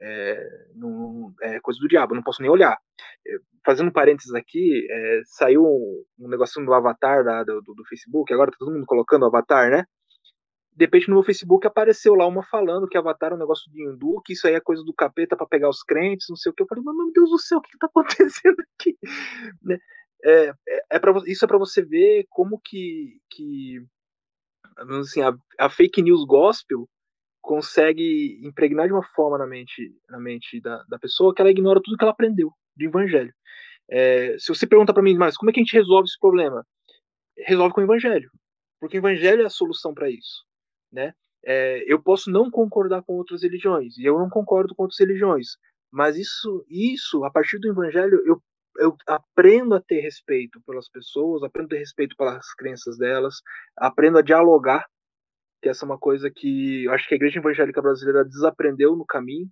é, 0.02 0.68
não, 0.76 1.34
é 1.42 1.60
coisa 1.60 1.80
do 1.80 1.88
diabo, 1.88 2.16
não 2.16 2.24
posso 2.24 2.42
nem 2.42 2.52
olhar. 2.52 2.78
É, 3.28 3.38
fazendo 3.66 3.92
parênteses 3.92 4.34
aqui, 4.34 4.88
é, 4.90 5.22
saiu 5.26 5.64
um, 5.64 6.28
negocinho 6.28 6.66
do 6.66 6.74
avatar 6.74 7.24
da, 7.24 7.44
do, 7.44 7.62
do, 7.62 7.86
Facebook, 7.88 8.34
agora 8.34 8.52
tá 8.52 8.58
todo 8.60 8.72
mundo 8.72 8.86
colocando 8.86 9.26
avatar, 9.26 9.70
né? 9.70 9.86
De 10.74 10.84
repente 10.86 11.08
no 11.08 11.16
meu 11.16 11.24
Facebook 11.24 11.66
apareceu 11.66 12.16
lá 12.16 12.28
uma 12.28 12.44
falando 12.44 12.88
que 12.88 12.98
avatar 12.98 13.32
é 13.32 13.36
um 13.36 13.40
negócio 13.40 13.72
de 13.72 13.82
hindu, 13.82 14.22
que 14.26 14.34
isso 14.34 14.46
aí 14.46 14.56
é 14.56 14.60
coisa 14.60 14.84
do 14.84 14.94
capeta 14.94 15.36
para 15.38 15.48
pegar 15.48 15.70
os 15.70 15.82
crentes, 15.82 16.28
não 16.30 16.36
sei 16.36 16.52
o 16.52 16.56
que. 16.56 16.64
Eu 16.64 16.68
falei, 16.68 16.84
meu 16.84 17.12
Deus 17.14 17.30
do 17.30 17.40
céu, 17.40 17.60
o 17.60 17.62
que, 17.62 17.72
que 17.72 17.78
tá 17.78 17.88
acontecendo 17.88 18.58
aqui? 18.60 18.98
Né? 19.64 19.78
é, 20.26 20.54
é, 20.68 20.86
é 20.92 21.00
para 21.00 21.14
isso 21.28 21.46
é 21.46 21.48
para 21.48 21.58
você 21.58 21.84
ver 21.84 22.26
como 22.30 22.60
que, 22.60 23.20
que 23.30 23.86
assim, 25.00 25.22
a, 25.22 25.34
a, 25.60 25.70
fake 25.70 26.02
news 26.02 26.26
gospel 26.26 26.90
consegue 27.46 28.40
impregnar 28.42 28.88
de 28.88 28.94
uma 28.94 29.04
forma 29.16 29.38
na 29.38 29.46
mente, 29.46 29.94
na 30.10 30.20
mente 30.20 30.60
da, 30.60 30.84
da 30.90 30.98
pessoa 30.98 31.34
que 31.34 31.42
ela 31.42 31.52
ignora 31.52 31.80
tudo 31.82 31.96
que 31.96 32.04
ela 32.04 32.12
aprendeu 32.12 32.52
do 32.76 32.86
evangelho. 32.86 33.32
É, 33.90 34.36
se 34.40 34.50
você 34.50 34.66
pergunta 34.66 34.94
para 34.94 35.04
mim, 35.04 35.16
mas 35.16 35.38
como 35.38 35.52
é 35.52 35.54
que 35.54 35.60
a 35.60 35.64
gente 35.64 35.78
resolve 35.78 36.06
esse 36.06 36.20
problema? 36.20 36.66
Resolve 37.38 37.74
com 37.74 37.82
o 37.82 37.84
evangelho, 37.84 38.30
porque 38.80 38.98
o 38.98 39.00
evangelho 39.00 39.44
é 39.44 39.46
a 39.46 39.50
solução 39.50 39.94
para 39.94 40.10
isso, 40.10 40.44
né? 40.92 41.14
É, 41.46 41.84
eu 41.86 42.02
posso 42.02 42.32
não 42.32 42.50
concordar 42.50 43.04
com 43.04 43.14
outras 43.14 43.44
religiões 43.44 43.96
e 44.00 44.04
eu 44.04 44.18
não 44.18 44.30
concordo 44.30 44.74
com 44.74 44.82
outras 44.82 45.00
religiões, 45.00 45.50
mas 45.92 46.18
isso, 46.18 46.66
isso 46.68 47.24
a 47.24 47.30
partir 47.30 47.60
do 47.60 47.70
evangelho 47.70 48.20
eu 48.26 48.42
eu 48.78 48.94
aprendo 49.08 49.74
a 49.74 49.82
ter 49.82 50.02
respeito 50.02 50.60
pelas 50.68 50.90
pessoas, 50.90 51.44
aprendo 51.44 51.68
a 51.68 51.70
ter 51.70 51.78
respeito 51.78 52.14
pelas 52.18 52.54
crenças 52.56 52.98
delas, 52.98 53.36
aprendo 53.78 54.18
a 54.18 54.22
dialogar, 54.22 54.86
que 55.62 55.70
essa 55.70 55.86
é 55.86 55.88
uma 55.88 55.98
coisa 55.98 56.30
que 56.30 56.86
eu 56.86 56.92
acho 56.92 57.08
que 57.08 57.14
a 57.14 57.18
igreja 57.18 57.40
evangélica 57.40 57.82
brasileira 57.82 58.24
desaprendeu 58.24 58.96
no 58.96 59.06
caminho. 59.06 59.50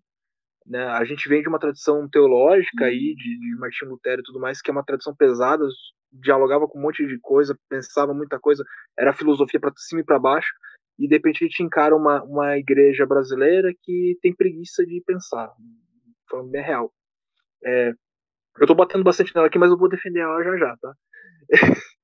Né? 0.65 0.85
A 0.85 1.03
gente 1.03 1.27
vem 1.27 1.41
de 1.41 1.49
uma 1.49 1.59
tradição 1.59 2.07
teológica 2.09 2.85
aí, 2.85 3.15
de, 3.15 3.39
de 3.39 3.55
Martinho 3.57 3.91
Lutero 3.91 4.21
e 4.21 4.23
tudo 4.23 4.39
mais, 4.39 4.61
que 4.61 4.69
é 4.69 4.73
uma 4.73 4.83
tradição 4.83 5.15
pesada, 5.15 5.65
dialogava 6.11 6.67
com 6.67 6.79
um 6.79 6.81
monte 6.81 7.05
de 7.05 7.19
coisa, 7.19 7.57
pensava 7.69 8.13
muita 8.13 8.39
coisa, 8.39 8.63
era 8.97 9.13
filosofia 9.13 9.59
para 9.59 9.73
cima 9.75 10.01
e 10.01 10.05
para 10.05 10.19
baixo, 10.19 10.53
e 10.97 11.07
de 11.07 11.15
repente 11.15 11.43
a 11.43 11.47
gente 11.47 11.63
encara 11.63 11.95
uma, 11.95 12.23
uma 12.23 12.57
igreja 12.57 13.05
brasileira 13.05 13.73
que 13.81 14.17
tem 14.21 14.33
preguiça 14.33 14.85
de 14.85 15.01
pensar, 15.05 15.51
falando 16.29 16.51
bem 16.51 16.63
real. 16.63 16.93
É, 17.65 17.91
eu 18.59 18.67
tô 18.67 18.75
batendo 18.75 19.03
bastante 19.03 19.33
nela 19.33 19.47
aqui, 19.47 19.57
mas 19.57 19.71
eu 19.71 19.77
vou 19.77 19.89
defender 19.89 20.19
ela 20.19 20.43
já 20.43 20.57
já, 20.57 20.77
tá? 20.77 20.93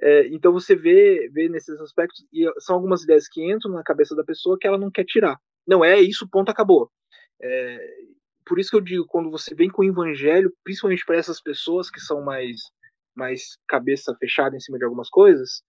é, 0.00 0.28
então 0.28 0.52
você 0.52 0.74
vê, 0.74 1.28
vê 1.32 1.48
nesses 1.48 1.80
aspectos, 1.80 2.24
e 2.32 2.44
são 2.60 2.76
algumas 2.76 3.02
ideias 3.02 3.28
que 3.28 3.44
entram 3.44 3.72
na 3.72 3.82
cabeça 3.82 4.14
da 4.14 4.24
pessoa 4.24 4.58
que 4.58 4.66
ela 4.66 4.78
não 4.78 4.90
quer 4.90 5.04
tirar. 5.04 5.38
Não 5.66 5.84
é 5.84 6.00
isso, 6.00 6.28
ponto, 6.28 6.50
acabou. 6.50 6.90
É, 7.40 7.88
por 8.46 8.58
isso 8.58 8.70
que 8.70 8.76
eu 8.76 8.80
digo, 8.80 9.06
quando 9.06 9.30
você 9.30 9.54
vem 9.54 9.70
com 9.70 9.82
o 9.82 9.84
evangelho, 9.84 10.52
principalmente 10.62 11.04
para 11.04 11.16
essas 11.16 11.40
pessoas 11.40 11.90
que 11.90 12.00
são 12.00 12.22
mais, 12.22 12.60
mais 13.14 13.56
cabeça 13.66 14.14
fechada 14.16 14.56
em 14.56 14.60
cima 14.60 14.78
de 14.78 14.84
algumas 14.84 15.08
coisas, 15.08 15.62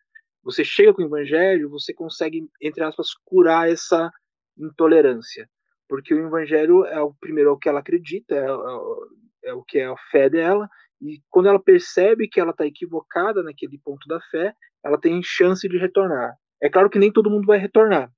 você 0.43 0.63
chega 0.63 0.93
com 0.93 1.01
o 1.01 1.05
evangelho, 1.05 1.69
você 1.69 1.93
consegue, 1.93 2.47
entre 2.61 2.83
aspas, 2.83 3.09
curar 3.23 3.69
essa 3.69 4.11
intolerância. 4.57 5.49
Porque 5.87 6.13
o 6.13 6.27
evangelho 6.27 6.85
é 6.85 7.01
o 7.01 7.13
primeiro 7.13 7.51
é 7.51 7.53
o 7.53 7.57
que 7.57 7.69
ela 7.69 7.79
acredita, 7.79 8.35
é, 8.35 8.45
é 8.45 9.25
é 9.45 9.53
o 9.53 9.63
que 9.63 9.79
é 9.79 9.85
a 9.85 9.95
fé 10.11 10.29
dela, 10.29 10.69
e 11.09 11.21
quando 11.29 11.47
ela 11.47 11.61
percebe 11.61 12.27
que 12.27 12.39
ela 12.39 12.51
está 12.51 12.65
equivocada 12.65 13.43
naquele 13.43 13.77
ponto 13.79 14.07
da 14.07 14.19
fé, 14.31 14.53
ela 14.83 14.99
tem 14.99 15.21
chance 15.23 15.67
de 15.67 15.77
retornar. 15.77 16.35
É 16.61 16.69
claro 16.69 16.89
que 16.89 16.99
nem 16.99 17.11
todo 17.11 17.29
mundo 17.29 17.45
vai 17.45 17.57
retornar. 17.57 18.11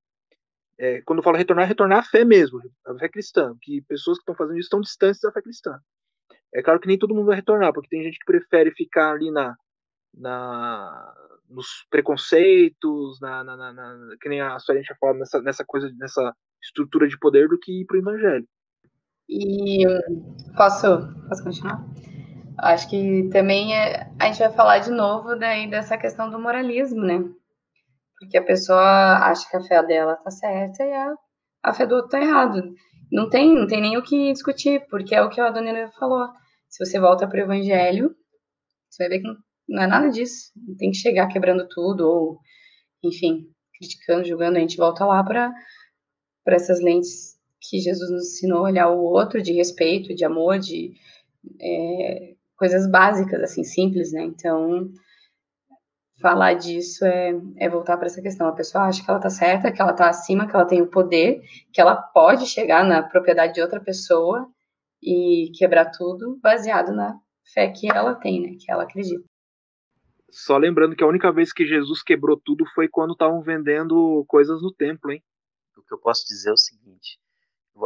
É, 0.79 1.01
quando 1.01 1.19
eu 1.19 1.23
falo 1.23 1.37
retornar, 1.37 1.65
é 1.65 1.67
retornar 1.67 1.99
a 1.99 2.03
fé 2.03 2.23
mesmo, 2.23 2.59
a 2.85 2.93
fé 2.99 3.09
cristã, 3.09 3.55
que 3.61 3.81
pessoas 3.81 4.17
que 4.17 4.21
estão 4.21 4.35
fazendo 4.35 4.57
isso 4.57 4.67
estão 4.67 4.81
distantes 4.81 5.19
da 5.21 5.31
fé 5.31 5.41
cristã. 5.41 5.79
É 6.53 6.61
claro 6.61 6.79
que 6.79 6.87
nem 6.87 6.97
todo 6.97 7.15
mundo 7.15 7.27
vai 7.27 7.35
retornar, 7.35 7.73
porque 7.73 7.89
tem 7.89 8.03
gente 8.03 8.19
que 8.19 8.25
prefere 8.25 8.71
ficar 8.71 9.11
ali 9.11 9.31
na, 9.31 9.55
na 10.13 11.13
nos 11.49 11.85
preconceitos, 11.89 13.19
na, 13.21 13.43
na, 13.43 13.55
na, 13.55 13.73
na 13.73 14.17
que 14.19 14.29
nem 14.29 14.41
a 14.41 14.59
sua 14.59 14.75
gente 14.75 14.93
falado 14.99 15.17
nessa, 15.17 15.41
nessa 15.41 15.65
coisa, 15.65 15.89
nessa 15.97 16.33
estrutura 16.61 17.07
de 17.07 17.17
poder, 17.17 17.47
do 17.47 17.57
que 17.57 17.81
ir 17.81 17.85
para 17.85 17.97
o 17.97 17.99
evangelho. 17.99 18.47
E 19.29 19.83
posso, 20.55 20.87
posso 21.27 21.43
continuar? 21.43 21.83
Acho 22.59 22.89
que 22.89 23.29
também 23.31 23.75
é, 23.75 24.09
a 24.19 24.25
gente 24.25 24.39
vai 24.39 24.51
falar 24.51 24.79
de 24.79 24.89
novo 24.89 25.35
daí 25.35 25.69
dessa 25.69 25.97
questão 25.97 26.29
do 26.29 26.39
moralismo, 26.39 27.01
né? 27.01 27.23
Porque 28.19 28.37
a 28.37 28.43
pessoa 28.43 29.17
acha 29.19 29.47
que 29.49 29.57
a 29.57 29.61
fé 29.61 29.85
dela 29.85 30.15
tá 30.15 30.31
certa 30.31 30.83
e 30.83 30.91
a, 30.91 31.13
a 31.63 31.73
fé 31.73 31.85
do 31.85 31.95
outro 31.95 32.09
tá 32.09 32.19
errado. 32.19 32.63
Não 33.11 33.29
tem, 33.29 33.53
não 33.53 33.67
tem 33.67 33.79
nem 33.79 33.97
o 33.97 34.03
que 34.03 34.33
discutir, 34.33 34.85
porque 34.89 35.13
é 35.13 35.21
o 35.21 35.29
que 35.29 35.39
a 35.39 35.51
dona 35.51 35.91
falou. 35.99 36.27
Se 36.67 36.83
você 36.83 36.99
volta 36.99 37.27
para 37.27 37.37
o 37.37 37.43
evangelho, 37.43 38.15
você 38.89 39.07
vai 39.07 39.17
ver 39.17 39.21
que 39.21 39.27
não 39.69 39.83
é 39.83 39.87
nada 39.87 40.09
disso. 40.09 40.51
Não 40.55 40.75
tem 40.75 40.89
que 40.91 40.97
chegar 40.97 41.27
quebrando 41.27 41.67
tudo 41.69 42.01
ou, 42.01 42.39
enfim, 43.03 43.45
criticando, 43.77 44.27
julgando. 44.27 44.57
A 44.57 44.61
gente 44.61 44.77
volta 44.77 45.05
lá 45.05 45.23
para 45.23 45.53
essas 46.47 46.81
lentes 46.81 47.37
que 47.61 47.79
Jesus 47.79 48.09
nos 48.09 48.33
ensinou 48.33 48.59
a 48.59 48.69
olhar 48.69 48.89
o 48.89 49.03
outro 49.03 49.41
de 49.41 49.53
respeito, 49.53 50.15
de 50.15 50.25
amor, 50.25 50.57
de 50.59 50.93
é, 51.61 52.35
coisas 52.57 52.89
básicas, 52.89 53.41
assim, 53.41 53.63
simples, 53.63 54.11
né? 54.11 54.23
Então, 54.23 54.89
falar 56.19 56.55
disso 56.55 57.05
é, 57.05 57.33
é 57.57 57.69
voltar 57.69 57.97
para 57.97 58.07
essa 58.07 58.21
questão. 58.21 58.47
A 58.47 58.53
pessoa 58.53 58.85
acha 58.85 59.03
que 59.03 59.09
ela 59.09 59.19
está 59.19 59.29
certa, 59.29 59.71
que 59.71 59.81
ela 59.81 59.91
está 59.91 60.09
acima, 60.09 60.47
que 60.47 60.55
ela 60.55 60.65
tem 60.65 60.81
o 60.81 60.89
poder, 60.89 61.41
que 61.71 61.79
ela 61.79 61.95
pode 61.95 62.45
chegar 62.47 62.83
na 62.83 63.03
propriedade 63.03 63.53
de 63.53 63.61
outra 63.61 63.79
pessoa 63.79 64.47
e 65.01 65.51
quebrar 65.57 65.91
tudo 65.91 66.39
baseado 66.41 66.91
na 66.91 67.15
fé 67.53 67.69
que 67.69 67.87
ela 67.89 68.15
tem, 68.15 68.41
né? 68.41 68.57
Que 68.59 68.71
ela 68.71 68.83
acredita. 68.83 69.23
Só 70.29 70.57
lembrando 70.57 70.95
que 70.95 71.03
a 71.03 71.07
única 71.07 71.31
vez 71.31 71.53
que 71.53 71.65
Jesus 71.65 72.03
quebrou 72.03 72.39
tudo 72.43 72.65
foi 72.73 72.87
quando 72.89 73.13
estavam 73.13 73.41
vendendo 73.41 74.25
coisas 74.27 74.61
no 74.61 74.73
templo, 74.73 75.11
hein? 75.11 75.23
O 75.77 75.83
que 75.83 75.93
eu 75.93 75.99
posso 75.99 76.25
dizer 76.27 76.49
é 76.49 76.53
o 76.53 76.57
seguinte: 76.57 77.19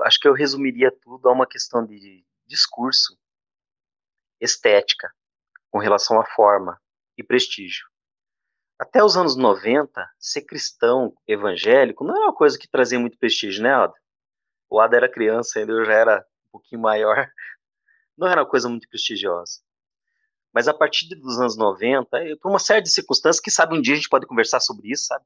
acho 0.03 0.19
que 0.19 0.27
eu 0.27 0.33
resumiria 0.33 0.91
tudo 1.03 1.27
a 1.29 1.33
uma 1.33 1.45
questão 1.45 1.85
de 1.85 2.23
discurso, 2.47 3.15
estética, 4.41 5.09
com 5.69 5.79
relação 5.79 6.19
à 6.19 6.25
forma 6.25 6.79
e 7.17 7.23
prestígio. 7.23 7.85
Até 8.79 9.03
os 9.03 9.15
anos 9.15 9.35
90, 9.35 10.09
ser 10.19 10.41
cristão 10.41 11.15
evangélico 11.27 12.03
não 12.03 12.15
era 12.15 12.25
uma 12.25 12.35
coisa 12.35 12.57
que 12.57 12.67
trazia 12.67 12.99
muito 12.99 13.17
prestígio, 13.17 13.61
né, 13.61 13.71
Ada? 13.71 13.93
O 14.67 14.79
Ada 14.79 14.97
era 14.97 15.11
criança 15.11 15.59
ainda, 15.59 15.71
eu 15.71 15.85
já 15.85 15.93
era 15.93 16.25
um 16.47 16.51
pouquinho 16.53 16.81
maior. 16.81 17.29
Não 18.17 18.27
era 18.27 18.41
uma 18.41 18.49
coisa 18.49 18.69
muito 18.69 18.87
prestigiosa. 18.89 19.59
Mas 20.53 20.67
a 20.67 20.73
partir 20.73 21.07
dos 21.15 21.39
anos 21.39 21.57
90, 21.57 22.07
por 22.41 22.49
uma 22.49 22.59
série 22.59 22.81
de 22.81 22.89
circunstâncias, 22.89 23.41
que 23.41 23.49
sabe 23.49 23.75
um 23.75 23.81
dia 23.81 23.93
a 23.93 23.95
gente 23.97 24.09
pode 24.09 24.27
conversar 24.27 24.59
sobre 24.59 24.91
isso, 24.91 25.05
sabe? 25.05 25.25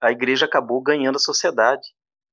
A 0.00 0.10
igreja 0.10 0.46
acabou 0.46 0.82
ganhando 0.82 1.16
a 1.16 1.20
sociedade. 1.20 1.86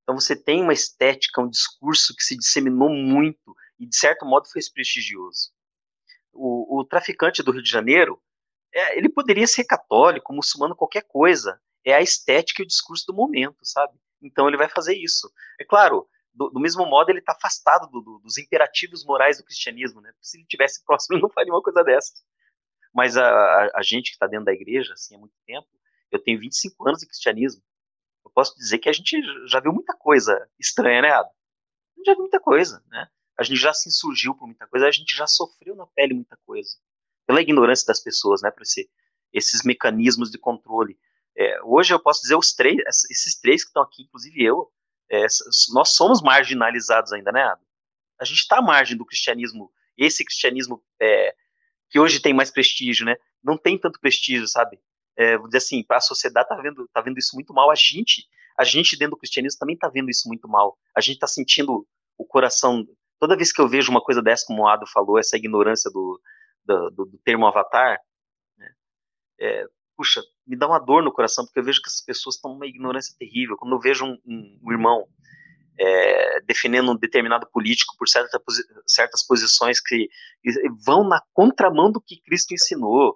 Então 0.03 0.19
você 0.19 0.35
tem 0.35 0.63
uma 0.63 0.73
estética, 0.73 1.41
um 1.41 1.49
discurso 1.49 2.15
que 2.15 2.23
se 2.23 2.35
disseminou 2.35 2.89
muito 2.89 3.55
e 3.79 3.87
de 3.87 3.95
certo 3.95 4.25
modo 4.25 4.47
foi 4.49 4.61
prestigioso. 4.73 5.51
O, 6.33 6.79
o 6.79 6.85
traficante 6.85 7.41
do 7.41 7.51
Rio 7.51 7.63
de 7.63 7.69
Janeiro, 7.69 8.21
é, 8.73 8.97
ele 8.97 9.09
poderia 9.09 9.47
ser 9.47 9.63
católico, 9.63 10.33
muçulmano, 10.33 10.75
qualquer 10.75 11.03
coisa. 11.03 11.59
É 11.83 11.93
a 11.93 12.01
estética 12.01 12.61
e 12.61 12.65
o 12.65 12.67
discurso 12.67 13.05
do 13.07 13.13
momento, 13.13 13.57
sabe? 13.63 13.97
Então 14.21 14.47
ele 14.47 14.57
vai 14.57 14.69
fazer 14.69 14.95
isso. 14.95 15.31
É 15.59 15.63
claro, 15.63 16.07
do, 16.33 16.49
do 16.49 16.59
mesmo 16.59 16.85
modo 16.85 17.09
ele 17.09 17.19
está 17.19 17.31
afastado 17.31 17.89
do, 17.89 18.01
do, 18.01 18.19
dos 18.19 18.37
imperativos 18.37 19.05
morais 19.05 19.37
do 19.37 19.43
cristianismo, 19.43 20.01
né? 20.01 20.11
Se 20.21 20.37
ele 20.37 20.45
tivesse 20.45 20.83
próximo, 20.85 21.15
ele 21.15 21.23
não 21.23 21.29
faria 21.29 21.53
uma 21.53 21.61
coisa 21.61 21.83
dessas. 21.83 22.21
Mas 22.93 23.15
a, 23.17 23.23
a, 23.23 23.71
a 23.75 23.81
gente 23.81 24.09
que 24.09 24.15
está 24.15 24.27
dentro 24.27 24.45
da 24.45 24.53
igreja, 24.53 24.93
assim, 24.93 25.15
há 25.15 25.19
muito 25.19 25.35
tempo, 25.45 25.67
eu 26.11 26.21
tenho 26.21 26.39
25 26.39 26.87
anos 26.87 26.99
de 26.99 27.07
cristianismo. 27.07 27.63
Eu 28.25 28.31
posso 28.31 28.55
dizer 28.55 28.79
que 28.79 28.89
a 28.89 28.93
gente 28.93 29.17
já 29.47 29.59
viu 29.59 29.71
muita 29.71 29.95
coisa 29.95 30.47
estranha, 30.59 31.01
né, 31.01 31.11
Adam? 31.11 31.31
A 31.31 31.97
gente 31.97 32.05
já 32.05 32.13
viu 32.13 32.21
muita 32.21 32.39
coisa, 32.39 32.83
né? 32.87 33.07
A 33.39 33.43
gente 33.43 33.57
já 33.57 33.73
se 33.73 33.87
insurgiu 33.87 34.35
por 34.35 34.45
muita 34.45 34.67
coisa, 34.67 34.85
a 34.85 34.91
gente 34.91 35.15
já 35.15 35.25
sofreu 35.25 35.73
na 35.73 35.87
pele 35.87 36.13
muita 36.13 36.37
coisa. 36.45 36.71
Pela 37.25 37.41
ignorância 37.41 37.85
das 37.87 38.01
pessoas, 38.01 38.41
né? 38.41 38.51
Por 38.51 38.63
esse, 38.63 38.89
esses 39.31 39.63
mecanismos 39.63 40.29
de 40.29 40.37
controle. 40.37 40.99
É, 41.37 41.57
hoje 41.63 41.93
eu 41.93 41.99
posso 42.01 42.21
dizer 42.21 42.35
os 42.35 42.53
três, 42.53 42.77
esses 43.09 43.39
três 43.39 43.63
que 43.63 43.69
estão 43.69 43.81
aqui, 43.81 44.03
inclusive 44.03 44.43
eu, 44.43 44.69
é, 45.09 45.25
nós 45.73 45.93
somos 45.95 46.21
marginalizados 46.21 47.13
ainda, 47.13 47.31
né, 47.31 47.43
Adam? 47.43 47.63
A 48.19 48.25
gente 48.25 48.39
está 48.39 48.57
à 48.57 48.61
margem 48.61 48.97
do 48.97 49.05
cristianismo, 49.05 49.71
esse 49.97 50.25
cristianismo 50.25 50.83
é, 51.01 51.33
que 51.89 51.97
hoje 51.97 52.19
tem 52.19 52.33
mais 52.33 52.51
prestígio, 52.51 53.05
né? 53.05 53.15
Não 53.41 53.57
tem 53.57 53.77
tanto 53.77 54.01
prestígio, 54.01 54.49
sabe? 54.49 54.81
É, 55.15 55.37
vou 55.37 55.47
dizer 55.47 55.59
assim, 55.59 55.81
para 55.81 55.97
a 55.97 56.01
sociedade 56.01 56.49
tá 56.49 56.55
vendo, 56.55 56.89
tá 56.93 56.99
vendo 56.99 57.17
isso 57.17 57.35
muito 57.35 57.53
mal. 57.53 57.71
A 57.71 57.75
gente, 57.75 58.27
a 58.57 58.65
gente 58.65 58.97
dentro 58.97 59.11
do 59.11 59.19
cristianismo 59.19 59.59
também 59.59 59.77
tá 59.77 59.87
vendo 59.87 60.09
isso 60.09 60.27
muito 60.27 60.47
mal. 60.47 60.77
A 60.93 60.99
gente 60.99 61.19
tá 61.19 61.27
sentindo 61.27 61.87
o 62.17 62.25
coração. 62.25 62.85
Toda 63.19 63.35
vez 63.35 63.51
que 63.51 63.61
eu 63.61 63.67
vejo 63.67 63.91
uma 63.91 64.01
coisa 64.01 64.21
dessa, 64.21 64.45
como 64.45 64.63
o 64.63 64.67
Ado 64.67 64.87
falou, 64.87 65.19
essa 65.19 65.37
ignorância 65.37 65.91
do, 65.91 66.19
do, 66.65 66.89
do, 66.91 67.05
do 67.05 67.17
termo 67.19 67.45
avatar, 67.45 67.99
né? 68.57 68.69
é, 69.39 69.65
puxa, 69.95 70.21
me 70.47 70.55
dá 70.55 70.67
uma 70.67 70.79
dor 70.79 71.03
no 71.03 71.11
coração, 71.11 71.45
porque 71.45 71.59
eu 71.59 71.63
vejo 71.63 71.81
que 71.81 71.89
essas 71.89 72.01
pessoas 72.01 72.35
estão 72.35 72.53
numa 72.53 72.65
ignorância 72.65 73.13
terrível. 73.19 73.57
Quando 73.57 73.75
eu 73.75 73.79
vejo 73.79 74.05
um, 74.05 74.17
um, 74.25 74.59
um 74.63 74.71
irmão 74.71 75.05
é, 75.77 76.41
defendendo 76.41 76.91
um 76.91 76.95
determinado 76.95 77.47
político 77.51 77.95
por 77.97 78.07
certa, 78.07 78.41
certas 78.87 79.25
posições 79.25 79.81
que 79.81 80.09
vão 80.85 81.07
na 81.07 81.21
contramão 81.33 81.91
do 81.91 82.01
que 82.01 82.21
Cristo 82.21 82.53
ensinou, 82.53 83.15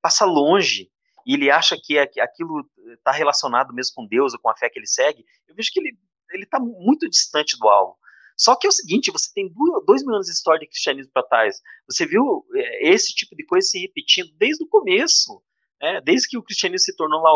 passa 0.00 0.24
longe, 0.24 0.90
e 1.24 1.34
ele 1.34 1.50
acha 1.50 1.76
que 1.80 1.98
aquilo 1.98 2.68
está 2.94 3.12
relacionado 3.12 3.72
mesmo 3.72 3.94
com 3.94 4.06
Deus 4.06 4.32
ou 4.32 4.40
com 4.40 4.50
a 4.50 4.56
fé 4.56 4.68
que 4.68 4.78
ele 4.78 4.86
segue, 4.86 5.24
eu 5.46 5.54
vejo 5.54 5.70
que 5.72 5.80
ele 5.80 6.44
está 6.44 6.58
muito 6.58 7.08
distante 7.08 7.56
do 7.58 7.68
alvo. 7.68 7.96
Só 8.36 8.56
que 8.56 8.66
é 8.66 8.70
o 8.70 8.72
seguinte, 8.72 9.10
você 9.10 9.30
tem 9.34 9.52
dois 9.86 10.04
mil 10.04 10.14
anos 10.14 10.26
de 10.26 10.32
história 10.32 10.60
de 10.60 10.66
cristianismo 10.66 11.12
para 11.12 11.26
trás, 11.26 11.60
você 11.88 12.06
viu 12.06 12.44
é, 12.54 12.90
esse 12.90 13.14
tipo 13.14 13.36
de 13.36 13.44
coisa 13.44 13.66
se 13.66 13.78
repetindo 13.80 14.30
desde 14.36 14.64
o 14.64 14.68
começo. 14.68 15.42
Né? 15.80 16.00
Desde 16.02 16.28
que 16.28 16.38
o 16.38 16.42
cristianismo 16.42 16.84
se 16.84 16.96
tornou 16.96 17.20
lá 17.20 17.32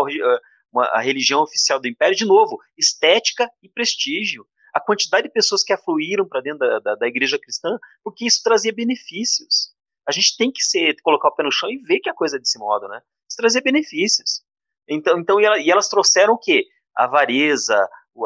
uma, 0.73 0.85
a 0.87 1.01
religião 1.01 1.43
oficial 1.43 1.81
do 1.81 1.89
império, 1.89 2.17
de 2.17 2.25
novo, 2.25 2.59
estética 2.77 3.51
e 3.63 3.69
prestígio. 3.69 4.47
A 4.75 4.81
quantidade 4.81 5.27
de 5.27 5.33
pessoas 5.33 5.63
que 5.63 5.73
afluíram 5.73 6.29
para 6.29 6.43
dentro 6.43 6.59
da, 6.59 6.79
da, 6.79 6.95
da, 6.97 7.09
igreja 7.09 7.39
cristã, 7.39 7.79
porque 8.05 8.27
isso 8.27 8.43
trazia 8.43 8.73
benefícios. 8.73 9.75
A 10.07 10.13
gente 10.13 10.37
tem 10.37 10.53
que 10.53 10.63
ser, 10.63 10.95
colocar 11.03 11.29
o 11.29 11.35
pé 11.35 11.43
no 11.43 11.51
chão 11.51 11.71
e 11.71 11.79
ver 11.79 12.01
que 12.01 12.11
a 12.11 12.15
coisa 12.15 12.37
é 12.37 12.39
desse 12.39 12.59
modo, 12.59 12.87
né? 12.87 13.01
Isso 13.29 13.37
trazia 13.39 13.63
benefícios. 13.63 14.43
Então, 14.89 15.19
então 15.19 15.41
e, 15.41 15.71
elas 15.71 15.89
trouxeram 15.89 16.35
o 16.35 16.39
quê? 16.39 16.67
Avareza, 16.95 17.77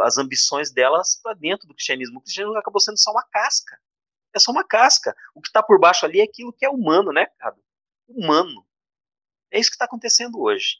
as 0.03 0.19
ambições 0.19 0.71
delas 0.71 1.19
para 1.23 1.35
dentro 1.35 1.67
do 1.67 1.75
cristianismo. 1.75 2.19
O 2.19 2.23
cristianismo 2.23 2.59
acabou 2.59 2.81
sendo 2.81 2.99
só 2.99 3.11
uma 3.11 3.25
casca. 3.25 3.79
É 4.35 4.39
só 4.39 4.53
uma 4.53 4.65
casca. 4.65 5.17
O 5.35 5.41
que 5.41 5.49
está 5.49 5.63
por 5.63 5.81
baixo 5.81 6.05
ali 6.05 6.21
é 6.21 6.25
aquilo 6.25 6.53
que 6.53 6.65
é 6.65 6.71
humano, 6.71 7.13
né, 7.13 7.27
cara? 7.39 7.57
Humano. 8.09 8.67
É 9.51 9.59
isso 9.59 9.71
que 9.71 9.75
está 9.75 9.87
acontecendo 9.87 10.41
hoje. 10.41 10.77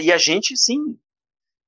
E 0.00 0.12
a 0.12 0.18
gente, 0.18 0.56
sim, 0.56 0.98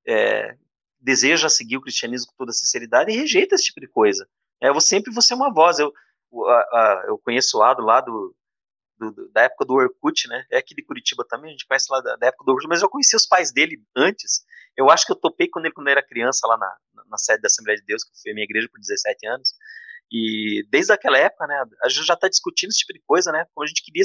é, 0.05 0.57
deseja 0.99 1.47
seguir 1.47 1.77
o 1.77 1.81
cristianismo 1.81 2.27
com 2.31 2.37
toda 2.37 2.51
sinceridade 2.51 3.11
e 3.11 3.15
rejeita 3.15 3.55
esse 3.55 3.65
tipo 3.65 3.79
de 3.79 3.87
coisa. 3.87 4.27
É, 4.59 4.69
eu 4.69 4.81
sempre 4.81 5.13
vou 5.13 5.21
ser 5.21 5.33
uma 5.33 5.53
voz. 5.53 5.79
Eu, 5.79 5.93
eu 7.07 7.17
conheço 7.19 7.57
o 7.57 7.63
Ado 7.63 7.81
lá 7.81 8.01
do, 8.01 8.35
do, 9.11 9.29
da 9.31 9.43
época 9.43 9.65
do 9.65 9.73
Orkut, 9.73 10.27
né? 10.27 10.45
É 10.51 10.57
aqui 10.57 10.75
de 10.75 10.83
Curitiba 10.83 11.25
também, 11.27 11.49
a 11.49 11.51
gente 11.51 11.65
conhece 11.65 11.87
lá 11.89 12.01
da, 12.01 12.15
da, 12.15 12.27
época 12.27 12.45
do 12.45 12.51
Orkut, 12.51 12.67
mas 12.67 12.81
eu 12.81 12.89
conheci 12.89 13.15
os 13.15 13.25
pais 13.25 13.51
dele 13.51 13.81
antes. 13.95 14.43
Eu 14.77 14.89
acho 14.89 15.05
que 15.05 15.11
eu 15.11 15.15
topei 15.15 15.47
com 15.49 15.59
ele 15.59 15.71
quando 15.71 15.87
eu 15.87 15.91
era 15.91 16.05
criança 16.05 16.47
lá 16.47 16.57
na, 16.57 16.77
na 17.07 17.17
sede 17.17 17.41
da 17.41 17.47
Assembleia 17.47 17.77
de 17.77 17.85
Deus, 17.85 18.03
que 18.03 18.11
foi 18.21 18.31
a 18.31 18.35
minha 18.35 18.45
igreja 18.45 18.69
por 18.71 18.79
17 18.79 19.27
anos. 19.27 19.53
E 20.11 20.65
desde 20.69 20.93
aquela 20.93 21.17
época, 21.17 21.47
né, 21.47 21.63
a 21.83 21.89
gente 21.89 22.05
já 22.05 22.13
está 22.13 22.27
discutindo 22.27 22.69
esse 22.69 22.79
tipo 22.79 22.93
de 22.93 23.01
coisa, 23.05 23.31
né? 23.31 23.45
Como 23.53 23.63
a 23.63 23.67
gente 23.67 23.83
queria, 23.83 24.03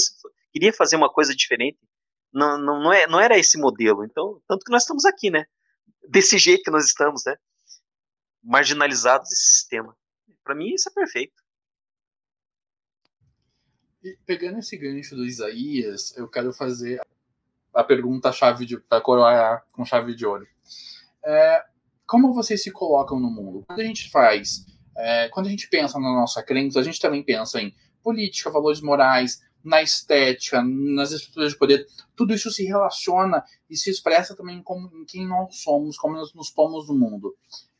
queria 0.52 0.73
fazer 0.73 0.97
uma 0.97 1.12
coisa 1.12 1.35
diferente 1.35 1.78
não, 2.36 2.59
não, 2.59 2.82
não, 2.82 2.93
é, 2.93 3.06
não 3.06 3.18
era 3.18 3.39
esse 3.39 3.59
modelo. 3.59 4.05
Então, 4.05 4.40
tanto 4.47 4.64
que 4.64 4.70
nós 4.70 4.82
estamos 4.82 5.06
aqui, 5.06 5.31
né? 5.31 5.47
Desse 6.09 6.36
jeito 6.36 6.64
que 6.64 6.70
nós 6.70 6.85
estamos, 6.85 7.24
né? 7.24 7.35
Marginalizados 8.43 9.31
desse 9.31 9.56
sistema. 9.56 9.97
Para 10.44 10.55
mim, 10.55 10.74
isso 10.74 10.89
é 10.89 10.93
perfeito. 10.93 11.35
Pegando 14.24 14.59
esse 14.59 14.77
gancho 14.77 15.16
do 15.16 15.24
Isaías, 15.24 16.16
eu 16.16 16.28
quero 16.28 16.53
fazer 16.53 17.01
a 17.74 17.85
pergunta-chave 17.85 18.78
para 18.89 19.01
coroar 19.01 19.65
com 19.73 19.85
chave 19.85 20.15
de 20.15 20.24
ouro. 20.24 20.47
É, 21.24 21.65
como 22.07 22.33
vocês 22.33 22.62
se 22.62 22.70
colocam 22.70 23.19
no 23.19 23.31
mundo? 23.31 23.65
Quando 23.66 23.81
a 23.81 23.85
gente 23.85 24.11
faz, 24.11 24.65
é, 24.97 25.28
quando 25.28 25.47
a 25.47 25.51
gente 25.51 25.69
pensa 25.69 25.99
na 25.99 26.12
nossa 26.12 26.43
crença, 26.43 26.81
a 26.81 26.83
gente 26.83 27.01
também 27.01 27.23
pensa 27.23 27.61
em 27.61 27.74
política, 28.03 28.51
valores 28.51 28.81
morais, 28.81 29.43
na 29.62 29.83
estética, 29.83 30.62
nas 30.62 31.11
estruturas 31.11 31.53
de 31.53 31.59
poder, 31.59 31.87
tudo 32.15 32.33
isso 32.33 32.53
se 32.53 32.65
relaciona 32.65 33.43
e 33.69 33.77
se 33.77 33.91
expressa 33.91 34.37
também 34.37 34.62
como, 34.62 34.89
em 34.97 35.05
quem 35.05 35.27
nós 35.27 35.57
somos, 35.57 35.99
como 35.99 36.15
nós 36.15 36.33
nos 36.33 36.51
pomos 36.51 36.89
no 36.89 36.95
mundo. 36.95 37.35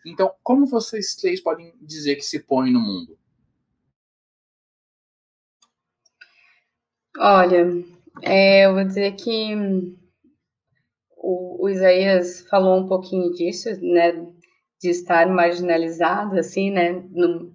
Então, 0.05 0.33
como 0.43 0.67
vocês 0.67 1.15
três 1.15 1.41
podem 1.41 1.73
dizer 1.81 2.17
que 2.17 2.23
se 2.23 2.41
põem 2.41 2.73
no 2.73 2.81
mundo? 2.81 3.17
Olha, 7.19 7.67
é, 8.23 8.67
eu 8.67 8.75
vou 8.75 8.85
dizer 8.85 9.13
que 9.13 9.55
o, 11.17 11.65
o, 11.65 11.69
Isaías 11.69 12.43
falou 12.49 12.79
um 12.79 12.87
pouquinho 12.87 13.33
disso, 13.33 13.71
né, 13.81 14.13
de 14.81 14.91
estar 14.91 15.27
marginalizado, 15.27 16.39
assim, 16.39 16.71
né, 16.71 16.93
no, 17.11 17.53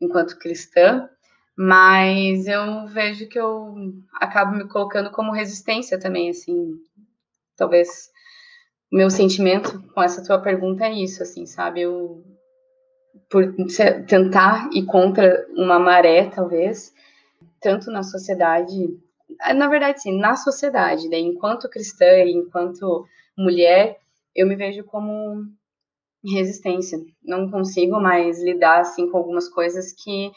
enquanto 0.00 0.38
cristã, 0.38 1.08
mas 1.56 2.46
eu 2.46 2.86
vejo 2.86 3.28
que 3.28 3.38
eu 3.38 3.74
acabo 4.14 4.56
me 4.56 4.68
colocando 4.68 5.10
como 5.10 5.32
resistência 5.32 5.98
também, 5.98 6.28
assim. 6.30 6.72
Talvez 7.56 8.10
meu 8.90 9.08
sentimento 9.08 9.82
com 9.94 10.02
essa 10.02 10.22
tua 10.22 10.38
pergunta 10.38 10.84
é 10.84 10.92
isso, 10.92 11.22
assim, 11.22 11.46
sabe? 11.46 11.82
Eu 11.82 12.22
por 13.30 13.54
tentar 14.06 14.68
ir 14.72 14.84
contra 14.84 15.46
uma 15.50 15.78
maré, 15.78 16.28
talvez, 16.30 16.92
tanto 17.62 17.90
na 17.90 18.02
sociedade, 18.02 18.74
na 19.54 19.68
verdade, 19.68 20.02
sim, 20.02 20.18
na 20.18 20.36
sociedade, 20.36 21.08
né? 21.08 21.18
enquanto 21.18 21.70
cristã 21.70 22.04
e 22.04 22.32
enquanto 22.32 23.06
mulher, 23.38 23.98
eu 24.34 24.46
me 24.46 24.56
vejo 24.56 24.84
como 24.84 25.44
resistência. 26.24 26.98
Não 27.22 27.50
consigo 27.50 28.00
mais 28.00 28.42
lidar 28.42 28.80
assim 28.80 29.10
com 29.10 29.18
algumas 29.18 29.48
coisas 29.48 29.92
que 29.92 30.30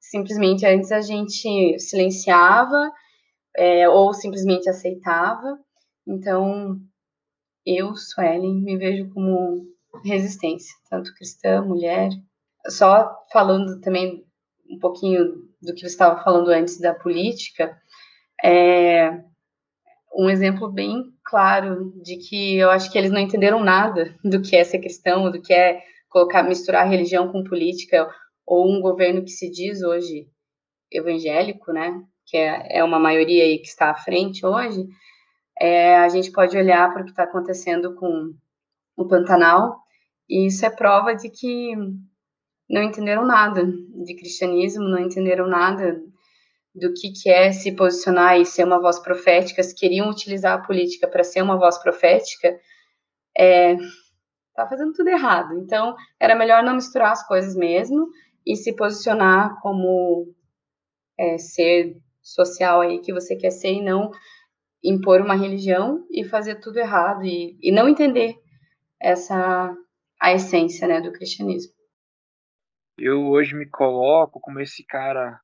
simplesmente 0.00 0.66
antes 0.66 0.90
a 0.90 1.00
gente 1.00 1.78
silenciava 1.78 2.90
é, 3.56 3.88
ou 3.88 4.12
simplesmente 4.12 4.68
aceitava. 4.68 5.58
Então, 6.06 6.78
eu, 7.64 7.94
Suelen, 7.94 8.62
me 8.62 8.76
vejo 8.76 9.10
como 9.12 9.66
resistência, 10.04 10.74
tanto 10.88 11.14
cristã, 11.14 11.62
mulher. 11.62 12.10
Só 12.68 13.10
falando 13.32 13.80
também 13.80 14.24
um 14.68 14.78
pouquinho 14.78 15.49
do 15.60 15.74
que 15.74 15.80
você 15.80 15.86
estava 15.86 16.22
falando 16.22 16.48
antes 16.48 16.78
da 16.80 16.94
política, 16.94 17.76
é 18.42 19.20
um 20.16 20.28
exemplo 20.28 20.70
bem 20.70 21.04
claro 21.24 21.92
de 22.02 22.16
que 22.16 22.56
eu 22.56 22.70
acho 22.70 22.90
que 22.90 22.98
eles 22.98 23.10
não 23.10 23.20
entenderam 23.20 23.62
nada 23.62 24.14
do 24.24 24.40
que 24.42 24.56
é 24.56 24.64
ser 24.64 24.80
cristão, 24.80 25.30
do 25.30 25.40
que 25.40 25.52
é 25.52 25.82
colocar, 26.08 26.42
misturar 26.42 26.88
religião 26.88 27.30
com 27.30 27.44
política, 27.44 28.08
ou 28.44 28.68
um 28.68 28.80
governo 28.80 29.22
que 29.22 29.30
se 29.30 29.48
diz 29.48 29.80
hoje 29.82 30.26
evangélico, 30.90 31.72
né, 31.72 32.02
que 32.26 32.36
é, 32.36 32.78
é 32.78 32.84
uma 32.84 32.98
maioria 32.98 33.44
aí 33.44 33.58
que 33.58 33.68
está 33.68 33.90
à 33.90 33.94
frente 33.94 34.44
hoje, 34.44 34.84
é, 35.60 35.96
a 35.98 36.08
gente 36.08 36.32
pode 36.32 36.56
olhar 36.56 36.92
para 36.92 37.02
o 37.02 37.04
que 37.04 37.10
está 37.10 37.22
acontecendo 37.22 37.94
com 37.94 38.34
o 38.96 39.06
Pantanal, 39.06 39.76
e 40.28 40.46
isso 40.46 40.66
é 40.66 40.70
prova 40.70 41.14
de 41.14 41.30
que 41.30 41.74
não 42.70 42.84
entenderam 42.84 43.26
nada 43.26 43.66
de 43.66 44.14
cristianismo, 44.14 44.84
não 44.84 45.00
entenderam 45.00 45.48
nada 45.48 46.00
do 46.72 46.94
que, 46.94 47.10
que 47.10 47.28
é 47.28 47.50
se 47.50 47.72
posicionar 47.72 48.38
e 48.38 48.46
ser 48.46 48.62
uma 48.62 48.80
voz 48.80 49.00
profética, 49.00 49.60
se 49.60 49.74
queriam 49.74 50.08
utilizar 50.08 50.56
a 50.56 50.62
política 50.62 51.08
para 51.08 51.24
ser 51.24 51.42
uma 51.42 51.58
voz 51.58 51.76
profética, 51.78 52.56
é, 53.36 53.76
tá 54.54 54.68
fazendo 54.68 54.92
tudo 54.92 55.08
errado. 55.08 55.58
Então, 55.58 55.96
era 56.18 56.36
melhor 56.36 56.62
não 56.62 56.74
misturar 56.74 57.10
as 57.10 57.26
coisas 57.26 57.56
mesmo 57.56 58.06
e 58.46 58.54
se 58.54 58.72
posicionar 58.76 59.60
como 59.60 60.32
é, 61.18 61.38
ser 61.38 61.96
social 62.22 62.82
aí 62.82 63.00
que 63.00 63.12
você 63.12 63.34
quer 63.34 63.50
ser 63.50 63.72
e 63.72 63.82
não 63.82 64.12
impor 64.82 65.20
uma 65.20 65.34
religião 65.34 66.06
e 66.08 66.24
fazer 66.24 66.60
tudo 66.60 66.78
errado 66.78 67.24
e, 67.24 67.58
e 67.60 67.72
não 67.72 67.88
entender 67.88 68.36
essa 69.00 69.74
a 70.20 70.32
essência 70.34 70.86
né, 70.86 71.00
do 71.00 71.10
cristianismo. 71.10 71.79
Eu 73.02 73.28
hoje 73.28 73.54
me 73.54 73.66
coloco 73.66 74.38
como 74.38 74.60
esse 74.60 74.84
cara 74.84 75.40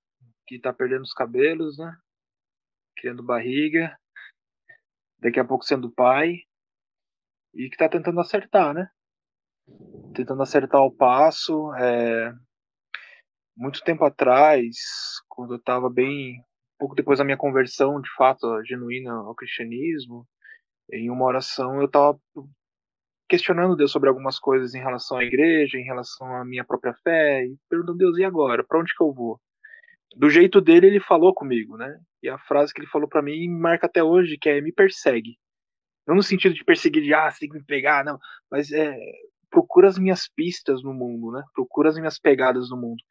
que 0.46 0.60
tá 0.60 0.74
perdendo 0.74 1.00
os 1.00 1.14
cabelos, 1.14 1.78
né? 1.78 1.96
Criando 2.98 3.22
barriga, 3.22 3.98
daqui 5.18 5.40
a 5.40 5.44
pouco 5.44 5.64
sendo 5.64 5.90
pai, 5.90 6.42
e 7.54 7.70
que 7.70 7.78
tá 7.78 7.88
tentando 7.88 8.20
acertar, 8.20 8.74
né? 8.74 8.90
Tentando 10.14 10.42
acertar 10.42 10.82
o 10.82 10.94
passo. 10.94 11.74
É... 11.76 12.30
Muito 13.56 13.82
tempo 13.82 14.04
atrás, 14.04 14.76
quando 15.26 15.54
eu 15.54 15.62
tava 15.62 15.88
bem. 15.88 16.44
pouco 16.78 16.94
depois 16.94 17.18
da 17.18 17.24
minha 17.24 17.38
conversão, 17.38 18.02
de 18.02 18.10
fato, 18.16 18.62
genuína 18.66 19.14
ao 19.14 19.34
cristianismo, 19.34 20.28
em 20.92 21.08
uma 21.08 21.24
oração 21.24 21.80
eu 21.80 21.90
tava 21.90 22.20
questionando 23.28 23.76
Deus 23.76 23.90
sobre 23.90 24.08
algumas 24.08 24.38
coisas 24.38 24.74
em 24.74 24.78
relação 24.78 25.18
à 25.18 25.24
igreja, 25.24 25.78
em 25.78 25.84
relação 25.84 26.34
à 26.34 26.44
minha 26.44 26.64
própria 26.64 26.94
fé, 27.02 27.44
e 27.44 27.56
perguntando 27.68 27.98
Deus, 27.98 28.18
e 28.18 28.24
agora? 28.24 28.64
Para 28.64 28.80
onde 28.80 28.94
que 28.94 29.02
eu 29.02 29.12
vou? 29.12 29.40
Do 30.16 30.30
jeito 30.30 30.60
dele, 30.60 30.86
ele 30.86 31.00
falou 31.00 31.34
comigo, 31.34 31.76
né? 31.76 31.98
E 32.22 32.28
a 32.28 32.38
frase 32.38 32.72
que 32.72 32.80
ele 32.80 32.88
falou 32.88 33.08
para 33.08 33.22
mim 33.22 33.48
marca 33.48 33.86
até 33.86 34.02
hoje, 34.02 34.38
que 34.40 34.48
é 34.48 34.60
me 34.60 34.72
persegue. 34.72 35.36
Não 36.06 36.14
no 36.14 36.22
sentido 36.22 36.54
de 36.54 36.64
perseguir, 36.64 37.02
de 37.02 37.12
ah, 37.12 37.30
tem 37.38 37.48
que 37.48 37.56
me 37.56 37.64
pegar, 37.64 38.04
não, 38.04 38.18
mas 38.50 38.70
é 38.72 38.96
procura 39.50 39.88
as 39.88 39.98
minhas 39.98 40.28
pistas 40.28 40.82
no 40.82 40.92
mundo, 40.92 41.32
né? 41.32 41.42
Procura 41.54 41.88
as 41.88 41.96
minhas 41.96 42.18
pegadas 42.18 42.70
no 42.70 42.76
mundo. 42.76 43.02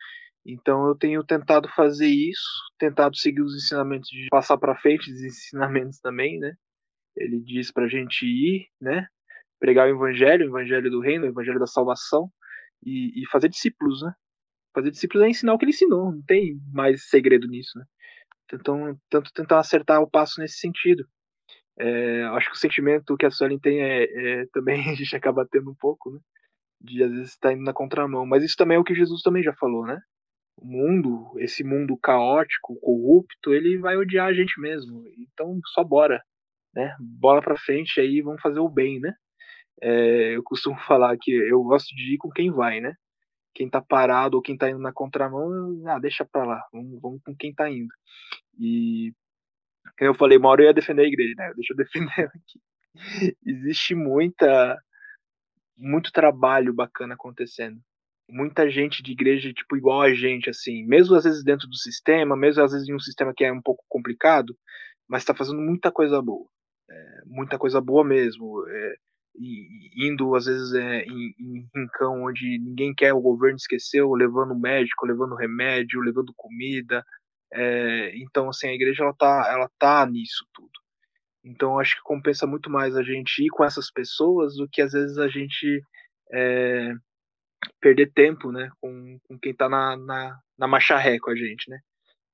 Então 0.46 0.88
eu 0.88 0.96
tenho 0.96 1.24
tentado 1.24 1.68
fazer 1.70 2.08
isso, 2.08 2.48
tentado 2.78 3.18
seguir 3.18 3.42
os 3.42 3.56
ensinamentos 3.56 4.10
de 4.10 4.28
passar 4.30 4.58
para 4.58 4.78
frente, 4.78 5.12
os 5.12 5.24
ensinamentos 5.24 6.00
também, 6.00 6.40
né? 6.40 6.54
Ele 7.16 7.40
diz 7.42 7.72
pra 7.72 7.88
gente 7.88 8.26
ir, 8.26 8.68
né? 8.80 9.08
Pregar 9.66 9.88
o 9.88 9.96
evangelho, 9.96 10.46
o 10.46 10.50
evangelho 10.50 10.92
do 10.92 11.00
reino, 11.00 11.26
o 11.26 11.30
evangelho 11.30 11.60
da 11.60 11.66
salvação 11.66 12.30
e, 12.86 13.24
e 13.24 13.28
fazer 13.32 13.50
discípulos, 13.50 14.04
né? 14.04 14.14
Fazer 14.76 14.92
discípulos 14.92 15.26
é 15.26 15.30
ensinar 15.30 15.56
o 15.56 15.58
que 15.58 15.66
ele 15.66 15.72
ensinou, 15.72 16.12
não 16.12 16.22
tem 16.22 16.60
mais 16.72 17.10
segredo 17.10 17.48
nisso, 17.48 17.80
né? 17.80 17.86
Então, 18.54 18.96
tanto 19.10 19.34
tentar 19.34 19.60
acertar 19.60 20.02
o 20.02 20.10
passo 20.10 20.40
nesse 20.40 20.60
sentido. 20.60 21.04
É, 21.80 22.24
acho 22.26 22.52
que 22.52 22.56
o 22.56 22.60
sentimento 22.60 23.18
que 23.18 23.26
a 23.26 23.32
Suelen 23.32 23.58
tem 23.58 23.82
é, 23.82 24.04
é, 24.04 24.46
também 24.54 24.76
a 24.92 24.94
gente 24.94 25.16
acaba 25.16 25.48
tendo 25.50 25.72
um 25.72 25.76
pouco, 25.76 26.12
né? 26.12 26.20
De 26.80 27.04
às 27.04 27.10
vezes 27.10 27.30
estar 27.30 27.50
tá 27.50 27.54
indo 27.56 27.64
na 27.64 27.74
contramão. 27.74 28.24
Mas 28.24 28.44
isso 28.44 28.56
também 28.56 28.78
é 28.78 28.80
o 28.80 28.84
que 28.84 28.94
Jesus 28.94 29.24
também 29.24 29.42
já 29.42 29.54
falou, 29.56 29.84
né? 29.88 30.00
O 30.58 30.68
mundo, 30.68 31.34
esse 31.40 31.64
mundo 31.64 31.98
caótico, 31.98 32.80
corrupto, 32.80 33.52
ele 33.52 33.80
vai 33.80 33.98
odiar 33.98 34.28
a 34.28 34.34
gente 34.34 34.62
mesmo. 34.62 35.04
Então, 35.18 35.60
só 35.74 35.84
bora, 35.84 36.22
né? 36.72 36.96
Bola 37.00 37.42
pra 37.42 37.58
frente 37.58 38.00
aí, 38.00 38.22
vamos 38.22 38.42
fazer 38.42 38.60
o 38.60 38.70
bem, 38.70 39.00
né? 39.00 39.14
É, 39.81 40.35
eu 40.35 40.43
costumo 40.43 40.77
falar 40.88 41.18
que 41.19 41.31
eu 41.31 41.61
gosto 41.64 41.95
de 41.95 42.15
ir 42.15 42.18
com 42.18 42.30
quem 42.30 42.52
vai, 42.52 42.80
né? 42.80 42.93
Quem 43.53 43.69
tá 43.69 43.81
parado 43.81 44.38
ou 44.38 44.43
quem 44.43 44.57
tá 44.57 44.69
indo 44.69 44.80
na 44.80 44.91
contramão, 44.91 45.81
ah, 45.88 45.99
deixa 45.99 46.26
pra 46.26 46.43
lá, 46.43 46.61
vamos, 46.73 46.99
vamos 47.02 47.22
com 47.23 47.35
quem 47.35 47.53
tá 47.53 47.69
indo. 47.69 47.93
E 48.60 49.14
eu 49.99 50.14
falei, 50.14 50.38
uma 50.38 50.49
hora 50.49 50.64
eu 50.64 50.68
ia 50.68 50.73
defender 50.73 51.03
a 51.03 51.07
igreja, 51.07 51.34
né? 51.38 51.53
Deixa 51.56 51.73
eu 51.73 51.77
defender 51.77 52.27
aqui. 52.27 52.60
Existe 53.45 53.95
muita, 53.95 54.77
muito 55.77 56.11
trabalho 56.11 56.73
bacana 56.73 57.14
acontecendo. 57.14 57.80
Muita 58.30 58.69
gente 58.69 59.03
de 59.03 59.11
igreja, 59.11 59.53
tipo, 59.53 59.77
igual 59.77 60.02
a 60.02 60.14
gente, 60.14 60.49
assim, 60.49 60.84
mesmo 60.85 61.15
às 61.15 61.23
vezes 61.23 61.43
dentro 61.43 61.68
do 61.68 61.76
sistema, 61.76 62.35
mesmo 62.35 62.64
às 62.64 62.72
vezes 62.72 62.88
em 62.88 62.93
um 62.93 62.99
sistema 62.99 63.34
que 63.35 63.45
é 63.45 63.52
um 63.52 63.61
pouco 63.61 63.84
complicado, 63.88 64.57
mas 65.07 65.22
está 65.22 65.35
fazendo 65.35 65.61
muita 65.61 65.91
coisa 65.91 66.22
boa. 66.22 66.47
É, 66.89 67.22
muita 67.26 67.57
coisa 67.57 67.80
boa 67.80 68.03
mesmo. 68.03 68.65
É, 68.68 68.95
indo 69.95 70.36
às 70.36 70.45
vezes 70.45 70.74
é, 70.74 71.03
em, 71.03 71.36
em 71.40 71.70
rincão 71.76 72.24
onde 72.24 72.60
ninguém 72.60 72.94
quer, 72.94 73.14
o 73.14 73.22
governo 73.22 73.57
esqueceu, 73.57 74.14
levando 74.14 74.57
médico, 74.57 75.06
levando 75.06 75.36
remédio, 75.36 76.02
levando 76.02 76.34
comida. 76.36 77.06
É, 77.53 78.16
então, 78.18 78.49
assim, 78.49 78.68
a 78.68 78.74
igreja 78.74 79.03
ela 79.03 79.14
tá, 79.14 79.49
ela 79.52 79.70
tá 79.80 80.06
nisso 80.06 80.45
tudo. 80.53 80.72
Então, 81.44 81.80
acho 81.80 81.95
que 81.95 82.02
compensa 82.03 82.48
muito 82.48 82.70
mais 82.70 82.95
a 82.95 83.03
gente 83.03 83.45
ir 83.45 83.49
com 83.49 83.64
essas 83.64 83.91
pessoas 83.91 84.56
do 84.56 84.68
que 84.68 84.82
às 84.82 84.94
vezes 84.94 85.18
a 85.18 85.28
gente 85.28 85.82
é, 86.34 86.94
perder 87.80 88.12
tempo, 88.14 88.52
né, 88.52 88.70
com, 88.82 89.20
com 89.24 89.40
quem 89.40 89.53
tá 89.53 89.70
na, 89.70 89.95
na, 89.95 90.40
na 90.57 90.68
marcha 90.68 90.98
ré 90.98 91.20
com 91.20 91.30
a 91.30 91.36
gente, 91.36 91.70
né. 91.70 91.80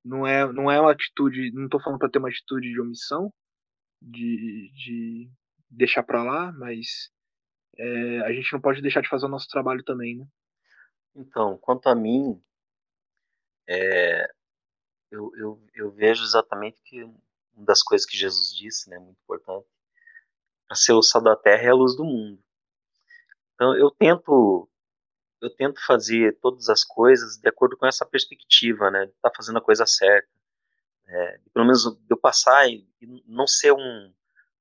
Não 0.03 0.25
é, 0.25 0.51
não 0.51 0.71
é 0.71 0.79
uma 0.79 0.91
atitude, 0.91 1.51
não 1.53 1.69
tô 1.69 1.79
falando 1.79 1.99
para 1.99 2.09
ter 2.09 2.19
uma 2.19 2.29
atitude 2.29 2.71
de 2.71 2.79
omissão, 2.79 3.31
de, 4.01 4.71
de 4.73 5.29
deixar 5.71 6.03
para 6.03 6.23
lá, 6.23 6.51
mas 6.51 7.11
é, 7.77 8.19
a 8.21 8.33
gente 8.33 8.51
não 8.53 8.59
pode 8.59 8.81
deixar 8.81 9.01
de 9.01 9.09
fazer 9.09 9.25
o 9.25 9.29
nosso 9.29 9.47
trabalho 9.47 9.83
também, 9.83 10.17
né? 10.17 10.27
Então, 11.15 11.57
quanto 11.57 11.87
a 11.87 11.95
mim, 11.95 12.41
é, 13.67 14.29
eu, 15.09 15.31
eu, 15.35 15.67
eu, 15.73 15.91
vejo 15.91 16.23
exatamente 16.23 16.81
que 16.83 17.03
uma 17.03 17.65
das 17.65 17.81
coisas 17.83 18.05
que 18.05 18.17
Jesus 18.17 18.55
disse, 18.55 18.89
né, 18.89 18.97
muito 18.97 19.19
importante, 19.21 19.67
para 20.67 20.75
ser 20.75 20.93
o 20.93 21.01
sal 21.01 21.21
da 21.21 21.35
terra 21.35 21.63
é 21.63 21.69
a 21.69 21.75
luz 21.75 21.95
do 21.95 22.05
mundo. 22.05 22.41
Então, 23.55 23.75
eu 23.75 23.91
tento 23.91 24.67
eu 25.41 25.49
tento 25.49 25.83
fazer 25.83 26.37
todas 26.39 26.69
as 26.69 26.83
coisas 26.83 27.35
de 27.37 27.49
acordo 27.49 27.75
com 27.75 27.87
essa 27.87 28.05
perspectiva, 28.05 28.91
né, 28.91 29.05
de 29.05 29.11
estar 29.11 29.29
tá 29.31 29.35
fazendo 29.35 29.57
a 29.57 29.61
coisa 29.61 29.85
certa, 29.87 30.29
é, 31.07 31.39
pelo 31.53 31.65
menos 31.65 31.83
eu 32.09 32.17
passar 32.17 32.69
e 32.69 32.87
não 33.25 33.47
ser 33.47 33.73
um 33.73 34.13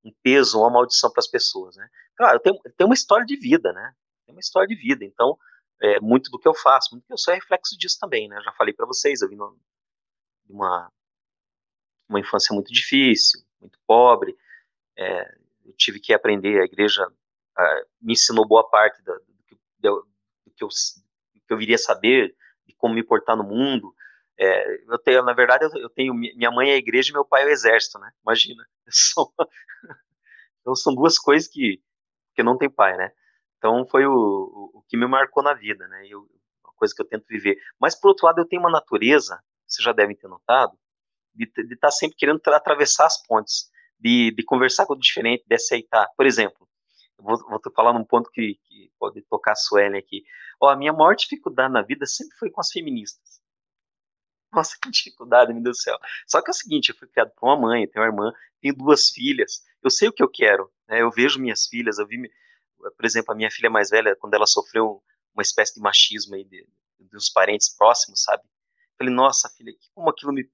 um 0.04 0.12
peso, 0.22 0.58
uma 0.58 0.70
maldição 0.70 1.10
para 1.10 1.20
as 1.20 1.28
pessoas, 1.28 1.76
né? 1.76 1.88
Claro, 2.16 2.40
eu 2.44 2.72
tenho 2.72 2.88
uma 2.88 2.94
história 2.94 3.24
de 3.24 3.36
vida, 3.36 3.72
né? 3.72 3.94
Tem 4.26 4.34
uma 4.34 4.40
história 4.40 4.68
de 4.68 4.74
vida, 4.74 5.04
então 5.04 5.38
é, 5.80 6.00
muito 6.00 6.30
do 6.30 6.38
que 6.38 6.48
eu 6.48 6.54
faço, 6.54 6.90
muito 6.92 7.04
do 7.04 7.06
que 7.06 7.12
eu 7.12 7.18
sou 7.18 7.32
é 7.32 7.36
reflexo 7.36 7.76
disso 7.78 7.98
também, 8.00 8.28
né? 8.28 8.38
Eu 8.38 8.42
já 8.42 8.52
falei 8.52 8.74
para 8.74 8.86
vocês, 8.86 9.22
eu 9.22 9.28
vim 9.28 9.36
de 9.36 10.52
uma 10.52 10.90
uma 12.08 12.18
infância 12.18 12.52
muito 12.52 12.72
difícil, 12.72 13.40
muito 13.60 13.78
pobre, 13.86 14.36
é, 14.98 15.32
eu 15.64 15.72
tive 15.74 16.00
que 16.00 16.12
aprender, 16.12 16.60
a 16.60 16.64
igreja 16.64 17.06
a, 17.56 17.82
me 18.02 18.14
ensinou 18.14 18.46
boa 18.46 18.68
parte 18.68 19.00
da, 19.02 19.14
do, 19.14 19.42
que, 19.46 19.54
do, 19.78 20.08
que 20.56 20.64
eu, 20.64 20.68
do 20.68 21.40
que 21.46 21.52
eu 21.52 21.56
viria 21.56 21.78
saber, 21.78 22.34
de 22.66 22.74
como 22.74 22.94
me 22.94 23.04
portar 23.04 23.36
no 23.36 23.44
mundo, 23.44 23.94
é, 24.42 24.84
eu 24.88 24.98
tenho, 24.98 25.22
na 25.22 25.34
verdade, 25.34 25.68
eu, 25.78 25.90
tenho 25.90 26.14
minha 26.14 26.50
mãe 26.50 26.70
é 26.70 26.74
a 26.74 26.78
igreja 26.78 27.10
e 27.10 27.12
meu 27.12 27.26
pai 27.26 27.42
é 27.42 27.46
o 27.46 27.50
exército, 27.50 27.98
né? 27.98 28.10
Imagina. 28.24 28.66
São, 28.88 29.30
então 30.60 30.74
são 30.74 30.94
duas 30.94 31.18
coisas 31.18 31.48
que 31.48 31.80
que 32.34 32.42
não 32.42 32.56
tem 32.56 32.70
pai, 32.70 32.96
né? 32.96 33.12
Então 33.58 33.86
foi 33.86 34.06
o, 34.06 34.12
o, 34.12 34.78
o 34.78 34.82
que 34.88 34.96
me 34.96 35.06
marcou 35.06 35.42
na 35.42 35.52
vida, 35.52 35.86
né? 35.88 36.06
Eu, 36.08 36.20
uma 36.64 36.72
coisa 36.74 36.94
que 36.94 37.02
eu 37.02 37.06
tento 37.06 37.26
viver. 37.28 37.58
Mas 37.78 37.94
por 37.94 38.08
outro 38.08 38.26
lado, 38.26 38.40
eu 38.40 38.46
tenho 38.46 38.62
uma 38.62 38.70
natureza, 38.70 39.42
vocês 39.66 39.84
já 39.84 39.92
devem 39.92 40.16
ter 40.16 40.28
notado, 40.28 40.72
de 41.34 41.44
estar 41.44 41.76
tá 41.88 41.90
sempre 41.90 42.16
querendo 42.16 42.40
atravessar 42.46 43.06
as 43.06 43.22
pontes, 43.26 43.70
de, 43.98 44.32
de 44.32 44.42
conversar 44.42 44.86
com 44.86 44.94
o 44.94 44.98
diferente, 44.98 45.44
de 45.46 45.54
aceitar. 45.54 46.08
Por 46.16 46.24
exemplo, 46.24 46.66
vou, 47.18 47.36
vou 47.36 47.60
falar 47.74 47.92
num 47.92 48.04
ponto 48.04 48.30
que, 48.30 48.58
que 48.64 48.90
pode 48.98 49.20
tocar 49.22 49.52
a 49.52 49.56
Suelen 49.56 49.98
aqui. 49.98 50.24
Ó, 50.60 50.68
a 50.68 50.76
minha 50.76 50.92
maior 50.92 51.14
dificuldade 51.14 51.72
na 51.72 51.82
vida 51.82 52.06
sempre 52.06 52.36
foi 52.38 52.50
com 52.50 52.60
as 52.60 52.70
feministas 52.70 53.39
Nossa, 54.52 54.76
que 54.80 54.90
dificuldade, 54.90 55.52
meu 55.52 55.62
Deus 55.62 55.78
do 55.78 55.82
céu. 55.82 55.98
Só 56.26 56.42
que 56.42 56.50
é 56.50 56.52
o 56.52 56.54
seguinte, 56.54 56.90
eu 56.90 56.96
fui 56.96 57.08
criado 57.08 57.30
por 57.36 57.46
uma 57.48 57.56
mãe, 57.56 57.86
tenho 57.86 58.04
uma 58.04 58.10
irmã, 58.10 58.32
tenho 58.60 58.74
duas 58.74 59.08
filhas. 59.08 59.62
Eu 59.82 59.90
sei 59.90 60.08
o 60.08 60.12
que 60.12 60.22
eu 60.22 60.28
quero, 60.28 60.70
né? 60.88 61.02
Eu 61.02 61.10
vejo 61.10 61.40
minhas 61.40 61.66
filhas, 61.66 61.98
eu 61.98 62.06
vi, 62.06 62.30
por 62.78 63.04
exemplo, 63.04 63.32
a 63.32 63.36
minha 63.36 63.50
filha 63.50 63.70
mais 63.70 63.90
velha, 63.90 64.16
quando 64.16 64.34
ela 64.34 64.46
sofreu 64.46 65.02
uma 65.34 65.42
espécie 65.42 65.74
de 65.74 65.80
machismo 65.80 66.34
aí 66.34 66.44
de, 66.44 66.66
dos 66.98 67.30
parentes 67.30 67.68
próximos, 67.74 68.22
sabe? 68.22 68.42
Falei, 68.98 69.14
nossa, 69.14 69.48
filha, 69.48 69.72
como 69.94 70.10
aquilo 70.10 70.32
me, 70.32 70.44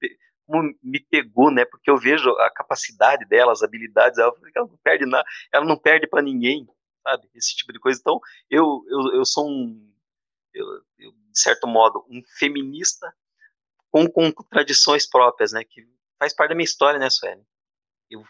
como 0.45 0.73
me 0.81 0.99
pegou, 0.99 1.51
né? 1.51 1.65
Porque 1.65 1.89
eu 1.89 1.97
vejo 1.97 2.29
a 2.29 2.49
capacidade 2.49 3.25
dela, 3.25 3.51
as 3.51 3.63
habilidades, 3.63 4.17
ela, 4.17 4.33
ela 4.55 4.67
não 4.67 4.77
perde 4.77 5.05
nada, 5.05 5.25
ela 5.51 5.65
não 5.65 5.77
perde 5.77 6.07
para 6.07 6.21
ninguém, 6.21 6.65
sabe? 7.03 7.29
Esse 7.33 7.55
tipo 7.55 7.73
de 7.73 7.79
coisa. 7.79 7.99
Então, 7.99 8.19
eu, 8.49 8.83
eu, 8.87 9.15
eu 9.15 9.25
sou 9.25 9.49
um, 9.49 9.91
eu, 10.53 10.65
eu, 10.97 11.11
de 11.11 11.39
certo 11.39 11.67
modo, 11.67 12.05
um 12.09 12.21
feminista 12.37 13.13
com, 13.91 14.09
com 14.09 14.31
tradições 14.49 15.07
próprias, 15.07 15.51
né? 15.51 15.63
Que 15.63 15.87
faz 16.19 16.33
parte 16.33 16.49
da 16.49 16.55
minha 16.55 16.65
história, 16.65 16.99
né, 16.99 17.09
Sueli? 17.09 17.43
Eu, 18.09 18.23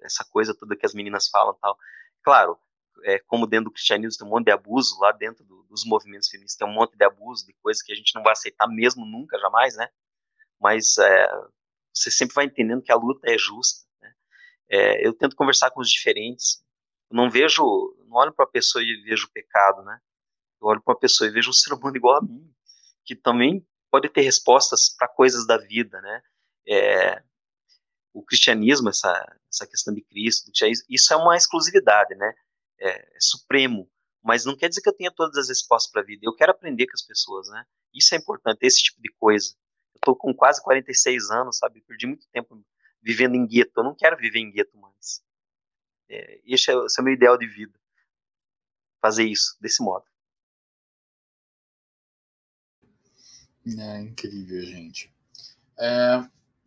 essa 0.00 0.24
coisa 0.24 0.54
toda 0.54 0.76
que 0.76 0.86
as 0.86 0.94
meninas 0.94 1.28
falam 1.28 1.54
tal. 1.60 1.76
Claro, 2.22 2.58
é, 3.04 3.18
como 3.20 3.46
dentro 3.46 3.66
do 3.66 3.72
cristianismo 3.72 4.18
tem 4.18 4.26
um 4.26 4.30
monte 4.30 4.46
de 4.46 4.52
abuso, 4.52 4.98
lá 5.00 5.12
dentro 5.12 5.44
do, 5.44 5.62
dos 5.64 5.84
movimentos 5.84 6.28
feministas 6.28 6.56
tem 6.56 6.66
um 6.66 6.72
monte 6.72 6.96
de 6.96 7.04
abuso, 7.04 7.46
de 7.46 7.52
coisas 7.54 7.82
que 7.82 7.92
a 7.92 7.96
gente 7.96 8.14
não 8.14 8.22
vai 8.22 8.32
aceitar 8.32 8.66
mesmo, 8.68 9.04
nunca, 9.04 9.38
jamais, 9.38 9.76
né? 9.76 9.88
Mas 10.60 10.98
é, 10.98 11.28
você 11.94 12.10
sempre 12.10 12.34
vai 12.34 12.44
entendendo 12.46 12.82
que 12.82 12.92
a 12.92 12.96
luta 12.96 13.30
é 13.30 13.38
justa, 13.38 13.86
né? 14.00 14.12
É, 14.70 15.06
eu 15.06 15.12
tento 15.14 15.36
conversar 15.36 15.70
com 15.70 15.80
os 15.80 15.88
diferentes, 15.88 16.62
eu 17.10 17.16
não 17.16 17.30
vejo, 17.30 17.62
não 18.06 18.16
olho 18.16 18.32
para 18.32 18.44
a 18.44 18.48
pessoa 18.48 18.82
e 18.82 19.02
vejo 19.02 19.26
o 19.26 19.30
pecado, 19.30 19.82
né? 19.82 19.98
Eu 20.60 20.68
olho 20.68 20.82
para 20.82 20.92
uma 20.92 21.00
pessoa 21.00 21.28
e 21.28 21.32
vejo 21.32 21.50
um 21.50 21.54
ser 21.54 21.72
humano 21.72 21.96
igual 21.96 22.16
a 22.16 22.22
mim, 22.22 22.52
que 23.04 23.14
também 23.14 23.66
pode 23.90 24.08
ter 24.08 24.22
respostas 24.22 24.94
para 24.96 25.08
coisas 25.08 25.46
da 25.46 25.56
vida, 25.58 26.00
né? 26.00 26.22
É, 26.66 27.22
o 28.12 28.22
cristianismo, 28.22 28.88
essa, 28.88 29.36
essa 29.50 29.66
questão 29.66 29.94
de 29.94 30.02
Cristo, 30.02 30.50
isso 30.88 31.12
é 31.12 31.16
uma 31.16 31.36
exclusividade, 31.36 32.14
né? 32.14 32.34
É, 32.80 32.90
é, 32.90 33.20
supremo, 33.20 33.90
mas 34.22 34.44
não 34.44 34.56
quer 34.56 34.68
dizer 34.68 34.82
que 34.82 34.88
eu 34.88 34.96
tenha 34.96 35.10
todas 35.10 35.36
as 35.36 35.48
respostas 35.48 35.90
para 35.90 36.02
a 36.02 36.04
vida. 36.04 36.22
Eu 36.24 36.34
quero 36.34 36.52
aprender 36.52 36.86
com 36.86 36.94
as 36.94 37.02
pessoas, 37.02 37.48
né? 37.48 37.64
Isso 37.94 38.14
é 38.14 38.18
importante, 38.18 38.58
esse 38.62 38.82
tipo 38.82 39.00
de 39.00 39.12
coisa. 39.18 39.54
Eu 39.94 39.98
estou 39.98 40.16
com 40.16 40.34
quase 40.34 40.62
46 40.62 41.30
anos, 41.30 41.58
sabe? 41.58 41.80
Perdi 41.82 42.06
muito 42.06 42.26
tempo 42.28 42.62
vivendo 43.02 43.34
em 43.34 43.46
gueto. 43.46 43.72
Eu 43.76 43.84
não 43.84 43.94
quero 43.94 44.16
viver 44.16 44.38
em 44.38 44.50
gueto 44.50 44.76
mais. 44.76 45.22
É, 46.08 46.40
esse, 46.44 46.70
é, 46.70 46.74
esse 46.84 46.98
é 46.98 47.02
o 47.02 47.04
meu 47.04 47.14
ideal 47.14 47.36
de 47.38 47.46
vida. 47.46 47.78
Fazer 49.00 49.24
isso, 49.24 49.56
desse 49.60 49.82
modo. 49.82 50.04
É 53.76 54.00
incrível, 54.00 54.62
gente. 54.62 55.12
É, 55.78 56.24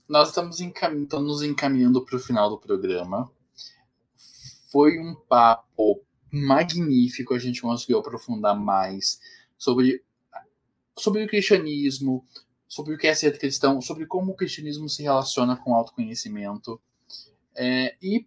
nós 0.07 0.29
estamos, 0.29 0.59
encam 0.59 1.03
estamos 1.03 1.27
nos 1.27 1.41
encaminhando 1.41 2.03
para 2.03 2.15
o 2.15 2.19
final 2.19 2.49
do 2.49 2.57
programa. 2.59 3.31
Foi 4.69 4.99
um 4.99 5.15
papo 5.15 6.03
magnífico, 6.31 7.33
a 7.33 7.39
gente 7.39 7.61
conseguiu 7.61 7.99
aprofundar 7.99 8.57
mais 8.57 9.19
sobre, 9.57 10.03
sobre 10.97 11.23
o 11.23 11.27
cristianismo, 11.27 12.25
sobre 12.67 12.95
o 12.95 12.97
que 12.97 13.07
é 13.07 13.13
ser 13.13 13.37
cristão, 13.37 13.81
sobre 13.81 14.05
como 14.05 14.31
o 14.31 14.35
cristianismo 14.35 14.87
se 14.87 15.03
relaciona 15.03 15.57
com 15.57 15.71
o 15.71 15.75
autoconhecimento. 15.75 16.79
É, 17.55 17.95
e 18.01 18.25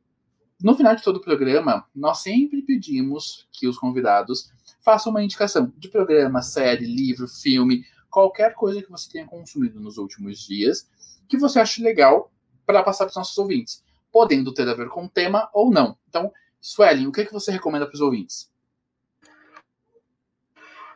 no 0.63 0.77
final 0.77 0.95
de 0.95 1.03
todo 1.03 1.17
o 1.17 1.21
programa, 1.21 1.87
nós 1.95 2.19
sempre 2.19 2.63
pedimos 2.63 3.49
que 3.53 3.67
os 3.67 3.79
convidados 3.79 4.51
façam 4.81 5.11
uma 5.11 5.23
indicação 5.23 5.73
de 5.79 5.89
programa, 5.89 6.43
série, 6.43 6.87
livro, 6.87 7.27
filme, 7.27 7.85
qualquer 8.15 8.55
coisa 8.55 8.81
que 8.81 8.89
você 8.89 9.11
tenha 9.11 9.27
consumido 9.27 9.81
nos 9.81 9.99
últimos 9.99 10.39
dias 10.39 10.89
que 11.28 11.36
você 11.36 11.59
ache 11.59 11.82
legal 11.82 12.31
para 12.65 12.81
passar 12.81 13.07
para 13.07 13.11
os 13.11 13.16
nossos 13.16 13.36
ouvintes, 13.36 13.82
podendo 14.12 14.55
ter 14.55 14.69
a 14.69 14.74
ver 14.74 14.89
com 14.89 15.07
o 15.07 15.09
tema 15.09 15.51
ou 15.53 15.69
não. 15.69 15.99
Então, 16.09 16.32
Suelen, 16.61 17.09
o 17.09 17.12
que, 17.12 17.24
que 17.24 17.32
você 17.32 17.51
recomenda 17.51 17.86
para 17.86 17.95
os 17.95 18.01
ouvintes? 18.01 18.49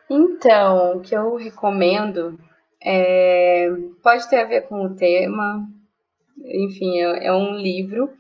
Então, 0.09 0.97
o 0.97 1.01
que 1.01 1.13
eu 1.13 1.35
recomendo 1.35 2.39
é, 2.81 3.69
pode 4.01 4.31
ter 4.31 4.37
a 4.37 4.45
ver 4.47 4.69
com 4.69 4.85
o 4.85 4.95
tema, 4.95 5.69
enfim, 6.45 7.01
é, 7.01 7.27
é 7.27 7.33
um 7.33 7.57
livro 7.57 8.13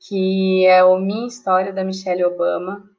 que 0.00 0.66
é 0.66 0.82
o 0.82 0.98
Minha 0.98 1.28
História 1.28 1.72
da 1.72 1.84
Michelle 1.84 2.24
Obama, 2.24 2.90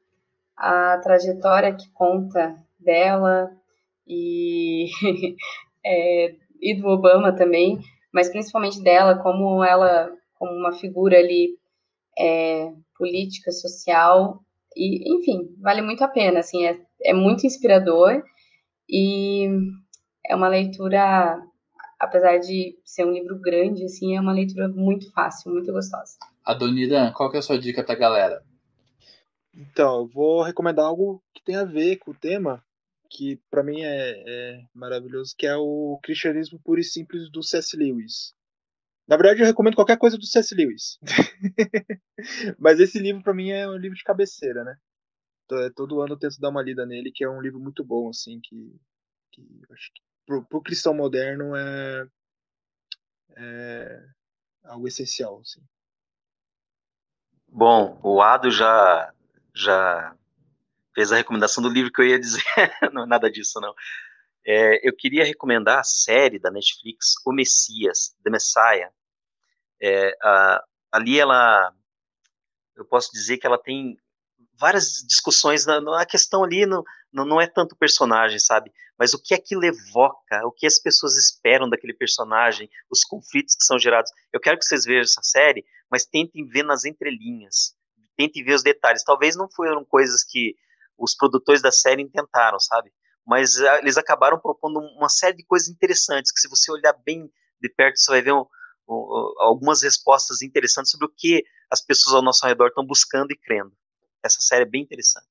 a 0.56 0.98
trajetória 1.00 1.76
que 1.76 1.90
conta 1.90 2.56
dela, 2.80 3.52
e, 4.08 4.88
é, 5.86 6.36
e 6.62 6.76
do 6.76 6.88
Obama 6.88 7.36
também, 7.36 7.80
mas 8.14 8.30
principalmente 8.30 8.82
dela, 8.82 9.18
como 9.18 9.64
ela, 9.64 10.12
como 10.36 10.52
uma 10.52 10.74
figura 10.74 11.18
ali 11.18 11.58
é, 12.18 12.72
política, 12.98 13.52
social, 13.52 14.40
e 14.76 15.18
enfim, 15.18 15.56
vale 15.60 15.82
muito 15.82 16.04
a 16.04 16.08
pena, 16.08 16.40
assim, 16.40 16.66
é, 16.66 16.80
é 17.04 17.14
muito 17.14 17.46
inspirador 17.46 18.24
e 18.90 19.48
é 20.26 20.36
uma 20.36 20.48
leitura, 20.48 21.42
apesar 22.00 22.38
de 22.40 22.78
ser 22.84 23.06
um 23.06 23.12
livro 23.12 23.40
grande, 23.40 23.84
assim, 23.84 24.16
é 24.16 24.22
uma 24.22 24.34
leitura 24.34 24.68
muito 24.68 25.12
fácil, 25.12 25.52
muito 25.52 25.72
gostosa. 25.72 26.18
Adoniran, 26.46 27.12
qual 27.12 27.30
que 27.30 27.38
é 27.38 27.40
a 27.40 27.44
sua 27.44 27.58
dica 27.58 27.84
pra 27.84 27.96
galera? 27.96 28.44
Então, 29.56 30.02
eu 30.02 30.08
vou 30.08 30.42
recomendar 30.42 30.86
algo 30.86 31.22
que 31.34 31.44
tem 31.44 31.56
a 31.56 31.64
ver 31.64 31.98
com 31.98 32.12
o 32.12 32.16
tema, 32.16 32.64
que 33.14 33.40
para 33.50 33.64
mim 33.64 33.82
é, 33.82 34.24
é, 34.26 34.66
maravilhoso, 34.74 35.36
que 35.38 35.46
é 35.46 35.56
o 35.56 36.00
Cristianismo 36.02 36.60
Puro 36.60 36.82
e 36.82 36.84
Simples 36.84 37.32
do 37.32 37.44
C.S. 37.44 37.78
Lewis. 37.78 38.34
Na 39.08 39.16
verdade, 39.16 39.42
eu 39.42 39.46
recomendo 39.46 39.76
qualquer 39.76 39.98
coisa 39.98 40.18
do 40.18 40.26
C.S. 40.26 40.56
Lewis. 40.56 40.98
Mas 42.58 42.80
esse 42.80 42.98
livro, 42.98 43.22
para 43.22 43.34
mim, 43.34 43.52
é 43.52 43.70
um 43.70 43.78
livro 43.78 43.96
de 43.96 44.04
cabeceira, 44.04 44.64
né? 44.64 44.76
É, 45.52 45.70
todo 45.70 46.02
ano 46.02 46.14
eu 46.14 46.18
tento 46.18 46.40
dar 46.40 46.50
uma 46.50 46.64
lida 46.64 46.86
nele, 46.86 47.12
que 47.14 47.24
é 47.24 47.30
um 47.30 47.42
livro 47.42 47.60
muito 47.60 47.84
bom, 47.84 48.10
assim, 48.10 48.40
que, 48.42 48.76
que 49.32 49.62
acho 49.72 49.92
que 49.94 50.02
pro, 50.26 50.44
pro 50.46 50.64
cristão 50.64 50.96
moderno 50.96 51.56
é, 51.56 52.08
é 53.38 54.06
algo 54.64 54.88
essencial, 54.88 55.40
assim. 55.42 55.62
Bom, 57.48 58.00
o 58.02 58.20
Ado 58.20 58.50
já 58.50 59.14
já 59.54 60.18
fez 60.94 61.12
a 61.12 61.18
recomendação 61.18 61.62
do 61.64 61.70
livro 61.70 61.92
que 61.92 62.02
eu 62.02 62.08
ia 62.08 62.20
dizer. 62.20 62.44
não, 62.94 63.06
nada 63.06 63.30
disso, 63.30 63.60
não. 63.60 63.74
É, 64.46 64.88
eu 64.88 64.94
queria 64.96 65.24
recomendar 65.24 65.80
a 65.80 65.84
série 65.84 66.38
da 66.38 66.52
Netflix, 66.52 67.14
O 67.26 67.32
Messias, 67.32 68.16
The 68.24 68.30
Messiah. 68.30 68.92
É, 69.82 70.16
a, 70.22 70.64
ali 70.92 71.20
ela, 71.20 71.74
eu 72.76 72.86
posso 72.86 73.12
dizer 73.12 73.38
que 73.38 73.48
ela 73.48 73.58
tem 73.58 73.98
várias 74.60 75.04
discussões, 75.08 75.66
na, 75.66 75.82
na 75.82 76.06
questão 76.06 76.44
ali 76.44 76.66
não, 76.66 76.84
não 77.12 77.42
é 77.42 77.48
tanto 77.48 77.76
personagem, 77.76 78.40
sabe? 78.40 78.72
Mas 78.98 79.14
o 79.14 79.22
que 79.22 79.34
aquilo 79.34 79.66
evoca, 79.66 80.46
o 80.46 80.52
que 80.52 80.68
as 80.68 80.78
pessoas 80.78 81.18
esperam 81.18 81.70
daquele 81.70 81.94
personagem, 81.94 82.70
os 82.90 83.04
conflitos 83.04 83.56
que 83.56 83.64
são 83.66 83.80
gerados. 83.80 84.12
Eu 84.32 84.40
quero 84.40 84.58
que 84.58 84.66
vocês 84.66 84.86
vejam 84.86 85.04
essa 85.04 85.22
série, 85.24 85.66
mas 85.90 86.06
tentem 86.06 86.46
ver 86.46 86.64
nas 86.64 86.86
entrelinhas, 86.86 87.76
tentem 88.16 88.44
ver 88.44 88.54
os 88.54 88.64
detalhes. 88.64 89.04
Talvez 89.04 89.36
não 89.36 89.50
foram 89.50 89.84
coisas 89.84 90.24
que 90.24 90.56
os 91.04 91.16
produtores 91.16 91.62
da 91.62 91.72
série 91.72 92.08
tentaram, 92.10 92.60
sabe? 92.60 92.92
Mas 93.26 93.56
uh, 93.56 93.78
eles 93.82 93.98
acabaram 93.98 94.40
propondo 94.40 94.80
uma 94.98 95.10
série 95.10 95.38
de 95.38 95.46
coisas 95.46 95.68
interessantes, 95.68 96.32
que 96.32 96.40
se 96.40 96.50
você 96.50 96.72
olhar 96.72 96.94
bem 97.06 97.30
de 97.62 97.70
perto, 97.70 98.00
você 98.00 98.12
vai 98.12 98.22
ver 98.22 98.34
um, 98.34 98.46
um, 98.88 99.34
algumas 99.40 99.82
respostas 99.82 100.42
interessantes 100.42 100.92
sobre 100.92 101.08
o 101.08 101.14
que 101.16 101.44
as 101.72 101.82
pessoas 101.82 102.16
ao 102.16 102.22
nosso 102.22 102.46
redor 102.46 102.68
estão 102.68 102.86
buscando 102.86 103.32
e 103.32 103.38
crendo. 103.38 103.72
Essa 104.24 104.42
série 104.42 104.64
é 104.64 104.70
bem 104.70 104.82
interessante. 104.82 105.28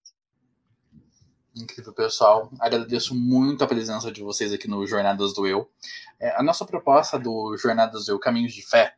Incrível, 1.54 1.92
pessoal. 1.92 2.50
Agradeço 2.58 3.14
muito 3.14 3.62
a 3.62 3.66
presença 3.66 4.10
de 4.10 4.22
vocês 4.22 4.52
aqui 4.52 4.66
no 4.66 4.86
Jornadas 4.86 5.34
do 5.34 5.46
Eu. 5.46 5.70
É, 6.18 6.34
a 6.34 6.42
nossa 6.42 6.64
proposta 6.64 7.18
do 7.18 7.56
Jornadas 7.58 8.06
do 8.06 8.12
Eu 8.12 8.18
Caminhos 8.18 8.54
de 8.54 8.62
Fé 8.62 8.96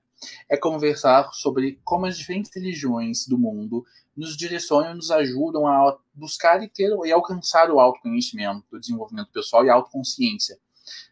é 0.49 0.57
conversar 0.57 1.31
sobre 1.33 1.81
como 1.85 2.07
as 2.07 2.17
diferentes 2.17 2.51
religiões 2.55 3.27
do 3.27 3.39
mundo 3.39 3.85
nos 4.17 4.37
direcionam 4.37 4.93
e 4.93 4.95
nos 4.95 5.11
ajudam 5.11 5.67
a 5.67 5.99
buscar 6.15 6.63
e 6.63 6.69
ter 6.69 6.91
e 7.05 7.13
alcançar 7.13 7.71
o 7.71 7.81
autoconhecimento, 7.81 8.65
o 8.73 8.79
desenvolvimento 8.79 9.31
pessoal 9.33 9.65
e 9.65 9.71
a 9.71 9.75
autoconsciência. 9.75 10.59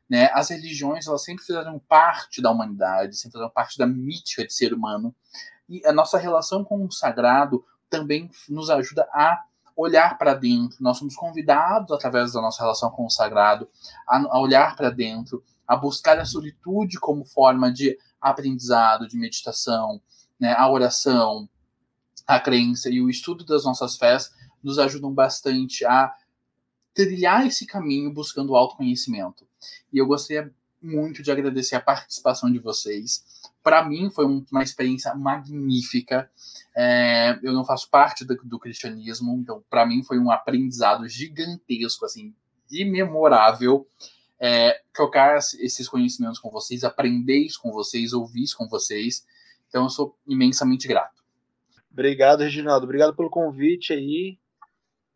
Né? 0.08 0.30
As 0.32 0.50
religiões 0.50 1.06
elas 1.06 1.24
sempre 1.24 1.44
fizeram 1.44 1.78
parte 1.78 2.40
da 2.40 2.50
humanidade, 2.50 3.16
sempre 3.16 3.32
fizeram 3.32 3.50
parte 3.50 3.78
da 3.78 3.86
mítica 3.86 4.46
de 4.46 4.52
ser 4.52 4.72
humano 4.72 5.14
e 5.68 5.84
a 5.86 5.92
nossa 5.92 6.18
relação 6.18 6.62
com 6.62 6.84
o 6.84 6.92
sagrado 6.92 7.64
também 7.88 8.30
nos 8.48 8.70
ajuda 8.70 9.08
a 9.12 9.42
olhar 9.76 10.18
para 10.18 10.34
dentro. 10.34 10.76
Nós 10.80 10.98
somos 10.98 11.14
convidados 11.14 11.90
através 11.92 12.32
da 12.32 12.40
nossa 12.40 12.62
relação 12.62 12.90
com 12.90 13.06
o 13.06 13.10
sagrado 13.10 13.68
a, 14.06 14.18
a 14.18 14.40
olhar 14.40 14.76
para 14.76 14.90
dentro, 14.90 15.42
a 15.66 15.76
buscar 15.76 16.18
a 16.18 16.24
solitude 16.24 16.98
como 17.00 17.24
forma 17.24 17.72
de 17.72 17.98
aprendizado, 18.22 19.08
de 19.08 19.16
meditação, 19.16 20.00
né? 20.38 20.54
a 20.56 20.70
oração, 20.70 21.48
a 22.26 22.38
crença 22.38 22.88
e 22.88 23.00
o 23.00 23.10
estudo 23.10 23.44
das 23.44 23.64
nossas 23.64 23.96
fés 23.96 24.30
nos 24.62 24.78
ajudam 24.78 25.12
bastante 25.12 25.84
a 25.84 26.14
trilhar 26.94 27.46
esse 27.46 27.66
caminho 27.66 28.12
buscando 28.12 28.54
autoconhecimento. 28.54 29.46
E 29.92 29.98
eu 29.98 30.06
gostaria 30.06 30.52
muito 30.80 31.22
de 31.22 31.30
agradecer 31.30 31.76
a 31.76 31.80
participação 31.80 32.50
de 32.50 32.58
vocês. 32.58 33.24
Para 33.62 33.84
mim 33.88 34.10
foi 34.10 34.24
uma 34.24 34.62
experiência 34.62 35.14
magnífica. 35.14 36.30
É, 36.74 37.38
eu 37.42 37.52
não 37.52 37.64
faço 37.64 37.88
parte 37.88 38.24
do, 38.24 38.36
do 38.44 38.58
cristianismo, 38.58 39.32
então 39.34 39.62
para 39.70 39.86
mim 39.86 40.02
foi 40.02 40.18
um 40.18 40.30
aprendizado 40.30 41.08
gigantesco, 41.08 42.04
assim, 42.04 42.34
imemorável. 42.70 43.86
É, 44.44 44.82
trocar 44.92 45.38
esses 45.38 45.88
conhecimentos 45.88 46.40
com 46.40 46.50
vocês, 46.50 46.82
aprender 46.82 47.38
isso 47.38 47.60
com 47.60 47.70
vocês, 47.70 48.12
ouvir 48.12 48.42
isso 48.42 48.56
com 48.56 48.68
vocês. 48.68 49.24
Então 49.68 49.84
eu 49.84 49.88
sou 49.88 50.18
imensamente 50.26 50.88
grato. 50.88 51.22
Obrigado, 51.92 52.40
Reginaldo. 52.40 52.84
Obrigado 52.84 53.14
pelo 53.14 53.30
convite 53.30 53.92
aí. 53.92 54.38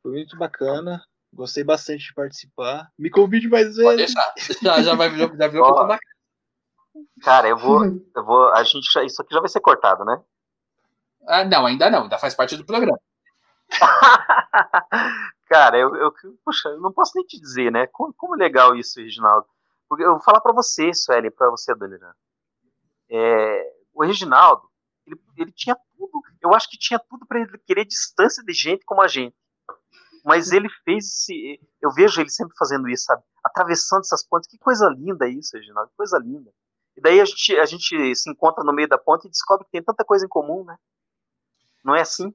Foi 0.03 0.13
muito 0.13 0.37
bacana. 0.37 1.03
Gostei 1.33 1.65
bastante 1.65 2.07
de 2.07 2.15
participar. 2.15 2.91
Me 2.99 3.11
convide 3.11 3.49
mais 3.49 3.67
vezes. 3.67 3.83
Pode 3.83 3.97
deixar. 3.97 4.35
Já, 4.63 4.83
já 4.83 4.95
vai 4.95 5.11
vir, 5.11 5.37
já 5.37 5.49
virou 5.49 5.69
oh, 5.69 5.99
Cara, 7.23 7.49
eu 7.49 7.57
vou, 7.57 7.85
eu 7.85 8.25
vou. 8.25 8.53
A 8.55 8.63
gente 8.63 8.91
já, 8.93 9.03
isso 9.05 9.21
aqui 9.21 9.35
já 9.35 9.41
vai 9.41 9.49
ser 9.49 9.61
cortado, 9.61 10.05
né? 10.05 10.23
Ah, 11.27 11.45
não, 11.45 11.67
ainda 11.67 11.91
não. 11.91 12.05
Ainda 12.05 12.19
faz 12.19 12.35
parte 12.35 12.57
do 12.57 12.65
programa. 12.65 12.99
Cara, 15.47 15.79
eu, 15.79 15.95
eu, 15.95 16.13
puxa, 16.45 16.69
eu 16.69 16.81
não 16.81 16.93
posso 16.93 17.13
nem 17.15 17.25
te 17.25 17.41
dizer, 17.41 17.71
né? 17.71 17.87
Como, 17.87 18.13
como 18.15 18.35
legal 18.35 18.75
isso, 18.77 19.01
Reginaldo. 19.01 19.47
Porque 19.89 20.05
eu 20.05 20.13
vou 20.13 20.21
falar 20.21 20.41
para 20.41 20.53
você, 20.53 20.93
Sueli, 20.93 21.31
para 21.31 21.51
você, 21.51 21.75
Daniela. 21.75 22.17
É, 23.09 23.73
o 23.95 24.05
Reginaldo, 24.05 24.69
ele, 25.07 25.21
ele 25.37 25.53
tinha 25.53 25.77
tudo, 25.97 26.21
eu 26.43 26.53
acho 26.53 26.69
que 26.69 26.77
tinha 26.77 26.99
tudo 26.99 27.25
para 27.25 27.41
ele 27.41 27.59
querer 27.59 27.85
distância 27.85 28.43
de 28.43 28.53
gente 28.53 28.85
como 28.85 29.01
a 29.01 29.07
gente. 29.07 29.37
Mas 30.25 30.51
ele 30.51 30.69
fez 30.85 31.07
esse. 31.07 31.61
Eu 31.81 31.93
vejo 31.93 32.21
ele 32.21 32.31
sempre 32.31 32.57
fazendo 32.59 32.89
isso, 32.89 33.05
sabe? 33.05 33.23
Atravessando 33.45 34.01
essas 34.01 34.27
pontes. 34.27 34.51
Que 34.51 34.59
coisa 34.59 34.89
linda 34.89 35.29
isso, 35.29 35.57
Reginaldo. 35.57 35.91
Que 35.91 35.97
coisa 35.97 36.19
linda. 36.19 36.53
E 36.97 37.01
daí 37.01 37.21
a 37.21 37.25
gente, 37.25 37.57
a 37.57 37.65
gente 37.65 38.15
se 38.17 38.29
encontra 38.29 38.65
no 38.65 38.73
meio 38.73 38.89
da 38.89 38.99
ponte 38.99 39.29
e 39.29 39.31
descobre 39.31 39.65
que 39.67 39.71
tem 39.71 39.83
tanta 39.85 40.05
coisa 40.05 40.27
em 40.27 40.29
comum, 40.29 40.65
né? 40.65 40.77
Não 41.85 41.95
é 41.95 42.01
assim? 42.01 42.35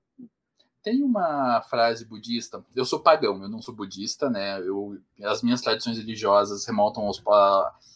Tem 0.83 1.03
uma 1.03 1.61
frase 1.63 2.05
budista. 2.05 2.63
Eu 2.75 2.85
sou 2.85 2.99
pagão, 2.99 3.41
eu 3.41 3.49
não 3.49 3.61
sou 3.61 3.73
budista, 3.73 4.29
né? 4.29 4.59
Eu, 4.59 4.99
as 5.23 5.43
minhas 5.43 5.61
tradições 5.61 5.97
religiosas 5.97 6.65
remontam 6.65 7.03
aos, 7.03 7.21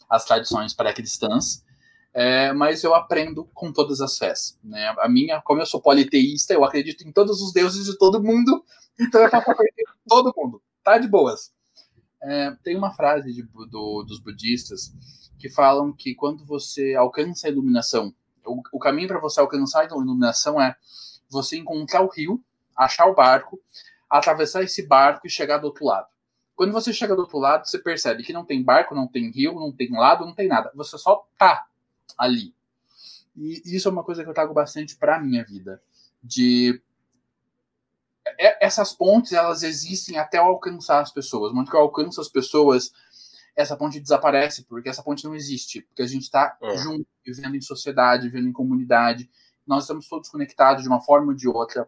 às 0.09 0.25
tradições 0.25 0.73
pré-cristãs. 0.73 1.63
É, 2.13 2.53
mas 2.53 2.83
eu 2.83 2.95
aprendo 2.95 3.43
com 3.53 3.73
todas 3.73 3.99
as 3.99 4.17
fés. 4.17 4.57
Né? 4.63 4.87
A 4.99 5.09
minha, 5.09 5.41
como 5.41 5.61
eu 5.61 5.65
sou 5.65 5.81
politeísta, 5.81 6.53
eu 6.53 6.63
acredito 6.63 7.05
em 7.05 7.11
todos 7.11 7.41
os 7.41 7.51
deuses 7.51 7.85
de 7.85 7.97
todo 7.97 8.23
mundo, 8.23 8.63
então 8.97 9.21
eu 9.21 9.29
faço 9.29 9.51
todo 10.07 10.33
mundo. 10.37 10.61
Tá 10.81 10.97
de 10.97 11.09
boas. 11.09 11.51
É, 12.23 12.55
tem 12.63 12.77
uma 12.77 12.93
frase 12.93 13.33
de, 13.33 13.43
do, 13.43 14.03
dos 14.03 14.19
budistas 14.19 14.93
que 15.37 15.49
falam 15.49 15.91
que 15.91 16.15
quando 16.15 16.45
você 16.45 16.95
alcança 16.95 17.47
a 17.47 17.49
iluminação, 17.49 18.15
o, 18.45 18.61
o 18.71 18.79
caminho 18.79 19.09
para 19.09 19.19
você 19.19 19.41
alcançar 19.41 19.81
a 19.81 19.85
iluminação 19.85 20.61
é 20.61 20.73
você 21.29 21.57
encontrar 21.57 22.01
o 22.01 22.09
rio, 22.09 22.41
achar 22.75 23.05
o 23.07 23.15
barco, 23.15 23.59
atravessar 24.09 24.63
esse 24.63 24.85
barco 24.85 25.25
e 25.25 25.29
chegar 25.29 25.57
do 25.57 25.67
outro 25.67 25.85
lado. 25.85 26.07
Quando 26.55 26.71
você 26.71 26.93
chega 26.93 27.15
do 27.15 27.21
outro 27.21 27.37
lado, 27.37 27.67
você 27.67 27.77
percebe 27.77 28.23
que 28.23 28.33
não 28.33 28.45
tem 28.45 28.63
barco, 28.63 28.95
não 28.95 29.07
tem 29.07 29.29
rio, 29.29 29.53
não 29.53 29.71
tem 29.71 29.91
lado, 29.91 30.25
não 30.25 30.33
tem 30.33 30.47
nada. 30.47 30.71
Você 30.75 30.97
só 30.97 31.27
tá 31.37 31.67
ali. 32.17 32.53
E 33.35 33.61
isso 33.65 33.89
é 33.89 33.91
uma 33.91 34.03
coisa 34.03 34.23
que 34.23 34.29
eu 34.29 34.33
trago 34.33 34.53
bastante 34.53 34.95
para 34.95 35.19
minha 35.19 35.43
vida, 35.43 35.81
de 36.23 36.81
essas 38.59 38.91
pontes 38.91 39.33
elas 39.33 39.61
existem 39.61 40.17
até 40.17 40.39
eu 40.39 40.43
alcançar 40.43 41.01
as 41.01 41.11
pessoas. 41.11 41.51
Quando 41.51 41.71
eu 41.71 41.79
alcanço 41.79 42.19
as 42.19 42.29
pessoas, 42.29 42.91
essa 43.55 43.77
ponte 43.77 43.99
desaparece, 43.99 44.63
porque 44.63 44.89
essa 44.89 45.03
ponte 45.03 45.23
não 45.25 45.35
existe. 45.35 45.81
Porque 45.81 46.01
a 46.01 46.07
gente 46.07 46.23
está 46.23 46.57
é. 46.61 46.77
junto, 46.77 47.07
vivendo 47.25 47.55
em 47.55 47.61
sociedade, 47.61 48.27
vivendo 48.27 48.47
em 48.47 48.53
comunidade. 48.53 49.29
Nós 49.65 49.83
estamos 49.83 50.07
todos 50.07 50.29
conectados 50.29 50.83
de 50.83 50.89
uma 50.89 51.01
forma 51.01 51.27
ou 51.27 51.33
de 51.33 51.47
outra. 51.47 51.87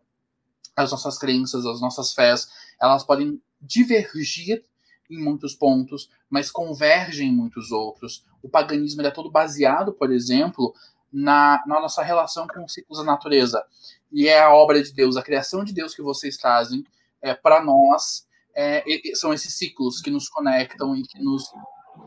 As 0.77 0.91
nossas 0.91 1.17
crenças, 1.17 1.65
as 1.65 1.81
nossas 1.81 2.13
fés, 2.13 2.47
elas 2.79 3.03
podem 3.03 3.41
divergir 3.59 4.63
em 5.09 5.21
muitos 5.21 5.55
pontos, 5.55 6.09
mas 6.29 6.51
convergem 6.51 7.29
em 7.29 7.35
muitos 7.35 7.71
outros. 7.71 8.23
O 8.43 8.49
paganismo 8.49 9.01
é 9.01 9.09
todo 9.09 9.31
baseado, 9.31 9.91
por 9.93 10.11
exemplo, 10.11 10.73
na, 11.11 11.63
na 11.65 11.79
nossa 11.79 12.03
relação 12.03 12.47
com 12.47 12.63
os 12.63 12.73
ciclos 12.73 12.99
da 12.99 13.05
natureza. 13.05 13.65
E 14.11 14.27
é 14.27 14.39
a 14.39 14.53
obra 14.53 14.81
de 14.81 14.93
Deus, 14.93 15.17
a 15.17 15.23
criação 15.23 15.63
de 15.63 15.73
Deus 15.73 15.95
que 15.95 16.01
vocês 16.01 16.37
trazem 16.37 16.85
é, 17.21 17.33
para 17.33 17.63
nós. 17.63 18.27
É, 18.55 18.83
são 19.15 19.33
esses 19.33 19.53
ciclos 19.53 20.01
que 20.01 20.09
nos 20.09 20.27
conectam 20.29 20.95
e 20.95 21.03
que 21.03 21.21
nos 21.21 21.51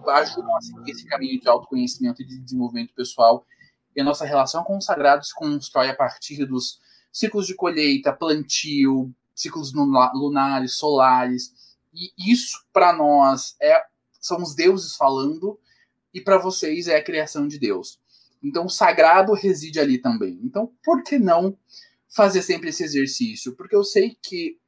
ajudam 0.08 0.56
a 0.56 0.60
seguir 0.60 0.90
esse 0.90 1.06
caminho 1.06 1.40
de 1.40 1.48
autoconhecimento 1.48 2.22
e 2.22 2.26
de 2.26 2.38
desenvolvimento 2.38 2.94
pessoal. 2.94 3.44
E 3.94 4.00
a 4.00 4.04
nossa 4.04 4.24
relação 4.24 4.62
com 4.64 4.76
os 4.76 4.84
se 4.84 5.34
constrói 5.34 5.88
a 5.88 5.94
partir 5.94 6.44
dos 6.44 6.80
ciclos 7.12 7.46
de 7.46 7.54
colheita, 7.54 8.12
plantio, 8.12 9.12
ciclos 9.34 9.72
lunares, 9.72 10.74
solares. 10.74 11.52
E 11.92 12.12
isso, 12.32 12.64
para 12.72 12.92
nós, 12.92 13.56
é 13.60 13.90
são 14.20 14.42
os 14.42 14.54
deuses 14.54 14.94
falando, 14.96 15.58
e 16.12 16.20
para 16.20 16.36
vocês 16.36 16.86
é 16.86 16.96
a 16.96 17.04
criação 17.04 17.48
de 17.48 17.58
Deus. 17.58 17.98
Então, 18.42 18.66
o 18.66 18.70
sagrado 18.70 19.32
reside 19.32 19.80
ali 19.80 19.98
também. 19.98 20.38
Então, 20.42 20.70
por 20.84 21.02
que 21.02 21.18
não 21.18 21.56
fazer 22.08 22.42
sempre 22.42 22.68
esse 22.68 22.84
exercício? 22.84 23.54
Porque 23.54 23.74
eu 23.74 23.84
sei 23.84 24.16
que 24.20 24.58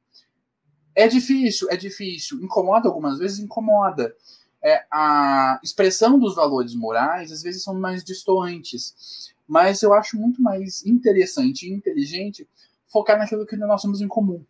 é 0.95 1.07
difícil, 1.07 1.69
é 1.69 1.77
difícil. 1.77 2.41
Incomoda 2.41 2.87
algumas 2.87 3.19
vezes, 3.19 3.39
incomoda. 3.39 4.15
É, 4.63 4.85
a 4.91 5.59
expressão 5.63 6.17
dos 6.17 6.35
valores 6.35 6.73
morais 6.73 7.31
às 7.31 7.41
vezes 7.41 7.63
são 7.63 7.73
mais 7.79 8.03
distantes. 8.03 9.33
Mas 9.53 9.83
eu 9.83 9.93
acho 9.93 10.17
muito 10.17 10.41
mais 10.41 10.83
interessante 10.83 11.67
e 11.69 11.71
inteligente 11.71 12.49
focar 12.87 13.19
naquilo 13.19 13.45
que 13.45 13.55
nós 13.55 13.83
temos 13.83 14.01
em 14.01 14.07
comum. 14.07 14.43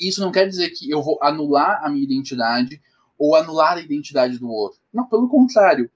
Isso 0.00 0.22
não 0.22 0.32
quer 0.32 0.48
dizer 0.48 0.70
que 0.70 0.90
eu 0.90 1.02
vou 1.02 1.18
anular 1.20 1.84
a 1.84 1.90
minha 1.90 2.02
identidade 2.02 2.80
ou 3.18 3.36
anular 3.36 3.76
a 3.76 3.80
identidade 3.82 4.38
do 4.38 4.48
outro. 4.48 4.80
Não, 4.90 5.06
pelo 5.06 5.28
contrário 5.28 5.90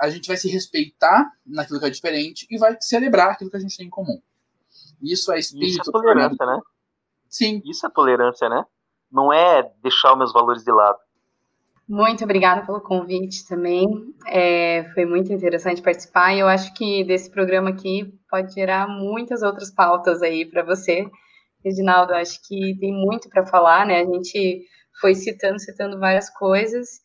a 0.00 0.08
gente 0.08 0.28
vai 0.28 0.38
se 0.38 0.48
respeitar 0.48 1.30
naquilo 1.44 1.78
que 1.78 1.84
é 1.84 1.90
diferente 1.90 2.46
e 2.50 2.56
vai 2.56 2.74
celebrar 2.80 3.32
aquilo 3.32 3.50
que 3.50 3.58
a 3.58 3.60
gente 3.60 3.76
tem 3.76 3.88
em 3.88 3.90
comum. 3.90 4.18
Isso 5.02 5.30
é 5.30 5.38
espírito. 5.38 5.82
Isso 5.82 5.90
é 5.90 5.92
tolerância, 5.92 6.46
né? 6.46 6.60
Sim. 7.28 7.62
Isso 7.66 7.86
é 7.86 7.90
tolerância, 7.90 8.48
né? 8.48 8.64
Não 9.12 9.30
é 9.30 9.70
deixar 9.82 10.12
os 10.12 10.18
meus 10.18 10.32
valores 10.32 10.64
de 10.64 10.72
lado. 10.72 10.98
Muito 11.88 12.22
obrigada 12.22 12.66
pelo 12.66 12.82
convite 12.82 13.46
também. 13.48 13.86
É, 14.26 14.84
foi 14.92 15.06
muito 15.06 15.32
interessante 15.32 15.80
participar 15.80 16.34
e 16.34 16.40
eu 16.40 16.46
acho 16.46 16.74
que 16.74 17.02
desse 17.02 17.30
programa 17.30 17.70
aqui 17.70 18.12
pode 18.30 18.52
gerar 18.52 18.86
muitas 18.86 19.42
outras 19.42 19.70
pautas 19.70 20.20
aí 20.22 20.44
para 20.44 20.62
você, 20.62 21.06
Reginaldo. 21.64 22.12
Acho 22.12 22.40
que 22.46 22.76
tem 22.78 22.92
muito 22.92 23.30
para 23.30 23.46
falar, 23.46 23.86
né? 23.86 24.00
A 24.00 24.04
gente 24.04 24.66
foi 25.00 25.14
citando, 25.14 25.58
citando 25.60 25.98
várias 25.98 26.28
coisas 26.28 27.00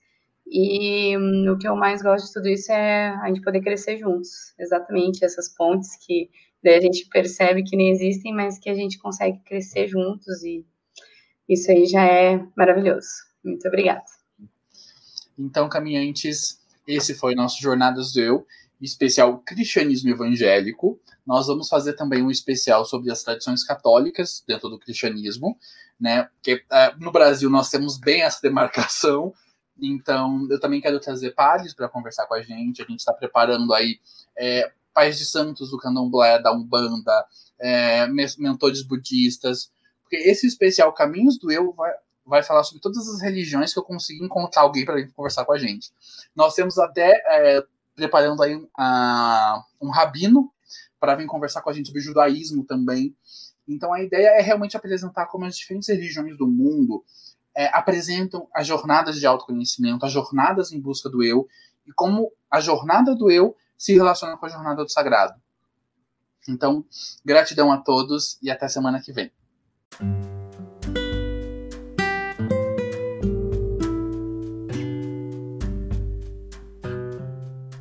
e 0.45 1.17
hum, 1.17 1.49
o 1.53 1.57
que 1.57 1.67
eu 1.67 1.75
mais 1.77 2.01
gosto 2.01 2.27
de 2.27 2.33
tudo 2.33 2.49
isso 2.49 2.69
é 2.73 3.07
a 3.21 3.27
gente 3.27 3.41
poder 3.41 3.61
crescer 3.61 3.97
juntos. 3.97 4.53
Exatamente 4.59 5.23
essas 5.23 5.47
pontes 5.55 5.91
que 6.05 6.29
daí 6.61 6.75
a 6.75 6.81
gente 6.81 7.07
percebe 7.09 7.63
que 7.63 7.77
nem 7.77 7.89
existem, 7.91 8.33
mas 8.33 8.59
que 8.59 8.69
a 8.69 8.75
gente 8.75 8.99
consegue 8.99 9.39
crescer 9.45 9.87
juntos 9.87 10.43
e 10.43 10.65
isso 11.47 11.71
aí 11.71 11.85
já 11.85 12.03
é 12.05 12.45
maravilhoso. 12.57 13.07
Muito 13.45 13.65
obrigada. 13.67 14.12
Então, 15.37 15.69
caminhantes, 15.69 16.61
esse 16.87 17.13
foi 17.13 17.35
nosso 17.35 17.61
Jornadas 17.61 18.13
do 18.13 18.21
Eu, 18.21 18.47
especial 18.81 19.39
Cristianismo 19.39 20.09
Evangélico. 20.09 20.99
Nós 21.25 21.47
vamos 21.47 21.69
fazer 21.69 21.93
também 21.93 22.21
um 22.21 22.29
especial 22.29 22.85
sobre 22.85 23.11
as 23.11 23.23
tradições 23.23 23.63
católicas 23.63 24.43
dentro 24.45 24.69
do 24.69 24.77
cristianismo, 24.77 25.57
né? 25.99 26.23
Porque 26.35 26.55
uh, 26.55 26.99
no 26.99 27.11
Brasil 27.11 27.49
nós 27.49 27.69
temos 27.69 27.97
bem 27.97 28.23
essa 28.23 28.41
demarcação, 28.41 29.33
então, 29.81 30.47
eu 30.49 30.59
também 30.59 30.81
quero 30.81 30.99
trazer 30.99 31.31
padres 31.31 31.73
para 31.73 31.89
conversar 31.89 32.25
com 32.27 32.33
a 32.33 32.41
gente. 32.41 32.81
A 32.81 32.85
gente 32.85 32.99
está 32.99 33.13
preparando 33.13 33.73
aí 33.73 33.99
é, 34.37 34.71
pais 34.93 35.17
de 35.17 35.25
santos 35.25 35.71
do 35.71 35.77
candomblé, 35.77 36.39
da 36.39 36.53
Umbanda, 36.53 37.25
é, 37.59 38.07
mentores 38.37 38.83
budistas. 38.83 39.71
Porque 40.03 40.17
esse 40.17 40.45
especial 40.45 40.93
Caminhos 40.93 41.37
do 41.37 41.51
Eu 41.51 41.73
vai, 41.73 41.91
vai 42.25 42.41
falar 42.41 42.63
sobre 42.63 42.81
todas 42.81 43.07
as 43.07 43.21
religiões 43.21 43.73
que 43.73 43.79
eu 43.79 43.83
consegui 43.83 44.23
encontrar 44.23 44.63
alguém 44.63 44.85
para 44.85 45.05
conversar 45.11 45.45
com 45.45 45.53
a 45.53 45.57
gente. 45.57 45.91
Nós 46.35 46.53
temos 46.55 46.77
até 46.77 47.11
é, 47.25 47.63
preparando 47.95 48.41
aí 48.41 48.55
uh, 48.55 49.63
um 49.81 49.89
rabino 49.89 50.51
para 50.99 51.15
vir 51.15 51.25
conversar 51.25 51.61
com 51.61 51.69
a 51.69 51.73
gente 51.73 51.87
sobre 51.87 52.01
judaísmo 52.01 52.63
também. 52.63 53.15
Então 53.67 53.93
a 53.93 54.01
ideia 54.01 54.39
é 54.39 54.41
realmente 54.41 54.77
apresentar 54.77 55.25
como 55.27 55.45
as 55.45 55.55
diferentes 55.55 55.89
religiões 55.89 56.37
do 56.37 56.47
mundo 56.47 57.03
é, 57.55 57.67
apresentam 57.77 58.47
as 58.53 58.65
jornadas 58.65 59.19
de 59.19 59.25
autoconhecimento, 59.25 60.05
as 60.05 60.11
jornadas 60.11 60.71
em 60.71 60.79
busca 60.79 61.09
do 61.09 61.23
eu, 61.23 61.47
e 61.85 61.91
como 61.93 62.31
a 62.49 62.59
jornada 62.59 63.15
do 63.15 63.29
eu 63.29 63.55
se 63.77 63.93
relaciona 63.93 64.37
com 64.37 64.45
a 64.45 64.49
jornada 64.49 64.83
do 64.83 64.89
sagrado. 64.89 65.39
Então, 66.47 66.83
gratidão 67.23 67.71
a 67.71 67.77
todos 67.77 68.37
e 68.41 68.49
até 68.49 68.67
semana 68.67 69.01
que 69.01 69.13
vem. 69.13 69.31